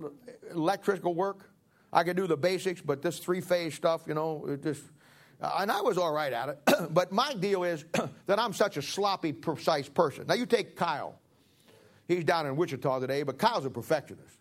electrical 0.51 1.15
work. 1.15 1.51
I 1.93 2.05
could 2.05 2.17
do 2.17 2.27
the 2.27 2.37
basics, 2.37 2.83
but 2.83 3.01
this 3.01 3.19
three 3.19 3.41
phase 3.41 3.75
stuff, 3.75 4.03
you 4.07 4.15
know, 4.15 4.45
it 4.47 4.63
just. 4.63 4.83
Uh, 5.41 5.59
and 5.61 5.71
I 5.71 5.81
was 5.81 5.97
all 5.97 6.13
right 6.13 6.33
at 6.33 6.49
it. 6.49 6.59
but 6.91 7.13
my 7.13 7.33
deal 7.33 7.63
is 7.63 7.85
that 8.27 8.39
I'm 8.41 8.53
such 8.53 8.77
a 8.77 8.83
sloppy, 8.83 9.33
precise 9.33 9.89
person. 9.89 10.27
Now, 10.27 10.35
you 10.35 10.47
take 10.47 10.75
Kyle. 10.75 11.21
He's 12.09 12.25
down 12.25 12.47
in 12.47 12.57
Wichita 12.57 12.99
today, 12.99 13.23
but 13.23 13.39
Kyle's 13.39 13.65
a 13.65 13.71
perfectionist. 13.71 14.37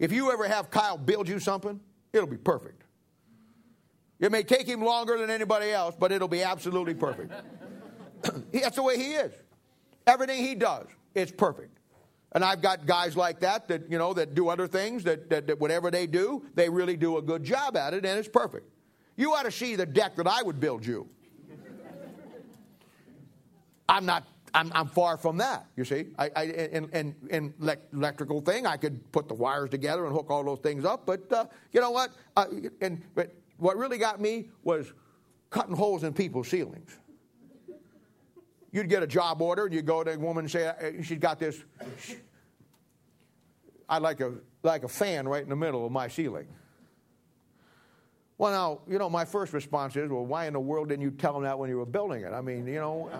If 0.00 0.10
you 0.10 0.32
ever 0.32 0.48
have 0.48 0.70
Kyle 0.70 0.98
build 0.98 1.28
you 1.28 1.38
something, 1.38 1.78
it'll 2.12 2.26
be 2.26 2.36
perfect. 2.36 2.84
It 4.18 4.30
may 4.30 4.42
take 4.42 4.66
him 4.66 4.82
longer 4.84 5.16
than 5.16 5.30
anybody 5.30 5.70
else, 5.70 5.96
but 5.98 6.12
it'll 6.12 6.28
be 6.28 6.42
absolutely 6.42 6.94
perfect. 6.94 7.32
That's 8.52 8.76
the 8.76 8.82
way 8.82 8.98
he 8.98 9.14
is. 9.14 9.32
Everything 10.06 10.44
he 10.44 10.54
does, 10.54 10.86
it's 11.14 11.32
perfect. 11.32 11.78
And 12.32 12.44
I've 12.44 12.62
got 12.62 12.86
guys 12.86 13.16
like 13.16 13.40
that 13.40 13.66
that, 13.68 13.90
you 13.90 13.98
know, 13.98 14.12
that 14.14 14.34
do 14.34 14.48
other 14.48 14.68
things, 14.68 15.04
that, 15.04 15.30
that, 15.30 15.46
that 15.46 15.58
whatever 15.58 15.90
they 15.90 16.06
do, 16.06 16.44
they 16.54 16.68
really 16.68 16.96
do 16.96 17.16
a 17.16 17.22
good 17.22 17.42
job 17.42 17.76
at 17.76 17.94
it, 17.94 18.04
and 18.04 18.18
it's 18.18 18.28
perfect. 18.28 18.68
You 19.16 19.34
ought 19.34 19.44
to 19.44 19.50
see 19.50 19.74
the 19.74 19.86
deck 19.86 20.16
that 20.16 20.26
I 20.26 20.42
would 20.42 20.60
build 20.60 20.86
you. 20.86 21.08
I'm 23.88 24.06
not 24.06 24.24
I'm, 24.54 24.70
I'm, 24.74 24.86
far 24.86 25.16
from 25.16 25.36
that, 25.38 25.66
you 25.76 25.84
see. 25.84 26.06
I, 26.18 26.30
I, 26.34 26.42
in 26.44 27.54
electrical 27.92 28.40
thing, 28.40 28.66
I 28.66 28.76
could 28.76 29.12
put 29.12 29.28
the 29.28 29.34
wires 29.34 29.70
together 29.70 30.06
and 30.06 30.14
hook 30.14 30.30
all 30.30 30.44
those 30.44 30.58
things 30.58 30.84
up. 30.84 31.06
But 31.06 31.30
uh, 31.32 31.46
you 31.72 31.80
know 31.80 31.90
what? 31.90 32.10
Uh, 32.36 32.46
and, 32.80 33.02
but 33.14 33.34
what 33.58 33.76
really 33.76 33.98
got 33.98 34.20
me 34.20 34.48
was 34.64 34.92
cutting 35.50 35.76
holes 35.76 36.04
in 36.04 36.12
people's 36.12 36.48
ceilings. 36.48 36.96
You'd 38.72 38.88
get 38.88 39.02
a 39.02 39.06
job 39.06 39.42
order, 39.42 39.66
and 39.66 39.74
you'd 39.74 39.86
go 39.86 40.04
to 40.04 40.12
a 40.12 40.18
woman 40.18 40.44
and 40.44 40.50
say, 40.50 40.66
uh, 40.68 41.02
she's 41.02 41.18
got 41.18 41.38
this, 41.38 41.62
I'd 43.88 44.02
like 44.02 44.20
a, 44.20 44.34
like 44.62 44.84
a 44.84 44.88
fan 44.88 45.26
right 45.26 45.42
in 45.42 45.48
the 45.48 45.56
middle 45.56 45.84
of 45.84 45.92
my 45.92 46.06
ceiling. 46.08 46.46
Well, 48.38 48.52
now, 48.52 48.80
you 48.90 48.98
know, 48.98 49.10
my 49.10 49.24
first 49.26 49.52
response 49.52 49.96
is, 49.96 50.08
well, 50.08 50.24
why 50.24 50.46
in 50.46 50.54
the 50.54 50.60
world 50.60 50.88
didn't 50.88 51.02
you 51.02 51.10
tell 51.10 51.34
them 51.34 51.42
that 51.42 51.58
when 51.58 51.68
you 51.68 51.76
were 51.76 51.84
building 51.84 52.22
it? 52.22 52.32
I 52.32 52.40
mean, 52.40 52.66
you 52.66 52.76
know 52.76 53.10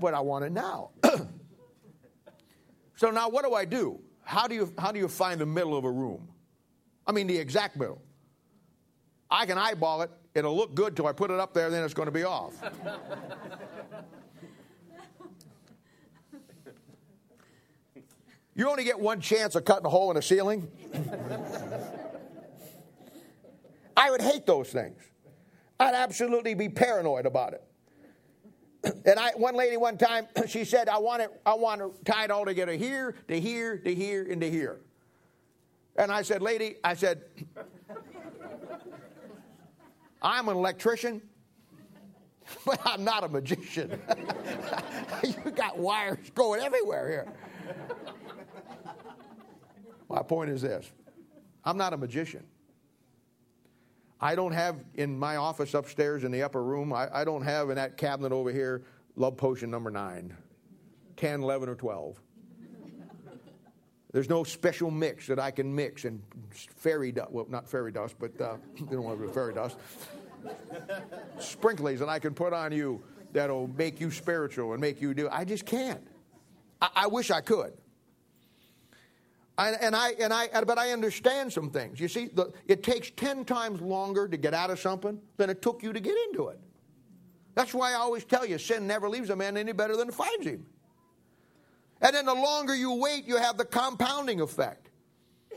but 0.00 0.14
I 0.14 0.20
want 0.20 0.44
it 0.44 0.52
now. 0.52 0.90
so 2.96 3.10
now 3.10 3.28
what 3.28 3.44
do 3.44 3.54
I 3.54 3.64
do? 3.64 4.00
How 4.24 4.46
do 4.46 4.54
you 4.54 4.72
how 4.78 4.92
do 4.92 4.98
you 4.98 5.08
find 5.08 5.40
the 5.40 5.46
middle 5.46 5.76
of 5.76 5.84
a 5.84 5.90
room? 5.90 6.28
I 7.06 7.12
mean 7.12 7.26
the 7.26 7.36
exact 7.36 7.76
middle. 7.76 8.00
I 9.30 9.46
can 9.46 9.58
eyeball 9.58 10.02
it, 10.02 10.10
it'll 10.34 10.56
look 10.56 10.74
good 10.74 10.94
till 10.94 11.06
I 11.06 11.12
put 11.12 11.30
it 11.30 11.40
up 11.40 11.54
there, 11.54 11.70
then 11.70 11.84
it's 11.84 11.94
going 11.94 12.06
to 12.06 12.12
be 12.12 12.24
off. 12.24 12.52
you 18.54 18.68
only 18.68 18.84
get 18.84 19.00
one 19.00 19.20
chance 19.20 19.54
of 19.54 19.64
cutting 19.64 19.86
a 19.86 19.88
hole 19.88 20.10
in 20.10 20.18
a 20.18 20.22
ceiling. 20.22 20.68
I 23.96 24.10
would 24.10 24.20
hate 24.20 24.44
those 24.46 24.68
things. 24.70 25.00
I'd 25.80 25.94
absolutely 25.94 26.52
be 26.54 26.68
paranoid 26.68 27.24
about 27.24 27.54
it. 27.54 27.64
And 28.84 29.18
I, 29.18 29.30
one 29.36 29.54
lady 29.54 29.76
one 29.76 29.96
time, 29.96 30.26
she 30.46 30.64
said, 30.64 30.88
I 30.88 30.98
want 30.98 31.22
it, 31.22 31.40
I 31.46 31.54
want 31.54 31.80
to 31.80 31.92
tie 32.04 32.24
it 32.24 32.30
all 32.30 32.44
together 32.44 32.72
here, 32.72 33.14
to 33.28 33.40
here, 33.40 33.78
to 33.78 33.94
here, 33.94 34.26
and 34.28 34.40
to 34.40 34.50
here. 34.50 34.80
And 35.96 36.10
I 36.10 36.22
said, 36.22 36.42
lady, 36.42 36.76
I 36.82 36.94
said, 36.94 37.22
I'm 40.22 40.48
an 40.48 40.56
electrician, 40.56 41.20
but 42.66 42.80
I'm 42.84 43.04
not 43.04 43.24
a 43.24 43.28
magician. 43.28 44.00
you 45.24 45.50
got 45.50 45.78
wires 45.78 46.30
going 46.34 46.60
everywhere 46.60 47.08
here. 47.08 47.32
My 50.08 50.22
point 50.22 50.50
is 50.50 50.62
this 50.62 50.90
I'm 51.64 51.76
not 51.76 51.92
a 51.92 51.96
magician. 51.96 52.44
I 54.22 54.36
don't 54.36 54.52
have 54.52 54.76
in 54.94 55.18
my 55.18 55.36
office 55.36 55.74
upstairs 55.74 56.22
in 56.22 56.30
the 56.30 56.44
upper 56.44 56.62
room, 56.62 56.92
I, 56.92 57.08
I 57.12 57.24
don't 57.24 57.42
have 57.42 57.70
in 57.70 57.76
that 57.76 57.96
cabinet 57.96 58.30
over 58.30 58.52
here 58.52 58.84
love 59.16 59.36
potion 59.36 59.68
number 59.68 59.90
9, 59.90 60.34
10, 61.16 61.42
11, 61.42 61.68
or 61.68 61.74
12. 61.74 62.20
There's 64.12 64.28
no 64.28 64.44
special 64.44 64.90
mix 64.90 65.26
that 65.26 65.38
I 65.38 65.50
can 65.50 65.74
mix 65.74 66.04
and 66.04 66.22
fairy 66.50 67.12
dust, 67.12 67.32
well, 67.32 67.46
not 67.48 67.68
fairy 67.68 67.90
dust, 67.90 68.14
but 68.18 68.38
uh, 68.40 68.56
you 68.76 68.86
don't 68.86 69.02
want 69.02 69.20
to 69.20 69.28
fairy 69.28 69.54
dust. 69.54 69.76
Sprinklings 71.38 71.98
that 71.98 72.08
I 72.08 72.18
can 72.18 72.34
put 72.34 72.52
on 72.52 72.72
you 72.72 73.02
that'll 73.32 73.68
make 73.68 74.00
you 74.00 74.10
spiritual 74.10 74.72
and 74.72 74.80
make 74.80 75.00
you 75.00 75.14
do. 75.14 75.28
I 75.32 75.44
just 75.44 75.66
can't. 75.66 76.06
I, 76.80 76.88
I 76.94 77.06
wish 77.06 77.30
I 77.30 77.40
could. 77.40 77.72
And, 79.70 79.94
I, 79.94 80.10
and 80.18 80.32
I, 80.32 80.48
but 80.64 80.78
I 80.78 80.92
understand 80.92 81.52
some 81.52 81.70
things. 81.70 82.00
You 82.00 82.08
see, 82.08 82.28
the, 82.28 82.52
it 82.66 82.82
takes 82.82 83.10
10 83.10 83.44
times 83.44 83.80
longer 83.80 84.26
to 84.28 84.36
get 84.36 84.54
out 84.54 84.70
of 84.70 84.80
something 84.80 85.20
than 85.36 85.50
it 85.50 85.62
took 85.62 85.82
you 85.82 85.92
to 85.92 86.00
get 86.00 86.16
into 86.28 86.48
it. 86.48 86.58
That's 87.54 87.74
why 87.74 87.92
I 87.92 87.94
always 87.94 88.24
tell 88.24 88.46
you 88.46 88.58
sin 88.58 88.86
never 88.86 89.08
leaves 89.08 89.30
a 89.30 89.36
man 89.36 89.56
any 89.56 89.72
better 89.72 89.96
than 89.96 90.08
it 90.08 90.14
finds 90.14 90.46
him. 90.46 90.66
And 92.00 92.14
then 92.14 92.26
the 92.26 92.34
longer 92.34 92.74
you 92.74 92.94
wait, 92.94 93.26
you 93.26 93.36
have 93.36 93.56
the 93.56 93.64
compounding 93.64 94.40
effect. 94.40 94.90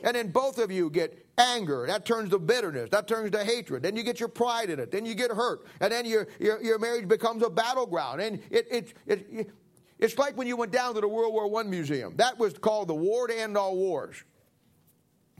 And 0.03 0.15
then 0.15 0.29
both 0.29 0.59
of 0.59 0.71
you 0.71 0.89
get 0.89 1.25
anger. 1.37 1.85
That 1.87 2.05
turns 2.05 2.29
to 2.29 2.39
bitterness. 2.39 2.89
That 2.91 3.07
turns 3.07 3.31
to 3.31 3.43
hatred. 3.43 3.83
Then 3.83 3.95
you 3.95 4.03
get 4.03 4.19
your 4.19 4.29
pride 4.29 4.69
in 4.69 4.79
it. 4.79 4.91
Then 4.91 5.05
you 5.05 5.15
get 5.15 5.31
hurt. 5.31 5.65
And 5.79 5.91
then 5.91 6.05
your, 6.05 6.27
your, 6.39 6.61
your 6.61 6.79
marriage 6.79 7.07
becomes 7.07 7.43
a 7.43 7.49
battleground. 7.49 8.21
And 8.21 8.41
it, 8.51 8.67
it, 8.69 8.93
it, 9.07 9.51
it's 9.99 10.17
like 10.17 10.35
when 10.37 10.47
you 10.47 10.57
went 10.57 10.71
down 10.71 10.93
to 10.95 11.01
the 11.01 11.07
World 11.07 11.33
War 11.33 11.59
I 11.59 11.63
museum. 11.63 12.15
That 12.17 12.37
was 12.37 12.53
called 12.57 12.87
the 12.87 12.95
war 12.95 13.27
to 13.27 13.39
end 13.39 13.57
all 13.57 13.75
wars. 13.75 14.23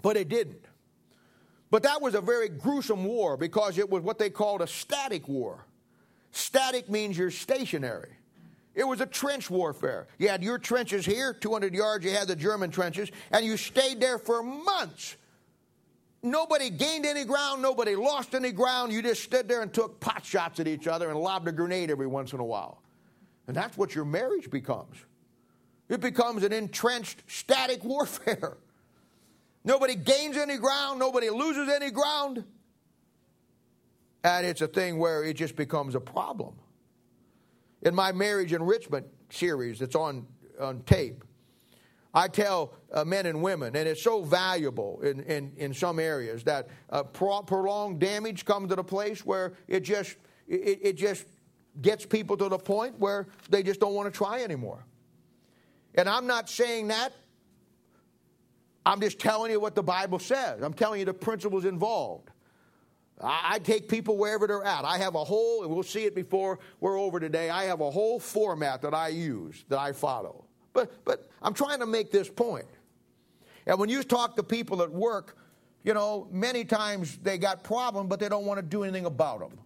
But 0.02 0.18
it 0.18 0.30
didn't. 0.30 0.66
But 1.72 1.84
that 1.84 2.02
was 2.02 2.16
a 2.16 2.22
very 2.22 2.48
gruesome 2.48 3.04
war 3.04 3.38
because 3.38 3.78
it 3.78 3.90
was 3.90 4.02
what 4.04 4.18
they 4.18 4.30
called 4.30 4.62
a 4.62 4.68
static 4.68 5.28
war. 5.28 5.66
Static 6.32 6.90
means 6.90 7.18
you're 7.18 7.32
stationary. 7.32 8.12
It 8.76 8.86
was 8.86 9.02
a 9.02 9.06
trench 9.06 9.50
warfare. 9.50 10.08
You 10.18 10.28
had 10.28 10.44
your 10.44 10.58
trenches 10.58 11.06
here, 11.06 11.34
200 11.34 11.74
yards, 11.74 12.06
you 12.06 12.12
had 12.12 12.28
the 12.28 12.36
German 12.36 12.72
trenches, 12.72 13.10
and 13.32 13.46
you 13.46 13.56
stayed 13.56 14.02
there 14.02 14.20
for 14.20 14.44
months. 14.44 15.16
Nobody 16.22 16.70
gained 16.70 17.06
any 17.06 17.24
ground, 17.24 17.62
nobody 17.62 17.96
lost 17.96 18.36
any 18.36 18.52
ground. 18.52 18.92
You 18.92 19.02
just 19.02 19.24
stood 19.24 19.48
there 19.48 19.62
and 19.62 19.74
took 19.74 20.00
pot 20.00 20.26
shots 20.26 20.60
at 20.60 20.68
each 20.68 20.88
other 20.88 21.10
and 21.10 21.20
lobbed 21.20 21.48
a 21.48 21.52
grenade 21.52 21.90
every 21.90 22.08
once 22.08 22.34
in 22.34 22.40
a 22.40 22.46
while. 22.46 22.82
And 23.48 23.56
that's 23.56 23.78
what 23.78 23.94
your 23.94 24.06
marriage 24.06 24.50
becomes. 24.50 24.98
It 25.88 26.02
becomes 26.02 26.44
an 26.44 26.52
entrenched, 26.52 27.24
static 27.28 27.84
warfare. 27.84 28.58
Nobody 29.64 29.96
gains 29.96 30.38
any 30.38 30.58
ground, 30.58 31.00
nobody 31.00 31.30
loses 31.30 31.70
any 31.70 31.92
ground. 31.92 32.44
And 34.24 34.46
it's 34.46 34.62
a 34.62 34.68
thing 34.68 34.98
where 34.98 35.24
it 35.24 35.36
just 35.36 35.56
becomes 35.56 35.94
a 35.96 36.00
problem. 36.00 36.56
In 37.84 37.94
my 37.94 38.12
marriage 38.12 38.54
enrichment 38.54 39.06
series 39.30 39.80
that's 39.80 39.96
on, 39.96 40.26
on 40.60 40.82
tape, 40.82 41.24
I 42.16 42.30
tell 42.30 42.74
uh, 42.94 43.04
men 43.04 43.26
and 43.26 43.44
women, 43.44 43.76
and 43.76 43.88
it's 43.88 44.02
so 44.02 44.24
valuable 44.24 45.02
in, 45.02 45.20
in, 45.22 45.52
in 45.58 45.74
some 45.74 46.00
areas 46.00 46.44
that 46.46 46.70
uh, 46.90 47.04
pro- 47.04 47.42
prolonged 47.42 48.00
damage 48.00 48.46
comes 48.46 48.70
to 48.70 48.76
the 48.76 48.84
place 48.84 49.26
where 49.26 49.54
it 49.68 49.82
just, 49.82 50.16
it, 50.48 50.80
it 50.82 50.94
just 50.94 51.26
gets 51.82 52.06
people 52.06 52.38
to 52.38 52.50
the 52.50 52.58
point 52.58 53.00
where 53.00 53.28
they 53.50 53.64
just 53.64 53.80
don't 53.80 53.94
want 53.94 54.12
to 54.12 54.18
try 54.18 54.44
anymore. 54.44 54.84
And 55.96 56.10
I'm 56.10 56.28
not 56.28 56.50
saying 56.50 56.90
that. 56.90 57.14
I'm 58.86 59.02
just 59.02 59.20
telling 59.20 59.52
you 59.52 59.60
what 59.60 59.74
the 59.76 59.84
Bible 59.84 60.20
says. 60.20 60.62
I'm 60.62 60.74
telling 60.74 61.00
you 61.00 61.06
the 61.06 61.14
principles 61.14 61.66
involved. 61.66 62.30
I, 63.22 63.60
take 63.60 63.88
people 63.88 64.18
wherever 64.18 64.46
they're 64.46 64.64
at. 64.64 64.84
I 64.84 64.98
have 64.98 65.16
a 65.16 65.24
whole, 65.24 65.64
and 65.64 65.74
we'll 65.74 65.84
see 65.84 66.04
it 66.04 66.14
before 66.14 66.60
we're 66.82 67.00
over 67.00 67.20
today. 67.20 67.50
I 67.50 67.64
have 67.64 67.80
a 67.80 67.90
whole 67.90 68.20
format 68.20 68.82
that 68.82 68.94
I 68.94 69.08
use, 69.08 69.64
that 69.70 69.80
I 69.80 69.94
follow. 69.94 70.44
But, 70.74 70.92
but 71.06 71.30
I'm 71.42 71.54
trying 71.54 71.80
to 71.80 71.86
make 71.86 72.12
this 72.12 72.30
point. 72.30 72.66
And 73.66 73.80
when 73.80 73.90
you 73.90 74.04
talk 74.04 74.36
to 74.36 74.44
people 74.44 74.82
at 74.82 74.92
work, 74.92 75.38
you 75.84 75.94
know, 75.94 76.28
many 76.30 76.66
times 76.66 77.18
they 77.18 77.38
got 77.38 77.64
problems, 77.64 78.10
but 78.10 78.20
they 78.20 78.28
don't 78.28 78.46
want 78.46 78.58
to 78.58 78.66
do 78.66 78.84
anything 78.84 79.06
about 79.06 79.40
them. 79.40 79.58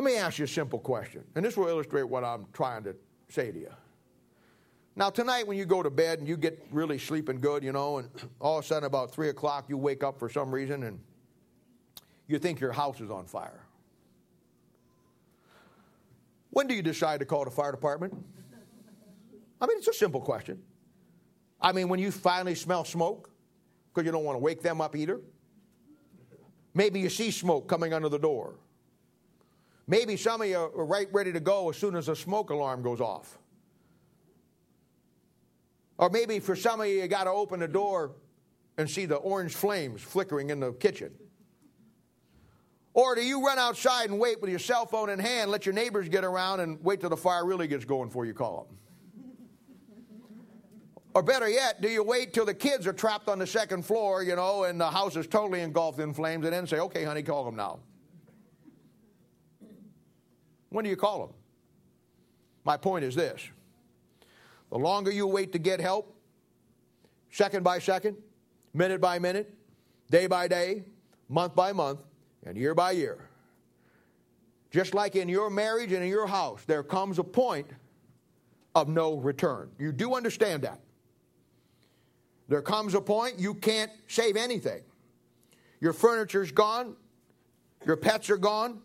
Let 0.00 0.06
me 0.06 0.16
ask 0.16 0.38
you 0.38 0.46
a 0.46 0.48
simple 0.48 0.78
question, 0.78 1.22
and 1.34 1.44
this 1.44 1.58
will 1.58 1.68
illustrate 1.68 2.04
what 2.04 2.24
I'm 2.24 2.46
trying 2.54 2.84
to 2.84 2.96
say 3.28 3.52
to 3.52 3.58
you. 3.58 3.70
Now, 4.96 5.10
tonight, 5.10 5.46
when 5.46 5.58
you 5.58 5.66
go 5.66 5.82
to 5.82 5.90
bed 5.90 6.20
and 6.20 6.26
you 6.26 6.38
get 6.38 6.66
really 6.70 6.98
sleeping 6.98 7.38
good, 7.38 7.62
you 7.62 7.72
know, 7.72 7.98
and 7.98 8.08
all 8.40 8.60
of 8.60 8.64
a 8.64 8.66
sudden 8.66 8.84
about 8.84 9.10
3 9.10 9.28
o'clock 9.28 9.66
you 9.68 9.76
wake 9.76 10.02
up 10.02 10.18
for 10.18 10.30
some 10.30 10.50
reason 10.50 10.84
and 10.84 11.00
you 12.28 12.38
think 12.38 12.60
your 12.60 12.72
house 12.72 12.98
is 13.02 13.10
on 13.10 13.26
fire. 13.26 13.60
When 16.48 16.66
do 16.66 16.72
you 16.72 16.80
decide 16.80 17.20
to 17.20 17.26
call 17.26 17.44
the 17.44 17.50
fire 17.50 17.70
department? 17.70 18.14
I 19.60 19.66
mean, 19.66 19.76
it's 19.76 19.88
a 19.88 19.92
simple 19.92 20.22
question. 20.22 20.62
I 21.60 21.72
mean, 21.72 21.90
when 21.90 22.00
you 22.00 22.10
finally 22.10 22.54
smell 22.54 22.86
smoke, 22.86 23.28
because 23.92 24.06
you 24.06 24.12
don't 24.12 24.24
want 24.24 24.36
to 24.36 24.42
wake 24.42 24.62
them 24.62 24.80
up 24.80 24.96
either. 24.96 25.20
Maybe 26.72 27.00
you 27.00 27.10
see 27.10 27.30
smoke 27.30 27.68
coming 27.68 27.92
under 27.92 28.08
the 28.08 28.18
door. 28.18 28.54
Maybe 29.90 30.16
some 30.16 30.40
of 30.40 30.46
you 30.46 30.56
are 30.56 30.84
right 30.84 31.08
ready 31.10 31.32
to 31.32 31.40
go 31.40 31.68
as 31.68 31.76
soon 31.76 31.96
as 31.96 32.06
the 32.06 32.14
smoke 32.14 32.50
alarm 32.50 32.80
goes 32.80 33.00
off. 33.00 33.36
Or 35.98 36.08
maybe 36.08 36.38
for 36.38 36.54
some 36.54 36.80
of 36.80 36.86
you, 36.86 37.00
you 37.00 37.08
got 37.08 37.24
to 37.24 37.30
open 37.30 37.58
the 37.58 37.66
door 37.66 38.12
and 38.78 38.88
see 38.88 39.04
the 39.04 39.16
orange 39.16 39.52
flames 39.52 40.00
flickering 40.00 40.50
in 40.50 40.60
the 40.60 40.72
kitchen. 40.74 41.10
Or 42.94 43.16
do 43.16 43.20
you 43.20 43.44
run 43.44 43.58
outside 43.58 44.10
and 44.10 44.20
wait 44.20 44.40
with 44.40 44.48
your 44.48 44.60
cell 44.60 44.86
phone 44.86 45.10
in 45.10 45.18
hand, 45.18 45.50
let 45.50 45.66
your 45.66 45.72
neighbors 45.72 46.08
get 46.08 46.22
around, 46.22 46.60
and 46.60 46.78
wait 46.84 47.00
till 47.00 47.10
the 47.10 47.16
fire 47.16 47.44
really 47.44 47.66
gets 47.66 47.84
going 47.84 48.10
before 48.10 48.26
you 48.26 48.32
call 48.32 48.68
them? 48.68 48.76
Or 51.16 51.22
better 51.24 51.48
yet, 51.48 51.80
do 51.80 51.88
you 51.88 52.04
wait 52.04 52.32
till 52.32 52.46
the 52.46 52.54
kids 52.54 52.86
are 52.86 52.92
trapped 52.92 53.28
on 53.28 53.40
the 53.40 53.46
second 53.46 53.84
floor, 53.84 54.22
you 54.22 54.36
know, 54.36 54.62
and 54.62 54.80
the 54.80 54.88
house 54.88 55.16
is 55.16 55.26
totally 55.26 55.62
engulfed 55.62 55.98
in 55.98 56.14
flames, 56.14 56.44
and 56.44 56.52
then 56.52 56.68
say, 56.68 56.78
okay, 56.78 57.02
honey, 57.02 57.24
call 57.24 57.44
them 57.44 57.56
now? 57.56 57.80
When 60.70 60.84
do 60.84 60.90
you 60.90 60.96
call 60.96 61.26
them? 61.26 61.34
My 62.64 62.76
point 62.76 63.04
is 63.04 63.14
this 63.14 63.48
the 64.70 64.78
longer 64.78 65.10
you 65.10 65.26
wait 65.26 65.52
to 65.52 65.58
get 65.58 65.80
help, 65.80 66.16
second 67.30 67.64
by 67.64 67.78
second, 67.78 68.16
minute 68.72 69.00
by 69.00 69.18
minute, 69.18 69.52
day 70.10 70.26
by 70.26 70.48
day, 70.48 70.84
month 71.28 71.54
by 71.54 71.72
month, 71.72 72.00
and 72.46 72.56
year 72.56 72.74
by 72.74 72.92
year, 72.92 73.28
just 74.70 74.94
like 74.94 75.16
in 75.16 75.28
your 75.28 75.50
marriage 75.50 75.92
and 75.92 76.02
in 76.02 76.08
your 76.08 76.26
house, 76.26 76.62
there 76.66 76.82
comes 76.82 77.18
a 77.18 77.24
point 77.24 77.68
of 78.74 78.88
no 78.88 79.16
return. 79.16 79.68
You 79.78 79.92
do 79.92 80.14
understand 80.14 80.62
that. 80.62 80.80
There 82.48 82.62
comes 82.62 82.94
a 82.94 83.00
point 83.00 83.38
you 83.38 83.54
can't 83.54 83.90
save 84.06 84.36
anything. 84.36 84.82
Your 85.80 85.92
furniture's 85.92 86.52
gone, 86.52 86.96
your 87.84 87.96
pets 87.96 88.30
are 88.30 88.36
gone, 88.36 88.80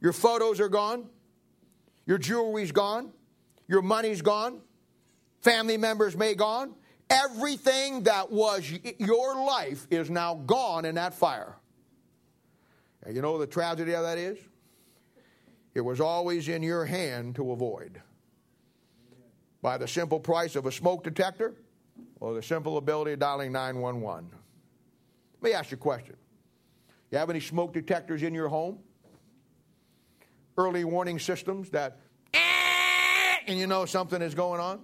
your 0.00 0.12
photos 0.12 0.60
are 0.60 0.68
gone, 0.68 1.06
your 2.06 2.18
jewelry's 2.18 2.72
gone, 2.72 3.12
your 3.66 3.82
money's 3.82 4.22
gone, 4.22 4.60
family 5.42 5.76
members 5.76 6.16
may 6.16 6.34
gone. 6.34 6.74
Everything 7.10 8.02
that 8.02 8.30
was 8.30 8.70
your 8.98 9.34
life 9.46 9.86
is 9.90 10.10
now 10.10 10.34
gone 10.34 10.84
in 10.84 10.96
that 10.96 11.14
fire. 11.14 11.56
And 13.02 13.16
you 13.16 13.22
know 13.22 13.38
the 13.38 13.46
tragedy 13.46 13.94
of 13.94 14.02
that 14.02 14.18
is? 14.18 14.38
It 15.74 15.80
was 15.80 16.00
always 16.00 16.48
in 16.48 16.62
your 16.62 16.84
hand 16.84 17.36
to 17.36 17.52
avoid. 17.52 18.02
By 19.62 19.78
the 19.78 19.88
simple 19.88 20.20
price 20.20 20.54
of 20.54 20.66
a 20.66 20.72
smoke 20.72 21.02
detector, 21.02 21.54
or 22.20 22.34
the 22.34 22.42
simple 22.42 22.76
ability 22.76 23.12
of 23.12 23.18
dialing 23.18 23.52
911. 23.52 24.30
Let 25.40 25.50
me 25.50 25.54
ask 25.54 25.70
you 25.70 25.76
a 25.76 25.78
question. 25.78 26.16
You 27.10 27.18
have 27.18 27.30
any 27.30 27.40
smoke 27.40 27.72
detectors 27.72 28.22
in 28.22 28.34
your 28.34 28.48
home? 28.48 28.78
Early 30.58 30.84
warning 30.84 31.20
systems 31.20 31.70
that, 31.70 32.00
eh, 32.34 32.38
and 33.46 33.58
you 33.58 33.66
know 33.66 33.86
something 33.86 34.20
is 34.20 34.34
going 34.34 34.60
on? 34.60 34.80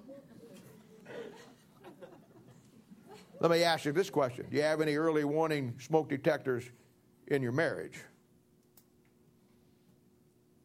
Let 3.40 3.50
me 3.50 3.62
ask 3.64 3.84
you 3.84 3.92
this 3.92 4.08
question 4.08 4.46
Do 4.48 4.56
you 4.56 4.62
have 4.62 4.80
any 4.80 4.94
early 4.94 5.24
warning 5.24 5.74
smoke 5.78 6.08
detectors 6.08 6.64
in 7.26 7.42
your 7.42 7.52
marriage? 7.52 8.00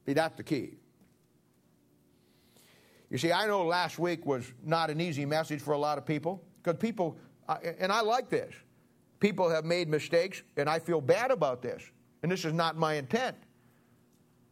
See, 0.06 0.14
that's 0.14 0.38
the 0.38 0.44
key. 0.44 0.78
You 3.10 3.18
see, 3.18 3.32
I 3.32 3.48
know 3.48 3.66
last 3.66 3.98
week 3.98 4.26
was 4.26 4.54
not 4.64 4.92
an 4.92 5.02
easy 5.02 5.26
message 5.26 5.60
for 5.60 5.74
a 5.74 5.78
lot 5.78 5.98
of 5.98 6.06
people. 6.06 6.44
Because 6.62 6.80
people, 6.80 7.18
and 7.80 7.92
I 7.92 8.02
like 8.02 8.30
this, 8.30 8.54
people 9.20 9.50
have 9.50 9.66
made 9.66 9.90
mistakes, 9.90 10.44
and 10.56 10.70
I 10.70 10.78
feel 10.78 11.02
bad 11.02 11.32
about 11.32 11.62
this. 11.62 11.82
And 12.22 12.32
this 12.32 12.46
is 12.46 12.54
not 12.54 12.78
my 12.78 12.94
intent. 12.94 13.36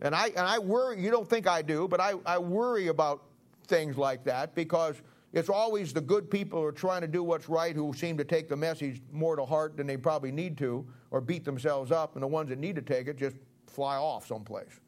And 0.01 0.13
I, 0.13 0.27
and 0.27 0.39
I 0.39 0.59
worry, 0.59 1.01
you 1.01 1.09
don't 1.09 1.27
think 1.27 1.47
I 1.47 1.61
do, 1.61 1.87
but 1.87 1.99
I, 1.99 2.13
I 2.25 2.37
worry 2.37 2.87
about 2.87 3.23
things 3.67 3.97
like 3.97 4.23
that 4.25 4.53
because 4.55 5.01
it's 5.33 5.49
always 5.49 5.93
the 5.93 6.01
good 6.01 6.29
people 6.29 6.59
who 6.59 6.65
are 6.65 6.71
trying 6.71 7.01
to 7.01 7.07
do 7.07 7.23
what's 7.23 7.49
right 7.49 7.75
who 7.75 7.93
seem 7.93 8.17
to 8.17 8.23
take 8.23 8.47
the 8.47 8.55
message 8.55 9.01
more 9.11 9.35
to 9.35 9.45
heart 9.45 9.75
than 9.75 9.87
they 9.87 9.97
probably 9.97 10.31
need 10.31 10.57
to 10.59 10.85
or 11.11 11.21
beat 11.21 11.45
themselves 11.45 11.91
up, 11.91 12.15
and 12.15 12.23
the 12.23 12.27
ones 12.27 12.49
that 12.49 12.59
need 12.59 12.75
to 12.75 12.81
take 12.81 13.07
it 13.07 13.17
just 13.17 13.37
fly 13.67 13.95
off 13.95 14.27
someplace. 14.27 14.79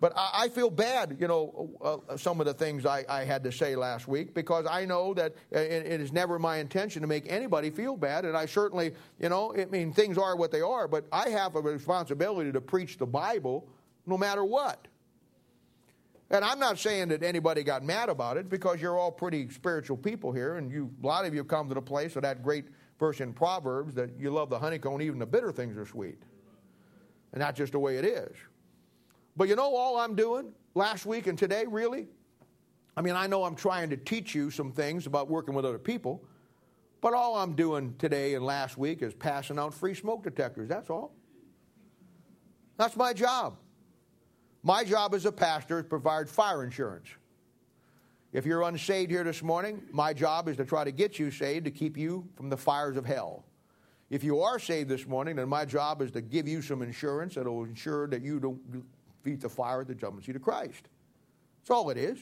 But 0.00 0.12
I, 0.16 0.30
I 0.34 0.48
feel 0.48 0.68
bad, 0.68 1.16
you 1.20 1.28
know, 1.28 1.70
uh, 1.80 2.12
uh, 2.12 2.16
some 2.16 2.40
of 2.40 2.46
the 2.46 2.54
things 2.54 2.84
I, 2.84 3.04
I, 3.08 3.22
had 3.22 3.44
to 3.44 3.52
say 3.52 3.76
last 3.76 4.08
week 4.08 4.34
because 4.34 4.66
I 4.68 4.84
know 4.84 5.14
that 5.14 5.36
it, 5.52 5.86
it 5.86 6.00
is 6.00 6.12
never 6.12 6.40
my 6.40 6.56
intention 6.56 7.02
to 7.02 7.08
make 7.08 7.30
anybody 7.30 7.70
feel 7.70 7.96
bad. 7.96 8.24
And 8.24 8.36
I 8.36 8.46
certainly, 8.46 8.94
you 9.20 9.28
know, 9.28 9.54
I 9.56 9.66
mean, 9.66 9.92
things 9.92 10.18
are 10.18 10.34
what 10.34 10.50
they 10.50 10.60
are, 10.60 10.88
but 10.88 11.06
I 11.12 11.28
have 11.28 11.54
a 11.54 11.60
responsibility 11.60 12.50
to 12.50 12.60
preach 12.60 12.98
the 12.98 13.06
Bible 13.06 13.68
no 14.06 14.16
matter 14.18 14.44
what. 14.44 14.88
And 16.30 16.44
I'm 16.44 16.58
not 16.58 16.78
saying 16.78 17.08
that 17.08 17.22
anybody 17.22 17.62
got 17.62 17.82
mad 17.82 18.08
about 18.08 18.38
it 18.38 18.48
because 18.48 18.80
you're 18.80 18.98
all 18.98 19.12
pretty 19.12 19.50
spiritual 19.50 19.98
people 19.98 20.32
here, 20.32 20.56
and 20.56 20.70
you, 20.70 20.90
a 21.02 21.06
lot 21.06 21.26
of 21.26 21.34
you 21.34 21.44
come 21.44 21.68
to 21.68 21.74
the 21.74 21.82
place 21.82 22.16
of 22.16 22.22
that 22.22 22.42
great 22.42 22.64
verse 22.98 23.20
in 23.20 23.34
Proverbs 23.34 23.94
that 23.94 24.10
you 24.18 24.30
love 24.30 24.48
the 24.48 24.58
honeycomb, 24.58 25.02
even 25.02 25.18
the 25.18 25.26
bitter 25.26 25.52
things 25.52 25.76
are 25.76 25.84
sweet. 25.84 26.22
And 27.32 27.42
that's 27.42 27.58
just 27.58 27.72
the 27.72 27.78
way 27.78 27.98
it 27.98 28.04
is. 28.04 28.34
But 29.36 29.48
you 29.48 29.56
know 29.56 29.74
all 29.74 29.98
I'm 29.98 30.14
doing 30.14 30.52
last 30.74 31.04
week 31.04 31.26
and 31.26 31.36
today, 31.38 31.64
really? 31.68 32.06
I 32.96 33.02
mean, 33.02 33.14
I 33.14 33.26
know 33.26 33.44
I'm 33.44 33.54
trying 33.54 33.90
to 33.90 33.96
teach 33.96 34.34
you 34.34 34.50
some 34.50 34.72
things 34.72 35.06
about 35.06 35.28
working 35.28 35.54
with 35.54 35.64
other 35.64 35.78
people, 35.78 36.24
but 37.00 37.12
all 37.12 37.36
I'm 37.36 37.54
doing 37.54 37.94
today 37.98 38.34
and 38.34 38.44
last 38.44 38.78
week 38.78 39.02
is 39.02 39.12
passing 39.12 39.58
out 39.58 39.74
free 39.74 39.94
smoke 39.94 40.22
detectors. 40.22 40.68
That's 40.68 40.88
all. 40.88 41.14
That's 42.76 42.96
my 42.96 43.12
job. 43.12 43.56
My 44.62 44.84
job 44.84 45.14
as 45.14 45.26
a 45.26 45.32
pastor 45.32 45.78
is 45.78 45.84
to 45.84 45.88
provide 45.88 46.28
fire 46.28 46.62
insurance. 46.62 47.08
If 48.32 48.46
you're 48.46 48.62
unsaved 48.62 49.10
here 49.10 49.24
this 49.24 49.42
morning, 49.42 49.82
my 49.90 50.12
job 50.14 50.48
is 50.48 50.56
to 50.56 50.64
try 50.64 50.84
to 50.84 50.92
get 50.92 51.18
you 51.18 51.30
saved 51.30 51.64
to 51.66 51.70
keep 51.70 51.96
you 51.96 52.26
from 52.34 52.48
the 52.48 52.56
fires 52.56 52.96
of 52.96 53.04
hell. 53.04 53.44
If 54.08 54.22
you 54.22 54.40
are 54.40 54.58
saved 54.58 54.88
this 54.88 55.06
morning, 55.06 55.36
then 55.36 55.48
my 55.48 55.64
job 55.64 56.00
is 56.00 56.10
to 56.12 56.20
give 56.20 56.46
you 56.46 56.62
some 56.62 56.82
insurance 56.82 57.34
that 57.34 57.44
will 57.44 57.64
ensure 57.64 58.06
that 58.08 58.22
you 58.22 58.38
don't 58.38 58.60
feet 59.22 59.40
the 59.40 59.48
fire 59.48 59.82
at 59.82 59.88
the 59.88 59.94
judgment 59.94 60.24
seat 60.24 60.36
of 60.36 60.42
Christ. 60.42 60.88
That's 61.60 61.70
all 61.70 61.90
it 61.90 61.98
is. 61.98 62.18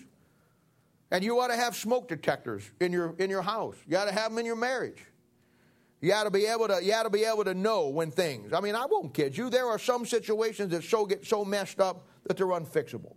And 1.10 1.24
you 1.24 1.38
ought 1.40 1.48
to 1.48 1.56
have 1.56 1.74
smoke 1.74 2.08
detectors 2.08 2.70
in 2.80 2.92
your, 2.92 3.14
in 3.18 3.30
your 3.30 3.42
house. 3.42 3.76
You 3.86 3.96
ought 3.96 4.04
to 4.04 4.12
have 4.12 4.30
them 4.30 4.38
in 4.38 4.46
your 4.46 4.56
marriage. 4.56 5.04
You 6.00 6.12
ought 6.12 6.24
to 6.24 6.30
be 6.30 6.46
able 6.46 6.68
to, 6.68 6.82
you 6.82 6.92
ought 6.92 7.02
to 7.02 7.10
be 7.10 7.24
able 7.24 7.44
to 7.44 7.54
know 7.54 7.88
when 7.88 8.10
things. 8.10 8.52
I 8.52 8.60
mean, 8.60 8.74
I 8.74 8.86
won't 8.86 9.12
kid 9.12 9.36
you. 9.36 9.50
There 9.50 9.66
are 9.66 9.78
some 9.78 10.06
situations 10.06 10.70
that 10.70 10.84
so 10.84 11.04
get 11.04 11.26
so 11.26 11.44
messed 11.44 11.80
up 11.80 12.06
that 12.30 12.36
they're 12.36 12.46
unfixable. 12.46 13.16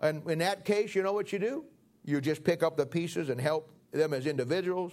And 0.00 0.28
in 0.28 0.40
that 0.40 0.64
case, 0.64 0.92
you 0.96 1.04
know 1.04 1.12
what 1.12 1.32
you 1.32 1.38
do? 1.38 1.64
You 2.04 2.20
just 2.20 2.42
pick 2.42 2.64
up 2.64 2.76
the 2.76 2.84
pieces 2.84 3.28
and 3.28 3.40
help 3.40 3.70
them 3.92 4.12
as 4.12 4.26
individuals 4.26 4.92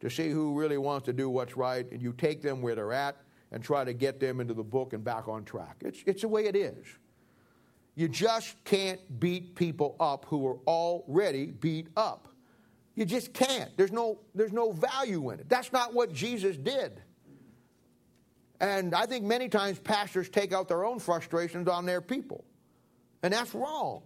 to 0.00 0.10
see 0.10 0.28
who 0.28 0.58
really 0.58 0.76
wants 0.76 1.06
to 1.06 1.12
do 1.12 1.30
what's 1.30 1.56
right, 1.56 1.88
and 1.92 2.02
you 2.02 2.12
take 2.12 2.42
them 2.42 2.60
where 2.60 2.74
they're 2.74 2.92
at 2.92 3.16
and 3.52 3.62
try 3.62 3.84
to 3.84 3.92
get 3.92 4.18
them 4.18 4.40
into 4.40 4.54
the 4.54 4.64
book 4.64 4.92
and 4.92 5.04
back 5.04 5.28
on 5.28 5.44
track. 5.44 5.76
It's, 5.82 6.02
it's 6.04 6.22
the 6.22 6.28
way 6.28 6.46
it 6.46 6.56
is. 6.56 6.84
You 7.94 8.08
just 8.08 8.56
can't 8.64 9.00
beat 9.20 9.54
people 9.54 9.94
up 10.00 10.24
who 10.24 10.44
are 10.48 10.58
already 10.66 11.46
beat 11.46 11.90
up. 11.96 12.26
You 12.96 13.04
just 13.04 13.32
can't. 13.32 13.70
There's 13.76 13.92
no, 13.92 14.18
there's 14.34 14.52
no 14.52 14.72
value 14.72 15.30
in 15.30 15.38
it. 15.38 15.48
That's 15.48 15.72
not 15.72 15.94
what 15.94 16.12
Jesus 16.12 16.56
did. 16.56 17.00
And 18.60 18.96
I 18.96 19.06
think 19.06 19.24
many 19.24 19.48
times 19.48 19.78
pastors 19.78 20.28
take 20.28 20.52
out 20.52 20.66
their 20.66 20.84
own 20.84 20.98
frustrations 20.98 21.68
on 21.68 21.86
their 21.86 22.00
people. 22.00 22.44
And 23.22 23.32
that's 23.32 23.54
wrong. 23.54 24.02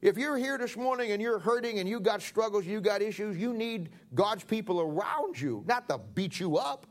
If 0.00 0.18
you're 0.18 0.36
here 0.36 0.58
this 0.58 0.76
morning 0.76 1.12
and 1.12 1.22
you're 1.22 1.38
hurting 1.38 1.78
and 1.78 1.88
you 1.88 1.98
got 1.98 2.20
struggles, 2.20 2.66
you 2.66 2.80
got 2.80 3.00
issues, 3.00 3.38
you 3.38 3.54
need 3.54 3.88
God's 4.14 4.44
people 4.44 4.80
around 4.80 5.40
you, 5.40 5.64
not 5.66 5.88
to 5.88 5.98
beat 6.14 6.38
you 6.38 6.58
up. 6.58 6.86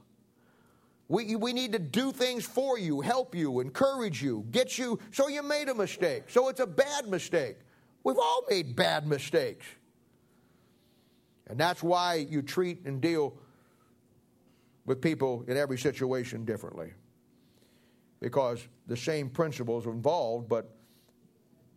We, 1.09 1.36
we 1.36 1.53
need 1.53 1.73
to 1.73 1.79
do 1.79 2.11
things 2.11 2.43
for 2.43 2.79
you, 2.79 3.01
help 3.01 3.36
you, 3.36 3.59
encourage 3.59 4.23
you, 4.23 4.45
get 4.49 4.79
you. 4.79 4.99
So 5.11 5.27
you 5.27 5.43
made 5.43 5.69
a 5.69 5.75
mistake. 5.75 6.23
So 6.27 6.49
it's 6.49 6.59
a 6.59 6.65
bad 6.65 7.07
mistake. 7.07 7.57
We've 8.03 8.17
all 8.17 8.45
made 8.49 8.75
bad 8.75 9.05
mistakes. 9.05 9.65
And 11.47 11.59
that's 11.59 11.84
why 11.84 12.15
you 12.15 12.41
treat 12.41 12.84
and 12.86 12.99
deal 12.99 13.36
with 14.86 15.01
people 15.01 15.45
in 15.47 15.55
every 15.55 15.77
situation 15.77 16.45
differently. 16.45 16.93
Because 18.19 18.67
the 18.88 18.97
same 18.97 19.29
principles 19.29 19.86
are 19.86 19.91
involved, 19.91 20.49
but 20.49 20.75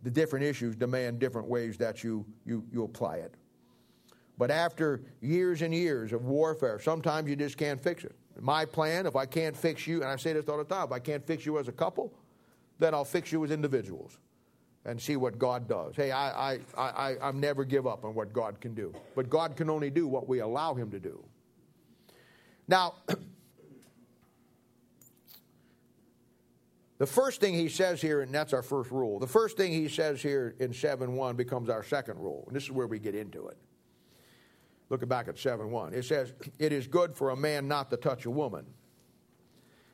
the 0.07 0.11
different 0.11 0.45
issues 0.45 0.73
demand 0.73 1.19
different 1.19 1.49
ways 1.49 1.75
that 1.75 2.01
you, 2.01 2.25
you, 2.45 2.63
you 2.71 2.85
apply 2.85 3.17
it. 3.17 3.33
But 4.37 4.49
after 4.49 5.01
years 5.19 5.61
and 5.61 5.73
years 5.73 6.13
of 6.13 6.23
warfare, 6.23 6.79
sometimes 6.79 7.29
you 7.29 7.35
just 7.35 7.57
can't 7.57 7.77
fix 7.77 8.05
it. 8.05 8.15
My 8.39 8.63
plan, 8.63 9.05
if 9.05 9.17
I 9.17 9.25
can't 9.25 9.53
fix 9.53 9.85
you, 9.85 9.95
and 9.95 10.05
I 10.05 10.15
say 10.15 10.31
this 10.31 10.47
all 10.47 10.59
the 10.59 10.63
time, 10.63 10.85
if 10.85 10.93
I 10.93 10.99
can't 10.99 11.27
fix 11.27 11.45
you 11.45 11.59
as 11.59 11.67
a 11.67 11.73
couple, 11.73 12.13
then 12.79 12.93
I'll 12.93 13.03
fix 13.03 13.33
you 13.33 13.43
as 13.43 13.51
individuals. 13.51 14.17
and 14.85 14.99
see 14.99 15.17
what 15.17 15.37
God 15.37 15.67
does. 15.67 15.95
Hey, 15.97 16.11
I, 16.11 16.53
I, 16.53 16.59
I, 16.77 17.15
I 17.21 17.31
never 17.33 17.65
give 17.65 17.85
up 17.85 18.05
on 18.05 18.15
what 18.15 18.31
God 18.31 18.61
can 18.61 18.73
do. 18.73 18.93
But 19.13 19.29
God 19.29 19.57
can 19.57 19.69
only 19.69 19.89
do 19.89 20.07
what 20.07 20.29
we 20.29 20.39
allow 20.39 20.73
Him 20.73 20.89
to 20.91 20.99
do. 20.99 21.21
Now, 22.69 22.95
the 26.97 27.05
first 27.05 27.39
thing 27.39 27.53
he 27.53 27.69
says 27.69 28.01
here, 28.01 28.21
and 28.21 28.33
that's 28.33 28.53
our 28.53 28.63
first 28.63 28.91
rule, 28.91 29.19
the 29.19 29.27
first 29.27 29.55
thing 29.55 29.71
he 29.71 29.87
says 29.87 30.21
here 30.21 30.55
in 30.59 30.73
7 30.73 31.13
1 31.13 31.35
becomes 31.35 31.69
our 31.69 31.83
second 31.83 32.19
rule. 32.19 32.43
And 32.47 32.55
this 32.55 32.63
is 32.63 32.71
where 32.71 32.87
we 32.87 32.97
get 32.97 33.13
into 33.13 33.47
it. 33.47 33.57
Looking 34.89 35.07
back 35.07 35.27
at 35.27 35.37
7 35.37 35.69
1, 35.69 35.93
it 35.93 36.05
says, 36.05 36.33
It 36.57 36.73
is 36.73 36.87
good 36.87 37.15
for 37.15 37.29
a 37.29 37.35
man 37.35 37.67
not 37.67 37.89
to 37.91 37.97
touch 37.97 38.25
a 38.25 38.31
woman. 38.31 38.65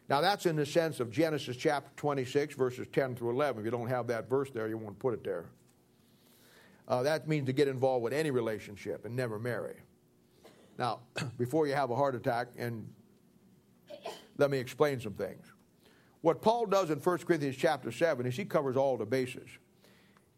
Now, 0.10 0.22
that's 0.22 0.45
in 0.45 0.56
the 0.56 0.66
sense 0.66 0.99
of 0.99 1.10
Genesis 1.10 1.58
chapter 1.58 1.89
26, 1.95 2.56
verses 2.56 2.88
10 2.91 3.16
through 3.16 3.32
11. 3.32 3.60
If 3.60 3.66
you 3.66 3.72
don't 3.72 3.88
have 3.88 4.08
that 4.08 4.30
verse 4.30 4.51
there, 4.51 4.68
you 4.68 4.78
won't 4.78 4.99
put 4.99 5.14
it 5.14 5.24
there. 5.24 5.45
Uh, 6.88 7.04
that 7.04 7.28
means 7.28 7.45
to 7.47 7.54
get 7.54 7.68
involved 7.68 8.04
with 8.04 8.14
any 8.14 8.30
relationship 8.30 9.06
and 9.06 9.16
never 9.16 9.39
marry. 9.39 9.76
Now, 10.78 10.99
before 11.38 11.68
you 11.68 11.74
have 11.74 11.89
a 11.89 11.95
heart 11.95 12.16
attack, 12.16 12.49
and 12.58 12.88
let 14.38 14.51
me 14.51 14.58
explain 14.58 14.99
some 14.99 15.14
things. 15.14 15.53
What 16.24 16.41
Paul 16.41 16.67
does 16.67 16.89
in 16.89 16.99
1 16.99 17.17
Corinthians 17.19 17.57
chapter 17.57 17.91
7 17.91 18.26
is 18.26 18.38
he 18.38 18.45
covers 18.45 18.78
all 18.78 18.95
the 18.95 19.05
bases. 19.05 19.49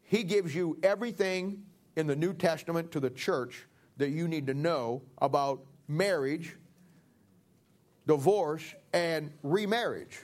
He 0.01 0.23
gives 0.23 0.55
you 0.55 0.79
everything 0.81 1.61
in 1.95 2.07
the 2.07 2.15
New 2.15 2.33
Testament 2.33 2.91
to 2.93 2.99
the 2.99 3.11
church 3.11 3.67
that 3.97 4.09
you 4.09 4.27
need 4.27 4.47
to 4.47 4.55
know 4.55 5.03
about 5.19 5.63
marriage, 5.87 6.55
divorce, 8.07 8.63
and 8.93 9.31
remarriage. 9.43 10.17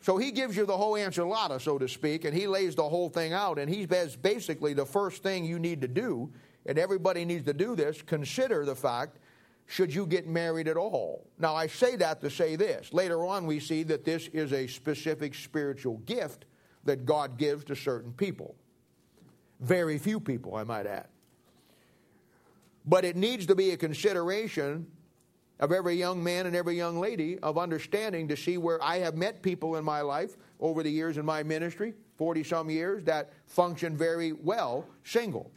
So 0.00 0.16
he 0.16 0.30
gives 0.30 0.56
you 0.56 0.64
the 0.64 0.78
whole 0.78 0.94
enchilada, 0.94 1.60
so 1.60 1.76
to 1.76 1.86
speak, 1.86 2.24
and 2.24 2.34
he 2.34 2.46
lays 2.46 2.74
the 2.74 2.88
whole 2.88 3.10
thing 3.10 3.34
out. 3.34 3.58
And 3.58 3.68
he 3.68 3.86
says 3.86 4.16
basically 4.16 4.72
the 4.72 4.86
first 4.86 5.22
thing 5.22 5.44
you 5.44 5.58
need 5.58 5.82
to 5.82 5.88
do, 5.88 6.32
and 6.64 6.78
everybody 6.78 7.26
needs 7.26 7.44
to 7.44 7.52
do 7.52 7.76
this, 7.76 8.00
consider 8.00 8.64
the 8.64 8.74
fact 8.74 9.18
should 9.66 9.94
you 9.94 10.06
get 10.06 10.26
married 10.26 10.68
at 10.68 10.76
all. 10.76 11.26
Now, 11.38 11.54
I 11.54 11.66
say 11.66 11.96
that 11.96 12.20
to 12.20 12.30
say 12.30 12.56
this. 12.56 12.92
Later 12.92 13.24
on, 13.24 13.46
we 13.46 13.60
see 13.60 13.82
that 13.84 14.04
this 14.04 14.28
is 14.28 14.52
a 14.52 14.66
specific 14.66 15.34
spiritual 15.34 15.98
gift 15.98 16.44
that 16.84 17.06
God 17.06 17.38
gives 17.38 17.64
to 17.64 17.76
certain 17.76 18.12
people. 18.12 18.54
Very 19.60 19.98
few 19.98 20.20
people, 20.20 20.54
I 20.56 20.64
might 20.64 20.86
add. 20.86 21.06
But 22.84 23.04
it 23.04 23.16
needs 23.16 23.46
to 23.46 23.54
be 23.54 23.70
a 23.70 23.76
consideration 23.76 24.86
of 25.60 25.72
every 25.72 25.94
young 25.94 26.22
man 26.22 26.46
and 26.46 26.54
every 26.54 26.76
young 26.76 27.00
lady 27.00 27.38
of 27.38 27.56
understanding 27.56 28.28
to 28.28 28.36
see 28.36 28.58
where 28.58 28.82
I 28.82 28.98
have 28.98 29.16
met 29.16 29.40
people 29.40 29.76
in 29.76 29.84
my 29.84 30.02
life 30.02 30.36
over 30.60 30.82
the 30.82 30.90
years 30.90 31.16
in 31.16 31.24
my 31.24 31.42
ministry, 31.42 31.94
40 32.16 32.44
some 32.44 32.68
years, 32.68 33.04
that 33.04 33.32
function 33.46 33.96
very 33.96 34.32
well 34.32 34.86
single. 35.04 35.50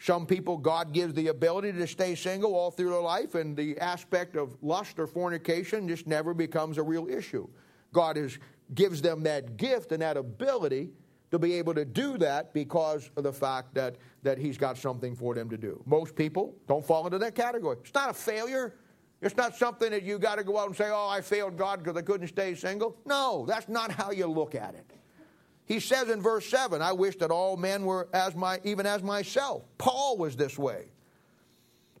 Some 0.00 0.24
people, 0.24 0.56
God 0.56 0.94
gives 0.94 1.12
the 1.12 1.28
ability 1.28 1.72
to 1.72 1.86
stay 1.86 2.14
single 2.14 2.54
all 2.54 2.70
through 2.70 2.88
their 2.88 3.02
life, 3.02 3.34
and 3.34 3.54
the 3.54 3.78
aspect 3.78 4.34
of 4.34 4.56
lust 4.62 4.98
or 4.98 5.06
fornication 5.06 5.86
just 5.86 6.06
never 6.06 6.32
becomes 6.32 6.78
a 6.78 6.82
real 6.82 7.06
issue. 7.06 7.46
God 7.92 8.16
is, 8.16 8.38
gives 8.74 9.02
them 9.02 9.22
that 9.24 9.58
gift 9.58 9.92
and 9.92 10.00
that 10.00 10.16
ability 10.16 10.88
to 11.30 11.38
be 11.38 11.52
able 11.52 11.74
to 11.74 11.84
do 11.84 12.16
that 12.16 12.54
because 12.54 13.10
of 13.16 13.24
the 13.24 13.32
fact 13.32 13.74
that, 13.74 13.96
that 14.22 14.38
He's 14.38 14.56
got 14.56 14.78
something 14.78 15.14
for 15.14 15.34
them 15.34 15.50
to 15.50 15.58
do. 15.58 15.82
Most 15.84 16.16
people 16.16 16.54
don't 16.66 16.84
fall 16.84 17.04
into 17.04 17.18
that 17.18 17.34
category. 17.34 17.76
It's 17.82 17.92
not 17.92 18.08
a 18.08 18.14
failure. 18.14 18.76
It's 19.20 19.36
not 19.36 19.54
something 19.54 19.90
that 19.90 20.02
you 20.02 20.18
got 20.18 20.38
to 20.38 20.44
go 20.44 20.58
out 20.58 20.68
and 20.68 20.76
say, 20.76 20.88
oh, 20.88 21.08
I 21.08 21.20
failed 21.20 21.58
God 21.58 21.84
because 21.84 21.98
I 21.98 22.02
couldn't 22.02 22.28
stay 22.28 22.54
single. 22.54 22.96
No, 23.04 23.44
that's 23.46 23.68
not 23.68 23.90
how 23.92 24.12
you 24.12 24.26
look 24.26 24.54
at 24.54 24.74
it. 24.74 24.90
He 25.70 25.78
says 25.78 26.08
in 26.08 26.20
verse 26.20 26.46
7, 26.46 26.82
I 26.82 26.90
wish 26.90 27.14
that 27.18 27.30
all 27.30 27.56
men 27.56 27.84
were 27.84 28.08
as 28.12 28.34
my, 28.34 28.58
even 28.64 28.86
as 28.86 29.04
myself. 29.04 29.62
Paul 29.78 30.18
was 30.18 30.34
this 30.34 30.58
way. 30.58 30.86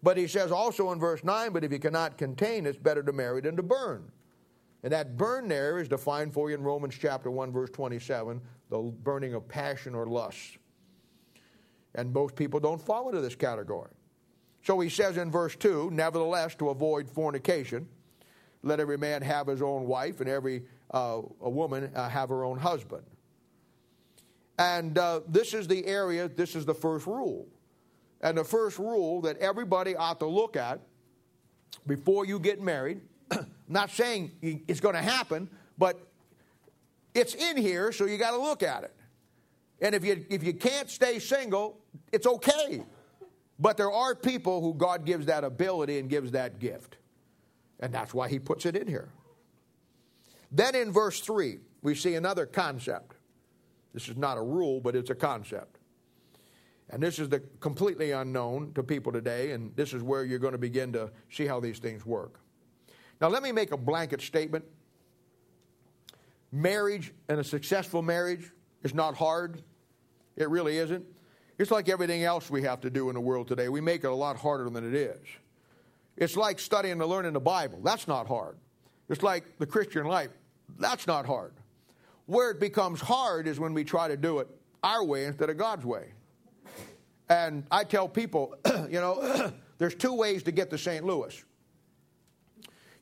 But 0.02 0.16
he 0.16 0.26
says 0.26 0.50
also 0.50 0.90
in 0.90 0.98
verse 0.98 1.22
9, 1.22 1.52
but 1.52 1.62
if 1.62 1.70
you 1.70 1.78
cannot 1.78 2.18
contain, 2.18 2.66
it's 2.66 2.76
better 2.76 3.04
to 3.04 3.12
marry 3.12 3.40
than 3.40 3.54
to 3.54 3.62
burn. 3.62 4.10
And 4.82 4.92
that 4.92 5.16
burn 5.16 5.46
there 5.46 5.78
is 5.78 5.86
defined 5.86 6.34
for 6.34 6.50
you 6.50 6.56
in 6.56 6.64
Romans 6.64 6.96
chapter 7.00 7.30
1, 7.30 7.52
verse 7.52 7.70
27, 7.70 8.40
the 8.70 8.78
burning 8.78 9.34
of 9.34 9.46
passion 9.46 9.94
or 9.94 10.04
lust. 10.04 10.58
And 11.94 12.12
most 12.12 12.34
people 12.34 12.58
don't 12.58 12.82
fall 12.82 13.08
into 13.08 13.20
this 13.20 13.36
category. 13.36 13.92
So 14.64 14.80
he 14.80 14.88
says 14.88 15.16
in 15.16 15.30
verse 15.30 15.54
2, 15.54 15.92
nevertheless, 15.92 16.56
to 16.56 16.70
avoid 16.70 17.08
fornication, 17.08 17.86
let 18.64 18.80
every 18.80 18.98
man 18.98 19.22
have 19.22 19.46
his 19.46 19.62
own 19.62 19.86
wife 19.86 20.20
and 20.20 20.28
every 20.28 20.64
uh, 20.92 21.22
a 21.40 21.48
woman 21.48 21.92
uh, 21.94 22.08
have 22.08 22.30
her 22.30 22.42
own 22.42 22.58
husband. 22.58 23.04
And 24.60 24.98
uh, 24.98 25.20
this 25.26 25.54
is 25.54 25.66
the 25.66 25.86
area, 25.86 26.28
this 26.28 26.54
is 26.54 26.66
the 26.66 26.74
first 26.74 27.06
rule. 27.06 27.48
And 28.20 28.36
the 28.36 28.44
first 28.44 28.78
rule 28.78 29.22
that 29.22 29.38
everybody 29.38 29.96
ought 29.96 30.18
to 30.20 30.26
look 30.26 30.54
at 30.54 30.80
before 31.86 32.26
you 32.26 32.38
get 32.38 32.60
married, 32.60 33.00
not 33.68 33.90
saying 33.90 34.32
it's 34.42 34.80
going 34.80 34.96
to 34.96 35.00
happen, 35.00 35.48
but 35.78 35.98
it's 37.14 37.34
in 37.34 37.56
here, 37.56 37.90
so 37.90 38.04
you 38.04 38.18
got 38.18 38.32
to 38.32 38.36
look 38.36 38.62
at 38.62 38.84
it. 38.84 38.94
And 39.80 39.94
if 39.94 40.04
you, 40.04 40.26
if 40.28 40.44
you 40.44 40.52
can't 40.52 40.90
stay 40.90 41.18
single, 41.20 41.78
it's 42.12 42.26
okay. 42.26 42.84
But 43.58 43.78
there 43.78 43.90
are 43.90 44.14
people 44.14 44.60
who 44.60 44.74
God 44.74 45.06
gives 45.06 45.24
that 45.24 45.42
ability 45.42 45.98
and 45.98 46.10
gives 46.10 46.32
that 46.32 46.58
gift. 46.58 46.98
And 47.78 47.94
that's 47.94 48.12
why 48.12 48.28
he 48.28 48.38
puts 48.38 48.66
it 48.66 48.76
in 48.76 48.86
here. 48.86 49.08
Then 50.52 50.74
in 50.74 50.92
verse 50.92 51.20
3, 51.20 51.60
we 51.80 51.94
see 51.94 52.14
another 52.16 52.44
concept. 52.44 53.14
This 53.92 54.08
is 54.08 54.16
not 54.16 54.38
a 54.38 54.42
rule, 54.42 54.80
but 54.80 54.94
it's 54.94 55.10
a 55.10 55.14
concept. 55.14 55.78
And 56.90 57.02
this 57.02 57.18
is 57.18 57.28
the 57.28 57.40
completely 57.60 58.10
unknown 58.10 58.72
to 58.74 58.82
people 58.82 59.12
today, 59.12 59.52
and 59.52 59.74
this 59.76 59.92
is 59.92 60.02
where 60.02 60.24
you're 60.24 60.38
going 60.40 60.52
to 60.52 60.58
begin 60.58 60.92
to 60.94 61.10
see 61.30 61.46
how 61.46 61.60
these 61.60 61.78
things 61.78 62.04
work. 62.04 62.40
Now, 63.20 63.28
let 63.28 63.42
me 63.42 63.52
make 63.52 63.70
a 63.70 63.76
blanket 63.76 64.20
statement. 64.20 64.64
Marriage 66.50 67.12
and 67.28 67.38
a 67.38 67.44
successful 67.44 68.02
marriage 68.02 68.50
is 68.82 68.92
not 68.92 69.14
hard. 69.14 69.62
It 70.36 70.48
really 70.48 70.78
isn't. 70.78 71.04
It's 71.58 71.70
like 71.70 71.88
everything 71.88 72.24
else 72.24 72.50
we 72.50 72.62
have 72.62 72.80
to 72.80 72.90
do 72.90 73.08
in 73.08 73.14
the 73.14 73.20
world 73.20 73.46
today. 73.46 73.68
We 73.68 73.80
make 73.80 74.02
it 74.02 74.08
a 74.08 74.14
lot 74.14 74.36
harder 74.36 74.68
than 74.70 74.86
it 74.86 74.94
is. 74.94 75.20
It's 76.16 76.36
like 76.36 76.58
studying 76.58 77.00
and 77.00 77.10
learning 77.10 77.34
the 77.34 77.40
Bible. 77.40 77.80
That's 77.84 78.08
not 78.08 78.26
hard. 78.26 78.56
It's 79.08 79.22
like 79.22 79.58
the 79.58 79.66
Christian 79.66 80.06
life. 80.06 80.30
That's 80.78 81.06
not 81.06 81.26
hard. 81.26 81.52
Where 82.30 82.52
it 82.52 82.60
becomes 82.60 83.00
hard 83.00 83.48
is 83.48 83.58
when 83.58 83.74
we 83.74 83.82
try 83.82 84.06
to 84.06 84.16
do 84.16 84.38
it 84.38 84.46
our 84.84 85.04
way 85.04 85.24
instead 85.24 85.50
of 85.50 85.56
God's 85.56 85.84
way. 85.84 86.12
And 87.28 87.64
I 87.72 87.82
tell 87.82 88.08
people, 88.08 88.54
you 88.88 89.00
know, 89.00 89.52
there's 89.78 89.96
two 89.96 90.12
ways 90.14 90.44
to 90.44 90.52
get 90.52 90.70
to 90.70 90.78
St. 90.78 91.04
Louis. 91.04 91.42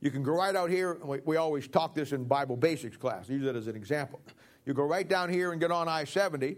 You 0.00 0.10
can 0.10 0.22
go 0.22 0.32
right 0.32 0.56
out 0.56 0.70
here, 0.70 0.94
we, 1.04 1.20
we 1.26 1.36
always 1.36 1.68
talk 1.68 1.94
this 1.94 2.12
in 2.12 2.24
Bible 2.24 2.56
basics 2.56 2.96
class, 2.96 3.28
use 3.28 3.44
it 3.44 3.54
as 3.54 3.66
an 3.66 3.76
example. 3.76 4.18
You 4.64 4.72
go 4.72 4.84
right 4.84 5.06
down 5.06 5.28
here 5.28 5.52
and 5.52 5.60
get 5.60 5.70
on 5.70 5.88
I 5.88 6.04
70, 6.04 6.56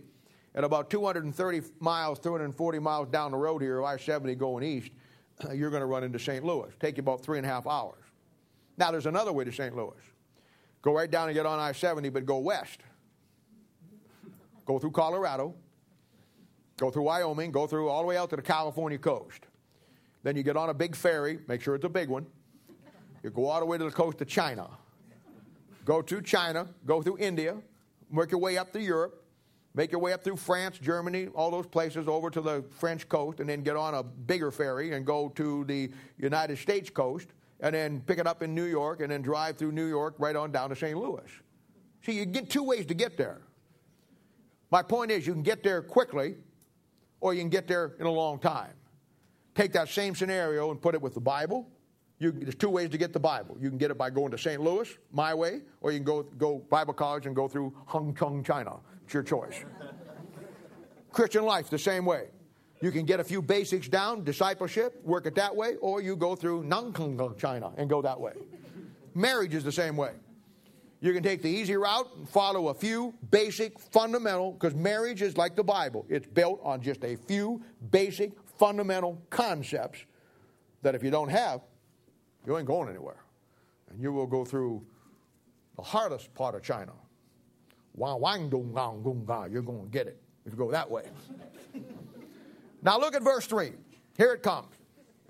and 0.54 0.64
about 0.64 0.90
230 0.90 1.62
miles, 1.80 2.20
240 2.20 2.78
miles 2.78 3.08
down 3.08 3.32
the 3.32 3.36
road 3.36 3.62
here, 3.62 3.82
I 3.82 3.96
70 3.96 4.36
going 4.36 4.62
east, 4.62 4.92
you're 5.52 5.70
going 5.70 5.80
to 5.80 5.86
run 5.86 6.04
into 6.04 6.20
St. 6.20 6.44
Louis. 6.44 6.70
Take 6.78 6.98
you 6.98 7.00
about 7.00 7.20
three 7.20 7.38
and 7.38 7.46
a 7.46 7.50
half 7.50 7.66
hours. 7.66 8.04
Now, 8.78 8.92
there's 8.92 9.06
another 9.06 9.32
way 9.32 9.42
to 9.44 9.50
St. 9.50 9.74
Louis. 9.74 9.96
Go 10.82 10.94
right 10.94 11.10
down 11.10 11.28
and 11.28 11.34
get 11.34 11.46
on 11.46 11.58
I 11.58 11.72
70, 11.72 12.08
but 12.08 12.24
go 12.24 12.38
west. 12.38 12.80
Go 14.64 14.78
through 14.78 14.92
Colorado, 14.92 15.54
go 16.76 16.90
through 16.90 17.02
Wyoming, 17.02 17.50
go 17.50 17.66
through 17.66 17.88
all 17.88 18.02
the 18.02 18.06
way 18.06 18.16
out 18.16 18.30
to 18.30 18.36
the 18.36 18.42
California 18.42 18.98
coast. 18.98 19.46
Then 20.22 20.36
you 20.36 20.42
get 20.42 20.56
on 20.56 20.70
a 20.70 20.74
big 20.74 20.94
ferry, 20.94 21.40
make 21.48 21.60
sure 21.60 21.74
it's 21.74 21.84
a 21.84 21.88
big 21.88 22.08
one. 22.08 22.26
You 23.22 23.30
go 23.30 23.46
all 23.46 23.60
the 23.60 23.66
way 23.66 23.78
to 23.78 23.84
the 23.84 23.90
coast 23.90 24.20
of 24.20 24.28
China. 24.28 24.68
Go 25.84 26.02
to 26.02 26.22
China, 26.22 26.68
go 26.86 27.02
through 27.02 27.18
India, 27.18 27.56
work 28.10 28.30
your 28.30 28.40
way 28.40 28.58
up 28.58 28.72
to 28.72 28.80
Europe, 28.80 29.24
make 29.74 29.90
your 29.92 30.00
way 30.00 30.12
up 30.12 30.22
through 30.22 30.36
France, 30.36 30.78
Germany, 30.78 31.28
all 31.34 31.50
those 31.50 31.66
places 31.66 32.06
over 32.06 32.30
to 32.30 32.40
the 32.40 32.64
French 32.78 33.08
coast, 33.08 33.40
and 33.40 33.48
then 33.48 33.62
get 33.62 33.76
on 33.76 33.94
a 33.94 34.02
bigger 34.02 34.50
ferry 34.50 34.92
and 34.92 35.04
go 35.04 35.30
to 35.30 35.64
the 35.64 35.90
United 36.18 36.58
States 36.58 36.90
coast 36.90 37.28
and 37.62 37.74
then 37.74 38.00
pick 38.00 38.18
it 38.18 38.26
up 38.26 38.42
in 38.42 38.54
New 38.54 38.64
York 38.64 39.00
and 39.00 39.10
then 39.10 39.22
drive 39.22 39.56
through 39.56 39.72
New 39.72 39.86
York 39.86 40.14
right 40.18 40.36
on 40.36 40.50
down 40.50 40.70
to 40.70 40.76
St. 40.76 40.96
Louis. 40.96 41.30
See, 42.02 42.12
you 42.12 42.24
get 42.24 42.48
two 42.48 42.62
ways 42.62 42.86
to 42.86 42.94
get 42.94 43.16
there. 43.16 43.42
My 44.70 44.82
point 44.82 45.10
is, 45.10 45.26
you 45.26 45.32
can 45.32 45.42
get 45.42 45.62
there 45.62 45.82
quickly 45.82 46.36
or 47.20 47.34
you 47.34 47.40
can 47.40 47.50
get 47.50 47.68
there 47.68 47.96
in 47.98 48.06
a 48.06 48.10
long 48.10 48.38
time. 48.38 48.72
Take 49.54 49.72
that 49.72 49.88
same 49.88 50.14
scenario 50.14 50.70
and 50.70 50.80
put 50.80 50.94
it 50.94 51.02
with 51.02 51.14
the 51.14 51.20
Bible. 51.20 51.68
You, 52.18 52.32
there's 52.32 52.54
two 52.54 52.70
ways 52.70 52.90
to 52.90 52.98
get 52.98 53.12
the 53.12 53.20
Bible. 53.20 53.56
You 53.60 53.68
can 53.68 53.78
get 53.78 53.90
it 53.90 53.98
by 53.98 54.10
going 54.10 54.30
to 54.30 54.38
St. 54.38 54.60
Louis, 54.60 54.88
my 55.10 55.34
way, 55.34 55.62
or 55.80 55.90
you 55.90 55.98
can 55.98 56.04
go, 56.04 56.22
go 56.22 56.58
Bible 56.70 56.92
college 56.92 57.26
and 57.26 57.34
go 57.34 57.48
through 57.48 57.74
Hong 57.86 58.14
Kong, 58.14 58.44
China. 58.44 58.76
It's 59.04 59.14
your 59.14 59.22
choice. 59.22 59.64
Christian 61.12 61.44
life, 61.44 61.68
the 61.68 61.78
same 61.78 62.04
way. 62.04 62.28
You 62.80 62.90
can 62.90 63.04
get 63.04 63.20
a 63.20 63.24
few 63.24 63.42
basics 63.42 63.88
down, 63.88 64.24
discipleship, 64.24 65.04
work 65.04 65.26
it 65.26 65.34
that 65.34 65.54
way, 65.54 65.76
or 65.76 66.00
you 66.00 66.16
go 66.16 66.34
through 66.34 66.64
Nankang, 66.64 67.36
China, 67.36 67.72
and 67.76 67.90
go 67.90 68.00
that 68.00 68.18
way. 68.18 68.32
Marriage 69.14 69.54
is 69.54 69.64
the 69.64 69.72
same 69.72 69.96
way. 69.96 70.12
You 71.02 71.12
can 71.12 71.22
take 71.22 71.42
the 71.42 71.48
easy 71.48 71.76
route 71.76 72.08
and 72.16 72.28
follow 72.28 72.68
a 72.68 72.74
few 72.74 73.14
basic, 73.30 73.78
fundamental, 73.78 74.52
because 74.52 74.74
marriage 74.74 75.22
is 75.22 75.36
like 75.36 75.56
the 75.56 75.64
Bible. 75.64 76.06
It's 76.08 76.26
built 76.26 76.60
on 76.62 76.80
just 76.82 77.04
a 77.04 77.16
few 77.16 77.62
basic, 77.90 78.32
fundamental 78.58 79.20
concepts 79.30 80.04
that 80.82 80.94
if 80.94 81.02
you 81.02 81.10
don't 81.10 81.30
have, 81.30 81.62
you 82.46 82.56
ain't 82.56 82.66
going 82.66 82.88
anywhere. 82.88 83.24
And 83.90 84.00
you 84.00 84.12
will 84.12 84.26
go 84.26 84.44
through 84.44 84.82
the 85.76 85.82
hardest 85.82 86.32
part 86.34 86.54
of 86.54 86.62
China. 86.62 86.92
You're 87.96 88.18
going 88.18 89.84
to 89.84 89.90
get 89.90 90.06
it 90.06 90.18
if 90.46 90.52
you 90.52 90.58
go 90.58 90.70
that 90.70 90.90
way. 90.90 91.04
Now 92.82 92.98
look 92.98 93.14
at 93.14 93.22
verse 93.22 93.46
3. 93.46 93.72
Here 94.16 94.32
it 94.32 94.42
comes. 94.42 94.74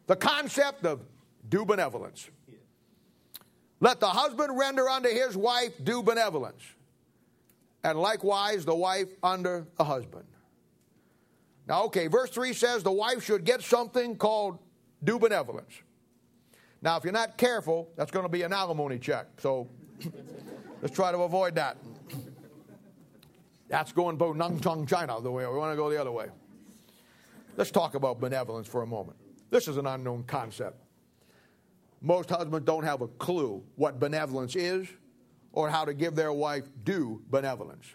The 0.06 0.16
concept 0.16 0.84
of 0.84 1.00
due 1.48 1.64
benevolence. 1.64 2.28
Let 3.80 3.98
the 4.00 4.08
husband 4.08 4.58
render 4.58 4.88
unto 4.88 5.08
his 5.08 5.36
wife 5.36 5.72
due 5.82 6.02
benevolence, 6.02 6.62
and 7.82 7.98
likewise 7.98 8.64
the 8.64 8.74
wife 8.74 9.08
under 9.22 9.66
the 9.78 9.84
husband. 9.84 10.24
Now, 11.66 11.84
okay, 11.84 12.08
verse 12.08 12.30
3 12.30 12.52
says 12.52 12.82
the 12.82 12.92
wife 12.92 13.24
should 13.24 13.44
get 13.44 13.62
something 13.62 14.16
called 14.16 14.58
due 15.02 15.18
benevolence. 15.18 15.72
Now, 16.82 16.96
if 16.96 17.04
you're 17.04 17.12
not 17.12 17.36
careful, 17.36 17.90
that's 17.96 18.10
going 18.10 18.24
to 18.24 18.30
be 18.30 18.42
an 18.42 18.52
alimony 18.52 18.98
check. 18.98 19.26
So 19.38 19.68
let's 20.82 20.94
try 20.94 21.12
to 21.12 21.18
avoid 21.18 21.54
that. 21.54 21.76
That's 23.68 23.92
going 23.92 24.18
to 24.18 24.24
Nangchang, 24.24 24.88
China, 24.88 25.20
the 25.20 25.30
way 25.30 25.46
we 25.46 25.56
want 25.56 25.72
to 25.72 25.76
go 25.76 25.88
the 25.88 26.00
other 26.00 26.10
way. 26.10 26.26
Let's 27.56 27.70
talk 27.70 27.94
about 27.94 28.20
benevolence 28.20 28.68
for 28.68 28.82
a 28.82 28.86
moment. 28.86 29.18
This 29.50 29.68
is 29.68 29.76
an 29.76 29.86
unknown 29.86 30.24
concept. 30.24 30.82
Most 32.00 32.30
husbands 32.30 32.64
don't 32.64 32.84
have 32.84 33.02
a 33.02 33.08
clue 33.08 33.62
what 33.76 34.00
benevolence 34.00 34.56
is 34.56 34.88
or 35.52 35.68
how 35.68 35.84
to 35.84 35.92
give 35.92 36.14
their 36.14 36.32
wife 36.32 36.64
due 36.84 37.22
benevolence. 37.28 37.86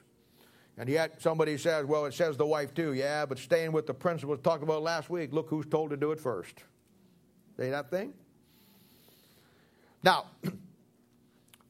And 0.77 0.89
yet 0.89 1.21
somebody 1.21 1.57
says, 1.57 1.85
well, 1.85 2.05
it 2.05 2.13
says 2.13 2.35
the 2.35 2.45
wife 2.45 2.73
too. 2.73 2.93
Yeah, 2.93 3.25
but 3.25 3.39
staying 3.39 3.71
with 3.71 3.87
the 3.87 3.93
principles 3.93 4.39
talked 4.43 4.61
about 4.61 4.83
last 4.83 5.09
week, 5.09 5.33
look 5.33 5.49
who's 5.49 5.65
told 5.65 5.89
to 5.91 5.97
do 5.97 6.11
it 6.11 6.19
first. 6.19 6.63
See 7.57 7.69
that 7.69 7.89
thing? 7.89 8.13
Now, 10.03 10.25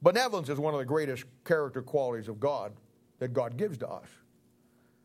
benevolence 0.02 0.50
is 0.50 0.58
one 0.58 0.74
of 0.74 0.80
the 0.80 0.86
greatest 0.86 1.26
character 1.46 1.84
qualities 1.84 2.28
of 2.28 2.40
God 2.40 2.74
that 3.20 3.32
God 3.32 3.58
gives 3.58 3.78
to 3.78 3.88
us. 3.88 4.08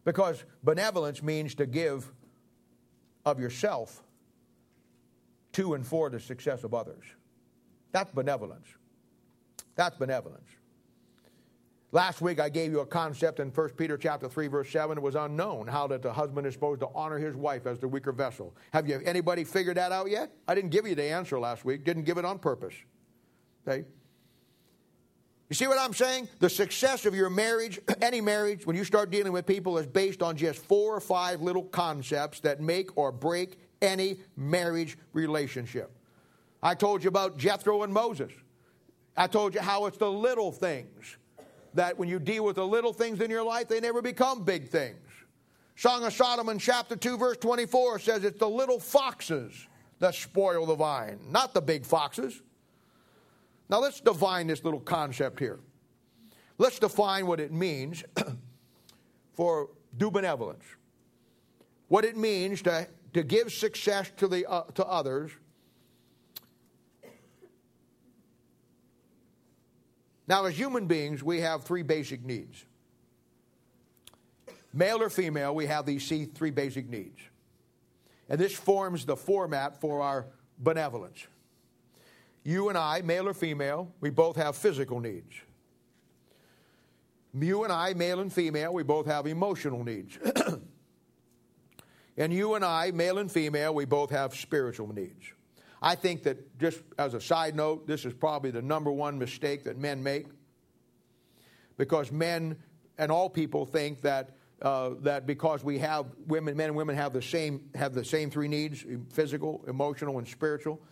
Because 0.05 0.45
benevolence 0.65 1.23
means 1.23 1.55
to 1.57 1.67
give 1.67 2.11
of 3.25 3.39
yourself 3.41 4.03
to 5.53 5.75
and 5.75 5.87
for 5.87 6.11
the 6.11 6.21
success 6.21 6.65
of 6.65 6.75
others. 6.75 7.05
That's 7.93 8.11
benevolence. 8.11 8.67
That's 9.75 9.97
benevolence. 9.97 10.49
Last 11.93 12.21
week 12.21 12.39
I 12.39 12.49
gave 12.49 12.71
you 12.71 12.81
a 12.81 12.87
concept 12.87 13.41
in 13.41 13.49
1 13.49 13.69
Peter 13.71 13.99
chapter 13.99 14.29
3 14.29 14.47
verse 14.47 14.71
7 14.71 14.97
it 14.97 15.01
was 15.01 15.17
unknown 15.17 15.67
how 15.67 15.89
that 15.89 16.03
the 16.03 16.13
husband 16.13 16.47
is 16.47 16.55
supposed 16.55 16.81
to 16.81 16.89
honor 16.95 17.19
his 17.19 17.35
wife 17.35 17.67
as 17.67 17.81
the 17.81 17.89
weaker 17.89 18.13
vessel. 18.13 18.55
Have 18.73 18.89
you 18.89 19.01
anybody 19.05 19.43
figured 19.43 19.77
that 19.77 19.91
out 19.91 20.09
yet? 20.09 20.31
I 20.47 20.55
didn't 20.55 20.71
give 20.71 20.87
you 20.87 20.95
the 20.95 21.05
answer 21.05 21.39
last 21.41 21.65
week. 21.65 21.85
Didn't 21.85 22.05
give 22.05 22.17
it 22.17 22.25
on 22.25 22.39
purpose. 22.39 22.75
Okay? 23.67 23.85
You 25.51 25.57
see 25.57 25.67
what 25.67 25.79
I'm 25.79 25.93
saying? 25.93 26.29
The 26.39 26.49
success 26.49 27.05
of 27.07 27.15
your 27.15 27.29
marriage, 27.29 27.81
any 28.01 28.21
marriage, 28.21 28.65
when 28.65 28.77
you 28.77 28.85
start 28.85 29.11
dealing 29.11 29.33
with 29.33 29.47
people, 29.47 29.77
is 29.79 29.87
based 29.87 30.23
on 30.23 30.37
just 30.37 30.65
four 30.65 30.95
or 30.95 31.01
five 31.01 31.43
little 31.43 31.65
concepts 31.65 32.39
that 32.41 32.61
make 32.61 32.97
or 32.97 33.11
break 33.11 33.59
any 33.83 34.19
marriage 34.37 34.97
relationship. 35.13 35.91
I 36.63 36.75
told 36.75 37.03
you 37.03 37.09
about 37.09 37.37
Jethro 37.37 37.83
and 37.83 37.93
Moses. 37.93 38.31
I 39.17 39.27
told 39.27 39.55
you 39.55 39.61
how 39.61 39.87
it's 39.87 39.99
the 39.99 40.11
little 40.11 40.53
things 40.53 41.17
that 41.75 41.99
when 41.99 42.09
you 42.09 42.21
deal 42.21 42.45
with 42.45 42.57
the 42.57 42.67
little 42.67 42.93
things 42.93 43.21
in 43.21 43.29
your 43.29 43.43
life, 43.43 43.67
they 43.67 43.81
never 43.81 44.01
become 44.01 44.45
big 44.45 44.69
things. 44.69 44.99
Song 45.75 46.05
of 46.05 46.13
Solomon, 46.13 46.61
chapter 46.61 46.95
2, 46.95 47.17
verse 47.17 47.39
24 47.39 47.99
says 47.99 48.23
it's 48.23 48.39
the 48.39 48.49
little 48.49 48.79
foxes 48.79 49.67
that 49.99 50.15
spoil 50.15 50.65
the 50.65 50.77
vine, 50.77 51.19
not 51.29 51.55
the 51.55 51.61
big 51.61 51.85
foxes. 51.85 52.41
Now 53.71 53.81
let's 53.81 54.01
define 54.01 54.49
this 54.49 54.65
little 54.65 54.81
concept 54.81 55.39
here. 55.39 55.61
Let's 56.59 56.79
define 56.79 57.27
what 57.27 57.41
it 57.41 57.53
means 57.53 58.05
for 59.33 59.71
due 59.97 60.11
benevolence. 60.11 60.65
What 61.89 62.05
it 62.05 62.17
means 62.17 62.63
to, 62.63 62.87
to 63.15 63.23
give 63.23 63.53
success 63.53 64.11
to, 64.19 64.29
the, 64.29 64.45
uh, 64.47 64.65
to 64.75 64.85
others 64.85 65.33
Now, 70.31 70.45
as 70.45 70.57
human 70.57 70.87
beings, 70.87 71.25
we 71.25 71.41
have 71.41 71.65
three 71.65 71.83
basic 71.83 72.25
needs. 72.25 72.65
Male 74.73 75.03
or 75.03 75.11
female, 75.11 75.53
we 75.57 75.67
have 75.67 75.85
these 75.87 76.09
three 76.09 76.53
basic 76.53 76.89
needs. 76.89 77.19
And 78.29 78.39
this 78.39 78.55
forms 78.55 79.05
the 79.05 79.17
format 79.17 79.81
for 79.81 80.03
our 80.03 80.27
benevolence. 80.57 81.27
You 82.51 82.69
and 82.69 82.77
I, 82.77 83.01
male 83.03 83.29
or 83.29 83.33
female, 83.33 83.95
we 84.01 84.11
both 84.11 84.35
have 84.35 84.57
physical 84.57 84.99
needs. 84.99 85.37
You 87.33 87.63
and 87.63 87.73
I, 87.73 87.95
male 87.95 88.19
and 88.19 88.33
female, 88.33 88.75
we 88.75 88.83
both 88.83 89.07
have 89.07 89.29
emotional 89.29 89.85
needs. 89.85 90.19
and 92.17 92.33
you 92.33 92.57
and 92.57 92.65
I, 92.65 92.91
male 92.91 93.19
and 93.19 93.31
female, 93.31 93.73
we 93.73 93.85
both 93.85 94.11
have 94.11 94.35
spiritual 94.35 94.93
needs. 94.93 95.33
I 95.81 95.95
think 95.95 96.25
that, 96.25 96.59
just 96.59 96.81
as 96.99 97.15
a 97.15 97.21
side 97.21 97.55
note, 97.55 97.87
this 97.87 98.05
is 98.05 98.15
probably 98.15 98.51
the 98.51 98.63
number 98.63 98.91
one 98.91 99.17
mistake 99.17 99.63
that 99.63 99.79
men 99.79 100.03
make. 100.03 100.27
Because 101.77 102.11
men 102.11 102.57
and 102.99 103.13
all 103.13 103.31
people 103.31 103.65
think 103.65 104.01
that, 104.01 104.31
uh, 104.61 104.95
that 105.03 105.25
because 105.25 105.63
we 105.63 105.79
have 105.79 106.07
women, 106.27 106.57
men 106.57 106.71
and 106.71 106.77
women 106.77 106.97
have 106.97 107.13
the, 107.13 107.23
same, 107.23 107.71
have 107.77 107.95
the 107.95 108.05
same 108.05 108.29
three 108.29 108.49
needs 108.49 108.85
physical, 109.13 109.65
emotional, 109.69 110.19
and 110.19 110.27
spiritual. 110.27 110.83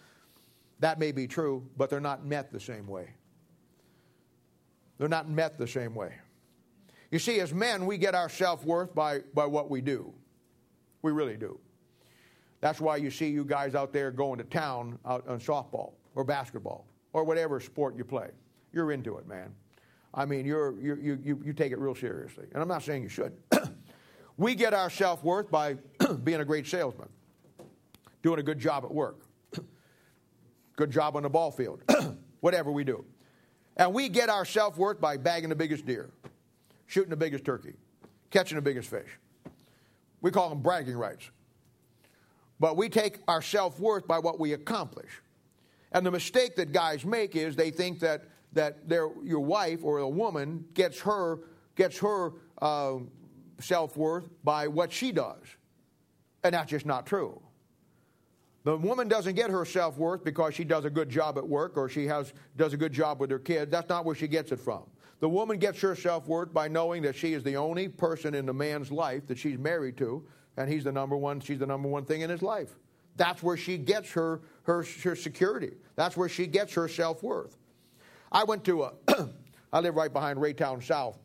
That 0.80 0.98
may 0.98 1.12
be 1.12 1.26
true, 1.26 1.68
but 1.76 1.90
they're 1.90 2.00
not 2.00 2.24
met 2.24 2.52
the 2.52 2.60
same 2.60 2.86
way. 2.86 3.10
They're 4.98 5.08
not 5.08 5.28
met 5.28 5.58
the 5.58 5.66
same 5.66 5.94
way. 5.94 6.14
You 7.10 7.18
see, 7.18 7.40
as 7.40 7.54
men, 7.54 7.86
we 7.86 7.96
get 7.96 8.14
our 8.14 8.28
self 8.28 8.64
worth 8.64 8.94
by, 8.94 9.20
by 9.34 9.46
what 9.46 9.70
we 9.70 9.80
do. 9.80 10.12
We 11.02 11.12
really 11.12 11.36
do. 11.36 11.58
That's 12.60 12.80
why 12.80 12.96
you 12.96 13.10
see 13.10 13.28
you 13.28 13.44
guys 13.44 13.74
out 13.74 13.92
there 13.92 14.10
going 14.10 14.38
to 14.38 14.44
town 14.44 14.98
out 15.06 15.26
on 15.28 15.38
softball 15.38 15.92
or 16.14 16.24
basketball 16.24 16.86
or 17.12 17.24
whatever 17.24 17.60
sport 17.60 17.96
you 17.96 18.04
play. 18.04 18.30
You're 18.72 18.92
into 18.92 19.16
it, 19.18 19.26
man. 19.26 19.54
I 20.12 20.24
mean, 20.24 20.44
you're, 20.44 20.78
you, 20.80 21.18
you, 21.22 21.40
you 21.44 21.52
take 21.52 21.70
it 21.70 21.78
real 21.78 21.94
seriously. 21.94 22.46
And 22.52 22.60
I'm 22.60 22.68
not 22.68 22.82
saying 22.82 23.02
you 23.02 23.08
should. 23.08 23.32
we 24.36 24.54
get 24.54 24.74
our 24.74 24.90
self 24.90 25.22
worth 25.22 25.50
by 25.50 25.74
being 26.24 26.40
a 26.40 26.44
great 26.44 26.66
salesman, 26.66 27.08
doing 28.22 28.40
a 28.40 28.42
good 28.42 28.58
job 28.58 28.84
at 28.84 28.92
work, 28.92 29.22
good 30.78 30.90
job 30.92 31.16
on 31.16 31.24
the 31.24 31.28
ball 31.28 31.50
field, 31.50 31.82
whatever 32.40 32.70
we 32.70 32.84
do. 32.84 33.04
And 33.76 33.92
we 33.92 34.08
get 34.08 34.28
our 34.28 34.44
self 34.44 34.78
worth 34.78 35.00
by 35.00 35.16
bagging 35.16 35.48
the 35.50 35.56
biggest 35.56 35.84
deer, 35.84 36.10
shooting 36.86 37.10
the 37.10 37.16
biggest 37.16 37.44
turkey, 37.44 37.74
catching 38.30 38.56
the 38.56 38.62
biggest 38.62 38.88
fish. 38.88 39.08
We 40.20 40.30
call 40.30 40.48
them 40.48 40.62
bragging 40.62 40.96
rights. 40.96 41.30
But 42.60 42.76
we 42.76 42.88
take 42.88 43.18
our 43.26 43.42
self 43.42 43.78
worth 43.80 44.06
by 44.06 44.20
what 44.20 44.38
we 44.38 44.52
accomplish. 44.52 45.10
And 45.90 46.06
the 46.06 46.12
mistake 46.12 46.54
that 46.56 46.72
guys 46.72 47.04
make 47.04 47.34
is 47.34 47.56
they 47.56 47.70
think 47.70 47.98
that, 48.00 48.24
that 48.52 48.88
their, 48.88 49.08
your 49.24 49.40
wife 49.40 49.80
or 49.82 49.98
a 49.98 50.08
woman 50.08 50.64
gets 50.74 51.00
her, 51.00 51.40
gets 51.74 51.98
her 51.98 52.34
uh, 52.62 52.98
self 53.60 53.96
worth 53.96 54.28
by 54.44 54.68
what 54.68 54.92
she 54.92 55.10
does. 55.10 55.42
And 56.44 56.54
that's 56.54 56.70
just 56.70 56.86
not 56.86 57.04
true. 57.04 57.40
The 58.68 58.76
woman 58.76 59.08
doesn't 59.08 59.34
get 59.34 59.48
her 59.48 59.64
self 59.64 59.96
worth 59.96 60.22
because 60.22 60.54
she 60.54 60.62
does 60.62 60.84
a 60.84 60.90
good 60.90 61.08
job 61.08 61.38
at 61.38 61.48
work 61.48 61.78
or 61.78 61.88
she 61.88 62.06
has, 62.08 62.34
does 62.58 62.74
a 62.74 62.76
good 62.76 62.92
job 62.92 63.18
with 63.18 63.30
her 63.30 63.38
kids. 63.38 63.70
That's 63.70 63.88
not 63.88 64.04
where 64.04 64.14
she 64.14 64.28
gets 64.28 64.52
it 64.52 64.60
from. 64.60 64.82
The 65.20 65.28
woman 65.30 65.56
gets 65.56 65.80
her 65.80 65.96
self 65.96 66.28
worth 66.28 66.52
by 66.52 66.68
knowing 66.68 67.00
that 67.04 67.16
she 67.16 67.32
is 67.32 67.42
the 67.42 67.56
only 67.56 67.88
person 67.88 68.34
in 68.34 68.44
the 68.44 68.52
man's 68.52 68.92
life 68.92 69.26
that 69.28 69.38
she's 69.38 69.56
married 69.56 69.96
to 69.96 70.22
and 70.58 70.68
he's 70.68 70.84
the 70.84 70.92
number 70.92 71.16
one, 71.16 71.40
she's 71.40 71.60
the 71.60 71.66
number 71.66 71.88
one 71.88 72.04
thing 72.04 72.20
in 72.20 72.28
his 72.28 72.42
life. 72.42 72.76
That's 73.16 73.42
where 73.42 73.56
she 73.56 73.78
gets 73.78 74.12
her, 74.12 74.42
her, 74.64 74.84
her 75.02 75.16
security. 75.16 75.72
That's 75.96 76.14
where 76.14 76.28
she 76.28 76.46
gets 76.46 76.74
her 76.74 76.88
self 76.88 77.22
worth. 77.22 77.56
I 78.30 78.44
went 78.44 78.64
to 78.64 78.82
uh, 78.82 78.90
a, 79.08 79.28
I 79.72 79.80
live 79.80 79.96
right 79.96 80.12
behind 80.12 80.38
Raytown 80.38 80.82
South. 80.82 81.18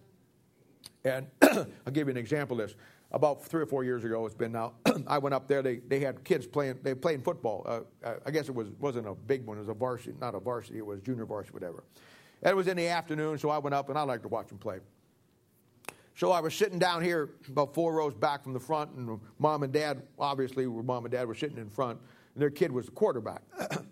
And 1.03 1.27
I'll 1.41 1.91
give 1.91 2.07
you 2.07 2.11
an 2.11 2.17
example 2.17 2.61
of 2.61 2.69
this. 2.69 2.77
About 3.14 3.45
three 3.45 3.61
or 3.61 3.66
four 3.68 3.84
years 3.84 4.03
ago, 4.03 4.26
it's 4.26 4.34
been 4.34 4.51
now, 4.51 4.74
I 5.07 5.20
went 5.20 5.36
up 5.36 5.47
there. 5.47 5.61
They, 5.61 5.78
they 5.78 5.99
had 5.99 6.24
kids 6.24 6.47
playing, 6.47 6.80
they 6.82 6.95
playing 6.95 7.22
football. 7.22 7.64
Uh, 8.03 8.16
I 8.26 8.32
guess 8.32 8.49
it 8.49 8.55
was, 8.55 8.70
wasn't 8.80 9.07
a 9.07 9.14
big 9.14 9.45
one, 9.45 9.57
it 9.57 9.61
was 9.61 9.70
a 9.70 9.74
varsity, 9.74 10.16
not 10.20 10.34
a 10.34 10.39
varsity, 10.39 10.80
it 10.80 10.86
was 10.86 10.99
junior 11.01 11.26
varsity, 11.26 11.53
whatever. 11.53 11.84
And 12.41 12.51
it 12.51 12.55
was 12.55 12.68
in 12.68 12.76
the 12.76 12.88
afternoon, 12.88 13.38
so 13.38 13.49
I 13.49 13.59
went 13.59 13.76
up 13.76 13.89
and 13.89 13.97
I 13.97 14.01
like 14.01 14.24
to 14.24 14.28
watch 14.28 14.47
them 14.47 14.57
play. 14.57 14.80
So 16.16 16.32
I 16.32 16.39
was 16.39 16.53
sitting 16.53 16.80
down 16.80 17.03
here 17.03 17.32
about 17.47 17.74
four 17.74 17.93
rows 17.93 18.14
back 18.14 18.43
from 18.43 18.53
the 18.53 18.59
front, 18.59 18.91
and 18.91 19.20
mom 19.39 19.64
and 19.64 19.72
dad, 19.72 20.03
obviously, 20.20 20.66
mom 20.66 21.05
and 21.05 21.11
dad 21.11 21.28
were 21.28 21.36
sitting 21.36 21.57
in 21.57 21.70
front, 21.70 21.99
and 22.34 22.41
their 22.41 22.49
kid 22.49 22.72
was 22.72 22.86
the 22.86 22.91
quarterback. 22.91 23.41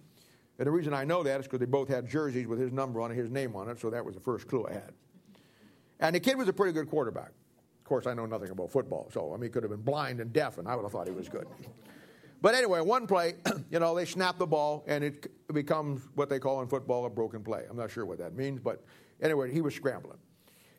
And 0.61 0.67
the 0.67 0.71
reason 0.71 0.93
I 0.93 1.05
know 1.05 1.23
that 1.23 1.39
is 1.39 1.47
because 1.47 1.57
they 1.57 1.65
both 1.65 1.87
had 1.87 2.07
jerseys 2.07 2.45
with 2.45 2.59
his 2.59 2.71
number 2.71 3.01
on 3.01 3.11
it, 3.11 3.15
his 3.15 3.31
name 3.31 3.55
on 3.55 3.67
it, 3.67 3.79
so 3.79 3.89
that 3.89 4.05
was 4.05 4.13
the 4.13 4.21
first 4.21 4.47
clue 4.47 4.67
I 4.69 4.73
had. 4.73 4.93
And 5.99 6.15
the 6.15 6.19
kid 6.19 6.37
was 6.37 6.47
a 6.47 6.53
pretty 6.53 6.71
good 6.71 6.87
quarterback. 6.87 7.31
Course, 7.91 8.07
I 8.07 8.13
know 8.13 8.25
nothing 8.25 8.51
about 8.51 8.71
football, 8.71 9.09
so 9.11 9.33
I 9.33 9.35
mean, 9.35 9.43
he 9.43 9.49
could 9.49 9.63
have 9.63 9.69
been 9.69 9.81
blind 9.81 10.21
and 10.21 10.31
deaf, 10.31 10.59
and 10.59 10.65
I 10.65 10.77
would 10.77 10.83
have 10.83 10.93
thought 10.93 11.07
he 11.07 11.13
was 11.13 11.27
good. 11.27 11.45
But 12.41 12.55
anyway, 12.55 12.79
one 12.79 13.05
play, 13.05 13.33
you 13.69 13.79
know, 13.79 13.93
they 13.93 14.05
snap 14.05 14.37
the 14.37 14.47
ball, 14.47 14.85
and 14.87 15.03
it 15.03 15.29
becomes 15.53 16.07
what 16.15 16.29
they 16.29 16.39
call 16.39 16.61
in 16.61 16.69
football 16.69 17.03
a 17.03 17.09
broken 17.09 17.43
play. 17.43 17.65
I'm 17.69 17.75
not 17.75 17.91
sure 17.91 18.05
what 18.05 18.17
that 18.19 18.33
means, 18.33 18.61
but 18.61 18.81
anyway, 19.21 19.51
he 19.51 19.59
was 19.59 19.75
scrambling. 19.75 20.19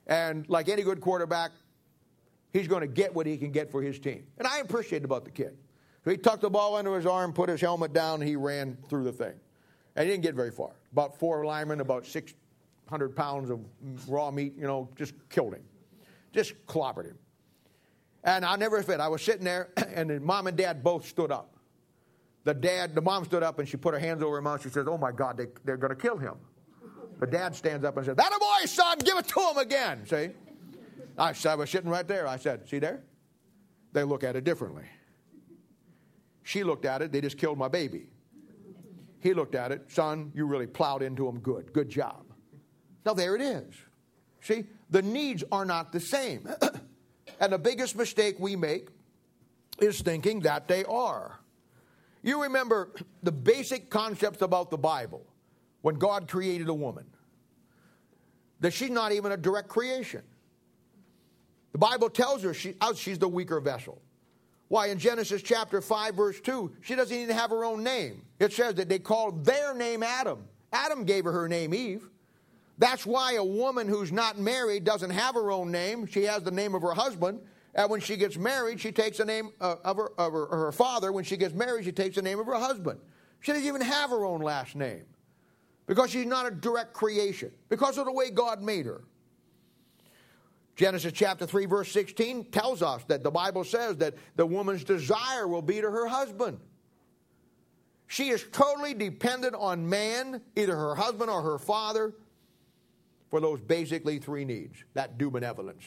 And 0.06 0.48
like 0.48 0.70
any 0.70 0.82
good 0.82 1.02
quarterback, 1.02 1.50
he's 2.50 2.66
going 2.66 2.80
to 2.80 2.86
get 2.86 3.14
what 3.14 3.26
he 3.26 3.36
can 3.36 3.52
get 3.52 3.70
for 3.70 3.82
his 3.82 3.98
team. 3.98 4.24
And 4.38 4.48
I 4.48 4.60
appreciate 4.60 5.04
about 5.04 5.26
the 5.26 5.32
kid. 5.32 5.54
So 6.04 6.10
he 6.12 6.16
tucked 6.16 6.40
the 6.40 6.48
ball 6.48 6.76
under 6.76 6.96
his 6.96 7.04
arm, 7.04 7.34
put 7.34 7.50
his 7.50 7.60
helmet 7.60 7.92
down, 7.92 8.22
and 8.22 8.28
he 8.30 8.36
ran 8.36 8.78
through 8.88 9.04
the 9.04 9.12
thing. 9.12 9.34
And 9.96 10.06
he 10.06 10.12
didn't 10.12 10.22
get 10.22 10.34
very 10.34 10.50
far. 10.50 10.70
About 10.92 11.18
four 11.18 11.44
linemen, 11.44 11.82
about 11.82 12.06
600 12.06 13.14
pounds 13.14 13.50
of 13.50 13.60
raw 14.08 14.30
meat, 14.30 14.54
you 14.56 14.66
know, 14.66 14.88
just 14.96 15.12
killed 15.28 15.52
him. 15.52 15.62
Just 16.32 16.54
clobbered 16.66 17.06
him. 17.06 17.18
And 18.24 18.44
I'll 18.44 18.58
never 18.58 18.80
forget, 18.82 19.00
I 19.00 19.08
was 19.08 19.22
sitting 19.22 19.44
there, 19.44 19.70
and 19.94 20.10
the 20.10 20.20
mom 20.20 20.46
and 20.46 20.56
dad 20.56 20.82
both 20.82 21.06
stood 21.06 21.32
up. 21.32 21.56
The 22.44 22.54
dad, 22.54 22.94
the 22.94 23.02
mom 23.02 23.24
stood 23.24 23.42
up, 23.42 23.58
and 23.58 23.68
she 23.68 23.76
put 23.76 23.94
her 23.94 24.00
hands 24.00 24.22
over 24.22 24.36
her 24.36 24.42
mouth. 24.42 24.62
She 24.62 24.68
says, 24.68 24.86
Oh 24.88 24.98
my 24.98 25.12
God, 25.12 25.36
they, 25.36 25.46
they're 25.64 25.76
going 25.76 25.94
to 25.94 26.00
kill 26.00 26.16
him. 26.16 26.34
The 27.20 27.26
dad 27.26 27.54
stands 27.54 27.84
up 27.84 27.96
and 27.96 28.06
says, 28.06 28.16
That 28.16 28.32
a 28.34 28.38
boy, 28.38 28.66
son, 28.66 28.98
give 28.98 29.16
it 29.16 29.28
to 29.28 29.40
him 29.40 29.58
again. 29.58 30.06
See? 30.06 30.30
I, 31.16 31.34
I 31.46 31.54
was 31.54 31.70
sitting 31.70 31.90
right 31.90 32.06
there. 32.06 32.26
I 32.26 32.36
said, 32.36 32.68
See 32.68 32.78
there? 32.78 33.02
They 33.92 34.02
look 34.02 34.24
at 34.24 34.34
it 34.34 34.44
differently. 34.44 34.84
She 36.42 36.64
looked 36.64 36.84
at 36.84 37.02
it, 37.02 37.12
they 37.12 37.20
just 37.20 37.38
killed 37.38 37.58
my 37.58 37.68
baby. 37.68 38.06
He 39.20 39.34
looked 39.34 39.54
at 39.54 39.70
it, 39.70 39.88
son, 39.88 40.32
you 40.34 40.46
really 40.46 40.66
plowed 40.66 41.02
into 41.02 41.28
him 41.28 41.38
good. 41.38 41.72
Good 41.72 41.88
job. 41.88 42.24
Now 43.06 43.14
there 43.14 43.36
it 43.36 43.40
is. 43.40 43.72
See, 44.40 44.64
the 44.92 45.02
needs 45.02 45.42
are 45.50 45.64
not 45.64 45.90
the 45.90 45.98
same. 45.98 46.46
and 47.40 47.52
the 47.52 47.58
biggest 47.58 47.96
mistake 47.96 48.36
we 48.38 48.54
make 48.54 48.88
is 49.80 50.00
thinking 50.02 50.40
that 50.40 50.68
they 50.68 50.84
are. 50.84 51.40
You 52.22 52.42
remember 52.42 52.90
the 53.22 53.32
basic 53.32 53.90
concepts 53.90 54.42
about 54.42 54.70
the 54.70 54.78
Bible 54.78 55.26
when 55.80 55.96
God 55.96 56.28
created 56.28 56.68
a 56.68 56.74
woman, 56.74 57.06
that 58.60 58.72
she's 58.72 58.90
not 58.90 59.10
even 59.10 59.32
a 59.32 59.36
direct 59.36 59.68
creation. 59.68 60.22
The 61.72 61.78
Bible 61.78 62.10
tells 62.10 62.42
her 62.42 62.54
she, 62.54 62.74
oh, 62.80 62.92
she's 62.92 63.18
the 63.18 63.26
weaker 63.26 63.58
vessel. 63.60 64.00
Why, 64.68 64.88
in 64.88 64.98
Genesis 64.98 65.42
chapter 65.42 65.80
5, 65.80 66.14
verse 66.14 66.40
2, 66.40 66.70
she 66.82 66.94
doesn't 66.94 67.16
even 67.16 67.34
have 67.34 67.50
her 67.50 67.64
own 67.64 67.82
name. 67.82 68.22
It 68.38 68.52
says 68.52 68.74
that 68.74 68.88
they 68.88 68.98
called 68.98 69.44
their 69.44 69.74
name 69.74 70.02
Adam. 70.02 70.44
Adam 70.72 71.04
gave 71.04 71.24
her 71.24 71.32
her 71.32 71.48
name 71.48 71.74
Eve. 71.74 72.08
That's 72.78 73.06
why 73.06 73.34
a 73.34 73.44
woman 73.44 73.86
who's 73.86 74.12
not 74.12 74.38
married 74.38 74.84
doesn't 74.84 75.10
have 75.10 75.34
her 75.34 75.50
own 75.50 75.70
name. 75.70 76.06
She 76.06 76.24
has 76.24 76.42
the 76.42 76.50
name 76.50 76.74
of 76.74 76.82
her 76.82 76.94
husband. 76.94 77.40
And 77.74 77.90
when 77.90 78.00
she 78.00 78.16
gets 78.16 78.36
married, 78.36 78.80
she 78.80 78.92
takes 78.92 79.18
the 79.18 79.24
name 79.24 79.50
uh, 79.60 79.76
of, 79.84 79.96
her, 79.96 80.12
of 80.18 80.32
her, 80.32 80.46
her 80.46 80.72
father. 80.72 81.12
When 81.12 81.24
she 81.24 81.36
gets 81.36 81.54
married, 81.54 81.84
she 81.84 81.92
takes 81.92 82.16
the 82.16 82.22
name 82.22 82.38
of 82.38 82.46
her 82.46 82.54
husband. 82.54 83.00
She 83.40 83.52
doesn't 83.52 83.66
even 83.66 83.80
have 83.80 84.10
her 84.10 84.24
own 84.24 84.40
last 84.40 84.74
name 84.76 85.04
because 85.86 86.10
she's 86.10 86.26
not 86.26 86.46
a 86.46 86.50
direct 86.50 86.92
creation, 86.92 87.50
because 87.68 87.98
of 87.98 88.04
the 88.04 88.12
way 88.12 88.30
God 88.30 88.62
made 88.62 88.86
her. 88.86 89.02
Genesis 90.76 91.12
chapter 91.12 91.46
3, 91.46 91.66
verse 91.66 91.92
16 91.92 92.50
tells 92.50 92.82
us 92.82 93.04
that 93.04 93.22
the 93.22 93.30
Bible 93.30 93.64
says 93.64 93.96
that 93.98 94.14
the 94.36 94.46
woman's 94.46 94.84
desire 94.84 95.46
will 95.46 95.62
be 95.62 95.80
to 95.80 95.90
her 95.90 96.06
husband. 96.06 96.58
She 98.06 98.28
is 98.28 98.46
totally 98.52 98.94
dependent 98.94 99.54
on 99.54 99.88
man, 99.88 100.40
either 100.56 100.76
her 100.76 100.94
husband 100.94 101.30
or 101.30 101.42
her 101.42 101.58
father, 101.58 102.14
for 103.32 103.40
those 103.40 103.62
basically 103.62 104.18
three 104.18 104.44
needs 104.44 104.84
that 104.92 105.16
due 105.16 105.30
benevolence. 105.30 105.84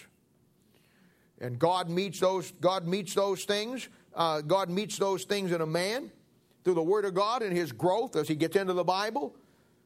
And 1.40 1.60
God 1.60 1.92
meets 1.92 2.20
those, 2.20 2.52
God 2.54 2.88
meets 2.88 3.14
those 3.14 3.44
things. 3.44 3.88
Uh, 4.16 4.42
God 4.42 4.68
meets 4.68 4.98
those 4.98 5.26
things 5.26 5.52
in 5.52 5.62
a 5.62 5.66
man 5.68 6.12
through 6.64 6.74
the 6.74 6.82
Word 6.82 7.06
of 7.06 7.14
God 7.14 7.44
and 7.44 7.56
his 7.56 7.72
growth 7.72 8.16
as 8.16 8.28
he 8.28 8.34
gets 8.34 8.56
into 8.56 8.74
the 8.74 8.84
Bible. 8.84 9.36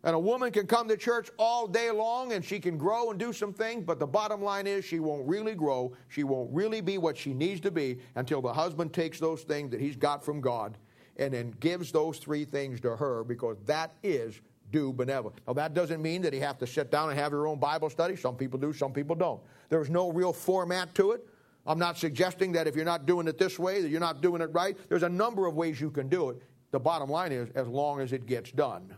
And 0.06 0.16
a 0.16 0.20
woman 0.20 0.54
can 0.54 0.68
come 0.68 0.88
to 0.88 0.96
church 0.96 1.32
all 1.38 1.68
day 1.68 1.92
long 1.92 2.32
and 2.32 2.46
she 2.46 2.62
can 2.62 2.78
grow 2.78 3.10
and 3.10 3.20
do 3.20 3.34
some 3.34 3.52
things, 3.52 3.84
but 3.84 4.00
the 4.00 4.08
bottom 4.08 4.42
line 4.42 4.66
is 4.66 4.86
she 4.86 5.02
won't 5.02 5.28
really 5.28 5.54
grow. 5.54 5.92
She 6.08 6.24
won't 6.24 6.50
really 6.54 6.80
be 6.80 6.98
what 6.98 7.18
she 7.18 7.34
needs 7.34 7.60
to 7.60 7.72
be 7.72 8.00
until 8.16 8.42
the 8.42 8.54
husband 8.54 8.94
takes 8.94 9.20
those 9.20 9.42
things 9.42 9.72
that 9.72 9.82
he's 9.82 9.98
got 9.98 10.24
from 10.24 10.40
God 10.40 10.78
and 11.18 11.34
then 11.34 11.54
gives 11.60 11.92
those 11.92 12.20
three 12.20 12.46
things 12.46 12.80
to 12.80 12.96
her 12.96 13.26
because 13.26 13.58
that 13.66 13.96
is 14.02 14.40
due 14.72 14.94
benevolence. 14.94 15.40
Now, 15.48 15.54
that 15.54 15.74
doesn't 15.74 16.02
mean 16.02 16.22
that 16.24 16.34
you 16.34 16.42
have 16.42 16.58
to 16.60 16.68
sit 16.68 16.92
down 16.92 17.10
and 17.10 17.20
have 17.20 17.32
your 17.32 17.48
own 17.48 17.60
Bible 17.60 17.90
study. 17.90 18.16
Some 18.16 18.36
people 18.36 18.60
do, 18.60 18.74
some 18.74 18.94
people 18.94 19.16
don't. 19.16 19.42
There's 19.70 19.90
no 19.90 20.12
real 20.12 20.34
format 20.34 20.94
to 20.96 21.12
it. 21.12 21.28
I'm 21.66 21.80
not 21.80 21.98
suggesting 21.98 22.52
that 22.54 22.68
if 22.68 22.76
you're 22.76 22.86
not 22.86 23.06
doing 23.06 23.28
it 23.28 23.38
this 23.38 23.60
way, 23.60 23.82
that 23.82 23.90
you're 23.90 24.00
not 24.00 24.22
doing 24.22 24.42
it 24.42 24.50
right. 24.54 24.78
There's 24.90 25.04
a 25.04 25.10
number 25.10 25.46
of 25.46 25.56
ways 25.56 25.80
you 25.80 25.92
can 25.92 26.08
do 26.10 26.30
it. 26.30 26.42
The 26.72 26.80
bottom 26.80 27.10
line 27.10 27.32
is 27.32 27.50
as 27.56 27.68
long 27.68 28.00
as 28.00 28.14
it 28.14 28.26
gets 28.26 28.52
done. 28.52 28.96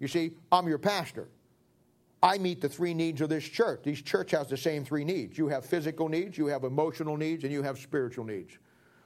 You 0.00 0.08
see, 0.08 0.32
I'm 0.50 0.66
your 0.68 0.78
pastor. 0.78 1.28
I 2.22 2.38
meet 2.38 2.60
the 2.60 2.68
three 2.68 2.94
needs 2.94 3.20
of 3.20 3.28
this 3.28 3.44
church. 3.44 3.82
This 3.84 4.00
church 4.00 4.30
has 4.30 4.48
the 4.48 4.56
same 4.56 4.84
three 4.84 5.04
needs. 5.04 5.36
You 5.36 5.48
have 5.48 5.64
physical 5.64 6.08
needs, 6.08 6.38
you 6.38 6.46
have 6.46 6.64
emotional 6.64 7.16
needs, 7.16 7.44
and 7.44 7.52
you 7.52 7.62
have 7.62 7.78
spiritual 7.78 8.24
needs. 8.24 8.56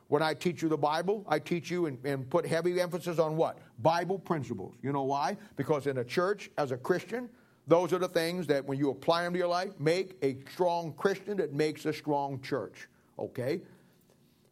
When 0.08 0.22
I 0.22 0.32
teach 0.34 0.62
you 0.62 0.68
the 0.68 0.76
Bible, 0.76 1.24
I 1.28 1.38
teach 1.38 1.70
you 1.70 1.86
and, 1.86 2.04
and, 2.04 2.28
put 2.28 2.46
heavy 2.46 2.80
emphasis 2.80 3.18
on 3.18 3.36
what? 3.36 3.58
Bible 3.80 4.18
principles. 4.18 4.74
You 4.82 4.92
know 4.92 5.02
why? 5.02 5.36
Because 5.56 5.86
in 5.86 5.98
a 5.98 6.04
church, 6.04 6.50
as 6.56 6.72
a 6.72 6.78
Christian, 6.78 7.28
those 7.66 7.92
are 7.92 7.98
the 7.98 8.08
things 8.08 8.46
that 8.46 8.64
when 8.64 8.78
you 8.78 8.90
apply 8.90 9.24
them 9.24 9.34
to 9.34 9.38
your 9.38 9.48
life, 9.48 9.70
make 9.78 10.16
a 10.22 10.38
strong 10.50 10.94
Christian 10.94 11.36
that 11.36 11.52
makes 11.52 11.84
a 11.84 11.92
strong 11.92 12.40
church. 12.40 12.88
Okay? 13.18 13.60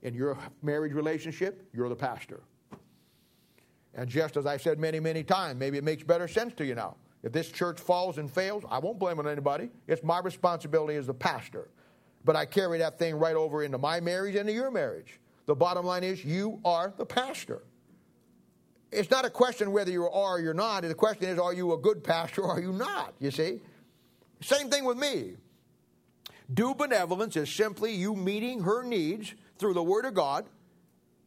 In 0.02 0.12
your 0.12 0.38
marriage 0.62 0.92
relationship, 0.92 1.66
you're 1.72 1.88
the 1.88 1.96
pastor. 1.96 2.42
And 3.94 4.10
just 4.10 4.36
as 4.36 4.44
I 4.44 4.58
said 4.58 4.78
many, 4.78 5.00
many 5.00 5.24
times, 5.24 5.58
maybe 5.58 5.78
it 5.78 5.84
makes 5.84 6.02
better 6.02 6.28
sense 6.28 6.52
to 6.56 6.66
you 6.66 6.74
now. 6.74 6.96
If 7.22 7.32
this 7.32 7.50
church 7.50 7.80
falls 7.80 8.18
and 8.18 8.30
fails, 8.30 8.62
I 8.70 8.78
won't 8.78 8.98
blame 8.98 9.18
it 9.18 9.24
on 9.24 9.32
anybody. 9.32 9.70
It's 9.88 10.02
my 10.02 10.18
responsibility 10.18 10.96
as 10.96 11.06
the 11.06 11.14
pastor. 11.14 11.70
But 12.26 12.36
I 12.36 12.44
carry 12.44 12.78
that 12.78 12.98
thing 12.98 13.14
right 13.14 13.34
over 13.34 13.64
into 13.64 13.78
my 13.78 14.00
marriage 14.00 14.34
and 14.34 14.48
into 14.48 14.52
your 14.52 14.70
marriage. 14.70 15.18
The 15.46 15.54
bottom 15.54 15.86
line 15.86 16.04
is, 16.04 16.24
you 16.24 16.60
are 16.64 16.92
the 16.96 17.06
pastor. 17.06 17.62
It's 18.92 19.10
not 19.10 19.24
a 19.24 19.30
question 19.30 19.72
whether 19.72 19.90
you 19.90 20.04
are 20.04 20.36
or 20.36 20.40
you're 20.40 20.54
not. 20.54 20.82
The 20.82 20.94
question 20.94 21.28
is, 21.28 21.38
are 21.38 21.52
you 21.52 21.72
a 21.72 21.78
good 21.78 22.02
pastor 22.04 22.42
or 22.42 22.50
are 22.50 22.60
you 22.60 22.72
not? 22.72 23.14
You 23.18 23.30
see? 23.30 23.60
Same 24.40 24.70
thing 24.70 24.84
with 24.84 24.98
me. 24.98 25.36
Due 26.52 26.74
benevolence 26.74 27.36
is 27.36 27.50
simply 27.50 27.92
you 27.92 28.14
meeting 28.14 28.60
her 28.60 28.82
needs 28.82 29.34
through 29.58 29.74
the 29.74 29.82
Word 29.82 30.04
of 30.04 30.14
God 30.14 30.46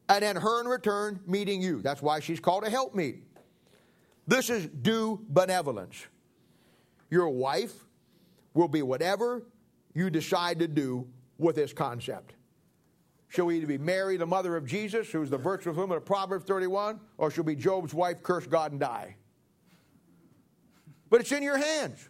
and 0.08 0.24
then 0.24 0.36
her 0.36 0.62
in 0.62 0.68
return 0.68 1.20
meeting 1.26 1.62
you. 1.62 1.82
That's 1.82 2.02
why 2.02 2.20
she's 2.20 2.40
called 2.40 2.64
a 2.64 2.70
helpmeet. 2.70 3.24
This 4.28 4.50
is 4.50 4.68
due 4.68 5.26
benevolence. 5.28 6.06
Your 7.10 7.30
wife 7.30 7.74
will 8.54 8.68
be 8.68 8.82
whatever 8.82 9.44
you 9.94 10.10
decide 10.10 10.60
to 10.60 10.68
do 10.68 11.08
with 11.38 11.56
this 11.56 11.74
concept. 11.74 12.34
She'll 13.30 13.52
either 13.52 13.68
be 13.68 13.78
Mary, 13.78 14.18
the 14.18 14.26
mother 14.26 14.58
of 14.58 14.66
Jesus, 14.66 15.12
who's 15.12 15.30
the 15.30 15.38
virtuous 15.38 15.78
woman 15.78 15.96
of 15.96 16.06
Proverbs 16.06 16.46
31, 16.46 17.00
or 17.18 17.30
she'll 17.30 17.44
be 17.44 17.56
Job's 17.56 17.94
wife, 17.94 18.24
curse 18.24 18.48
God 18.48 18.72
and 18.72 18.80
die. 18.80 19.16
But 21.10 21.22
it's 21.22 21.32
in 21.32 21.44
your 21.44 21.58
hands. 21.58 22.10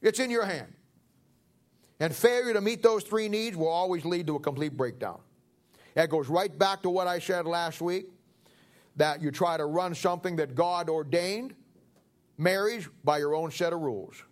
It's 0.00 0.20
in 0.20 0.30
your 0.30 0.44
hand. 0.44 0.72
And 1.98 2.14
failure 2.14 2.52
to 2.52 2.60
meet 2.60 2.82
those 2.82 3.02
three 3.02 3.28
needs 3.28 3.56
will 3.56 3.68
always 3.68 4.04
lead 4.04 4.28
to 4.28 4.36
a 4.36 4.40
complete 4.40 4.76
breakdown. 4.76 5.20
That 5.94 6.08
goes 6.08 6.28
right 6.28 6.56
back 6.56 6.82
to 6.82 6.90
what 6.90 7.06
I 7.06 7.18
said 7.18 7.46
last 7.46 7.80
week 7.80 8.06
that 8.96 9.22
you 9.22 9.30
try 9.30 9.56
to 9.56 9.64
run 9.64 9.94
something 9.94 10.36
that 10.36 10.54
God 10.54 10.88
ordained, 10.88 11.54
marriage, 12.38 12.88
by 13.04 13.18
your 13.18 13.34
own 13.34 13.50
set 13.50 13.72
of 13.72 13.80
rules. 13.80 14.22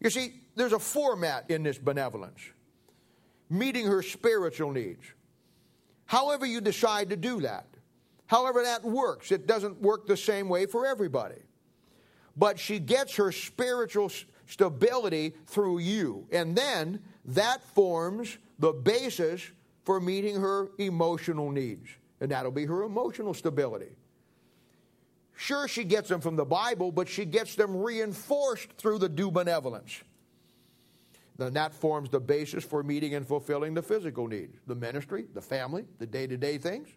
You 0.00 0.10
see, 0.10 0.40
there's 0.56 0.72
a 0.72 0.78
format 0.78 1.50
in 1.50 1.62
this 1.62 1.78
benevolence 1.78 2.40
meeting 3.48 3.86
her 3.86 4.02
spiritual 4.02 4.72
needs. 4.72 5.04
However, 6.06 6.46
you 6.46 6.60
decide 6.60 7.10
to 7.10 7.16
do 7.16 7.40
that, 7.40 7.66
however, 8.26 8.62
that 8.62 8.84
works, 8.84 9.32
it 9.32 9.46
doesn't 9.46 9.80
work 9.80 10.06
the 10.06 10.16
same 10.16 10.48
way 10.48 10.66
for 10.66 10.86
everybody. 10.86 11.40
But 12.36 12.58
she 12.58 12.78
gets 12.78 13.16
her 13.16 13.30
spiritual 13.32 14.10
stability 14.46 15.34
through 15.46 15.78
you. 15.78 16.26
And 16.32 16.56
then 16.56 17.00
that 17.26 17.62
forms 17.74 18.36
the 18.58 18.72
basis 18.72 19.42
for 19.84 20.00
meeting 20.00 20.40
her 20.40 20.70
emotional 20.78 21.50
needs, 21.50 21.88
and 22.20 22.30
that'll 22.30 22.50
be 22.50 22.64
her 22.64 22.82
emotional 22.82 23.34
stability. 23.34 23.90
Sure, 25.36 25.68
she 25.68 25.84
gets 25.84 26.08
them 26.08 26.20
from 26.20 26.36
the 26.36 26.44
Bible, 26.44 26.92
but 26.92 27.08
she 27.08 27.24
gets 27.24 27.54
them 27.54 27.76
reinforced 27.76 28.72
through 28.78 28.98
the 28.98 29.08
due 29.08 29.30
benevolence. 29.30 30.00
Then 31.36 31.52
that 31.54 31.74
forms 31.74 32.10
the 32.10 32.20
basis 32.20 32.64
for 32.64 32.82
meeting 32.82 33.14
and 33.14 33.26
fulfilling 33.26 33.74
the 33.74 33.82
physical 33.82 34.28
needs 34.28 34.56
the 34.66 34.74
ministry, 34.74 35.26
the 35.34 35.40
family, 35.40 35.84
the 35.98 36.06
day 36.06 36.26
to 36.26 36.36
day 36.36 36.58
things. 36.58 36.88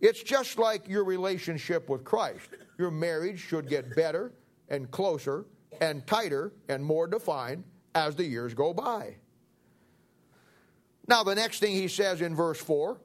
It's 0.00 0.22
just 0.22 0.58
like 0.58 0.88
your 0.88 1.04
relationship 1.04 1.88
with 1.88 2.04
Christ. 2.04 2.50
Your 2.78 2.90
marriage 2.90 3.40
should 3.40 3.68
get 3.68 3.96
better 3.96 4.32
and 4.68 4.90
closer 4.90 5.46
and 5.80 6.06
tighter 6.06 6.52
and 6.68 6.84
more 6.84 7.06
defined 7.06 7.64
as 7.94 8.14
the 8.14 8.24
years 8.24 8.52
go 8.52 8.74
by. 8.74 9.16
Now, 11.06 11.22
the 11.22 11.34
next 11.34 11.60
thing 11.60 11.72
he 11.72 11.88
says 11.88 12.20
in 12.20 12.34
verse 12.34 12.58
4, 12.60 12.98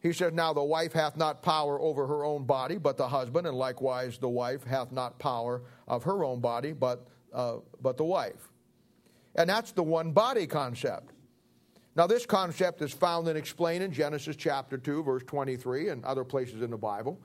he 0.00 0.12
says, 0.12 0.32
Now 0.32 0.52
the 0.52 0.62
wife 0.62 0.92
hath 0.92 1.16
not 1.16 1.42
power 1.42 1.80
over 1.80 2.06
her 2.06 2.24
own 2.24 2.44
body, 2.44 2.76
but 2.78 2.96
the 2.96 3.08
husband, 3.08 3.46
and 3.46 3.56
likewise 3.56 4.18
the 4.18 4.28
wife 4.28 4.64
hath 4.64 4.92
not 4.92 5.18
power 5.18 5.62
of 5.86 6.02
her 6.04 6.24
own 6.24 6.40
body, 6.40 6.72
but, 6.72 7.06
uh, 7.32 7.56
but 7.80 7.96
the 7.96 8.04
wife. 8.04 8.50
And 9.36 9.48
that's 9.48 9.72
the 9.72 9.82
one 9.82 10.12
body 10.12 10.46
concept. 10.46 11.12
Now, 11.94 12.06
this 12.06 12.26
concept 12.26 12.82
is 12.82 12.92
found 12.92 13.28
and 13.28 13.38
explained 13.38 13.82
in 13.82 13.92
Genesis 13.92 14.36
chapter 14.36 14.76
2, 14.76 15.02
verse 15.02 15.22
23, 15.26 15.88
and 15.88 16.04
other 16.04 16.24
places 16.24 16.60
in 16.60 16.70
the 16.70 16.76
Bible. 16.76 17.18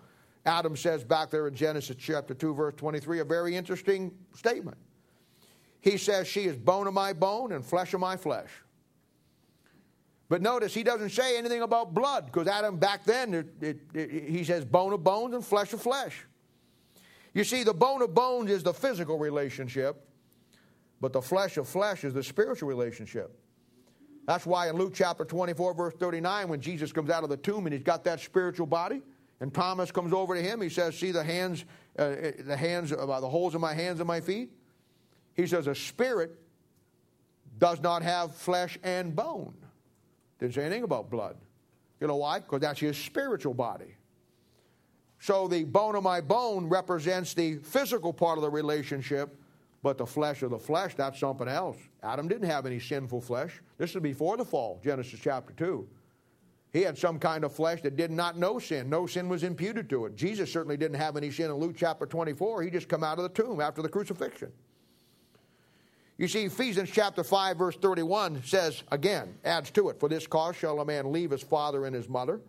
Adam 0.45 0.76
says 0.76 1.03
back 1.03 1.30
there 1.30 1.47
in 1.47 1.55
Genesis 1.55 1.97
chapter 1.99 2.34
2, 2.34 2.53
verse 2.53 2.74
23, 2.78 3.20
a 3.20 3.26
very 3.26 3.55
interesting 3.55 4.12
statement. 4.34 4.78
He 5.82 5.97
says, 5.97 6.28
She 6.28 6.41
is 6.41 6.55
bone 6.55 6.88
of 6.88 6.93
my 6.93 7.12
bone 7.14 7.51
and 7.51 7.66
flesh 7.66 7.93
of 7.93 7.99
my 7.99 8.16
flesh. 8.16 8.49
But 10.30 10.41
notice 10.41 10.74
he 10.74 10.84
doesn't 10.84 11.09
say 11.09 11.38
anything 11.38 11.62
about 11.62 11.93
blood 11.93 12.28
because 12.28 12.47
Adam 12.47 12.78
back 12.78 13.03
then, 13.03 13.34
it, 13.34 13.47
it, 13.59 13.80
it, 13.93 14.30
he 14.30 14.45
says 14.45 14.64
bone 14.64 14.93
of 14.93 15.03
bones 15.03 15.36
and 15.36 15.45
flesh 15.45 15.74
of 15.74 15.82
flesh. 15.82 16.26
You 17.34 17.43
see, 17.43 17.64
the 17.64 17.74
bone 17.74 18.01
of 18.01 18.14
bones 18.14 18.49
is 18.49 18.64
the 18.64 18.74
physical 18.74 19.18
relationship, 19.18 20.07
but 21.01 21.11
the 21.11 21.21
flesh 21.21 21.57
of 21.57 21.67
flesh 21.67 22.03
is 22.03 22.13
the 22.13 22.23
spiritual 22.23 22.69
relationship. 22.69 23.37
That's 24.27 24.45
why 24.45 24.69
in 24.69 24.75
Luke 24.75 24.93
chapter 24.93 25.25
24, 25.25 25.73
verse 25.73 25.93
39, 25.95 26.47
when 26.47 26.61
Jesus 26.61 26.91
comes 26.93 27.09
out 27.09 27.23
of 27.23 27.29
the 27.29 27.37
tomb 27.37 27.65
and 27.65 27.73
he's 27.73 27.83
got 27.83 28.03
that 28.03 28.19
spiritual 28.19 28.67
body, 28.67 29.01
and 29.39 29.51
Thomas 29.51 29.91
comes 29.91 30.13
over 30.13 30.35
to 30.35 30.41
him, 30.41 30.61
he 30.61 30.69
says, 30.69 30.95
See 30.95 31.11
the 31.11 31.23
hands, 31.23 31.65
uh, 31.97 32.13
the 32.45 32.55
hands, 32.55 32.93
uh, 32.93 33.19
the 33.19 33.27
holes 33.27 33.55
in 33.55 33.61
my 33.61 33.73
hands 33.73 33.99
and 33.99 34.07
my 34.07 34.21
feet? 34.21 34.51
He 35.33 35.47
says, 35.47 35.65
A 35.65 35.73
spirit 35.73 36.39
does 37.57 37.81
not 37.81 38.03
have 38.03 38.35
flesh 38.35 38.77
and 38.83 39.15
bone. 39.15 39.55
Didn't 40.39 40.53
say 40.53 40.61
anything 40.61 40.83
about 40.83 41.09
blood. 41.09 41.35
You 41.99 42.07
know 42.07 42.17
why? 42.17 42.39
Because 42.39 42.61
that's 42.61 42.79
his 42.79 42.97
spiritual 42.97 43.55
body. 43.55 43.95
So 45.19 45.47
the 45.47 45.63
bone 45.63 45.95
of 45.95 46.03
my 46.03 46.21
bone 46.21 46.67
represents 46.67 47.33
the 47.33 47.57
physical 47.57 48.13
part 48.13 48.37
of 48.37 48.43
the 48.43 48.49
relationship, 48.49 49.40
but 49.84 49.97
the 49.97 50.05
flesh 50.05 50.43
of 50.43 50.51
the 50.51 50.59
flesh, 50.59 50.95
that's 50.95 51.19
something 51.19 51.47
else. 51.47 51.77
Adam 52.03 52.27
didn't 52.27 52.49
have 52.49 52.65
any 52.65 52.79
sinful 52.79 53.21
flesh. 53.21 53.61
This 53.77 53.95
is 53.95 54.01
before 54.01 54.38
the 54.38 54.45
fall, 54.45 54.79
Genesis 54.84 55.19
chapter 55.19 55.53
2. 55.53 55.88
He 56.71 56.82
had 56.84 56.97
some 56.97 57.19
kind 57.19 57.43
of 57.43 57.51
flesh 57.51 57.82
that 57.82 57.97
did 57.97 58.11
not 58.11 58.38
know 58.38 58.57
sin. 58.57 58.89
No 58.89 59.05
sin 59.05 59.27
was 59.27 59.43
imputed 59.43 59.89
to 59.89 60.05
it. 60.05 60.15
Jesus 60.15 60.51
certainly 60.51 60.77
didn't 60.77 60.97
have 60.97 61.17
any 61.17 61.29
sin 61.29 61.47
in 61.47 61.55
Luke 61.55 61.75
chapter 61.75 62.05
24. 62.05 62.63
He 62.63 62.69
just 62.69 62.88
come 62.88 63.03
out 63.03 63.17
of 63.17 63.23
the 63.23 63.43
tomb 63.43 63.59
after 63.59 63.82
the 63.82 63.89
crucifixion. 63.89 64.51
You 66.17 66.27
see, 66.27 66.45
Ephesians 66.45 66.91
chapter 66.91 67.23
5, 67.23 67.57
verse 67.57 67.75
31 67.75 68.43
says, 68.43 68.84
again, 68.91 69.36
adds 69.43 69.71
to 69.71 69.89
it, 69.89 69.99
For 69.99 70.07
this 70.07 70.27
cause 70.27 70.55
shall 70.55 70.79
a 70.79 70.86
man 70.86 71.11
leave 71.11 71.32
his 71.32 71.41
father 71.41 71.86
and 71.86 71.95
his 71.95 72.07
mother, 72.07 72.39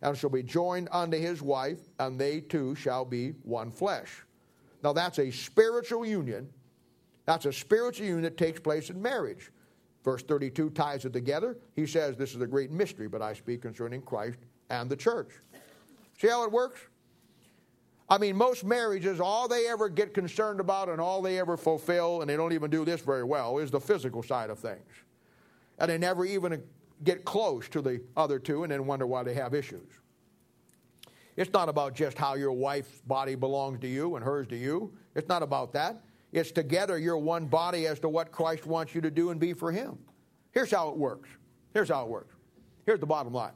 and 0.00 0.16
shall 0.16 0.30
be 0.30 0.44
joined 0.44 0.88
unto 0.92 1.18
his 1.18 1.42
wife, 1.42 1.80
and 1.98 2.18
they 2.18 2.40
two 2.40 2.74
shall 2.76 3.04
be 3.04 3.30
one 3.42 3.72
flesh. 3.72 4.22
Now, 4.82 4.92
that's 4.92 5.18
a 5.18 5.30
spiritual 5.30 6.06
union. 6.06 6.48
That's 7.30 7.46
a 7.46 7.52
spiritual 7.52 8.06
union 8.06 8.22
that 8.24 8.36
takes 8.36 8.58
place 8.58 8.90
in 8.90 9.00
marriage. 9.00 9.52
Verse 10.02 10.20
32 10.20 10.70
ties 10.70 11.04
it 11.04 11.12
together. 11.12 11.58
He 11.76 11.86
says, 11.86 12.16
This 12.16 12.34
is 12.34 12.40
a 12.40 12.46
great 12.46 12.72
mystery, 12.72 13.06
but 13.06 13.22
I 13.22 13.34
speak 13.34 13.62
concerning 13.62 14.02
Christ 14.02 14.40
and 14.68 14.90
the 14.90 14.96
church. 14.96 15.30
See 16.20 16.26
how 16.26 16.42
it 16.42 16.50
works? 16.50 16.80
I 18.08 18.18
mean, 18.18 18.34
most 18.34 18.64
marriages, 18.64 19.20
all 19.20 19.46
they 19.46 19.68
ever 19.68 19.88
get 19.88 20.12
concerned 20.12 20.58
about 20.58 20.88
and 20.88 21.00
all 21.00 21.22
they 21.22 21.38
ever 21.38 21.56
fulfill, 21.56 22.20
and 22.20 22.28
they 22.28 22.36
don't 22.36 22.52
even 22.52 22.68
do 22.68 22.84
this 22.84 23.00
very 23.00 23.22
well, 23.22 23.58
is 23.58 23.70
the 23.70 23.80
physical 23.80 24.24
side 24.24 24.50
of 24.50 24.58
things. 24.58 24.90
And 25.78 25.88
they 25.88 25.98
never 25.98 26.24
even 26.24 26.60
get 27.04 27.24
close 27.24 27.68
to 27.68 27.80
the 27.80 28.02
other 28.16 28.40
two 28.40 28.64
and 28.64 28.72
then 28.72 28.86
wonder 28.86 29.06
why 29.06 29.22
they 29.22 29.34
have 29.34 29.54
issues. 29.54 30.00
It's 31.36 31.52
not 31.52 31.68
about 31.68 31.94
just 31.94 32.18
how 32.18 32.34
your 32.34 32.50
wife's 32.50 33.02
body 33.02 33.36
belongs 33.36 33.78
to 33.82 33.86
you 33.86 34.16
and 34.16 34.24
hers 34.24 34.48
to 34.48 34.56
you. 34.56 34.92
It's 35.14 35.28
not 35.28 35.44
about 35.44 35.72
that. 35.74 36.02
It's 36.32 36.52
together 36.52 36.98
you're 36.98 37.18
one 37.18 37.46
body 37.46 37.86
as 37.86 37.98
to 38.00 38.08
what 38.08 38.30
Christ 38.30 38.66
wants 38.66 38.94
you 38.94 39.00
to 39.00 39.10
do 39.10 39.30
and 39.30 39.40
be 39.40 39.52
for 39.52 39.72
Him. 39.72 39.98
Here's 40.52 40.70
how 40.70 40.88
it 40.88 40.96
works. 40.96 41.28
Here's 41.74 41.88
how 41.88 42.04
it 42.04 42.08
works. 42.08 42.34
Here's 42.86 43.00
the 43.00 43.06
bottom 43.06 43.32
line 43.32 43.52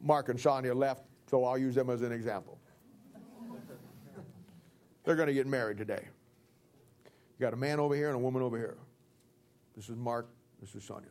Mark 0.00 0.28
and 0.28 0.38
Sonia 0.38 0.74
left, 0.74 1.04
so 1.28 1.44
I'll 1.44 1.58
use 1.58 1.74
them 1.74 1.90
as 1.90 2.02
an 2.02 2.12
example. 2.12 2.58
They're 5.04 5.16
going 5.16 5.28
to 5.28 5.34
get 5.34 5.46
married 5.46 5.78
today. 5.78 6.06
You 7.38 7.44
got 7.44 7.54
a 7.54 7.56
man 7.56 7.80
over 7.80 7.94
here 7.94 8.08
and 8.08 8.16
a 8.16 8.18
woman 8.18 8.42
over 8.42 8.58
here. 8.58 8.76
This 9.74 9.88
is 9.88 9.96
Mark, 9.96 10.28
this 10.60 10.74
is 10.74 10.84
Sonia. 10.84 11.08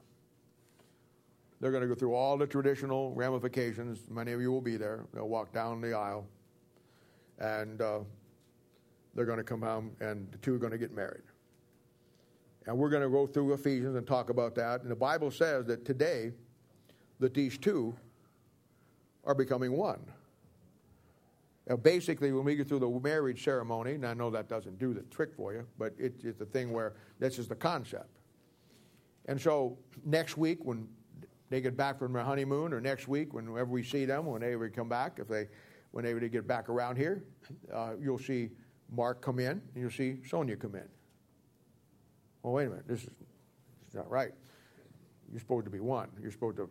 They're 1.59 1.71
going 1.71 1.81
to 1.81 1.87
go 1.87 1.95
through 1.95 2.13
all 2.13 2.37
the 2.37 2.45
traditional 2.45 3.13
ramifications. 3.15 4.01
Many 4.09 4.33
of 4.33 4.41
you 4.41 4.51
will 4.51 4.61
be 4.61 4.77
there. 4.77 5.05
They'll 5.13 5.27
walk 5.27 5.51
down 5.51 5.81
the 5.81 5.93
aisle, 5.93 6.27
and 7.39 7.81
uh, 7.81 7.99
they're 9.15 9.25
going 9.25 9.37
to 9.37 9.43
come 9.43 9.61
home, 9.61 9.91
and 9.99 10.31
the 10.31 10.37
two 10.39 10.55
are 10.55 10.59
going 10.59 10.71
to 10.71 10.77
get 10.77 10.93
married. 10.93 11.23
And 12.65 12.77
we're 12.77 12.89
going 12.89 13.03
to 13.03 13.09
go 13.09 13.25
through 13.25 13.53
Ephesians 13.53 13.95
and 13.95 14.05
talk 14.05 14.29
about 14.29 14.53
that. 14.55 14.81
And 14.81 14.91
the 14.91 14.95
Bible 14.95 15.31
says 15.31 15.65
that 15.67 15.85
today, 15.85 16.31
that 17.19 17.33
these 17.33 17.57
two 17.57 17.95
are 19.23 19.33
becoming 19.33 19.71
one. 19.71 19.99
Now, 21.67 21.75
basically, 21.75 22.31
when 22.31 22.45
we 22.45 22.55
get 22.55 22.67
through 22.67 22.79
the 22.79 22.89
marriage 22.89 23.43
ceremony, 23.43 23.93
and 23.93 24.05
I 24.05 24.13
know 24.13 24.29
that 24.29 24.47
doesn't 24.47 24.79
do 24.79 24.93
the 24.93 25.01
trick 25.03 25.33
for 25.35 25.53
you, 25.53 25.65
but 25.77 25.93
it, 25.97 26.13
it's 26.23 26.39
the 26.39 26.45
thing 26.45 26.71
where 26.71 26.93
this 27.19 27.39
is 27.39 27.47
the 27.47 27.55
concept. 27.55 28.19
And 29.25 29.39
so 29.39 29.77
next 30.05 30.37
week, 30.37 30.59
when 30.63 30.87
they 31.49 31.59
get 31.59 31.75
back 31.75 31.99
from 31.99 32.13
their 32.13 32.23
honeymoon, 32.23 32.73
or 32.73 32.79
next 32.79 33.07
week, 33.07 33.33
whenever 33.33 33.65
we 33.65 33.83
see 33.83 34.05
them, 34.05 34.25
when 34.25 34.41
they 34.41 34.69
come 34.69 34.87
back, 34.87 35.19
if 35.19 35.27
they, 35.27 35.47
whenever 35.97 36.19
they 36.19 36.29
get 36.29 36.45
back 36.47 36.69
around 36.69 36.95
here, 36.95 37.23
uh, 37.73 37.93
you'll 37.99 38.19
see 38.19 38.51
Mark 38.91 39.19
come 39.19 39.39
in, 39.39 39.53
and 39.53 39.61
you'll 39.75 39.89
see 39.89 40.17
Sonia 40.29 40.55
come 40.55 40.75
in. 40.75 40.87
Well, 42.43 42.53
wait 42.53 42.67
a 42.67 42.69
minute, 42.69 42.87
this 42.87 43.01
is 43.01 43.09
not 43.95 44.07
right. 44.07 44.31
You're 45.31 45.39
supposed 45.39 45.65
to 45.65 45.71
be 45.71 45.79
one. 45.79 46.09
You're 46.21 46.31
supposed 46.31 46.57
to 46.57 46.69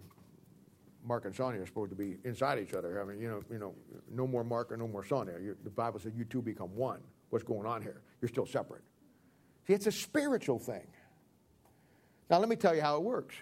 Mark 1.04 1.24
and 1.24 1.34
Sonia 1.34 1.60
are 1.60 1.66
supposed 1.66 1.90
to 1.90 1.96
be 1.96 2.18
inside 2.22 2.60
each 2.60 2.72
other. 2.72 3.02
I 3.02 3.04
mean, 3.04 3.20
you 3.20 3.28
know, 3.28 3.42
you 3.50 3.58
know, 3.58 3.74
no 4.12 4.28
more 4.28 4.44
Mark 4.44 4.70
or 4.70 4.76
no 4.76 4.86
more 4.86 5.04
Sonia. 5.04 5.34
You, 5.42 5.56
the 5.64 5.70
Bible 5.70 5.98
says 5.98 6.12
you 6.16 6.24
two 6.24 6.40
become 6.40 6.72
one. 6.76 7.00
What's 7.30 7.44
going 7.44 7.66
on 7.66 7.82
here? 7.82 8.02
You're 8.20 8.28
still 8.28 8.46
separate. 8.46 8.82
See, 9.66 9.72
it's 9.72 9.88
a 9.88 9.92
spiritual 9.92 10.60
thing. 10.60 10.86
Now, 12.30 12.38
let 12.38 12.48
me 12.48 12.54
tell 12.54 12.76
you 12.76 12.80
how 12.80 12.96
it 12.96 13.02
works. 13.02 13.34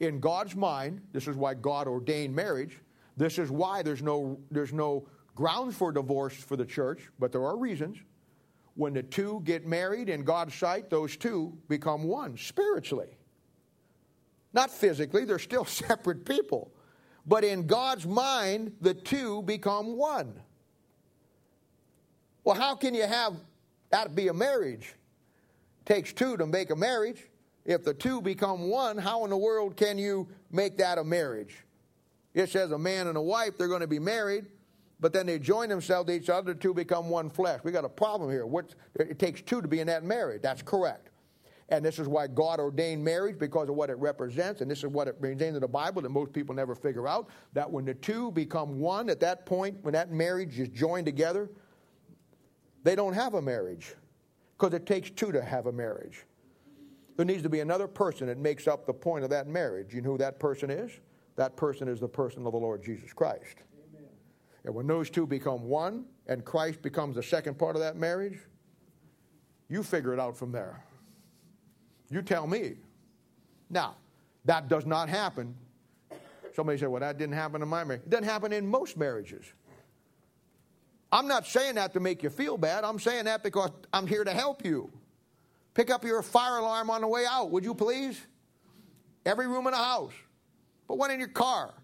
In 0.00 0.18
God's 0.18 0.56
mind, 0.56 1.02
this 1.12 1.28
is 1.28 1.36
why 1.36 1.52
God 1.52 1.88
ordained 1.88 2.34
marriage. 2.34 2.80
This 3.16 3.38
is 3.38 3.50
why 3.50 3.82
there's 3.82 4.02
no, 4.02 4.38
there's 4.50 4.72
no 4.72 5.06
grounds 5.34 5.76
for 5.76 5.92
divorce 5.92 6.34
for 6.34 6.56
the 6.56 6.64
church, 6.64 7.08
but 7.18 7.32
there 7.32 7.44
are 7.44 7.56
reasons. 7.56 7.98
When 8.74 8.92
the 8.92 9.02
two 9.02 9.40
get 9.44 9.66
married 9.66 10.08
in 10.08 10.24
God's 10.24 10.54
sight, 10.54 10.90
those 10.90 11.16
two 11.16 11.56
become 11.68 12.04
one 12.04 12.36
spiritually. 12.36 13.16
Not 14.52 14.70
physically, 14.70 15.24
they're 15.24 15.38
still 15.38 15.64
separate 15.64 16.24
people. 16.24 16.72
But 17.26 17.44
in 17.44 17.66
God's 17.66 18.06
mind, 18.06 18.72
the 18.80 18.94
two 18.94 19.42
become 19.42 19.96
one. 19.96 20.34
Well, 22.42 22.56
how 22.56 22.74
can 22.74 22.94
you 22.94 23.06
have 23.06 23.34
that 23.90 24.14
be 24.14 24.28
a 24.28 24.34
marriage? 24.34 24.94
takes 25.84 26.12
two 26.12 26.36
to 26.36 26.46
make 26.46 26.70
a 26.70 26.76
marriage. 26.76 27.28
If 27.64 27.84
the 27.84 27.94
two 27.94 28.20
become 28.20 28.68
one, 28.68 28.98
how 28.98 29.24
in 29.24 29.30
the 29.30 29.36
world 29.36 29.76
can 29.76 29.98
you 29.98 30.28
make 30.50 30.76
that 30.78 30.98
a 30.98 31.04
marriage? 31.04 31.63
It 32.34 32.50
says 32.50 32.72
a 32.72 32.78
man 32.78 33.06
and 33.06 33.16
a 33.16 33.22
wife, 33.22 33.56
they're 33.56 33.68
going 33.68 33.80
to 33.80 33.86
be 33.86 34.00
married, 34.00 34.46
but 35.00 35.12
then 35.12 35.26
they 35.26 35.38
join 35.38 35.68
themselves 35.68 36.08
to 36.08 36.14
each 36.14 36.28
other, 36.28 36.52
the 36.52 36.58
two 36.58 36.74
become 36.74 37.08
one 37.08 37.30
flesh. 37.30 37.60
We 37.62 37.72
got 37.72 37.84
a 37.84 37.88
problem 37.88 38.30
here. 38.30 38.46
It 38.98 39.18
takes 39.18 39.40
two 39.40 39.62
to 39.62 39.68
be 39.68 39.80
in 39.80 39.86
that 39.86 40.04
marriage. 40.04 40.42
That's 40.42 40.62
correct. 40.62 41.10
And 41.70 41.84
this 41.84 41.98
is 41.98 42.08
why 42.08 42.26
God 42.26 42.60
ordained 42.60 43.02
marriage 43.02 43.38
because 43.38 43.68
of 43.68 43.74
what 43.74 43.88
it 43.88 43.96
represents. 43.96 44.60
And 44.60 44.70
this 44.70 44.80
is 44.80 44.86
what 44.86 45.08
it 45.08 45.20
brings 45.20 45.40
into 45.40 45.60
the 45.60 45.68
Bible 45.68 46.02
that 46.02 46.10
most 46.10 46.32
people 46.32 46.54
never 46.54 46.74
figure 46.74 47.08
out 47.08 47.28
that 47.54 47.70
when 47.70 47.84
the 47.84 47.94
two 47.94 48.30
become 48.32 48.80
one, 48.80 49.08
at 49.08 49.20
that 49.20 49.46
point, 49.46 49.78
when 49.82 49.94
that 49.94 50.10
marriage 50.10 50.58
is 50.58 50.68
joined 50.68 51.06
together, 51.06 51.48
they 52.82 52.94
don't 52.94 53.14
have 53.14 53.34
a 53.34 53.42
marriage 53.42 53.94
because 54.58 54.74
it 54.74 54.84
takes 54.84 55.10
two 55.10 55.32
to 55.32 55.42
have 55.42 55.66
a 55.66 55.72
marriage. 55.72 56.24
There 57.16 57.24
needs 57.24 57.42
to 57.44 57.48
be 57.48 57.60
another 57.60 57.86
person 57.86 58.26
that 58.26 58.38
makes 58.38 58.66
up 58.66 58.86
the 58.86 58.92
point 58.92 59.24
of 59.24 59.30
that 59.30 59.46
marriage. 59.46 59.94
You 59.94 60.02
know 60.02 60.12
who 60.12 60.18
that 60.18 60.38
person 60.38 60.70
is? 60.70 60.90
That 61.36 61.56
person 61.56 61.88
is 61.88 62.00
the 62.00 62.08
person 62.08 62.46
of 62.46 62.52
the 62.52 62.58
Lord 62.58 62.82
Jesus 62.82 63.12
Christ. 63.12 63.56
Amen. 63.94 64.08
And 64.64 64.74
when 64.74 64.86
those 64.86 65.10
two 65.10 65.26
become 65.26 65.64
one 65.64 66.04
and 66.26 66.44
Christ 66.44 66.82
becomes 66.82 67.16
the 67.16 67.22
second 67.22 67.58
part 67.58 67.76
of 67.76 67.82
that 67.82 67.96
marriage, 67.96 68.38
you 69.68 69.82
figure 69.82 70.12
it 70.12 70.20
out 70.20 70.36
from 70.36 70.52
there. 70.52 70.84
You 72.10 72.22
tell 72.22 72.46
me. 72.46 72.74
Now, 73.70 73.96
that 74.44 74.68
does 74.68 74.86
not 74.86 75.08
happen 75.08 75.56
Somebody 76.54 76.78
said, 76.78 76.88
well, 76.88 77.00
that 77.00 77.18
didn't 77.18 77.34
happen 77.34 77.62
in 77.62 77.68
my 77.68 77.82
marriage. 77.82 78.02
It 78.04 78.10
doesn't 78.10 78.24
happen 78.24 78.52
in 78.52 78.66
most 78.66 78.96
marriages. 78.96 79.44
I'm 81.10 81.26
not 81.26 81.46
saying 81.46 81.74
that 81.76 81.92
to 81.94 82.00
make 82.00 82.22
you 82.22 82.30
feel 82.30 82.56
bad. 82.56 82.84
I'm 82.84 82.98
saying 82.98 83.24
that 83.24 83.42
because 83.42 83.70
I'm 83.92 84.06
here 84.06 84.22
to 84.22 84.30
help 84.30 84.64
you. 84.64 84.90
Pick 85.74 85.90
up 85.90 86.04
your 86.04 86.22
fire 86.22 86.58
alarm 86.58 86.90
on 86.90 87.00
the 87.00 87.08
way 87.08 87.24
out, 87.28 87.50
would 87.50 87.64
you 87.64 87.74
please? 87.74 88.20
Every 89.26 89.48
room 89.48 89.66
in 89.66 89.72
the 89.72 89.78
house. 89.78 90.12
Put 90.86 90.98
one 90.98 91.10
in 91.10 91.18
your 91.18 91.28
car. 91.28 91.74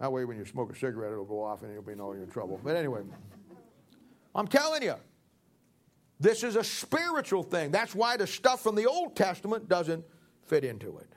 That 0.00 0.10
way, 0.10 0.24
when 0.24 0.36
you 0.36 0.44
smoke 0.44 0.72
a 0.72 0.76
cigarette, 0.76 1.12
it'll 1.12 1.24
go 1.24 1.42
off 1.42 1.62
and 1.62 1.72
you'll 1.72 1.82
be 1.82 1.94
know 1.94 2.12
you're 2.12 2.24
in 2.24 2.30
trouble. 2.30 2.60
But 2.62 2.74
anyway, 2.74 3.02
I'm 4.34 4.48
telling 4.48 4.82
you, 4.82 4.94
this 6.18 6.42
is 6.42 6.56
a 6.56 6.64
spiritual 6.64 7.42
thing. 7.42 7.70
That's 7.70 7.94
why 7.94 8.16
the 8.16 8.26
stuff 8.26 8.62
from 8.62 8.74
the 8.74 8.86
Old 8.86 9.14
Testament 9.14 9.68
doesn't 9.68 10.04
fit 10.44 10.64
into 10.64 10.98
it. 10.98 11.08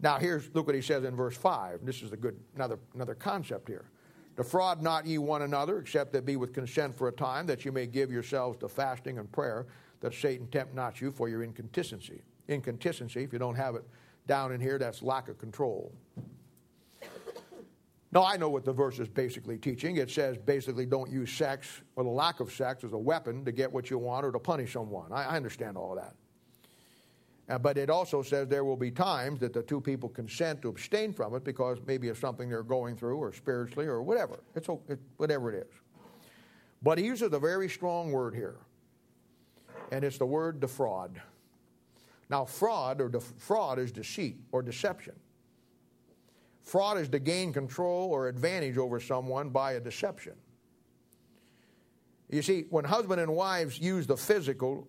Now, 0.00 0.18
here's 0.18 0.54
look 0.54 0.66
what 0.66 0.74
he 0.74 0.82
says 0.82 1.04
in 1.04 1.16
verse 1.16 1.36
5. 1.36 1.84
This 1.84 2.02
is 2.02 2.12
a 2.12 2.16
good 2.16 2.38
another 2.54 2.78
another 2.94 3.14
concept 3.14 3.68
here. 3.68 3.90
Defraud 4.36 4.82
not 4.82 5.06
ye 5.06 5.16
one 5.16 5.42
another, 5.42 5.78
except 5.78 6.12
that 6.12 6.26
be 6.26 6.36
with 6.36 6.52
consent 6.52 6.94
for 6.94 7.08
a 7.08 7.12
time, 7.12 7.46
that 7.46 7.64
you 7.64 7.72
may 7.72 7.86
give 7.86 8.10
yourselves 8.10 8.58
to 8.58 8.68
fasting 8.68 9.18
and 9.18 9.30
prayer, 9.32 9.66
that 10.00 10.12
Satan 10.12 10.46
tempt 10.48 10.74
not 10.74 11.00
you 11.00 11.10
for 11.10 11.28
your 11.30 11.42
incontinency. 11.42 12.22
Incontinency, 12.48 13.22
if 13.22 13.32
you 13.32 13.38
don't 13.38 13.54
have 13.54 13.74
it 13.74 13.84
down 14.26 14.52
in 14.52 14.60
here, 14.60 14.78
that's 14.78 15.02
lack 15.02 15.28
of 15.28 15.38
control. 15.38 15.92
Now, 18.12 18.24
I 18.24 18.36
know 18.36 18.48
what 18.48 18.64
the 18.64 18.72
verse 18.72 18.98
is 18.98 19.08
basically 19.08 19.58
teaching. 19.58 19.96
It 19.96 20.10
says 20.10 20.38
basically 20.38 20.86
don't 20.86 21.10
use 21.10 21.30
sex 21.30 21.82
or 21.96 22.04
the 22.04 22.10
lack 22.10 22.40
of 22.40 22.52
sex 22.52 22.82
as 22.84 22.92
a 22.92 22.98
weapon 22.98 23.44
to 23.44 23.52
get 23.52 23.70
what 23.70 23.90
you 23.90 23.98
want 23.98 24.24
or 24.24 24.32
to 24.32 24.38
punish 24.38 24.72
someone. 24.72 25.12
I, 25.12 25.24
I 25.24 25.36
understand 25.36 25.76
all 25.76 25.92
of 25.92 25.98
that. 25.98 26.14
Uh, 27.48 27.58
but 27.58 27.78
it 27.78 27.90
also 27.90 28.22
says 28.22 28.48
there 28.48 28.64
will 28.64 28.76
be 28.76 28.90
times 28.90 29.38
that 29.40 29.52
the 29.52 29.62
two 29.62 29.80
people 29.80 30.08
consent 30.08 30.62
to 30.62 30.68
abstain 30.68 31.12
from 31.12 31.34
it 31.34 31.44
because 31.44 31.78
maybe 31.86 32.08
it's 32.08 32.18
something 32.18 32.48
they're 32.48 32.62
going 32.62 32.96
through 32.96 33.18
or 33.18 33.32
spiritually 33.32 33.86
or 33.86 34.02
whatever. 34.02 34.40
It's 34.54 34.68
it, 34.88 34.98
whatever 35.16 35.52
it 35.52 35.66
is. 35.66 35.74
But 36.82 36.98
he 36.98 37.04
uses 37.04 37.32
a 37.32 37.38
very 37.38 37.68
strong 37.68 38.10
word 38.12 38.34
here, 38.34 38.56
and 39.92 40.04
it's 40.04 40.18
the 40.18 40.26
word 40.26 40.60
defraud. 40.60 41.20
Now, 42.28 42.44
fraud 42.44 43.00
or 43.00 43.08
def- 43.08 43.32
fraud 43.38 43.78
is 43.78 43.92
deceit 43.92 44.38
or 44.52 44.62
deception. 44.62 45.14
Fraud 46.62 46.98
is 46.98 47.08
to 47.10 47.20
gain 47.20 47.52
control 47.52 48.10
or 48.10 48.28
advantage 48.28 48.76
over 48.76 48.98
someone 48.98 49.50
by 49.50 49.72
a 49.72 49.80
deception. 49.80 50.34
You 52.28 52.42
see, 52.42 52.64
when 52.70 52.84
husband 52.84 53.20
and 53.20 53.32
wives 53.34 53.78
use 53.78 54.06
the 54.06 54.16
physical 54.16 54.88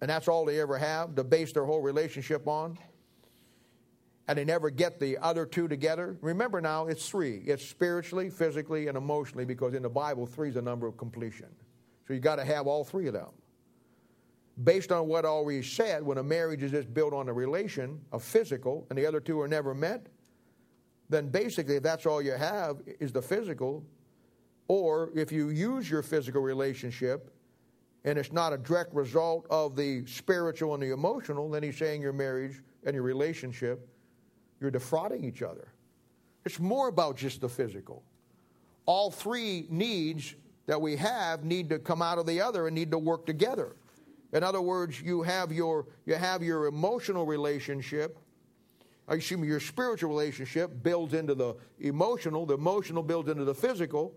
and 0.00 0.10
that's 0.10 0.28
all 0.28 0.44
they 0.44 0.60
ever 0.60 0.78
have 0.78 1.14
to 1.14 1.24
base 1.24 1.52
their 1.52 1.64
whole 1.64 1.80
relationship 1.80 2.46
on, 2.46 2.78
and 4.28 4.36
they 4.36 4.44
never 4.44 4.70
get 4.70 4.98
the 4.98 5.16
other 5.18 5.46
two 5.46 5.68
together. 5.68 6.16
Remember 6.20 6.60
now, 6.60 6.86
it's 6.86 7.08
three 7.08 7.42
it's 7.46 7.64
spiritually, 7.64 8.28
physically, 8.28 8.88
and 8.88 8.96
emotionally, 8.96 9.44
because 9.44 9.74
in 9.74 9.82
the 9.82 9.88
Bible, 9.88 10.26
three 10.26 10.48
is 10.48 10.54
the 10.54 10.62
number 10.62 10.86
of 10.86 10.96
completion. 10.96 11.48
So 12.06 12.14
you 12.14 12.20
got 12.20 12.36
to 12.36 12.44
have 12.44 12.66
all 12.66 12.84
three 12.84 13.06
of 13.06 13.14
them. 13.14 13.30
Based 14.64 14.90
on 14.90 15.06
what 15.06 15.24
already 15.24 15.62
said, 15.62 16.02
when 16.02 16.18
a 16.18 16.22
marriage 16.22 16.62
is 16.62 16.70
just 16.70 16.92
built 16.94 17.12
on 17.12 17.28
a 17.28 17.32
relation 17.32 18.00
of 18.12 18.22
physical 18.22 18.86
and 18.88 18.98
the 18.98 19.04
other 19.04 19.20
two 19.20 19.38
are 19.40 19.48
never 19.48 19.74
met, 19.74 20.06
then 21.08 21.28
basically, 21.28 21.76
if 21.76 21.82
that's 21.82 22.06
all 22.06 22.22
you 22.22 22.32
have 22.32 22.78
is 22.98 23.12
the 23.12 23.22
physical, 23.22 23.84
or 24.68 25.10
if 25.14 25.30
you 25.30 25.50
use 25.50 25.88
your 25.88 26.02
physical 26.02 26.42
relationship 26.42 27.30
and 28.04 28.18
it's 28.18 28.32
not 28.32 28.52
a 28.52 28.58
direct 28.58 28.94
result 28.94 29.46
of 29.50 29.76
the 29.76 30.04
spiritual 30.06 30.74
and 30.74 30.82
the 30.82 30.92
emotional, 30.92 31.50
then 31.50 31.62
he's 31.62 31.76
saying 31.76 32.00
your 32.00 32.12
marriage 32.12 32.62
and 32.84 32.94
your 32.94 33.02
relationship, 33.02 33.88
you're 34.60 34.70
defrauding 34.70 35.24
each 35.24 35.42
other. 35.42 35.72
It's 36.44 36.58
more 36.58 36.88
about 36.88 37.16
just 37.16 37.40
the 37.40 37.48
physical. 37.48 38.02
All 38.86 39.10
three 39.10 39.66
needs 39.68 40.34
that 40.66 40.80
we 40.80 40.96
have 40.96 41.44
need 41.44 41.68
to 41.70 41.78
come 41.78 42.00
out 42.00 42.18
of 42.18 42.26
the 42.26 42.40
other 42.40 42.66
and 42.66 42.74
need 42.74 42.90
to 42.92 42.98
work 42.98 43.26
together. 43.26 43.76
In 44.36 44.44
other 44.44 44.60
words, 44.60 45.00
you 45.00 45.22
have 45.22 45.50
your, 45.50 45.86
you 46.04 46.14
have 46.14 46.42
your 46.42 46.66
emotional 46.66 47.24
relationship, 47.24 48.18
uh, 49.08 49.12
I 49.12 49.14
assume 49.14 49.42
your 49.44 49.60
spiritual 49.60 50.10
relationship 50.10 50.82
builds 50.82 51.14
into 51.14 51.34
the 51.34 51.56
emotional, 51.80 52.44
the 52.44 52.54
emotional 52.54 53.02
builds 53.02 53.30
into 53.30 53.46
the 53.46 53.54
physical, 53.54 54.12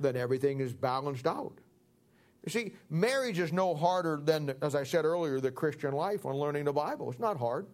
then 0.00 0.16
everything 0.16 0.58
is 0.58 0.72
balanced 0.72 1.28
out. 1.28 1.52
You 2.44 2.50
see, 2.50 2.72
marriage 2.88 3.38
is 3.38 3.52
no 3.52 3.76
harder 3.76 4.20
than, 4.20 4.52
as 4.62 4.74
I 4.74 4.82
said 4.82 5.04
earlier, 5.04 5.38
the 5.38 5.52
Christian 5.52 5.92
life 5.92 6.26
on 6.26 6.34
learning 6.34 6.64
the 6.64 6.72
Bible. 6.72 7.08
It's 7.08 7.20
not 7.20 7.36
hard. 7.36 7.66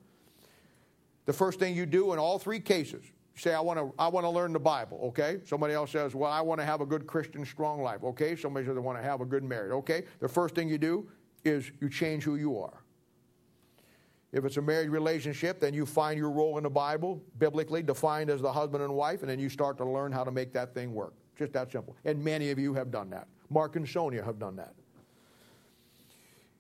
The 1.24 1.32
first 1.32 1.58
thing 1.58 1.74
you 1.74 1.86
do 1.86 2.12
in 2.12 2.18
all 2.18 2.38
three 2.38 2.60
cases, 2.60 3.02
say, 3.34 3.54
I 3.54 3.60
want 3.60 3.78
to 3.78 3.94
I 3.98 4.08
want 4.08 4.24
to 4.24 4.30
learn 4.30 4.52
the 4.52 4.60
Bible, 4.60 5.00
okay? 5.04 5.38
Somebody 5.44 5.72
else 5.72 5.90
says, 5.90 6.14
Well, 6.14 6.30
I 6.30 6.42
want 6.42 6.60
to 6.60 6.66
have 6.66 6.82
a 6.82 6.86
good 6.86 7.06
Christian, 7.06 7.46
strong 7.46 7.80
life, 7.80 8.04
okay? 8.04 8.36
Somebody 8.36 8.66
says, 8.66 8.76
I 8.76 8.80
want 8.80 8.98
to 8.98 9.02
have 9.02 9.22
a 9.22 9.24
good 9.24 9.44
marriage, 9.44 9.72
okay? 9.72 10.04
The 10.20 10.28
first 10.28 10.54
thing 10.54 10.68
you 10.68 10.78
do 10.78 11.08
is 11.46 11.70
you 11.80 11.88
change 11.88 12.24
who 12.24 12.36
you 12.36 12.58
are. 12.58 12.82
If 14.32 14.44
it's 14.44 14.56
a 14.56 14.62
married 14.62 14.90
relationship, 14.90 15.60
then 15.60 15.72
you 15.72 15.86
find 15.86 16.18
your 16.18 16.30
role 16.30 16.58
in 16.58 16.64
the 16.64 16.70
Bible, 16.70 17.22
biblically 17.38 17.82
defined 17.82 18.28
as 18.28 18.42
the 18.42 18.52
husband 18.52 18.82
and 18.82 18.94
wife, 18.94 19.22
and 19.22 19.30
then 19.30 19.38
you 19.38 19.48
start 19.48 19.78
to 19.78 19.84
learn 19.84 20.12
how 20.12 20.24
to 20.24 20.30
make 20.30 20.52
that 20.52 20.74
thing 20.74 20.92
work. 20.92 21.14
Just 21.38 21.52
that 21.52 21.70
simple. 21.70 21.96
And 22.04 22.22
many 22.22 22.50
of 22.50 22.58
you 22.58 22.74
have 22.74 22.90
done 22.90 23.08
that. 23.10 23.28
Mark 23.50 23.76
and 23.76 23.88
Sonia 23.88 24.22
have 24.22 24.38
done 24.38 24.56
that. 24.56 24.74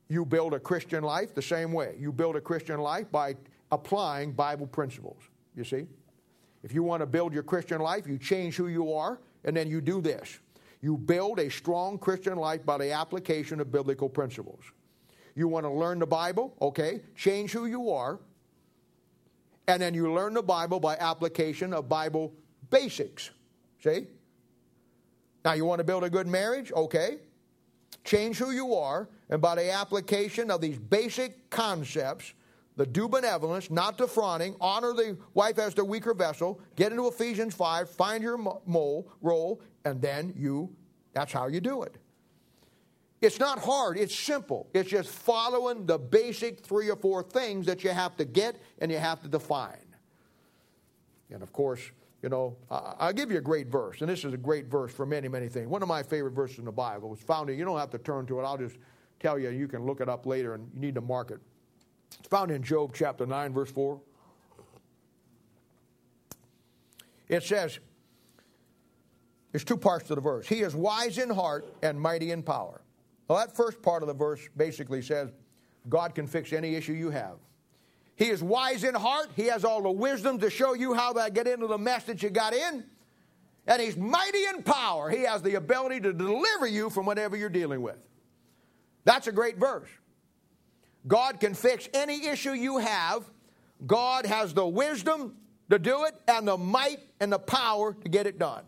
You 0.08 0.24
build 0.24 0.54
a 0.54 0.60
Christian 0.60 1.02
life 1.02 1.34
the 1.34 1.42
same 1.42 1.72
way. 1.72 1.96
You 1.98 2.12
build 2.12 2.36
a 2.36 2.40
Christian 2.40 2.78
life 2.80 3.10
by 3.10 3.34
applying 3.72 4.32
Bible 4.32 4.66
principles. 4.66 5.20
You 5.56 5.64
see? 5.64 5.86
If 6.62 6.72
you 6.72 6.82
want 6.82 7.00
to 7.00 7.06
build 7.06 7.32
your 7.32 7.42
Christian 7.42 7.80
life, 7.80 8.06
you 8.06 8.18
change 8.18 8.56
who 8.56 8.68
you 8.68 8.92
are, 8.92 9.20
and 9.44 9.56
then 9.56 9.68
you 9.68 9.80
do 9.80 10.00
this. 10.00 10.38
You 10.80 10.96
build 10.96 11.40
a 11.40 11.50
strong 11.50 11.98
Christian 11.98 12.36
life 12.36 12.64
by 12.64 12.78
the 12.78 12.92
application 12.92 13.60
of 13.60 13.72
biblical 13.72 14.08
principles. 14.08 14.64
You 15.36 15.46
want 15.46 15.64
to 15.66 15.70
learn 15.70 16.00
the 16.00 16.06
Bible? 16.06 16.56
Okay, 16.60 17.02
change 17.14 17.52
who 17.52 17.66
you 17.66 17.92
are. 17.92 18.18
And 19.68 19.82
then 19.82 19.94
you 19.94 20.12
learn 20.12 20.34
the 20.34 20.42
Bible 20.42 20.80
by 20.80 20.96
application 20.96 21.74
of 21.74 21.88
Bible 21.88 22.32
basics. 22.70 23.30
See? 23.82 24.06
Now, 25.44 25.52
you 25.52 25.64
want 25.64 25.78
to 25.78 25.84
build 25.84 26.04
a 26.04 26.10
good 26.10 26.26
marriage? 26.26 26.72
Okay. 26.72 27.18
Change 28.04 28.38
who 28.38 28.52
you 28.52 28.74
are, 28.74 29.08
and 29.30 29.42
by 29.42 29.56
the 29.56 29.70
application 29.70 30.50
of 30.50 30.60
these 30.60 30.78
basic 30.78 31.50
concepts, 31.50 32.32
the 32.76 32.86
due 32.86 33.08
benevolence, 33.08 33.70
not 33.70 33.98
defrauding, 33.98 34.54
honor 34.60 34.92
the 34.92 35.16
wife 35.34 35.58
as 35.58 35.74
the 35.74 35.84
weaker 35.84 36.14
vessel, 36.14 36.60
get 36.76 36.92
into 36.92 37.08
Ephesians 37.08 37.54
5, 37.54 37.90
find 37.90 38.22
your 38.22 38.38
mole, 38.38 39.10
role, 39.22 39.60
and 39.84 40.00
then 40.00 40.32
you, 40.36 40.70
that's 41.14 41.32
how 41.32 41.48
you 41.48 41.60
do 41.60 41.82
it. 41.82 41.96
It's 43.20 43.38
not 43.40 43.58
hard, 43.58 43.96
it's 43.96 44.14
simple. 44.14 44.68
It's 44.74 44.90
just 44.90 45.08
following 45.08 45.86
the 45.86 45.98
basic 45.98 46.60
three 46.60 46.90
or 46.90 46.96
four 46.96 47.22
things 47.22 47.66
that 47.66 47.82
you 47.82 47.90
have 47.90 48.16
to 48.16 48.24
get 48.24 48.60
and 48.78 48.92
you 48.92 48.98
have 48.98 49.22
to 49.22 49.28
define. 49.28 49.78
And 51.30 51.42
of 51.42 51.52
course, 51.52 51.80
you 52.22 52.28
know, 52.28 52.56
I'll 52.70 53.12
give 53.12 53.30
you 53.30 53.38
a 53.38 53.42
great 53.42 53.68
verse, 53.68 54.00
and 54.00 54.10
this 54.10 54.24
is 54.24 54.34
a 54.34 54.38
great 54.38 54.66
verse 54.66 54.92
for 54.92 55.06
many, 55.06 55.28
many 55.28 55.48
things. 55.48 55.68
One 55.68 55.82
of 55.82 55.88
my 55.88 56.02
favorite 56.02 56.32
verses 56.32 56.58
in 56.58 56.64
the 56.64 56.72
Bible 56.72 57.08
was 57.08 57.20
found 57.20 57.50
in, 57.50 57.58
you 57.58 57.64
don't 57.64 57.78
have 57.78 57.90
to 57.90 57.98
turn 57.98 58.26
to 58.26 58.40
it, 58.40 58.42
I'll 58.42 58.58
just 58.58 58.76
tell 59.20 59.38
you, 59.38 59.50
you 59.50 59.68
can 59.68 59.84
look 59.84 60.00
it 60.00 60.08
up 60.08 60.26
later 60.26 60.54
and 60.54 60.68
you 60.74 60.80
need 60.80 60.94
to 60.94 61.00
mark 61.00 61.30
it. 61.30 61.40
It's 62.18 62.28
found 62.28 62.50
in 62.50 62.62
Job 62.62 62.92
chapter 62.94 63.26
9, 63.26 63.52
verse 63.52 63.70
4. 63.70 64.00
It 67.28 67.42
says, 67.42 67.78
there's 69.52 69.64
two 69.64 69.76
parts 69.76 70.06
to 70.08 70.14
the 70.14 70.20
verse. 70.20 70.46
He 70.46 70.60
is 70.60 70.74
wise 70.74 71.18
in 71.18 71.30
heart 71.30 71.66
and 71.82 72.00
mighty 72.00 72.30
in 72.30 72.42
power. 72.42 72.82
Well, 73.28 73.38
that 73.38 73.56
first 73.56 73.82
part 73.82 74.02
of 74.02 74.08
the 74.08 74.14
verse 74.14 74.48
basically 74.56 75.02
says 75.02 75.30
God 75.88 76.14
can 76.14 76.26
fix 76.26 76.52
any 76.52 76.74
issue 76.74 76.92
you 76.92 77.10
have. 77.10 77.36
He 78.14 78.26
is 78.26 78.42
wise 78.42 78.84
in 78.84 78.94
heart. 78.94 79.30
He 79.36 79.46
has 79.46 79.64
all 79.64 79.82
the 79.82 79.90
wisdom 79.90 80.38
to 80.38 80.48
show 80.48 80.74
you 80.74 80.94
how 80.94 81.12
to 81.12 81.30
get 81.30 81.46
into 81.46 81.66
the 81.66 81.78
mess 81.78 82.04
that 82.04 82.22
you 82.22 82.30
got 82.30 82.54
in. 82.54 82.84
And 83.66 83.82
he's 83.82 83.96
mighty 83.96 84.44
in 84.46 84.62
power. 84.62 85.10
He 85.10 85.22
has 85.22 85.42
the 85.42 85.56
ability 85.56 86.00
to 86.00 86.12
deliver 86.12 86.66
you 86.66 86.88
from 86.88 87.04
whatever 87.04 87.36
you're 87.36 87.48
dealing 87.48 87.82
with. 87.82 87.98
That's 89.04 89.26
a 89.26 89.32
great 89.32 89.58
verse. 89.58 89.88
God 91.06 91.40
can 91.40 91.52
fix 91.52 91.88
any 91.92 92.26
issue 92.26 92.52
you 92.52 92.78
have. 92.78 93.24
God 93.86 94.24
has 94.24 94.54
the 94.54 94.66
wisdom 94.66 95.36
to 95.68 95.78
do 95.78 96.04
it 96.04 96.14
and 96.26 96.48
the 96.48 96.56
might 96.56 97.00
and 97.20 97.30
the 97.30 97.38
power 97.38 97.92
to 97.92 98.08
get 98.08 98.26
it 98.26 98.38
done. 98.38 98.64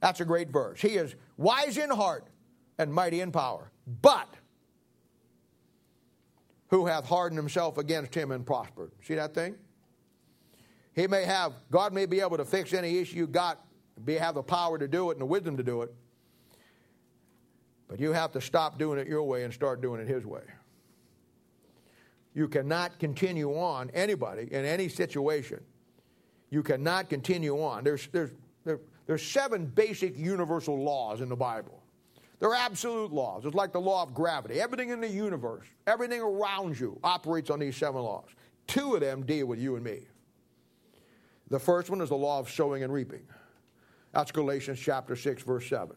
That's 0.00 0.20
a 0.20 0.24
great 0.24 0.50
verse. 0.50 0.80
He 0.80 0.96
is 0.96 1.14
wise 1.36 1.76
in 1.76 1.90
heart 1.90 2.26
and 2.78 2.92
mighty 2.92 3.20
in 3.20 3.32
power. 3.32 3.70
But 4.02 4.28
who 6.68 6.86
hath 6.86 7.06
hardened 7.06 7.38
himself 7.38 7.78
against 7.78 8.14
him 8.14 8.30
and 8.30 8.44
prospered. 8.44 8.92
See 9.02 9.14
that 9.14 9.34
thing? 9.34 9.56
He 10.94 11.06
may 11.06 11.24
have, 11.24 11.52
God 11.70 11.92
may 11.92 12.06
be 12.06 12.20
able 12.20 12.36
to 12.36 12.44
fix 12.44 12.72
any 12.72 12.98
issue 12.98 13.16
you 13.16 13.26
got, 13.26 13.64
be, 14.04 14.14
have 14.14 14.34
the 14.34 14.42
power 14.42 14.78
to 14.78 14.86
do 14.88 15.10
it 15.10 15.14
and 15.14 15.20
the 15.20 15.26
wisdom 15.26 15.56
to 15.56 15.62
do 15.62 15.82
it. 15.82 15.94
But 17.88 18.00
you 18.00 18.12
have 18.12 18.32
to 18.32 18.40
stop 18.40 18.78
doing 18.78 18.98
it 18.98 19.06
your 19.06 19.22
way 19.22 19.44
and 19.44 19.54
start 19.54 19.80
doing 19.80 20.00
it 20.00 20.08
his 20.08 20.26
way. 20.26 20.42
You 22.34 22.48
cannot 22.48 22.98
continue 22.98 23.52
on, 23.52 23.90
anybody, 23.94 24.48
in 24.52 24.64
any 24.64 24.88
situation. 24.88 25.60
you 26.50 26.62
cannot 26.62 27.08
continue 27.08 27.62
on. 27.62 27.84
There's, 27.84 28.08
there's, 28.08 28.30
there, 28.64 28.80
there's 29.06 29.22
seven 29.22 29.66
basic 29.66 30.16
universal 30.16 30.82
laws 30.82 31.20
in 31.20 31.28
the 31.28 31.36
Bible. 31.36 31.82
They're 32.40 32.54
absolute 32.54 33.12
laws. 33.12 33.44
It's 33.44 33.54
like 33.54 33.72
the 33.72 33.80
law 33.80 34.02
of 34.02 34.14
gravity. 34.14 34.60
Everything 34.60 34.90
in 34.90 35.00
the 35.00 35.08
universe, 35.08 35.66
everything 35.86 36.20
around 36.20 36.78
you 36.78 36.98
operates 37.02 37.50
on 37.50 37.58
these 37.58 37.76
seven 37.76 38.02
laws. 38.02 38.28
Two 38.66 38.94
of 38.94 39.00
them 39.00 39.24
deal 39.24 39.46
with 39.46 39.58
you 39.58 39.74
and 39.76 39.84
me. 39.84 40.06
The 41.48 41.58
first 41.58 41.90
one 41.90 42.00
is 42.00 42.10
the 42.10 42.16
law 42.16 42.38
of 42.38 42.50
sowing 42.50 42.82
and 42.82 42.92
reaping. 42.92 43.22
That's 44.12 44.30
Galatians 44.30 44.78
chapter 44.78 45.16
6, 45.16 45.42
verse 45.42 45.68
7. 45.68 45.96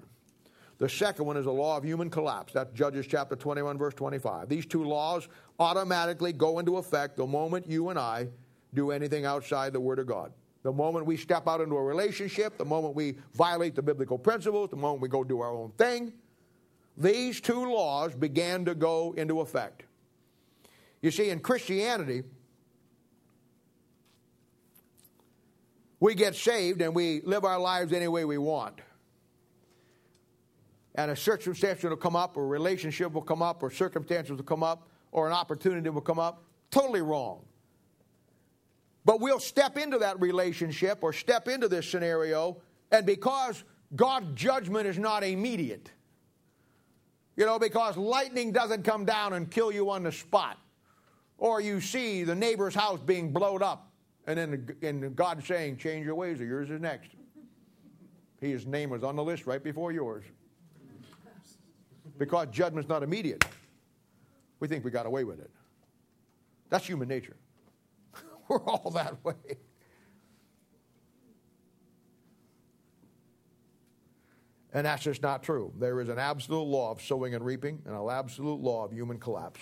The 0.77 0.89
second 0.89 1.25
one 1.25 1.37
is 1.37 1.45
the 1.45 1.51
law 1.51 1.77
of 1.77 1.83
human 1.83 2.09
collapse. 2.09 2.53
That's 2.53 2.71
Judges 2.73 3.05
chapter 3.05 3.35
21, 3.35 3.77
verse 3.77 3.93
25. 3.93 4.49
These 4.49 4.65
two 4.65 4.83
laws 4.83 5.27
automatically 5.59 6.33
go 6.33 6.57
into 6.57 6.77
effect 6.77 7.17
the 7.17 7.27
moment 7.27 7.69
you 7.69 7.89
and 7.89 7.99
I 7.99 8.29
do 8.73 8.89
anything 8.89 9.25
outside 9.25 9.73
the 9.73 9.79
Word 9.79 9.99
of 9.99 10.07
God. 10.07 10.33
The 10.63 10.71
moment 10.71 11.05
we 11.05 11.17
step 11.17 11.47
out 11.47 11.61
into 11.61 11.75
a 11.75 11.83
relationship, 11.83 12.57
the 12.57 12.65
moment 12.65 12.95
we 12.95 13.15
violate 13.33 13.75
the 13.75 13.81
biblical 13.81 14.17
principles, 14.17 14.69
the 14.69 14.75
moment 14.75 15.01
we 15.01 15.09
go 15.09 15.23
do 15.23 15.41
our 15.41 15.51
own 15.51 15.71
thing, 15.77 16.13
these 16.97 17.41
two 17.41 17.71
laws 17.71 18.13
began 18.13 18.65
to 18.65 18.75
go 18.75 19.13
into 19.17 19.41
effect. 19.41 19.83
You 21.01 21.11
see, 21.11 21.29
in 21.29 21.39
Christianity, 21.39 22.23
we 25.99 26.15
get 26.15 26.35
saved 26.35 26.81
and 26.81 26.93
we 26.93 27.21
live 27.21 27.43
our 27.43 27.59
lives 27.59 27.93
any 27.93 28.07
way 28.07 28.25
we 28.25 28.37
want 28.37 28.81
and 30.95 31.11
a 31.11 31.15
circumstance 31.15 31.83
will 31.83 31.95
come 31.95 32.15
up, 32.15 32.37
or 32.37 32.43
a 32.43 32.47
relationship 32.47 33.13
will 33.13 33.21
come 33.21 33.41
up, 33.41 33.63
or 33.63 33.71
circumstances 33.71 34.37
will 34.37 34.43
come 34.43 34.63
up, 34.63 34.89
or 35.11 35.27
an 35.27 35.33
opportunity 35.33 35.89
will 35.89 36.01
come 36.01 36.19
up. 36.19 36.43
Totally 36.69 37.01
wrong. 37.01 37.41
But 39.05 39.19
we'll 39.19 39.39
step 39.39 39.77
into 39.77 39.97
that 39.99 40.19
relationship 40.19 40.99
or 41.01 41.13
step 41.13 41.47
into 41.47 41.67
this 41.67 41.89
scenario, 41.89 42.57
and 42.91 43.05
because 43.05 43.63
God's 43.95 44.27
judgment 44.35 44.85
is 44.85 44.97
not 44.97 45.23
immediate, 45.23 45.91
you 47.35 47.45
know, 47.45 47.57
because 47.57 47.97
lightning 47.97 48.51
doesn't 48.51 48.83
come 48.83 49.05
down 49.05 49.33
and 49.33 49.49
kill 49.49 49.71
you 49.71 49.89
on 49.89 50.03
the 50.03 50.11
spot, 50.11 50.57
or 51.37 51.61
you 51.61 51.81
see 51.81 52.23
the 52.23 52.35
neighbor's 52.35 52.75
house 52.75 52.99
being 52.99 53.31
blown 53.31 53.63
up, 53.63 53.91
and 54.27 54.37
then 54.37 54.75
and 54.81 55.15
God 55.15 55.43
saying, 55.43 55.77
Change 55.77 56.05
your 56.05 56.15
ways, 56.15 56.39
or 56.39 56.45
yours 56.45 56.69
is 56.69 56.81
next. 56.81 57.11
His 58.39 58.65
name 58.65 58.89
was 58.89 59.03
on 59.03 59.15
the 59.15 59.23
list 59.23 59.45
right 59.45 59.63
before 59.63 59.91
yours 59.91 60.23
because 62.17 62.47
judgment's 62.51 62.89
not 62.89 63.03
immediate. 63.03 63.43
We 64.59 64.67
think 64.67 64.83
we 64.83 64.91
got 64.91 65.05
away 65.05 65.23
with 65.23 65.39
it. 65.39 65.49
That's 66.69 66.85
human 66.85 67.07
nature. 67.07 67.35
We're 68.47 68.63
all 68.63 68.91
that 68.91 69.23
way. 69.23 69.33
And 74.73 74.85
that's 74.85 75.03
just 75.03 75.21
not 75.21 75.43
true. 75.43 75.73
There 75.77 75.99
is 75.99 76.09
an 76.09 76.17
absolute 76.17 76.63
law 76.63 76.91
of 76.91 77.01
sowing 77.01 77.35
and 77.35 77.45
reaping 77.45 77.81
and 77.85 77.95
an 77.95 78.09
absolute 78.09 78.61
law 78.61 78.85
of 78.85 78.93
human 78.93 79.19
collapse. 79.19 79.59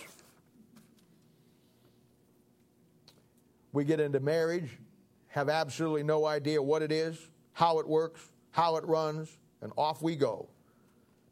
We 3.71 3.85
get 3.85 3.99
into 3.99 4.19
marriage, 4.19 4.77
have 5.27 5.49
absolutely 5.49 6.03
no 6.03 6.25
idea 6.25 6.61
what 6.61 6.81
it 6.81 6.91
is, 6.91 7.17
how 7.53 7.79
it 7.79 7.87
works, 7.87 8.21
how 8.51 8.77
it 8.77 8.85
runs, 8.85 9.37
and 9.61 9.71
off 9.77 10.01
we 10.01 10.15
go 10.15 10.47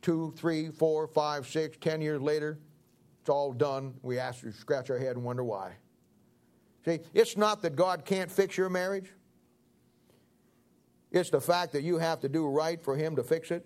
two, 0.08 0.34
three, 0.38 0.70
four, 0.70 1.06
five, 1.06 1.46
six, 1.46 1.76
ten 1.82 2.00
years 2.00 2.22
later, 2.22 2.58
it's 3.20 3.30
all 3.30 3.52
done. 3.52 3.94
We 4.04 4.20
ask, 4.20 4.42
to 4.42 4.54
scratch 4.54 4.90
our 4.90 4.98
head 4.98 5.18
and 5.18 5.26
wonder 5.26 5.44
why. 5.44 5.74
See, 6.86 7.00
it's 7.14 7.36
not 7.36 7.62
that 7.64 7.76
God 7.76 8.06
can't 8.06 8.32
fix 8.32 8.58
your 8.58 8.70
marriage. 8.70 9.12
It's 11.18 11.32
the 11.32 11.42
fact 11.42 11.74
that 11.74 11.82
you 11.82 11.98
have 11.98 12.20
to 12.20 12.30
do 12.30 12.48
right 12.48 12.80
for 12.82 12.96
Him 12.96 13.16
to 13.16 13.24
fix 13.24 13.50
it. 13.50 13.66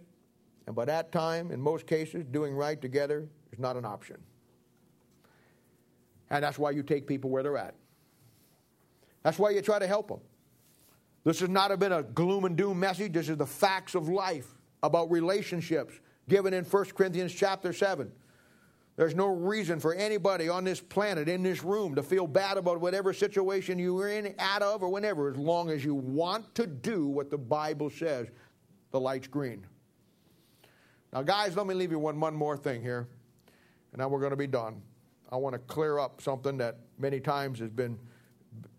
And 0.67 0.75
by 0.75 0.85
that 0.85 1.11
time, 1.11 1.51
in 1.51 1.59
most 1.59 1.85
cases, 1.85 2.25
doing 2.31 2.53
right 2.55 2.81
together 2.81 3.27
is 3.51 3.59
not 3.59 3.75
an 3.75 3.83
option. 3.83 4.17
And 6.29 6.43
that's 6.43 6.57
why 6.57 6.71
you 6.71 6.81
take 6.81 7.05
people 7.05 7.29
where 7.29 7.43
they're 7.43 7.57
at. 7.57 7.75
That's 9.23 9.37
why 9.37 9.49
you 9.49 9.61
try 9.61 9.79
to 9.79 9.87
help 9.87 10.07
them. 10.07 10.21
This 11.25 11.41
has 11.41 11.49
not 11.49 11.77
been 11.77 11.91
a 11.91 12.03
gloom 12.03 12.45
and 12.45 12.55
doom 12.55 12.79
message. 12.79 13.11
This 13.11 13.27
is 13.27 13.35
the 13.35 13.45
facts 13.45 13.95
of 13.95 14.07
life 14.07 14.47
about 14.81 15.11
relationships 15.11 15.93
given 16.29 16.53
in 16.53 16.63
1 16.63 16.85
Corinthians 16.95 17.33
chapter 17.33 17.73
7. 17.73 18.11
There's 19.01 19.15
no 19.15 19.29
reason 19.29 19.79
for 19.79 19.95
anybody 19.95 20.47
on 20.47 20.63
this 20.63 20.79
planet, 20.79 21.27
in 21.27 21.41
this 21.41 21.63
room, 21.63 21.95
to 21.95 22.03
feel 22.03 22.27
bad 22.27 22.57
about 22.57 22.79
whatever 22.79 23.13
situation 23.13 23.79
you're 23.79 24.09
in, 24.09 24.35
out 24.37 24.61
of, 24.61 24.83
or 24.83 24.89
whenever, 24.89 25.31
as 25.31 25.37
long 25.37 25.71
as 25.71 25.83
you 25.83 25.95
want 25.95 26.53
to 26.53 26.67
do 26.67 27.07
what 27.07 27.31
the 27.31 27.37
Bible 27.39 27.89
says. 27.89 28.27
The 28.91 28.99
light's 28.99 29.25
green. 29.25 29.65
Now, 31.11 31.23
guys, 31.23 31.57
let 31.57 31.65
me 31.65 31.73
leave 31.73 31.89
you 31.89 31.97
one, 31.97 32.19
one 32.19 32.35
more 32.35 32.55
thing 32.55 32.83
here, 32.83 33.07
and 33.91 33.99
then 33.99 34.11
we're 34.11 34.19
going 34.19 34.33
to 34.33 34.37
be 34.37 34.45
done. 34.45 34.79
I 35.31 35.35
want 35.35 35.53
to 35.53 35.59
clear 35.61 35.97
up 35.97 36.21
something 36.21 36.55
that 36.57 36.77
many 36.99 37.19
times 37.19 37.57
has 37.57 37.71
been, 37.71 37.97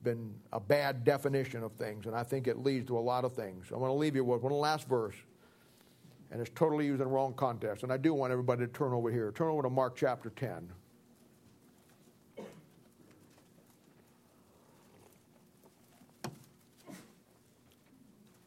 been 0.04 0.32
a 0.52 0.60
bad 0.60 1.02
definition 1.02 1.64
of 1.64 1.72
things, 1.72 2.06
and 2.06 2.14
I 2.14 2.22
think 2.22 2.46
it 2.46 2.58
leads 2.58 2.86
to 2.86 2.96
a 2.96 3.00
lot 3.00 3.24
of 3.24 3.34
things. 3.34 3.72
I 3.72 3.76
want 3.76 3.90
to 3.90 3.96
leave 3.96 4.14
you 4.14 4.22
with 4.22 4.42
one 4.42 4.52
last 4.52 4.88
verse 4.88 5.16
and 6.32 6.40
it's 6.40 6.50
totally 6.54 6.86
used 6.86 7.02
in 7.02 7.06
the 7.06 7.14
wrong 7.14 7.34
context. 7.34 7.82
And 7.82 7.92
I 7.92 7.98
do 7.98 8.14
want 8.14 8.32
everybody 8.32 8.66
to 8.66 8.72
turn 8.72 8.94
over 8.94 9.10
here. 9.10 9.30
Turn 9.32 9.48
over 9.48 9.62
to 9.62 9.70
Mark 9.70 9.94
chapter 9.94 10.30
10. 10.30 10.66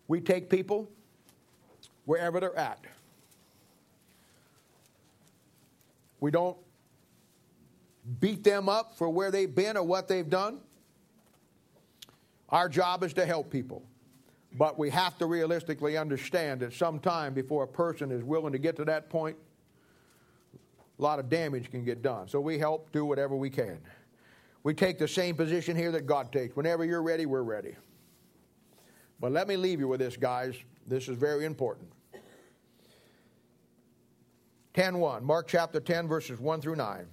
We 0.07 0.19
take 0.19 0.49
people 0.49 0.89
wherever 2.05 2.39
they're 2.39 2.57
at. 2.57 2.83
We 6.19 6.31
don't 6.31 6.57
beat 8.19 8.43
them 8.43 8.67
up 8.67 8.95
for 8.95 9.09
where 9.09 9.29
they've 9.29 9.53
been 9.53 9.77
or 9.77 9.83
what 9.83 10.07
they've 10.07 10.29
done. 10.29 10.59
Our 12.49 12.67
job 12.67 13.03
is 13.03 13.13
to 13.13 13.27
help 13.27 13.51
people. 13.51 13.83
But 14.57 14.79
we 14.79 14.89
have 14.91 15.17
to 15.17 15.25
realistically 15.25 15.97
understand 15.97 16.61
that 16.61 16.73
sometime 16.73 17.33
before 17.33 17.63
a 17.63 17.67
person 17.67 18.09
is 18.09 18.23
willing 18.23 18.53
to 18.53 18.59
get 18.59 18.77
to 18.77 18.85
that 18.85 19.09
point, 19.09 19.35
a 20.97 21.01
lot 21.01 21.19
of 21.19 21.29
damage 21.29 21.69
can 21.69 21.83
get 21.83 22.01
done. 22.01 22.29
So 22.29 22.39
we 22.39 22.57
help 22.57 22.91
do 22.93 23.03
whatever 23.03 23.35
we 23.35 23.49
can. 23.49 23.79
We 24.63 24.73
take 24.73 24.97
the 24.97 25.09
same 25.09 25.35
position 25.35 25.75
here 25.75 25.91
that 25.91 26.05
God 26.05 26.31
takes. 26.31 26.55
Whenever 26.55 26.85
you're 26.85 27.03
ready, 27.03 27.25
we're 27.25 27.43
ready. 27.43 27.75
But 29.19 29.33
let 29.33 29.47
me 29.47 29.57
leave 29.57 29.79
you 29.79 29.89
with 29.89 29.99
this, 29.99 30.15
guys. 30.15 30.55
This 30.87 31.09
is 31.09 31.17
very 31.17 31.43
important. 31.43 31.89
10.1, 34.73 35.21
Mark 35.21 35.47
chapter 35.47 35.81
10, 35.81 36.07
verses 36.07 36.39
1 36.39 36.61
through 36.61 36.77
9. 36.77 37.05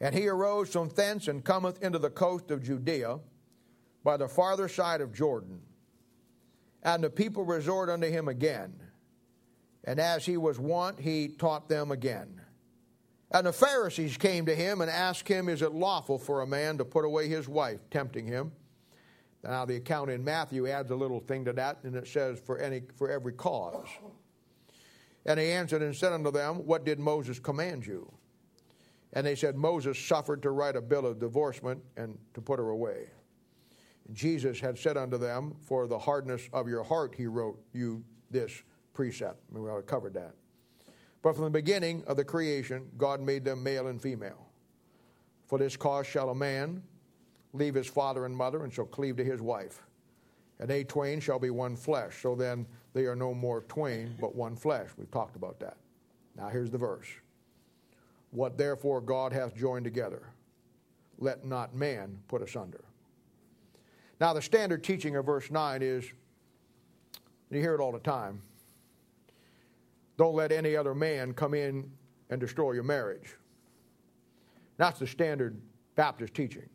And 0.00 0.14
he 0.14 0.28
arose 0.28 0.70
from 0.70 0.88
thence 0.88 1.28
and 1.28 1.44
cometh 1.44 1.82
into 1.82 1.98
the 1.98 2.10
coast 2.10 2.50
of 2.50 2.62
Judea 2.62 3.20
by 4.02 4.16
the 4.16 4.28
farther 4.28 4.68
side 4.68 5.00
of 5.00 5.12
Jordan 5.12 5.60
and 6.82 7.02
the 7.02 7.10
people 7.10 7.44
resort 7.44 7.88
unto 7.88 8.08
him 8.08 8.28
again. 8.28 8.74
And 9.84 10.00
as 10.00 10.24
he 10.24 10.36
was 10.36 10.58
wont, 10.58 11.00
he 11.00 11.28
taught 11.28 11.68
them 11.68 11.90
again. 11.90 12.40
And 13.30 13.46
the 13.46 13.52
Pharisees 13.52 14.16
came 14.16 14.46
to 14.46 14.54
him 14.54 14.80
and 14.80 14.90
asked 14.90 15.26
him, 15.26 15.48
Is 15.48 15.62
it 15.62 15.72
lawful 15.72 16.18
for 16.18 16.42
a 16.42 16.46
man 16.46 16.78
to 16.78 16.84
put 16.84 17.04
away 17.04 17.28
his 17.28 17.48
wife, 17.48 17.80
tempting 17.90 18.26
him? 18.26 18.52
Now, 19.42 19.64
the 19.64 19.76
account 19.76 20.10
in 20.10 20.22
Matthew 20.22 20.68
adds 20.68 20.90
a 20.90 20.94
little 20.94 21.18
thing 21.18 21.44
to 21.46 21.52
that, 21.54 21.78
and 21.82 21.96
it 21.96 22.06
says, 22.06 22.38
For, 22.38 22.58
any, 22.58 22.82
for 22.94 23.10
every 23.10 23.32
cause. 23.32 23.88
And 25.24 25.40
he 25.40 25.50
answered 25.50 25.82
and 25.82 25.96
said 25.96 26.12
unto 26.12 26.30
them, 26.30 26.66
What 26.66 26.84
did 26.84 27.00
Moses 27.00 27.38
command 27.38 27.86
you? 27.86 28.12
And 29.14 29.26
they 29.26 29.34
said, 29.34 29.56
Moses 29.56 29.98
suffered 29.98 30.42
to 30.42 30.50
write 30.50 30.76
a 30.76 30.80
bill 30.80 31.06
of 31.06 31.18
divorcement 31.18 31.82
and 31.96 32.18
to 32.34 32.40
put 32.40 32.58
her 32.58 32.70
away. 32.70 33.08
Jesus 34.12 34.60
had 34.60 34.78
said 34.78 34.96
unto 34.96 35.18
them, 35.18 35.54
For 35.60 35.86
the 35.86 35.98
hardness 35.98 36.48
of 36.52 36.68
your 36.68 36.82
heart, 36.82 37.14
he 37.16 37.26
wrote 37.26 37.58
you 37.72 38.04
this 38.30 38.62
precept. 38.94 39.42
I 39.50 39.54
mean, 39.54 39.64
We 39.64 39.70
already 39.70 39.86
covered 39.86 40.14
that. 40.14 40.34
But 41.22 41.34
from 41.34 41.44
the 41.44 41.50
beginning 41.50 42.02
of 42.06 42.16
the 42.16 42.24
creation, 42.24 42.88
God 42.98 43.20
made 43.20 43.44
them 43.44 43.62
male 43.62 43.86
and 43.86 44.00
female. 44.00 44.48
For 45.46 45.58
this 45.58 45.76
cause 45.76 46.06
shall 46.06 46.30
a 46.30 46.34
man 46.34 46.82
leave 47.52 47.74
his 47.74 47.86
father 47.86 48.24
and 48.24 48.34
mother, 48.34 48.64
and 48.64 48.72
shall 48.72 48.86
cleave 48.86 49.16
to 49.16 49.24
his 49.24 49.40
wife. 49.40 49.82
And 50.58 50.68
they 50.68 50.84
twain 50.84 51.20
shall 51.20 51.38
be 51.38 51.50
one 51.50 51.76
flesh. 51.76 52.20
So 52.22 52.34
then 52.34 52.66
they 52.94 53.04
are 53.04 53.16
no 53.16 53.34
more 53.34 53.62
twain, 53.62 54.16
but 54.20 54.34
one 54.34 54.56
flesh. 54.56 54.88
We've 54.96 55.10
talked 55.10 55.36
about 55.36 55.60
that. 55.60 55.76
Now 56.36 56.48
here's 56.48 56.70
the 56.70 56.78
verse. 56.78 57.08
What 58.30 58.56
therefore 58.56 59.00
God 59.00 59.32
hath 59.32 59.54
joined 59.54 59.84
together, 59.84 60.22
let 61.18 61.44
not 61.44 61.74
man 61.74 62.18
put 62.28 62.42
asunder. 62.42 62.84
Now, 64.22 64.32
the 64.32 64.40
standard 64.40 64.84
teaching 64.84 65.16
of 65.16 65.26
verse 65.26 65.50
9 65.50 65.82
is 65.82 66.04
you 67.50 67.58
hear 67.58 67.74
it 67.74 67.80
all 67.80 67.90
the 67.90 67.98
time 67.98 68.40
don't 70.16 70.36
let 70.36 70.52
any 70.52 70.76
other 70.76 70.94
man 70.94 71.34
come 71.34 71.54
in 71.54 71.90
and 72.30 72.40
destroy 72.40 72.70
your 72.70 72.84
marriage. 72.84 73.34
That's 74.76 75.00
the 75.00 75.08
standard 75.08 75.60
Baptist 75.96 76.34
teaching. 76.34 76.68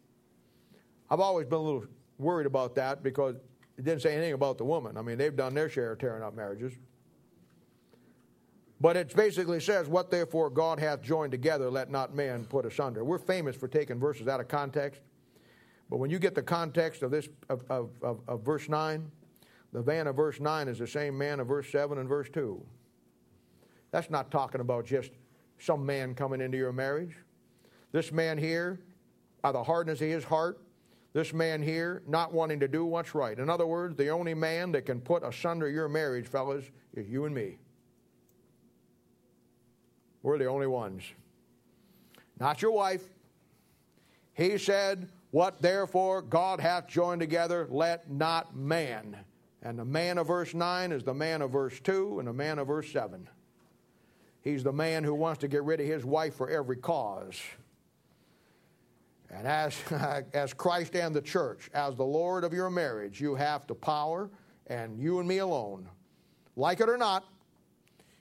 I've 1.10 1.22
always 1.22 1.48
been 1.48 1.60
a 1.60 1.62
little 1.62 1.86
worried 2.18 2.48
about 2.48 2.76
that 2.76 3.02
because 3.02 3.36
It 3.78 3.86
didn't 3.86 4.02
say 4.02 4.14
anything 4.14 4.34
about 4.34 4.58
the 4.58 4.66
woman. 4.66 4.98
I 4.98 5.02
mean, 5.02 5.18
they've 5.18 5.34
done 5.34 5.54
their 5.54 5.70
share 5.70 5.94
of 5.94 6.00
tearing 6.00 6.24
up 6.24 6.36
marriages. 6.36 6.74
But 8.82 8.98
it 8.98 9.16
basically 9.16 9.62
says, 9.62 9.88
What 9.88 10.12
therefore 10.12 10.50
God 10.50 10.82
hath 10.82 11.02
joined 11.02 11.32
together, 11.32 11.72
let 11.72 11.90
not 11.92 12.14
man 12.14 12.44
put 12.44 12.66
asunder. 12.66 13.06
We're 13.06 13.18
famous 13.18 13.56
for 13.56 13.70
taking 13.70 14.00
verses 14.00 14.28
out 14.28 14.42
of 14.42 14.50
context. 14.50 15.00
But 15.90 15.98
when 15.98 16.10
you 16.10 16.20
get 16.20 16.36
the 16.36 16.44
context 16.44 17.02
of 17.02 17.12
this 17.12 17.30
of, 17.50 17.64
of, 17.70 17.92
of, 18.02 18.20
of 18.28 18.42
verse 18.42 18.68
9, 18.68 19.10
the 19.74 19.84
man 19.84 20.08
of 20.08 20.16
verse 20.16 20.40
9 20.40 20.68
is 20.68 20.80
the 20.80 20.88
same 20.88 21.18
man 21.18 21.40
of 21.40 21.48
verse 21.48 21.70
7 21.72 21.98
and 21.98 22.08
verse 22.08 22.30
2. 22.34 22.64
That's 23.92 24.10
not 24.10 24.32
talking 24.32 24.62
about 24.62 24.86
just 24.86 25.12
some 25.60 25.86
man 25.86 26.14
coming 26.14 26.42
into 26.42 26.58
your 26.58 26.74
marriage. 26.74 27.16
This 27.92 28.12
man 28.12 28.38
here, 28.38 28.82
by 29.42 29.52
the 29.52 29.64
hardness 29.64 30.02
of 30.02 30.08
his 30.08 30.24
heart, 30.24 30.60
this 31.14 31.34
man 31.34 31.62
here 31.62 32.04
not 32.08 32.34
wanting 32.34 32.60
to 32.60 32.68
do 32.68 32.86
what's 32.86 33.16
right. 33.16 33.40
In 33.40 33.50
other 33.50 33.66
words, 33.66 33.96
the 33.96 34.10
only 34.10 34.34
man 34.34 34.72
that 34.74 34.86
can 34.86 35.02
put 35.02 35.24
asunder 35.24 35.70
your 35.70 35.88
marriage, 35.88 36.28
fellas, 36.28 36.66
is 36.94 37.08
you 37.08 37.26
and 37.26 37.34
me. 37.34 37.58
We're 40.22 40.38
the 40.38 40.46
only 40.46 40.68
ones. 40.68 41.04
Not 42.40 42.62
your 42.62 42.72
wife. 42.72 43.04
He 44.34 44.58
said, 44.58 45.10
What 45.38 45.62
therefore 45.62 46.24
God 46.24 46.60
hath 46.60 46.88
joined 46.88 47.22
together, 47.22 47.68
let 47.70 48.10
not 48.10 48.56
man. 48.56 49.16
And 49.62 49.78
the 49.78 49.86
man 49.86 50.18
of 50.18 50.26
verse 50.26 50.56
9 50.56 50.92
is 50.92 51.04
the 51.04 51.14
man 51.14 51.44
of 51.44 51.52
verse 51.52 51.80
2 51.80 52.18
and 52.18 52.28
the 52.28 52.34
man 52.34 52.58
of 52.58 52.66
verse 52.66 52.92
7. 52.92 53.30
He's 54.42 54.64
the 54.64 54.74
man 54.74 55.04
who 55.04 55.14
wants 55.14 55.42
to 55.42 55.48
get 55.48 55.62
rid 55.62 55.80
of 55.80 55.86
his 55.86 56.04
wife 56.04 56.34
for 56.34 56.50
every 56.50 56.78
cause. 56.78 57.40
And 59.30 59.46
as, 59.46 59.78
as 60.34 60.56
Christ 60.56 60.96
and 60.96 61.16
the 61.16 61.22
church, 61.22 61.70
as 61.72 61.96
the 61.96 62.04
Lord 62.04 62.44
of 62.44 62.52
your 62.52 62.72
marriage, 62.72 63.22
you 63.22 63.36
have 63.36 63.68
the 63.68 63.76
power, 63.76 64.32
and 64.66 64.98
you 64.98 65.20
and 65.20 65.28
me 65.28 65.38
alone, 65.38 65.88
like 66.56 66.80
it 66.80 66.90
or 66.90 66.98
not, 66.98 67.26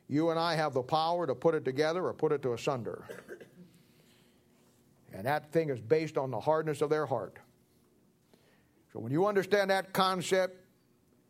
you 0.06 0.28
and 0.28 0.38
I 0.38 0.54
have 0.54 0.74
the 0.74 0.82
power 0.82 1.26
to 1.26 1.34
put 1.34 1.54
it 1.54 1.64
together 1.64 2.04
or 2.04 2.12
put 2.12 2.32
it 2.32 2.42
to 2.42 2.52
asunder. 2.52 3.06
And 5.16 5.24
that 5.24 5.50
thing 5.50 5.70
is 5.70 5.80
based 5.80 6.18
on 6.18 6.30
the 6.30 6.38
hardness 6.38 6.82
of 6.82 6.90
their 6.90 7.06
heart. 7.06 7.38
So 8.92 8.98
when 9.00 9.10
you 9.12 9.26
understand 9.26 9.70
that 9.70 9.94
concept, 9.94 10.62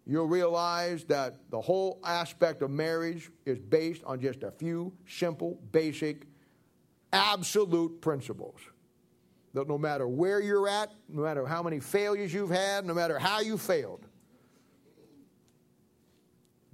you'll 0.05 0.27
realize 0.27 1.05
that 1.05 1.37
the 1.51 1.61
whole 1.61 2.01
aspect 2.05 2.63
of 2.63 2.71
marriage 2.71 3.31
is 3.45 3.61
based 3.61 4.03
on 4.05 4.21
just 4.21 4.43
a 4.43 4.51
few 4.51 4.93
simple, 5.07 5.61
basic, 5.71 6.27
absolute 7.13 8.01
principles. 8.01 8.61
That 9.55 9.69
no 9.69 9.79
matter 9.79 10.09
where 10.09 10.41
you're 10.41 10.69
at, 10.69 10.91
no 11.09 11.23
matter 11.23 11.47
how 11.47 11.63
many 11.63 11.79
failures 11.79 12.35
you've 12.35 12.51
had, 12.51 12.85
no 12.85 12.93
matter 12.93 13.21
how 13.21 13.41
you 13.41 13.57
failed, 13.57 14.05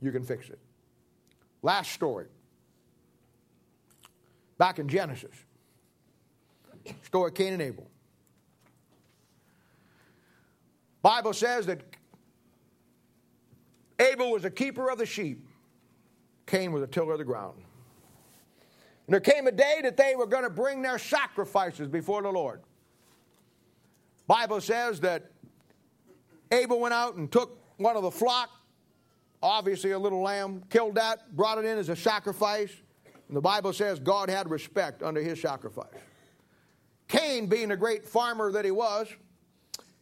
you 0.01 0.11
can 0.11 0.25
fix 0.25 0.49
it. 0.49 0.59
Last 1.61 1.93
story. 1.93 2.27
Back 4.57 4.79
in 4.79 4.89
Genesis. 4.89 5.35
Story 7.03 7.31
of 7.31 7.35
Cain 7.35 7.53
and 7.53 7.63
Abel. 7.63 7.89
Bible 11.03 11.33
says 11.33 11.67
that 11.67 11.81
Abel 13.99 14.31
was 14.31 14.45
a 14.45 14.51
keeper 14.51 14.91
of 14.91 14.99
the 14.99 15.07
sheep. 15.07 15.47
Cain 16.47 16.73
was 16.73 16.83
a 16.83 16.87
tiller 16.87 17.13
of 17.13 17.19
the 17.19 17.25
ground. 17.25 17.57
And 19.07 19.15
there 19.15 19.21
came 19.21 19.47
a 19.47 19.53
day 19.53 19.81
that 19.83 19.97
they 19.97 20.15
were 20.17 20.27
going 20.27 20.45
to 20.45 20.51
bring 20.51 20.83
their 20.83 20.99
sacrifices 20.99 21.89
before 21.89 22.23
the 22.23 22.31
Lord. 22.31 22.63
Bible 24.27 24.61
says 24.61 25.01
that 25.01 25.31
Abel 26.53 26.79
went 26.79 26.95
out 26.95 27.17
and 27.17 27.31
took 27.31 27.59
one 27.79 27.97
of 27.97 28.03
the 28.03 28.11
flock, 28.11 28.51
obviously 29.43 29.91
a 29.91 29.99
little 29.99 30.23
lamb, 30.23 30.63
killed 30.71 30.95
that, 30.95 31.35
brought 31.35 31.59
it 31.59 31.65
in 31.65 31.79
as 31.79 31.89
a 31.89 31.97
sacrifice. 31.97 32.73
And 33.27 33.37
the 33.37 33.41
Bible 33.41 33.73
says 33.73 33.99
God 33.99 34.31
had 34.31 34.49
respect 34.51 35.03
under 35.03 35.21
his 35.21 35.41
sacrifice. 35.41 35.89
Cain, 37.13 37.47
being 37.47 37.73
a 37.73 37.77
great 37.77 38.07
farmer 38.07 38.51
that 38.53 38.65
he 38.65 38.71
was, 38.71 39.07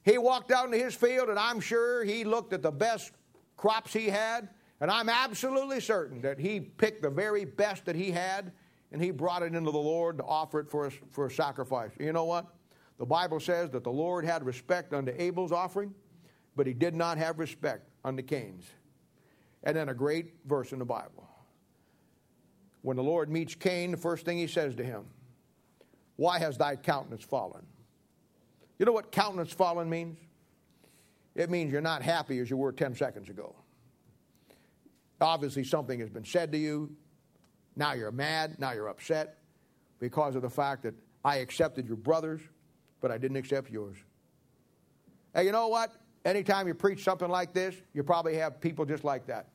he 0.05 0.17
walked 0.17 0.53
out 0.53 0.67
into 0.67 0.79
his 0.79 0.95
field, 0.95 1.29
and 1.29 1.41
I'm 1.41 1.59
sure 1.59 2.05
he 2.05 2.23
looked 2.23 2.53
at 2.53 2.63
the 2.63 2.71
best 2.71 3.11
crops 3.57 3.93
he 3.93 4.07
had, 4.07 4.49
and 4.81 4.93
I'm 4.93 5.09
absolutely 5.09 5.81
certain 5.81 6.21
that 6.21 6.39
he 6.39 6.61
picked 6.61 7.03
the 7.03 7.11
very 7.11 7.45
best 7.45 7.85
that 7.87 7.97
he 7.97 8.13
had, 8.13 8.53
and 8.93 9.03
he 9.03 9.11
brought 9.11 9.43
it 9.43 9.57
into 9.57 9.73
the 9.73 9.79
Lord 9.79 10.19
to 10.19 10.25
offer 10.25 10.61
it 10.61 10.71
for 10.71 10.87
a, 10.87 10.91
for 11.11 11.27
a 11.27 11.31
sacrifice. 11.33 11.91
You 11.99 12.13
know 12.13 12.27
what? 12.27 12.47
The 12.99 13.07
Bible 13.07 13.41
says 13.41 13.71
that 13.71 13.83
the 13.83 13.91
Lord 13.91 14.25
had 14.25 14.47
respect 14.47 14.95
unto 14.95 15.13
Abel's 15.19 15.51
offering, 15.51 15.93
but 16.55 16.69
he 16.69 16.73
did 16.73 16.95
not 16.95 17.19
have 17.19 17.41
respect 17.41 17.89
unto 18.05 18.23
Cain's. 18.23 18.67
And 19.65 19.77
then 19.77 19.89
a 19.89 19.95
great 19.95 20.35
verse 20.47 20.71
in 20.71 20.79
the 20.79 20.85
Bible. 20.85 21.29
When 22.83 22.97
the 22.97 23.03
Lord 23.03 23.31
meets 23.31 23.57
Cain, 23.57 23.91
the 23.91 23.97
first 23.97 24.25
thing 24.25 24.39
he 24.39 24.47
says 24.47 24.77
to 24.77 24.85
him, 24.85 25.07
Why 26.21 26.39
has 26.39 26.59
thy 26.59 26.77
countenance 26.77 27.25
fallen? 27.25 27.65
You 28.79 28.85
know 28.85 28.93
what 28.93 29.11
countenance 29.11 29.55
fallen 29.55 29.89
means? 29.89 30.19
It 31.35 31.49
means 31.49 31.73
you're 31.73 31.81
not 31.81 32.03
happy 32.03 32.41
as 32.41 32.51
you 32.51 32.59
were 32.59 32.73
10 32.73 32.95
seconds 32.95 33.31
ago. 33.31 33.57
Obviously, 35.19 35.65
something 35.65 35.99
has 35.99 36.11
been 36.11 36.27
said 36.27 36.53
to 36.53 36.59
you. 36.59 36.95
Now 37.75 37.95
you're 37.95 38.13
mad. 38.13 38.57
Now 38.59 38.73
you're 38.73 38.89
upset 38.89 39.39
because 39.99 40.35
of 40.35 40.43
the 40.43 40.51
fact 40.51 40.83
that 40.83 40.93
I 41.25 41.37
accepted 41.37 41.89
your 41.89 41.97
brothers 41.97 42.43
but 43.01 43.11
I 43.11 43.17
didn't 43.17 43.39
accept 43.39 43.71
yours. 43.71 43.97
Hey, 45.35 45.47
you 45.47 45.53
know 45.53 45.69
what? 45.69 45.95
Anytime 46.27 46.69
you 46.69 46.75
preach 46.75 47.03
something 47.03 47.31
like 47.31 47.55
this, 47.55 47.75
you 47.95 48.03
probably 48.03 48.37
have 48.37 48.61
people 48.61 48.85
just 48.85 49.05
like 49.05 49.27
that. 49.29 49.49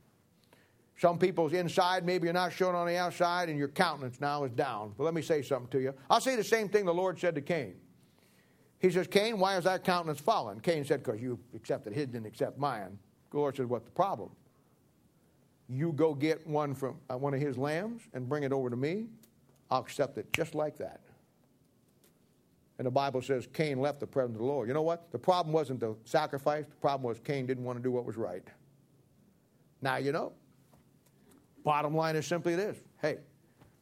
Some 0.98 1.20
people's 1.20 1.54
inside, 1.54 2.06
maybe 2.06 2.26
you're 2.26 2.34
not 2.34 2.54
showing 2.54 2.76
on 2.76 2.88
the 2.88 2.96
outside, 2.96 3.50
and 3.50 3.60
your 3.60 3.68
countenance 3.68 4.22
now 4.22 4.46
is 4.46 4.52
down. 4.52 4.94
But 4.98 5.04
let 5.04 5.14
me 5.14 5.22
say 5.22 5.42
something 5.42 5.70
to 5.72 5.82
you. 5.82 5.94
I'll 6.10 6.22
say 6.22 6.36
the 6.38 6.44
same 6.44 6.70
thing 6.70 6.86
the 6.86 6.94
Lord 6.94 7.20
said 7.20 7.36
to 7.36 7.42
Cain. 7.42 7.76
He 8.80 8.92
says, 8.92 9.08
Cain, 9.08 9.38
why 9.38 9.58
is 9.58 9.66
that 9.66 9.84
countenance 9.84 10.20
fallen? 10.20 10.60
Cain 10.62 10.86
said, 10.86 11.04
Because 11.04 11.22
you 11.22 11.40
accepted 11.54 11.94
his, 11.94 12.08
didn't 12.08 12.28
accept 12.28 12.58
mine. 12.58 12.98
The 13.32 13.38
Lord 13.38 13.58
said, 13.58 13.68
What's 13.68 13.86
the 13.86 13.92
problem? 13.92 14.30
You 15.68 15.92
go 15.92 16.14
get 16.14 16.46
one 16.46 16.76
from 16.76 16.98
uh, 17.10 17.18
one 17.18 17.34
of 17.34 17.42
his 17.42 17.58
lambs 17.58 18.04
and 18.14 18.30
bring 18.30 18.44
it 18.44 18.54
over 18.54 18.70
to 18.70 18.76
me. 18.76 19.08
I'll 19.72 19.82
accept 19.82 20.18
it 20.18 20.32
just 20.32 20.54
like 20.54 20.78
that. 20.78 21.02
And 22.78 22.86
the 22.86 22.92
Bible 22.92 23.22
says 23.22 23.48
Cain 23.52 23.80
left 23.80 24.00
the 24.00 24.08
presence 24.08 24.36
of 24.36 24.42
the 24.42 24.46
Lord. 24.46 24.68
You 24.68 24.74
know 24.74 24.82
what? 24.82 25.12
The 25.12 25.18
problem 25.18 25.54
wasn't 25.54 25.80
the 25.80 25.96
sacrifice, 26.06 26.66
the 26.66 26.76
problem 26.76 27.04
was 27.04 27.20
Cain 27.20 27.46
didn't 27.46 27.64
want 27.64 27.80
to 27.80 27.84
do 27.84 27.92
what 27.92 28.06
was 28.06 28.18
right. 28.18 28.44
Now 29.82 29.98
you 29.98 30.12
know. 30.12 30.34
Bottom 31.66 31.96
line 31.96 32.16
is 32.16 32.26
simply 32.26 32.56
this 32.56 32.78
hey, 33.02 33.18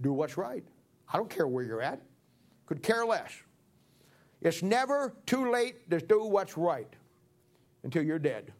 do 0.02 0.12
what's 0.12 0.38
right. 0.38 0.64
I 1.12 1.18
don't 1.18 1.30
care 1.30 1.48
where 1.48 1.64
you're 1.64 1.82
at, 1.82 2.02
could 2.66 2.82
care 2.82 3.06
less. 3.06 3.32
It's 4.42 4.64
never 4.64 5.14
too 5.26 5.52
late 5.52 5.90
to 5.92 6.00
do 6.00 6.24
what's 6.24 6.58
right 6.58 6.92
until 7.84 8.04
you're 8.04 8.20
dead. 8.20 8.52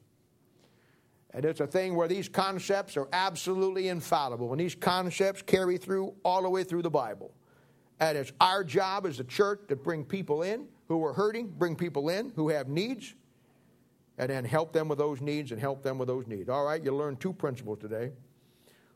And 1.32 1.44
it's 1.46 1.62
a 1.62 1.68
thing 1.68 1.96
where 1.96 2.08
these 2.08 2.30
concepts 2.30 2.96
are 2.96 3.08
absolutely 3.12 3.88
infallible, 3.88 4.52
and 4.52 4.60
these 4.60 4.76
concepts 4.76 5.42
carry 5.42 5.78
through 5.78 6.14
all 6.24 6.44
the 6.44 6.50
way 6.50 6.64
through 6.64 6.84
the 6.84 6.92
Bible. 6.92 7.34
And 8.00 8.18
it's 8.18 8.32
our 8.40 8.64
job 8.64 9.06
as 9.08 9.20
a 9.20 9.24
church 9.24 9.62
to 9.70 9.76
bring 9.76 10.06
people 10.06 10.44
in 10.44 10.68
who 10.88 11.04
are 11.04 11.14
hurting, 11.14 11.48
bring 11.48 11.76
people 11.76 12.10
in 12.10 12.32
who 12.36 12.50
have 12.50 12.68
needs, 12.68 13.16
and 14.18 14.30
then 14.30 14.46
help 14.46 14.74
them 14.74 14.88
with 14.88 15.00
those 15.00 15.22
needs 15.22 15.52
and 15.52 15.60
help 15.60 15.82
them 15.82 15.98
with 15.98 16.08
those 16.08 16.28
needs. 16.28 16.50
All 16.50 16.66
right, 16.66 16.84
you 16.84 16.94
learned 16.96 17.20
two 17.20 17.34
principles 17.34 17.80
today. 17.80 18.12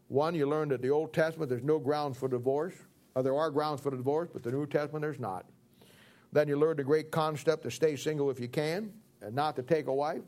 One, 0.08 0.36
you 0.36 0.48
learn 0.48 0.70
that 0.70 0.82
the 0.82 0.90
Old 0.90 1.14
Testament, 1.14 1.50
there's 1.50 1.64
no 1.64 1.80
grounds 1.80 2.18
for 2.18 2.28
divorce. 2.28 2.76
Or 3.16 3.24
there 3.24 3.36
are 3.36 3.50
grounds 3.50 3.82
for 3.82 3.90
divorce, 3.90 4.30
but 4.32 4.44
the 4.44 4.52
New 4.52 4.68
Testament, 4.68 5.02
there's 5.02 5.20
not. 5.20 5.46
Then 6.32 6.48
you 6.48 6.56
learn 6.56 6.78
the 6.78 6.84
great 6.84 7.10
concept 7.10 7.64
to 7.64 7.72
stay 7.72 7.96
single 7.96 8.30
if 8.30 8.40
you 8.40 8.48
can 8.48 8.94
and 9.22 9.34
not 9.34 9.56
to 9.56 9.64
take 9.64 9.88
a 9.88 9.94
wife. 9.94 10.22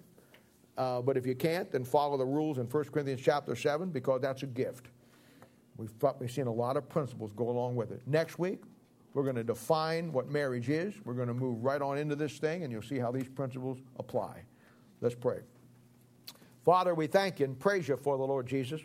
Uh, 0.76 1.01
but 1.01 1.18
if 1.18 1.26
you 1.26 1.35
can't, 1.35 1.72
then 1.72 1.84
follow 1.84 2.18
the 2.18 2.26
rules 2.26 2.57
in 2.57 2.65
1 2.65 2.84
Corinthians 2.85 3.22
chapter 3.22 3.56
7 3.56 3.89
because 3.89 4.22
that's 4.22 4.43
a 4.43 4.47
gift. 4.47 4.88
We've, 5.77 5.93
we've 6.19 6.31
seen 6.31 6.47
a 6.47 6.51
lot 6.51 6.77
of 6.77 6.89
principles 6.89 7.31
go 7.35 7.49
along 7.49 7.76
with 7.76 7.91
it. 7.91 8.01
Next 8.07 8.39
week, 8.39 8.64
we're 9.14 9.23
going 9.23 9.35
to 9.35 9.43
define 9.43 10.11
what 10.11 10.30
marriage 10.30 10.69
is. 10.69 10.95
We're 11.03 11.14
going 11.14 11.27
to 11.27 11.34
move 11.34 11.64
right 11.64 11.81
on 11.81 11.97
into 11.97 12.15
this 12.15 12.38
thing, 12.38 12.64
and 12.64 12.72
you'll 12.72 12.81
see 12.81 12.97
how 12.97 13.11
these 13.11 13.27
principles 13.27 13.80
apply. 13.97 14.43
Let's 15.01 15.15
pray. 15.15 15.39
Father, 16.65 16.95
we 16.95 17.07
thank 17.07 17.39
you 17.39 17.45
and 17.45 17.60
praise 17.60 17.88
you 17.88 17.97
for 17.97 18.18
the 18.18 18.23
Lord 18.23 18.47
Jesus. 18.47 18.81